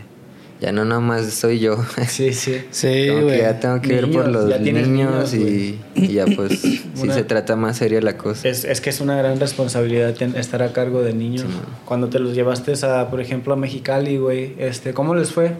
ya 0.58 0.72
no 0.72 0.86
nada 0.86 1.02
más 1.02 1.26
soy 1.34 1.58
yo. 1.58 1.76
Sí, 2.08 2.32
sí. 2.32 2.64
Sí, 2.70 3.08
como 3.10 3.26
que 3.26 3.36
ya 3.40 3.60
tengo 3.60 3.82
que 3.82 3.88
ver 3.88 4.10
por 4.10 4.26
Niños, 4.26 4.48
los 4.48 4.60
niños, 4.62 4.88
niños, 4.88 5.34
y, 5.34 5.78
y 5.94 6.06
ya 6.14 6.24
pues 6.24 6.60
sí 6.62 6.82
Una- 7.02 7.12
se 7.12 7.24
trata 7.24 7.56
más 7.56 7.76
seria 7.76 8.00
la 8.00 8.16
cosa. 8.16 8.48
Es, 8.48 8.64
es 8.64 8.80
que 8.80 8.88
es 8.88 9.02
una 9.02 9.18
gran 9.18 9.38
responsabilidad 9.38 10.14
ten- 10.14 10.34
estar 10.34 10.62
a 10.62 10.72
cargo 10.72 11.02
de 11.02 11.12
niños. 11.12 11.42
Sí. 11.42 11.58
Cuando 11.84 12.08
te 12.08 12.18
los 12.18 12.34
llevaste 12.34 12.72
a, 12.86 13.10
por 13.10 13.20
ejemplo, 13.20 13.52
a 13.52 13.56
Mexicali, 13.56 14.16
güey, 14.16 14.54
este, 14.56 14.94
¿cómo 14.94 15.14
les 15.14 15.30
fue? 15.30 15.52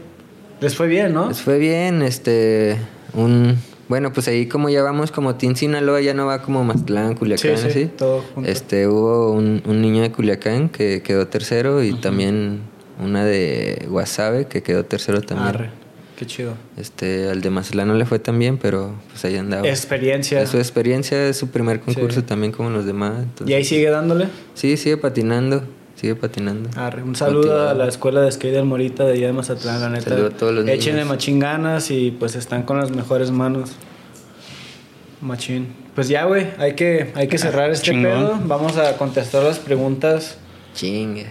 Les 0.63 0.75
fue 0.75 0.87
bien, 0.87 1.13
¿no? 1.13 1.29
Les 1.29 1.43
fue 1.43 1.59
bien, 1.59 2.01
este, 2.01 2.79
un, 3.13 3.59
bueno, 3.89 4.13
pues 4.13 4.27
ahí 4.29 4.47
como 4.47 4.69
ya 4.69 4.83
vamos 4.83 5.11
como 5.13 5.37
Team 5.37 5.55
Sinaloa, 5.57 6.01
ya 6.01 6.15
no 6.15 6.27
va 6.27 6.43
como 6.43 6.65
Mazatlán, 6.65 7.15
Culiacán, 7.15 7.57
Sí, 7.57 7.63
sí, 7.63 7.69
así. 7.69 7.85
todo 7.97 8.23
junto. 8.35 8.51
Este, 8.51 8.89
hubo 8.89 9.33
un, 9.33 9.63
un 9.67 9.81
niño 9.81 10.03
de 10.03 10.11
Culiacán 10.13 10.69
que 10.69 11.03
quedó 11.03 11.29
tercero 11.29 11.83
y 11.83 11.95
también 11.95 12.61
una 13.03 13.25
de 13.25 13.87
Guasave 13.89 14.47
que 14.47 14.63
quedó 14.63 14.85
tercero 14.85 15.21
también. 15.23 15.49
Arre, 15.49 15.71
qué 16.19 16.27
chido. 16.27 16.55
Este, 16.77 17.29
al 17.29 17.43
de 17.43 17.51
Mazatlán 17.51 17.89
no 17.89 17.95
le 17.95 18.07
fue 18.07 18.19
tan 18.19 18.39
bien, 18.39 18.59
pero 18.59 18.93
pues 19.11 19.25
ahí 19.25 19.37
andaba. 19.37 19.69
Experiencia. 19.69 20.41
Es 20.43 20.49
su 20.51 20.57
experiencia, 20.59 21.29
es 21.29 21.37
su 21.37 21.49
primer 21.49 21.81
concurso 21.81 22.21
Sí. 22.21 22.27
también 22.27 22.53
como 22.53 22.71
los 22.71 22.87
demás. 22.87 23.13
entonces- 23.23 23.49
¿Y 23.49 23.55
ahí 23.55 23.65
sigue 23.65 23.91
dándole? 23.91 24.29
Sí, 24.55 24.77
sigue 24.77 24.97
patinando, 24.97 25.63
sigue 25.97 26.15
patinando. 26.15 26.69
Arre, 26.79 27.03
un 27.03 27.17
saludo 27.17 27.39
Motivado. 27.49 27.69
a 27.71 27.75
la 27.75 27.89
escuela 27.89 28.21
de 28.21 28.31
skate 28.31 28.55
del 28.55 28.65
Morita 28.65 29.05
de 29.05 29.15
allá 29.15 29.27
de 29.29 29.33
Mazatlán, 29.33 29.81
la 29.81 29.89
neta. 29.89 30.11
Saludo 30.11 30.27
a 30.29 30.31
todos 30.31 30.55
los 30.55 30.69
Échenle 30.69 31.01
niños. 31.01 31.09
machín 31.09 31.39
ganas 31.41 31.91
y 31.91 32.11
pues 32.13 32.37
están 32.37 32.63
con 32.63 32.79
las 32.79 32.91
mejores 32.91 33.31
manos. 33.31 33.73
Machín. 35.21 35.69
Pues 35.95 36.09
ya, 36.09 36.25
güey, 36.25 36.49
hay 36.59 36.75
que, 36.75 37.13
hay 37.15 37.27
que 37.27 37.39
cerrar 37.39 37.71
este 37.71 37.91
chingón. 37.93 38.13
pedo. 38.13 38.41
Vamos 38.45 38.77
a 38.77 38.97
contestar 38.99 39.43
las 39.43 39.59
preguntas. 39.59 40.37
Chingue. 40.75 41.27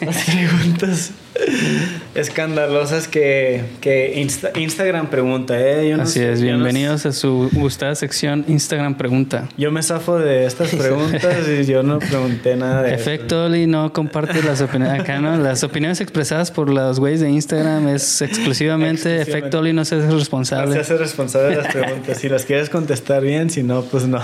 Las 0.00 0.24
preguntas 0.24 1.10
escandalosas 2.14 3.08
que, 3.08 3.62
que 3.80 4.14
Insta- 4.22 4.52
Instagram 4.58 5.08
pregunta, 5.08 5.58
¿eh? 5.60 5.88
Yo 5.88 5.96
no 5.96 6.04
Así 6.04 6.20
sé- 6.20 6.32
es, 6.32 6.40
no 6.40 6.46
bienvenidos 6.46 7.06
a 7.06 7.12
su 7.12 7.50
gustada 7.52 7.94
sección 7.94 8.44
Instagram 8.48 8.96
Pregunta. 8.96 9.48
Yo 9.56 9.70
me 9.72 9.82
zafo 9.82 10.18
de 10.18 10.46
estas 10.46 10.74
preguntas 10.74 11.36
y 11.48 11.64
yo 11.64 11.82
no 11.82 11.98
pregunté 11.98 12.56
nada 12.56 12.82
de 12.82 12.94
eso. 12.94 13.10
Efecto 13.10 13.44
Oli 13.46 13.66
no 13.66 13.92
comparte 13.92 14.42
las 14.42 14.60
opiniones 14.60 15.00
acá, 15.00 15.20
¿no? 15.20 15.36
Las 15.36 15.64
opiniones 15.64 16.00
expresadas 16.00 16.50
por 16.50 16.70
los 16.70 17.00
güeyes 17.00 17.20
de 17.20 17.30
Instagram 17.30 17.88
es 17.88 18.22
exclusivamente, 18.22 18.34
Exclusivamente. 18.34 19.22
Efecto 19.22 19.58
Oli 19.58 19.72
no 19.72 19.84
se 19.84 19.96
hace 19.96 20.06
No 20.06 20.18
responsable. 20.18 20.72
se 20.74 20.80
hace 20.80 20.96
responsable 20.96 21.56
de 21.56 21.62
las 21.62 21.66
preguntas. 21.74 22.18
Si 22.18 22.28
las 22.28 22.44
quieres 22.44 22.70
contestar 22.70 23.22
bien, 23.22 23.50
si 23.50 23.62
no, 23.62 23.82
pues 23.82 24.06
no. 24.06 24.20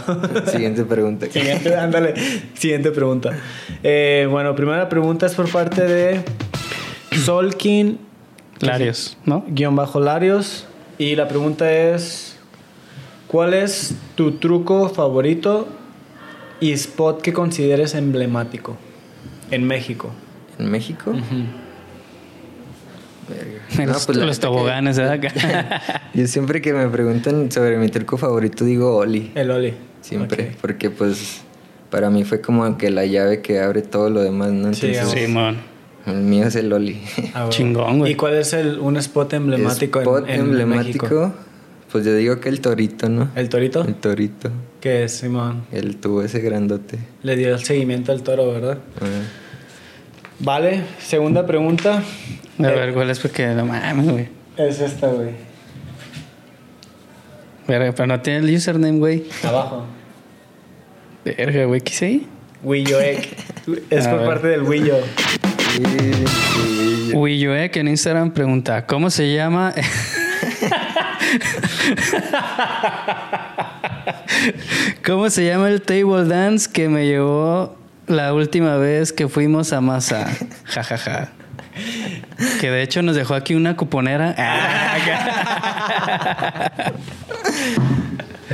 Siguiente 0.51 0.85
pregunta. 0.85 1.27
Siguiente, 1.31 1.75
ándale. 1.77 2.15
Siguiente 2.55 2.91
pregunta. 2.93 3.31
Eh, 3.83 4.27
bueno, 4.31 4.55
primera 4.55 4.89
pregunta 4.89 5.27
es 5.27 5.35
por 5.35 5.51
parte 5.51 5.83
de 5.87 6.21
Solkin 7.13 7.99
Larios, 8.61 9.17
¿no? 9.25 9.45
guion 9.49 9.75
bajo 9.77 10.01
Larios. 10.01 10.67
Y 10.99 11.17
la 11.17 11.29
pregunta 11.29 11.71
es: 11.73 12.37
¿Cuál 13.27 13.55
es 13.55 13.95
tu 14.17 14.33
truco 14.33 14.89
favorito 14.89 15.69
y 16.61 16.73
spot 16.73 17.23
que 17.23 17.33
consideres 17.33 17.95
emblemático 17.95 18.77
en 19.51 19.65
México? 19.67 20.11
¿En 20.59 20.71
México? 20.71 21.13
Verga. 23.29 23.61
los 23.87 23.87
No, 24.01 24.07
pues, 24.07 24.19
los 24.19 24.39
que- 24.39 24.43
toboganes, 24.47 24.97
¿verdad? 24.99 25.15
Acá. 25.15 25.83
Yo 26.15 26.27
siempre 26.27 26.61
que 26.61 26.73
me 26.73 26.87
preguntan 26.89 27.51
sobre 27.51 27.79
mi 27.79 27.89
truco 27.89 28.17
favorito 28.19 28.65
digo 28.65 28.97
Oli. 28.97 29.31
El 29.35 29.51
Oli. 29.51 29.75
Siempre. 30.01 30.57
Porque 30.61 30.91
pues 30.91 31.43
para 31.91 32.11
mí 32.11 32.25
fue 32.25 32.41
como 32.41 32.77
que 32.77 32.91
la 32.91 33.07
llave 33.07 33.41
que 33.43 33.61
abre 33.61 33.83
todo 33.83 34.11
lo 34.11 34.21
demás, 34.23 34.51
¿no? 34.53 34.75
Sí, 34.75 34.89
Entonces, 34.89 35.21
Simón. 35.27 35.59
El 36.07 36.17
mío 36.23 36.47
es 36.47 36.57
el 36.57 36.73
Oli. 36.73 37.01
Ah, 37.35 37.41
bueno. 37.45 37.51
Chingón, 37.51 37.99
güey. 38.01 38.13
¿Y 38.13 38.15
cuál 38.15 38.35
es 38.35 38.53
el, 38.53 38.79
un 38.79 38.97
spot 38.97 39.33
emblemático 39.35 40.01
en- 40.01 40.07
Spot 40.07 40.29
en, 40.29 40.41
emblemático. 40.41 41.07
México? 41.07 41.35
Pues 41.93 42.05
yo 42.05 42.15
digo 42.15 42.39
que 42.41 42.49
el 42.49 42.61
torito, 42.61 43.09
¿no? 43.09 43.31
¿El 43.35 43.49
torito? 43.49 43.83
El 43.85 43.95
torito. 43.97 44.51
Que 44.81 45.05
es, 45.05 45.13
Simón. 45.13 45.65
El 45.73 45.97
tubo 45.97 46.23
ese 46.23 46.41
grandote. 46.41 46.99
Le 47.23 47.37
dio 47.37 47.53
el 47.55 47.65
seguimiento 47.65 48.13
al 48.13 48.23
toro, 48.23 48.51
¿verdad? 48.53 48.79
Ah. 49.01 49.07
Vale, 50.39 50.83
segunda 51.01 51.45
pregunta. 51.47 52.03
A 52.59 52.63
ver, 52.63 52.95
¿cuál 52.95 53.11
es? 53.11 53.19
Porque 53.19 53.47
no 53.49 53.67
mames, 53.67 54.09
güey. 54.11 54.29
Es 54.57 54.81
esta, 54.81 55.09
güey. 55.09 55.31
Verga, 57.67 57.93
Pero 57.93 58.07
no 58.07 58.21
tiene 58.21 58.39
el 58.49 58.55
username, 58.57 58.99
güey. 58.99 59.25
Abajo. 59.45 59.85
Verga, 61.25 61.65
güey, 61.67 61.81
¿qué 61.81 61.93
hice 61.93 62.07
ahí? 62.07 62.27
Willoek. 62.63 63.29
Es 63.91 64.07
A 64.07 64.11
por 64.11 64.21
ver. 64.21 64.29
parte 64.29 64.49
del 64.49 64.63
Willo. 64.63 64.97
Sí, 65.71 65.83
sí, 65.85 67.13
Willoek 67.15 67.77
en 67.77 67.89
Instagram 67.89 68.33
pregunta, 68.33 68.87
¿cómo 68.87 69.09
se 69.09 69.33
llama? 69.33 69.73
¿Cómo 75.05 75.31
se 75.31 75.47
llama 75.47 75.69
el 75.69 75.81
table 75.83 76.25
dance 76.25 76.69
que 76.71 76.89
me 76.89 77.07
llevó 77.07 77.77
la 78.09 78.35
última 78.35 78.77
vez 78.79 79.13
que 79.13 79.29
fuimos 79.29 79.73
a 79.73 79.81
Masa? 79.81 80.27
Ja, 80.65 80.83
ja, 80.83 80.99
ja. 80.99 81.29
Que 82.61 82.71
de 82.71 82.83
hecho 82.83 83.03
nos 83.03 83.15
dejó 83.15 83.35
aquí 83.35 83.55
una 83.55 83.77
cuponera. 83.77 84.35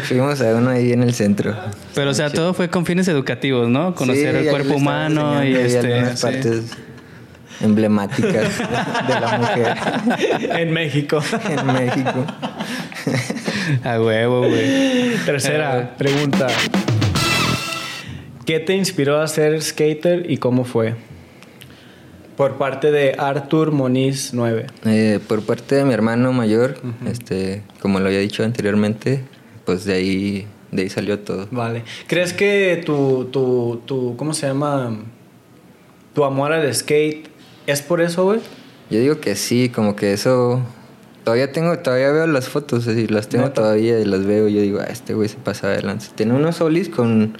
Fuimos 0.02 0.40
a 0.42 0.54
uno 0.54 0.70
ahí 0.70 0.92
en 0.92 1.02
el 1.02 1.14
centro. 1.14 1.56
Pero 1.94 2.10
o 2.10 2.14
sea, 2.14 2.30
todo 2.30 2.52
fue 2.52 2.68
con 2.68 2.84
fines 2.84 3.08
educativos, 3.08 3.68
¿no? 3.68 3.94
Conocer 3.94 4.32
Sí, 4.32 4.46
el 4.46 4.50
cuerpo 4.50 4.74
humano 4.74 5.42
y 5.42 5.54
este... 5.54 5.94
algunas 5.94 6.20
sí. 6.20 6.26
partes 6.26 6.76
emblemáticas 7.60 8.58
de 8.58 9.20
la 9.20 9.38
mujer 9.38 9.76
en 10.58 10.72
México. 10.72 11.20
en 11.48 11.66
México. 11.66 12.24
A 13.84 14.00
huevo, 14.00 14.40
güey. 14.40 15.16
Tercera 15.24 15.94
pregunta. 15.96 16.48
¿Qué 18.44 18.60
te 18.60 18.74
inspiró 18.74 19.20
a 19.20 19.26
ser 19.26 19.60
skater 19.60 20.30
y 20.30 20.36
cómo 20.36 20.64
fue? 20.64 20.94
Por 22.36 22.58
parte 22.58 22.92
de 22.92 23.14
Arthur 23.18 23.72
Moniz 23.72 24.30
9. 24.34 24.66
Eh, 24.84 25.18
por 25.26 25.42
parte 25.42 25.74
de 25.74 25.84
mi 25.84 25.94
hermano 25.94 26.32
mayor, 26.32 26.76
este, 27.10 27.62
como 27.80 27.98
lo 27.98 28.06
había 28.06 28.20
dicho 28.20 28.44
anteriormente, 28.44 29.24
pues 29.64 29.84
de 29.84 29.94
ahí, 29.94 30.46
de 30.70 30.82
ahí 30.82 30.88
salió 30.90 31.18
todo. 31.18 31.48
Vale. 31.50 31.82
¿Crees 32.06 32.32
que 32.32 32.82
tu, 32.84 33.24
tu, 33.32 33.82
tu, 33.84 34.16
¿cómo 34.16 34.32
se 34.32 34.46
llama? 34.46 34.96
Tu 36.14 36.22
amor 36.24 36.52
al 36.52 36.72
skate 36.72 37.28
es 37.66 37.82
por 37.82 38.00
eso, 38.00 38.24
güey? 38.24 38.40
Yo 38.90 39.00
digo 39.00 39.20
que 39.20 39.34
sí, 39.34 39.68
como 39.68 39.96
que 39.96 40.12
eso 40.12 40.60
todavía 41.24 41.50
tengo, 41.50 41.76
todavía 41.80 42.12
veo 42.12 42.26
las 42.26 42.48
fotos, 42.48 42.86
así 42.86 43.08
las 43.08 43.28
tengo 43.28 43.46
¿Neta? 43.46 43.62
todavía 43.62 43.98
y 43.98 44.04
las 44.04 44.24
veo. 44.24 44.48
Yo 44.48 44.60
digo, 44.60 44.78
ah, 44.80 44.86
este 44.90 45.14
güey 45.14 45.28
se 45.28 45.36
pasa 45.36 45.68
adelante. 45.68 46.06
Tiene 46.14 46.34
unos 46.34 46.56
solis 46.56 46.88
con 46.88 47.36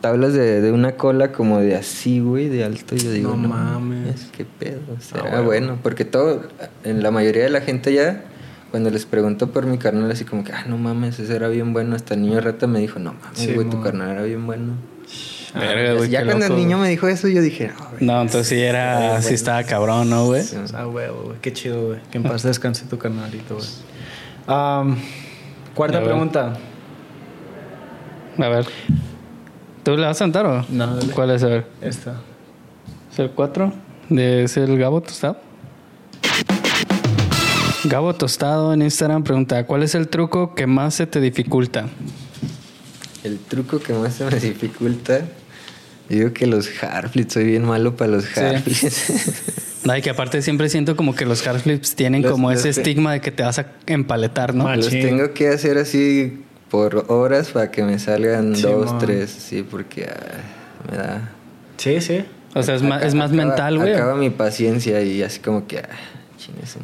tablas 0.00 0.32
de, 0.32 0.60
de 0.62 0.72
una 0.72 0.92
cola 0.92 1.30
como 1.32 1.60
de 1.60 1.76
así, 1.76 2.20
güey, 2.20 2.48
de 2.48 2.64
alto. 2.64 2.96
Yo 2.96 3.12
digo, 3.12 3.30
No 3.30 3.36
no, 3.36 3.48
mames. 3.48 4.22
Es 4.22 4.30
que 4.30 4.44
pedo. 4.46 4.80
Será 4.98 5.24
huevo. 5.24 5.44
bueno, 5.44 5.78
porque 5.82 6.04
todo, 6.04 6.42
en 6.84 7.02
la 7.02 7.10
mayoría 7.10 7.44
de 7.44 7.50
la 7.50 7.60
gente 7.60 7.92
ya, 7.92 8.24
cuando 8.70 8.88
les 8.88 9.04
pregunto 9.04 9.50
por 9.52 9.66
mi 9.66 9.76
carnal, 9.76 10.10
así 10.10 10.24
como 10.24 10.42
que, 10.42 10.52
ah, 10.52 10.64
no 10.66 10.78
mames, 10.78 11.18
ese 11.18 11.36
era 11.36 11.48
bien 11.48 11.74
bueno. 11.74 11.94
Hasta 11.94 12.14
el 12.14 12.22
niño 12.22 12.40
rata 12.40 12.66
me 12.66 12.80
dijo, 12.80 12.98
no 12.98 13.12
mames, 13.12 13.38
Sí, 13.38 13.52
güey, 13.52 13.68
tu 13.68 13.82
carnal 13.82 14.10
era 14.12 14.22
bien 14.22 14.46
bueno. 14.46 14.72
Verga, 15.54 15.94
güey, 15.94 16.10
ya 16.10 16.24
cuando 16.24 16.46
loco, 16.46 16.54
el 16.54 16.60
niño 16.60 16.78
güey. 16.78 16.88
me 16.88 16.90
dijo 16.90 17.08
eso, 17.08 17.28
yo 17.28 17.42
dije, 17.42 17.68
no, 17.68 17.88
güey. 17.90 18.06
No, 18.06 18.22
entonces 18.22 18.48
sí 18.48 18.60
era... 18.60 19.20
Sí 19.20 19.34
estaba 19.34 19.62
cabrón, 19.64 20.08
¿no, 20.08 20.26
güey? 20.26 20.42
Sí. 20.42 20.56
Ah, 20.74 20.86
huevo, 20.86 21.22
güey. 21.24 21.38
Qué 21.40 21.52
chido, 21.52 21.88
güey. 21.88 22.00
Que 22.10 22.18
en 22.18 22.24
paz 22.24 22.42
descanse 22.42 22.86
tu 22.86 22.98
canalito, 22.98 23.56
güey. 23.56 24.96
Cuarta 25.74 26.02
pregunta. 26.02 26.54
A 28.38 28.48
ver. 28.48 28.66
¿Tú 29.82 29.96
le 29.96 30.06
vas 30.06 30.16
a 30.20 30.24
cantar 30.24 30.46
o? 30.46 30.64
No, 30.68 30.96
dale. 30.96 31.12
¿Cuál 31.12 31.30
es? 31.30 31.42
A 31.42 31.48
ver. 31.48 31.66
Esta. 31.80 32.14
¿Es 33.12 33.18
el 33.18 33.30
4? 33.30 33.72
¿De 34.08 34.44
¿Es 34.44 34.56
el 34.56 34.78
Gabo 34.78 35.00
Tostado? 35.00 35.36
Gabo 37.84 38.14
Tostado 38.14 38.72
en 38.72 38.82
Instagram 38.82 39.24
pregunta, 39.24 39.66
¿cuál 39.66 39.82
es 39.82 39.94
el 39.94 40.08
truco 40.08 40.54
que 40.54 40.66
más 40.66 40.94
se 40.94 41.06
te 41.06 41.20
dificulta? 41.20 41.86
El 43.24 43.38
truco 43.38 43.80
que 43.80 43.92
más 43.92 44.14
se 44.14 44.24
me 44.24 44.38
dificulta, 44.38 45.22
yo 46.08 46.16
digo 46.16 46.32
que 46.32 46.46
los 46.46 46.68
harflips, 46.82 47.32
soy 47.34 47.44
bien 47.44 47.64
malo 47.64 47.96
para 47.96 48.10
los 48.12 48.36
harflips. 48.36 49.32
No, 49.84 49.96
y 49.96 50.00
que 50.00 50.10
aparte 50.10 50.42
siempre 50.42 50.68
siento 50.68 50.94
como 50.94 51.12
que 51.12 51.24
los 51.24 51.44
hard 51.44 51.58
flips 51.58 51.96
tienen 51.96 52.22
Los- 52.22 52.30
como 52.30 52.52
los 52.52 52.60
ese 52.64 52.68
estigma 52.68 53.14
de 53.14 53.20
que 53.20 53.32
te 53.32 53.42
vas 53.42 53.58
a 53.58 53.66
empaletar, 53.86 54.54
¿no? 54.54 54.62
Mal. 54.62 54.76
Los 54.76 54.86
Machín. 54.86 55.02
tengo 55.02 55.32
que 55.34 55.48
hacer 55.48 55.76
así 55.76 56.44
por 56.70 57.06
horas 57.08 57.48
para 57.48 57.72
que 57.72 57.82
me 57.82 57.98
salgan 57.98 58.54
Sí, 58.54 58.62
dos, 58.62 58.86
mon. 58.92 58.98
tres, 59.00 59.30
sí, 59.30 59.64
porque 59.68 60.04
ah, 60.08 60.88
me 60.88 60.96
da... 60.98 61.30
Sí, 61.78 62.00
sí. 62.00 62.24
O 62.54 62.62
sea, 62.62 62.76
es, 62.76 62.82
más, 62.82 63.02
es 63.02 63.14
más 63.16 63.32
Acaba- 63.32 63.44
mental, 63.48 63.78
güey. 63.78 63.92
Acaba 63.94 64.14
mi 64.14 64.30
paciencia 64.30 65.00
y 65.02 65.20
así 65.24 65.40
como 65.40 65.66
que... 65.66 65.78
ah, 65.80 65.88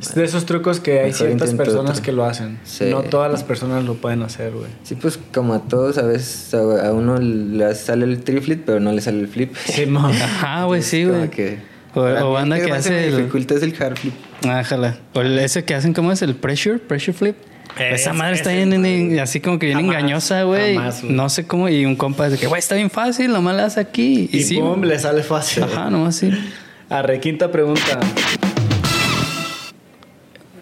Es 0.01 0.15
de 0.15 0.25
esos 0.25 0.47
trucos 0.47 0.81
que 0.81 1.01
hay 1.01 1.07
Mejor 1.13 1.27
ciertas 1.29 1.55
personas 1.55 1.91
otro. 1.93 2.03
que 2.03 2.13
lo 2.13 2.25
hacen. 2.25 2.59
Sí. 2.65 2.85
No 2.91 3.03
todas 3.03 3.31
las 3.31 3.43
personas 3.45 3.85
lo 3.85 3.95
pueden 3.95 4.23
hacer, 4.23 4.53
güey. 4.53 4.67
Sí, 4.83 4.95
pues 4.95 5.19
como 5.33 5.55
a 5.55 5.61
todos, 5.69 5.99
a 5.99 6.03
veces 6.03 6.53
a, 6.55 6.89
a 6.89 6.93
uno 6.93 7.19
le 7.19 7.75
sale 7.75 8.05
el 8.05 8.23
triflip, 8.23 8.65
pero 8.65 8.81
no 8.81 8.93
le 8.93 9.01
sale 9.01 9.21
el 9.21 9.29
flip. 9.29 9.55
Sí. 9.65 9.85
Ajá, 9.97 10.65
güey, 10.65 10.83
sí, 10.83 11.05
güey. 11.05 11.29
que- 11.31 11.59
O, 11.95 12.01
o 12.01 12.33
banda 12.33 12.57
que 12.59 12.65
se 12.67 12.73
hace 12.73 12.91
me 12.91 13.07
el... 13.09 13.17
dificulta 13.17 13.55
es 13.55 13.63
el 13.63 13.75
hard 13.83 13.97
flip. 13.97 14.15
Ájala. 14.47 14.99
O 15.15 15.21
el- 15.21 15.39
ese 15.39 15.65
que 15.65 15.75
hacen, 15.75 15.93
¿cómo 15.95 16.13
es? 16.13 16.23
El 16.23 16.35
pressure, 16.37 16.79
pressure 16.79 17.13
flip. 17.17 17.37
Eh, 17.79 17.91
Esa 17.95 18.13
madre 18.13 18.35
está 18.35 18.53
ese 18.53 18.65
bien, 18.67 18.85
es 18.85 19.13
en- 19.13 19.19
así 19.21 19.41
como 19.41 19.59
que 19.59 19.67
bien 19.67 19.79
Jamás, 19.79 19.95
engañosa, 19.97 20.43
güey. 20.45 20.79
No 21.05 21.29
sé 21.29 21.47
cómo. 21.47 21.69
Y 21.69 21.85
un 21.85 21.97
compa 21.97 22.29
dice 22.29 22.41
que, 22.41 22.47
güey, 22.47 22.59
está 22.59 22.75
bien 22.75 22.91
fácil, 22.91 23.33
nomás 23.33 23.55
le 23.57 23.63
das 23.63 23.77
aquí. 23.79 24.29
Y, 24.33 24.39
Y, 24.39 24.43
sí. 24.43 24.57
pum, 24.59 24.83
le 24.83 24.99
sale 24.99 25.23
fácil. 25.23 25.63
Ajá, 25.65 25.89
nomás 25.91 26.17
sí. 26.17 26.31
Arre, 26.91 27.21
quinta 27.21 27.51
pregunta. 27.53 28.01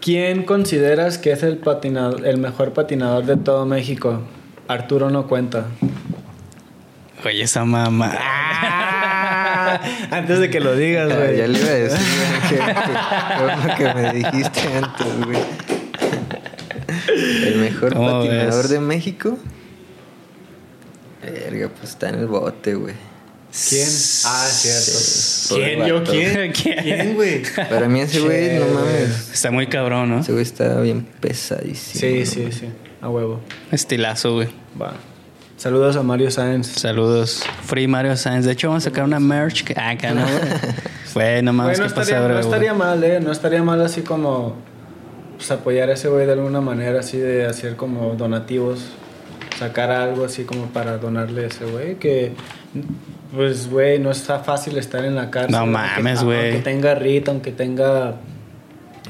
¿Quién 0.06 0.44
consideras 0.44 1.18
que 1.18 1.32
es 1.32 1.42
el 1.42 1.58
patinador, 1.58 2.24
el 2.24 2.38
mejor 2.38 2.72
patinador 2.72 3.24
de 3.24 3.36
todo 3.36 3.66
México? 3.66 4.20
Arturo 4.68 5.10
no 5.10 5.26
cuenta. 5.26 5.66
Oye, 7.24 7.42
esa 7.42 7.64
mamá. 7.64 8.12
Antes 10.12 10.38
de 10.38 10.48
que 10.48 10.60
lo 10.60 10.76
digas, 10.76 11.10
Ah, 11.10 11.16
güey. 11.16 11.36
ya 11.38 11.48
le 11.48 11.58
iba 11.58 11.68
a 11.70 11.74
decir 11.74 12.06
que, 12.48 12.56
que, 12.56 13.74
que, 13.74 13.84
que 13.84 13.94
me 13.94 14.12
dijiste 14.12 14.60
antes, 14.76 15.26
güey. 15.26 15.38
El 17.48 17.56
mejor 17.58 17.92
¿Cómo 17.94 18.20
patinador 18.22 18.62
ves? 18.62 18.70
de 18.70 18.78
México. 18.78 19.38
Verga, 21.20 21.68
pues 21.76 21.90
está 21.90 22.10
en 22.10 22.14
el 22.20 22.26
bote, 22.28 22.76
güey. 22.76 22.94
¿Quién? 23.68 23.88
Ah, 24.24 24.46
cierto. 24.50 25.48
Pobre 25.48 25.76
¿Quién? 25.76 25.86
¿Yo 25.86 26.04
quién? 26.04 26.52
¿Quién? 26.52 26.82
¿Quién, 26.82 27.14
güey? 27.14 27.42
Para 27.70 27.88
mí 27.88 28.00
ese 28.00 28.20
güey, 28.20 28.58
no 28.58 28.66
mames. 28.66 29.30
Está 29.32 29.50
muy 29.50 29.66
cabrón, 29.66 30.10
¿no? 30.10 30.20
Ese 30.20 30.32
güey 30.32 30.42
está 30.42 30.80
bien 30.80 31.06
pesadísimo. 31.20 32.00
Sí, 32.00 32.20
¿no? 32.20 32.50
sí, 32.50 32.58
sí. 32.58 32.66
A 33.00 33.08
huevo. 33.08 33.40
Estilazo, 33.72 34.34
güey. 34.34 34.48
Va. 34.80 34.94
Saludos 35.56 35.96
a 35.96 36.02
Mario 36.02 36.30
Sáenz. 36.30 36.66
Saludos. 36.66 37.42
Free 37.64 37.88
Mario 37.88 38.14
Sainz. 38.16 38.44
De 38.44 38.52
hecho, 38.52 38.68
vamos 38.68 38.84
a 38.84 38.90
sacar 38.90 39.04
una 39.04 39.18
merch. 39.18 39.64
Que, 39.64 39.74
ah, 39.76 39.90
acá, 39.90 40.12
¿no? 40.12 40.22
güey? 40.22 40.40
Güey, 41.14 41.42
no 41.42 41.54
mames, 41.54 41.78
Güey, 41.78 41.88
no 41.88 41.94
¿qué 41.94 42.00
estaría, 42.00 42.28
no 42.28 42.38
estaría 42.38 42.74
mal, 42.74 43.02
¿eh? 43.02 43.20
No 43.20 43.32
estaría 43.32 43.62
mal 43.62 43.80
así 43.80 44.02
como 44.02 44.54
pues, 45.36 45.50
apoyar 45.50 45.88
a 45.88 45.94
ese 45.94 46.08
güey 46.08 46.26
de 46.26 46.32
alguna 46.32 46.60
manera, 46.60 47.00
así 47.00 47.16
de 47.16 47.46
hacer 47.46 47.76
como 47.76 48.14
donativos, 48.16 48.90
sacar 49.58 49.90
algo 49.90 50.26
así 50.26 50.44
como 50.44 50.66
para 50.66 50.98
donarle 50.98 51.44
a 51.44 51.46
ese 51.46 51.64
güey, 51.64 51.94
que 51.94 52.32
pues, 53.34 53.68
güey, 53.70 53.98
no 53.98 54.10
está 54.10 54.40
fácil 54.40 54.76
estar 54.78 55.04
en 55.04 55.14
la 55.16 55.30
cárcel. 55.30 55.52
No 55.52 55.58
aunque- 55.58 55.72
mames, 55.72 56.22
güey. 56.22 56.50
Aunque 56.52 56.62
tenga 56.62 56.94
rita, 56.94 57.30
aunque 57.30 57.52
tenga 57.52 58.14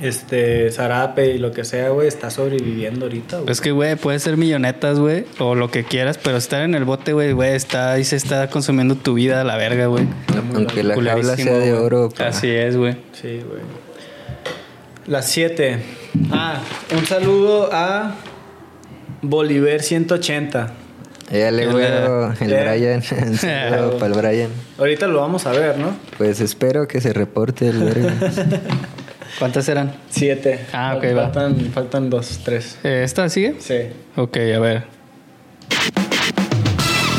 este 0.03 0.71
zarape 0.71 1.33
y 1.35 1.39
lo 1.39 1.53
que 1.53 1.65
sea, 1.65 1.89
güey, 1.89 2.07
está 2.09 2.31
sobreviviendo 2.31 3.07
ahorita, 3.07 3.39
güey. 3.39 3.51
Es 3.51 3.61
que, 3.61 3.71
güey, 3.73 3.97
puede 3.97 4.19
ser 4.19 4.37
millonetas, 4.37 4.99
güey, 4.99 5.25
o 5.39 5.55
lo 5.55 5.71
que 5.71 5.85
quieras, 5.85 6.19
pero 6.23 6.37
estar 6.37 6.63
en 6.63 6.75
el 6.75 6.85
bote, 6.85 7.13
güey, 7.15 7.33
güey, 7.33 7.55
está 7.55 7.93
ahí 7.93 8.05
se 8.05 8.17
está 8.17 8.51
consumiendo 8.51 8.97
tu 8.97 9.15
vida 9.15 9.41
a 9.41 9.45
la 9.45 9.57
verga, 9.57 9.87
güey. 9.87 10.07
Aunque 10.55 10.83
la 10.83 10.95
jaula 10.95 11.37
sea 11.37 11.59
de 11.59 11.73
oro. 11.73 12.11
pa. 12.11 12.27
Así 12.29 12.49
es, 12.51 12.77
güey. 12.77 12.95
Sí, 13.13 13.41
güey. 13.47 13.63
Las 15.07 15.31
7. 15.31 15.79
Ah, 16.31 16.61
un 16.97 17.07
saludo 17.07 17.71
a 17.73 18.17
Bolívar 19.23 19.81
180. 19.81 20.73
Ya 21.31 21.51
le 21.51 21.65
El- 21.65 21.69
voy 21.73 21.83
a 21.83 22.35
el 22.41 22.53
Eh. 22.53 22.63
Brian. 22.63 23.03
Para 23.99 24.07
el 24.07 24.13
Brian. 24.15 24.51
Ahorita 24.79 25.07
lo 25.09 25.21
vamos 25.21 25.47
a 25.47 25.53
ver, 25.53 25.77
¿no? 25.79 25.97
Pues 26.19 26.41
espero 26.41 26.87
que 26.87 27.01
se 27.01 27.13
reporte 27.13 27.69
el 27.69 27.83
verga. 27.83 28.13
¿Cuántas 29.39 29.69
eran? 29.69 29.93
7. 30.09 30.61
Ah, 30.73 30.95
ok, 30.97 31.05
va. 31.17 31.23
faltan, 31.31 31.57
Faltan 31.73 32.09
dos, 32.11 32.41
tres. 32.45 32.79
Eh, 32.85 33.03
¿Esta 33.05 33.29
sigue? 33.29 33.57
Sí. 33.59 33.75
Ok, 34.17 34.37
a 34.55 34.59
ver. 34.61 34.85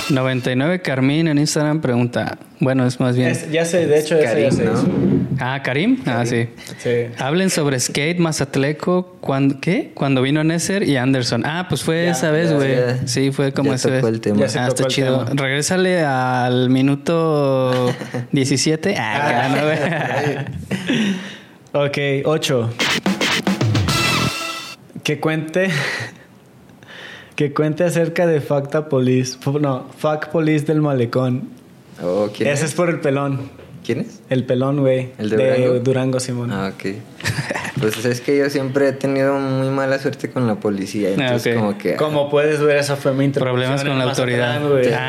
99 0.09 0.81
Carmín 0.81 1.27
en 1.27 1.37
Instagram 1.37 1.81
pregunta. 1.81 2.37
Bueno, 2.59 2.85
es 2.85 2.99
más 2.99 3.15
bien. 3.17 3.29
Es- 3.29 3.51
ya 3.51 3.65
sé, 3.65 3.87
de 3.87 3.99
hecho, 3.99 4.15
ese 4.17 4.41
ya 4.41 4.49
Karim, 4.49 4.65
¿no? 4.73 5.37
Ah, 5.39 5.61
Karim. 5.63 6.01
Ah, 6.05 6.25
sí. 6.25 6.47
Sí. 6.79 6.89
Hablen 7.19 7.49
sobre 7.49 7.79
skate 7.79 8.17
Mazatleco 8.19 9.17
cuando 9.21 9.59
¿qué? 9.59 9.91
Cuando 9.93 10.21
vino 10.21 10.43
Nesser 10.43 10.83
y 10.83 10.97
Anderson. 10.97 11.43
Ah, 11.45 11.65
pues 11.69 11.83
fue 11.83 12.05
Ya, 12.05 12.11
esa 12.11 12.31
vez, 12.31 12.51
güey. 12.53 12.75
Sí, 13.05 13.31
fue 13.31 13.51
como 13.51 13.69
Ya 13.69 13.75
esa 13.75 13.89
vez. 13.89 14.03
el 14.05 14.21
tema. 14.21 14.39
Ya 14.39 14.49
se 14.49 14.59
ah, 14.59 14.63
tocó 14.69 14.73
está 14.75 14.83
el 14.85 14.89
chido. 14.89 15.25
tema. 15.25 15.41
Regrésale 15.43 16.03
al 16.03 16.69
minuto 16.69 17.93
17. 18.31 18.95
Ah, 18.97 19.27
acá, 19.27 19.49
¿no, 19.49 19.63
güey? 19.65 21.07
Ok, 21.87 21.97
8. 22.25 22.73
Que 25.03 25.19
cuente. 25.19 25.69
Que 27.37 27.53
cuente 27.53 27.83
acerca 27.85 28.27
de 28.27 28.41
Facta 28.41 28.89
Police. 28.89 29.37
No, 29.61 29.85
Fact 29.97 30.31
Police 30.31 30.65
del 30.65 30.81
Malecón. 30.81 31.43
Oh, 32.03 32.29
¿quién 32.35 32.49
Ese 32.49 32.65
es? 32.65 32.71
es 32.71 32.75
por 32.75 32.89
el 32.89 32.99
pelón. 32.99 33.49
¿Quién 33.85 34.01
es? 34.01 34.21
El 34.29 34.43
pelón, 34.43 34.79
güey. 34.81 35.11
¿El 35.17 35.29
de 35.29 35.79
Durango? 35.79 36.19
Simón. 36.19 36.51
Ah, 36.51 36.73
ok. 36.75 36.95
Pues 37.79 38.03
es 38.05 38.21
que 38.21 38.35
yo 38.35 38.49
siempre 38.49 38.87
he 38.87 38.91
tenido 38.91 39.37
muy 39.37 39.69
mala 39.69 39.99
suerte 39.99 40.31
con 40.31 40.47
la 40.47 40.55
policía. 40.55 41.11
Entonces, 41.11 41.55
ok. 41.55 41.59
como 41.61 41.77
que. 41.77 41.93
ah, 41.93 41.97
Como 41.97 42.27
puedes 42.27 42.59
ver, 42.59 42.77
esa 42.77 42.95
fue 42.95 43.13
mi 43.13 43.23
intervención 43.23 43.53
Problemas 43.55 43.83
con 43.83 43.99
la 43.99 44.05
autoridad. 44.05 44.59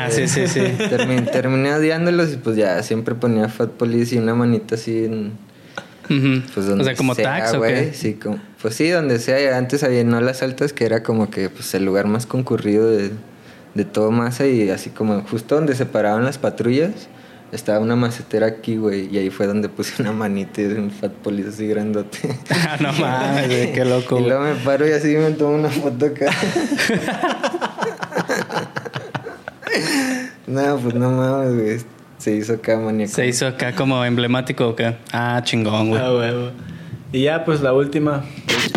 Ah, 0.05 0.07
sí, 0.11 0.27
sí, 0.27 0.45
sí. 0.47 0.59
termi- 0.77 1.31
terminé 1.31 1.73
odiándolos 1.73 2.31
y 2.33 2.37
pues 2.37 2.55
ya 2.57 2.83
siempre 2.83 3.15
ponía 3.15 3.49
Fat 3.49 3.71
Police 3.71 4.13
y 4.13 4.19
una 4.19 4.35
manita 4.35 4.75
así 4.75 5.05
en. 5.05 5.31
Ujú. 6.11 6.43
Pues 6.53 6.67
donde 6.67 6.83
o 6.83 6.85
sea, 6.85 6.95
como 6.95 7.15
sea, 7.15 7.39
tax 7.39 7.55
o 7.55 7.57
güey. 7.57 7.73
qué. 7.73 7.93
Sí, 7.95 8.13
como- 8.13 8.39
pues 8.61 8.75
sí, 8.75 8.89
donde 8.89 9.19
sea. 9.19 9.57
Antes 9.57 9.83
había 9.83 10.03
no 10.03 10.19
las 10.21 10.43
altas, 10.43 10.73
que 10.73 10.85
era 10.85 11.03
como 11.03 11.29
que 11.29 11.49
pues 11.49 11.73
el 11.73 11.85
lugar 11.85 12.07
más 12.07 12.25
concurrido 12.25 12.89
de, 12.89 13.11
de 13.73 13.85
todo 13.85 14.11
Masa 14.11 14.47
y 14.47 14.69
así 14.69 14.89
como 14.89 15.21
justo 15.21 15.55
donde 15.55 15.75
se 15.75 15.85
paraban 15.85 16.25
las 16.25 16.37
patrullas. 16.37 17.07
Estaba 17.51 17.79
una 17.79 17.95
macetera 17.95 18.45
aquí, 18.45 18.77
güey, 18.77 19.07
y 19.11 19.17
ahí 19.17 19.31
fue 19.31 19.47
donde 19.47 19.69
puse 19.69 19.99
una 20.03 20.11
manita 20.11 20.61
y 20.61 20.65
un 20.65 20.91
Fat 20.91 21.13
Police 21.13 21.49
así 21.49 21.67
grandote. 21.67 22.19
Ah, 22.51 22.77
no 22.79 22.93
mames, 22.99 23.47
güey, 23.47 23.73
qué 23.73 23.85
loco. 23.85 24.17
Y 24.17 24.19
güey. 24.19 24.29
luego 24.29 24.43
me 24.43 24.53
paro 24.63 24.87
y 24.87 24.91
así 24.91 25.15
me 25.15 25.31
tomo 25.31 25.55
una 25.55 25.69
foto 25.69 26.05
acá. 26.05 26.27
no, 30.47 30.77
pues 30.77 30.93
no 30.93 31.11
mames, 31.11 31.55
güey. 31.55 31.79
Se 32.19 32.35
hizo 32.35 32.53
acá 32.53 32.77
maníaco. 32.77 33.13
Se 33.13 33.25
hizo 33.25 33.47
acá 33.47 33.73
como 33.73 34.05
emblemático 34.05 34.67
o 34.67 34.75
qué. 34.75 34.97
Ah, 35.11 35.41
chingón, 35.43 35.89
güey. 35.89 36.01
Ah, 36.01 36.13
huevo. 36.13 36.51
Y 37.11 37.23
ya, 37.23 37.43
pues 37.43 37.61
la 37.61 37.73
última. 37.73 38.23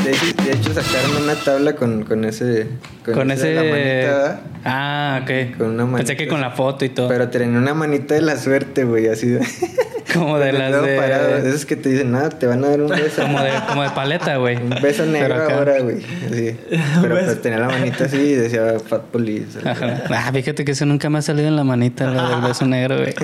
De 0.05 0.11
hecho, 0.11 0.43
de 0.43 0.53
hecho, 0.53 0.73
sacaron 0.73 1.23
una 1.23 1.35
tabla 1.35 1.75
con, 1.75 2.05
con 2.05 2.25
ese. 2.25 2.67
Con, 3.05 3.29
de 3.29 3.35
ese. 3.35 3.55
la 3.55 3.63
manita, 3.63 4.41
ah, 4.65 5.21
ok. 5.23 5.59
Con 5.59 5.71
una 5.73 5.83
Pensé 5.85 5.93
manita. 5.93 6.17
que 6.17 6.29
con 6.29 6.41
la 6.41 6.51
foto 6.51 6.87
y 6.87 6.89
todo. 6.89 7.09
Pero 7.09 7.29
tenía 7.29 7.59
una 7.59 7.75
manita 7.75 8.15
de 8.15 8.23
la 8.23 8.39
suerte, 8.39 8.85
güey, 8.85 9.09
así 9.09 9.27
de. 9.29 9.41
como 10.15 10.39
de 10.39 10.51
con 10.51 10.59
las 10.61 10.83
de. 10.83 10.97
parado. 10.97 11.37
Esos 11.37 11.67
que 11.67 11.77
te 11.77 11.91
dicen, 11.91 12.11
nada, 12.11 12.31
te 12.31 12.47
van 12.47 12.65
a 12.65 12.69
dar 12.69 12.81
un 12.81 12.89
beso. 12.89 13.21
Como 13.21 13.39
de, 13.39 13.51
como 13.69 13.83
de 13.83 13.91
paleta, 13.91 14.37
güey. 14.37 14.57
Un 14.57 14.71
beso 14.81 15.05
negro 15.05 15.35
acá. 15.35 15.55
ahora, 15.59 15.81
güey. 15.81 15.99
Así. 15.99 16.57
Pero 17.03 17.15
pues 17.15 17.43
tenía 17.43 17.59
la 17.59 17.69
manita 17.69 18.07
así 18.07 18.17
y 18.17 18.35
decía 18.35 18.79
Fat 18.81 19.03
Police. 19.03 19.59
Ajá. 19.69 20.05
Ah, 20.09 20.31
fíjate 20.33 20.65
que 20.65 20.73
eso 20.73 20.87
nunca 20.87 21.11
me 21.11 21.19
ha 21.19 21.23
salido 21.23 21.49
en 21.49 21.57
la 21.57 21.65
manita, 21.65 22.07
lo 22.07 22.31
del 22.31 22.41
beso 22.41 22.65
negro, 22.65 22.97
güey. 22.97 23.15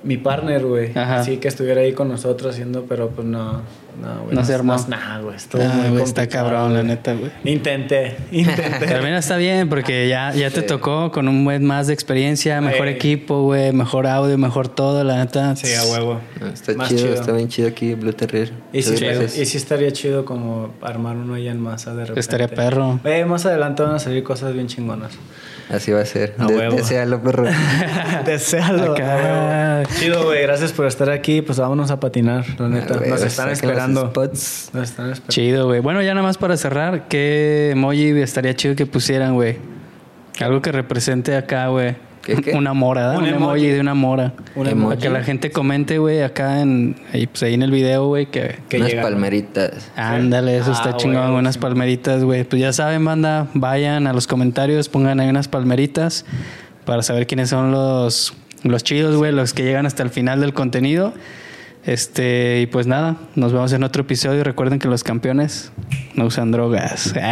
mi 0.04 0.16
partner, 0.16 0.64
güey. 0.64 0.90
Así 0.96 1.36
que 1.38 1.48
estuviera 1.48 1.80
ahí 1.80 1.92
con 1.92 2.08
nosotros 2.08 2.52
haciendo, 2.54 2.84
pero 2.88 3.10
pues 3.10 3.26
no, 3.26 3.52
no, 4.00 4.22
güey. 4.24 4.34
No 4.34 4.44
se 4.44 4.54
armó. 4.54 4.76
Nada, 4.88 5.20
güey. 5.20 5.36
Estuvo 5.36 5.62
Ah, 5.62 5.72
muy 5.74 5.90
güey, 5.90 6.02
está 6.02 6.26
cabrón, 6.26 6.74
la 6.74 6.82
neta, 6.82 7.14
güey. 7.14 7.30
Intenté, 7.44 8.16
intenté. 8.32 8.76
Pero 8.80 9.02
mira, 9.02 9.18
está 9.18 9.36
bien, 9.36 9.68
porque 9.68 10.08
ya, 10.08 10.32
ya 10.34 10.50
te 10.50 10.62
tocó 10.62 11.10
con 11.12 11.28
un 11.28 11.44
buen 11.44 11.64
más 11.64 11.86
de 11.86 11.94
experiencia, 11.94 12.60
mejor 12.60 12.88
Ey. 12.88 12.94
equipo, 12.94 13.42
güey, 13.44 13.72
mejor 13.72 14.06
audio, 14.06 14.36
mejor 14.38 14.68
todo, 14.68 15.04
la 15.04 15.16
neta. 15.18 15.54
sí, 15.56 15.72
a 15.74 15.84
huevo. 15.84 16.20
Ah, 16.40 16.50
Está 16.52 16.72
Más 16.74 16.88
chido, 16.88 17.02
chido. 17.02 17.14
está 17.14 17.32
bien 17.32 17.48
chido 17.48 17.68
aquí 17.68 17.94
Blue 17.94 18.12
Terrier. 18.12 18.52
Y 18.72 18.82
sí, 18.82 18.94
y 18.94 19.44
sí 19.46 19.56
estaría 19.56 19.92
chido 19.92 20.24
como 20.24 20.72
armar 20.82 21.16
uno 21.16 21.34
allá 21.34 21.50
en 21.52 21.60
masa 21.60 21.90
de 21.94 22.00
repente. 22.02 22.20
Estaría 22.20 22.48
perro. 22.48 22.98
Eh, 23.04 23.24
más 23.24 23.46
adelante 23.46 23.82
van 23.82 23.94
a 23.94 23.98
salir 23.98 24.22
cosas 24.24 24.52
bien 24.52 24.66
chingonas. 24.66 25.12
Así 25.72 25.90
va 25.90 26.00
a 26.00 26.04
ser. 26.04 26.34
A 26.38 26.46
De- 26.46 26.54
huevo. 26.56 26.76
deséalo, 26.76 27.22
perro. 27.22 27.44
Desealo. 28.26 28.92
Acá. 28.92 29.82
Chido, 29.98 30.24
güey. 30.24 30.42
Gracias 30.42 30.72
por 30.72 30.86
estar 30.86 31.08
aquí. 31.10 31.42
Pues 31.42 31.58
vámonos 31.58 31.90
a 31.90 31.98
patinar, 31.98 32.44
la 32.60 32.68
neta. 32.68 32.94
Ah, 33.02 33.08
Nos 33.08 33.22
están 33.22 33.48
esperando. 33.50 34.08
spots. 34.10 34.70
Nos 34.74 34.90
están 34.90 35.06
esperando. 35.10 35.28
Chido, 35.32 35.66
güey. 35.66 35.80
Bueno, 35.80 36.02
ya 36.02 36.14
nada 36.14 36.26
más 36.26 36.38
para 36.38 36.56
cerrar, 36.56 37.08
¿qué 37.08 37.70
emoji 37.72 38.10
estaría 38.20 38.54
chido 38.54 38.76
que 38.76 38.86
pusieran, 38.86 39.34
güey? 39.34 39.56
Algo 40.40 40.60
que 40.62 40.72
represente 40.72 41.36
acá, 41.36 41.68
güey. 41.68 41.96
¿Qué, 42.22 42.36
qué? 42.36 42.52
Una 42.52 42.72
mora, 42.72 43.00
¿verdad? 43.08 43.16
Un 43.18 43.22
Un, 43.24 43.28
emoji. 43.30 43.42
emoji 43.44 43.66
de 43.66 43.80
una 43.80 43.94
mora. 43.94 44.32
Un 44.54 44.66
emoji. 44.68 44.88
Para 44.96 45.00
que 45.00 45.10
la 45.10 45.22
gente 45.24 45.50
comente, 45.50 45.98
güey, 45.98 46.22
acá 46.22 46.60
en, 46.60 46.96
ahí, 47.12 47.26
pues 47.26 47.42
ahí 47.42 47.54
en 47.54 47.62
el 47.62 47.70
video, 47.70 48.06
güey, 48.06 48.26
que... 48.26 48.56
Que 48.68 48.76
Unas 48.78 48.94
palmeritas. 48.94 49.90
Ándale, 49.96 50.56
eso 50.58 50.70
Ah, 50.70 50.74
está 50.74 50.96
chingón, 50.96 51.26
güey, 51.28 51.38
unas 51.40 51.54
sí. 51.54 51.60
palmeritas, 51.60 52.22
güey. 52.24 52.44
Pues 52.44 52.62
ya 52.62 52.72
saben, 52.72 53.04
banda, 53.04 53.48
vayan 53.54 54.06
a 54.06 54.12
los 54.12 54.26
comentarios, 54.26 54.88
pongan 54.88 55.18
ahí 55.20 55.28
unas 55.28 55.48
palmeritas 55.48 56.24
para 56.84 57.02
saber 57.02 57.26
quiénes 57.26 57.48
son 57.50 57.70
los, 57.72 58.34
los 58.62 58.84
chidos, 58.84 59.16
güey, 59.16 59.32
los 59.32 59.52
que 59.52 59.64
llegan 59.64 59.86
hasta 59.86 60.02
el 60.02 60.10
final 60.10 60.40
del 60.40 60.52
contenido. 60.54 61.12
Este, 61.84 62.60
y 62.60 62.66
pues 62.66 62.86
nada, 62.86 63.16
nos 63.34 63.52
vemos 63.52 63.72
en 63.72 63.82
otro 63.82 64.02
episodio. 64.02 64.44
Recuerden 64.44 64.78
que 64.78 64.86
los 64.86 65.02
campeones 65.02 65.72
no 66.14 66.26
usan 66.26 66.52
drogas. 66.52 67.12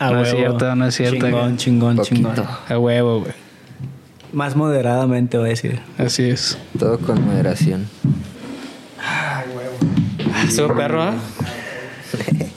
A 0.00 0.10
no 0.10 0.22
es 0.22 0.32
huevo. 0.32 0.38
cierto, 0.38 0.74
no 0.76 0.86
es 0.86 0.94
cierto. 0.96 1.26
Chingón, 1.26 1.56
chingón, 1.56 1.96
Poquito. 1.96 2.14
chingón. 2.16 2.34
A 2.68 2.78
huevo, 2.78 3.20
güey. 3.20 3.32
Más 4.32 4.56
moderadamente 4.56 5.36
voy 5.38 5.46
a 5.46 5.50
decir. 5.50 5.80
Así 5.98 6.24
es. 6.28 6.58
Todo 6.78 6.98
con 6.98 7.24
moderación. 7.24 7.86
Ah, 8.98 9.44
estuvo 10.46 10.74
perro, 10.74 11.10
¿eh? 11.10 11.12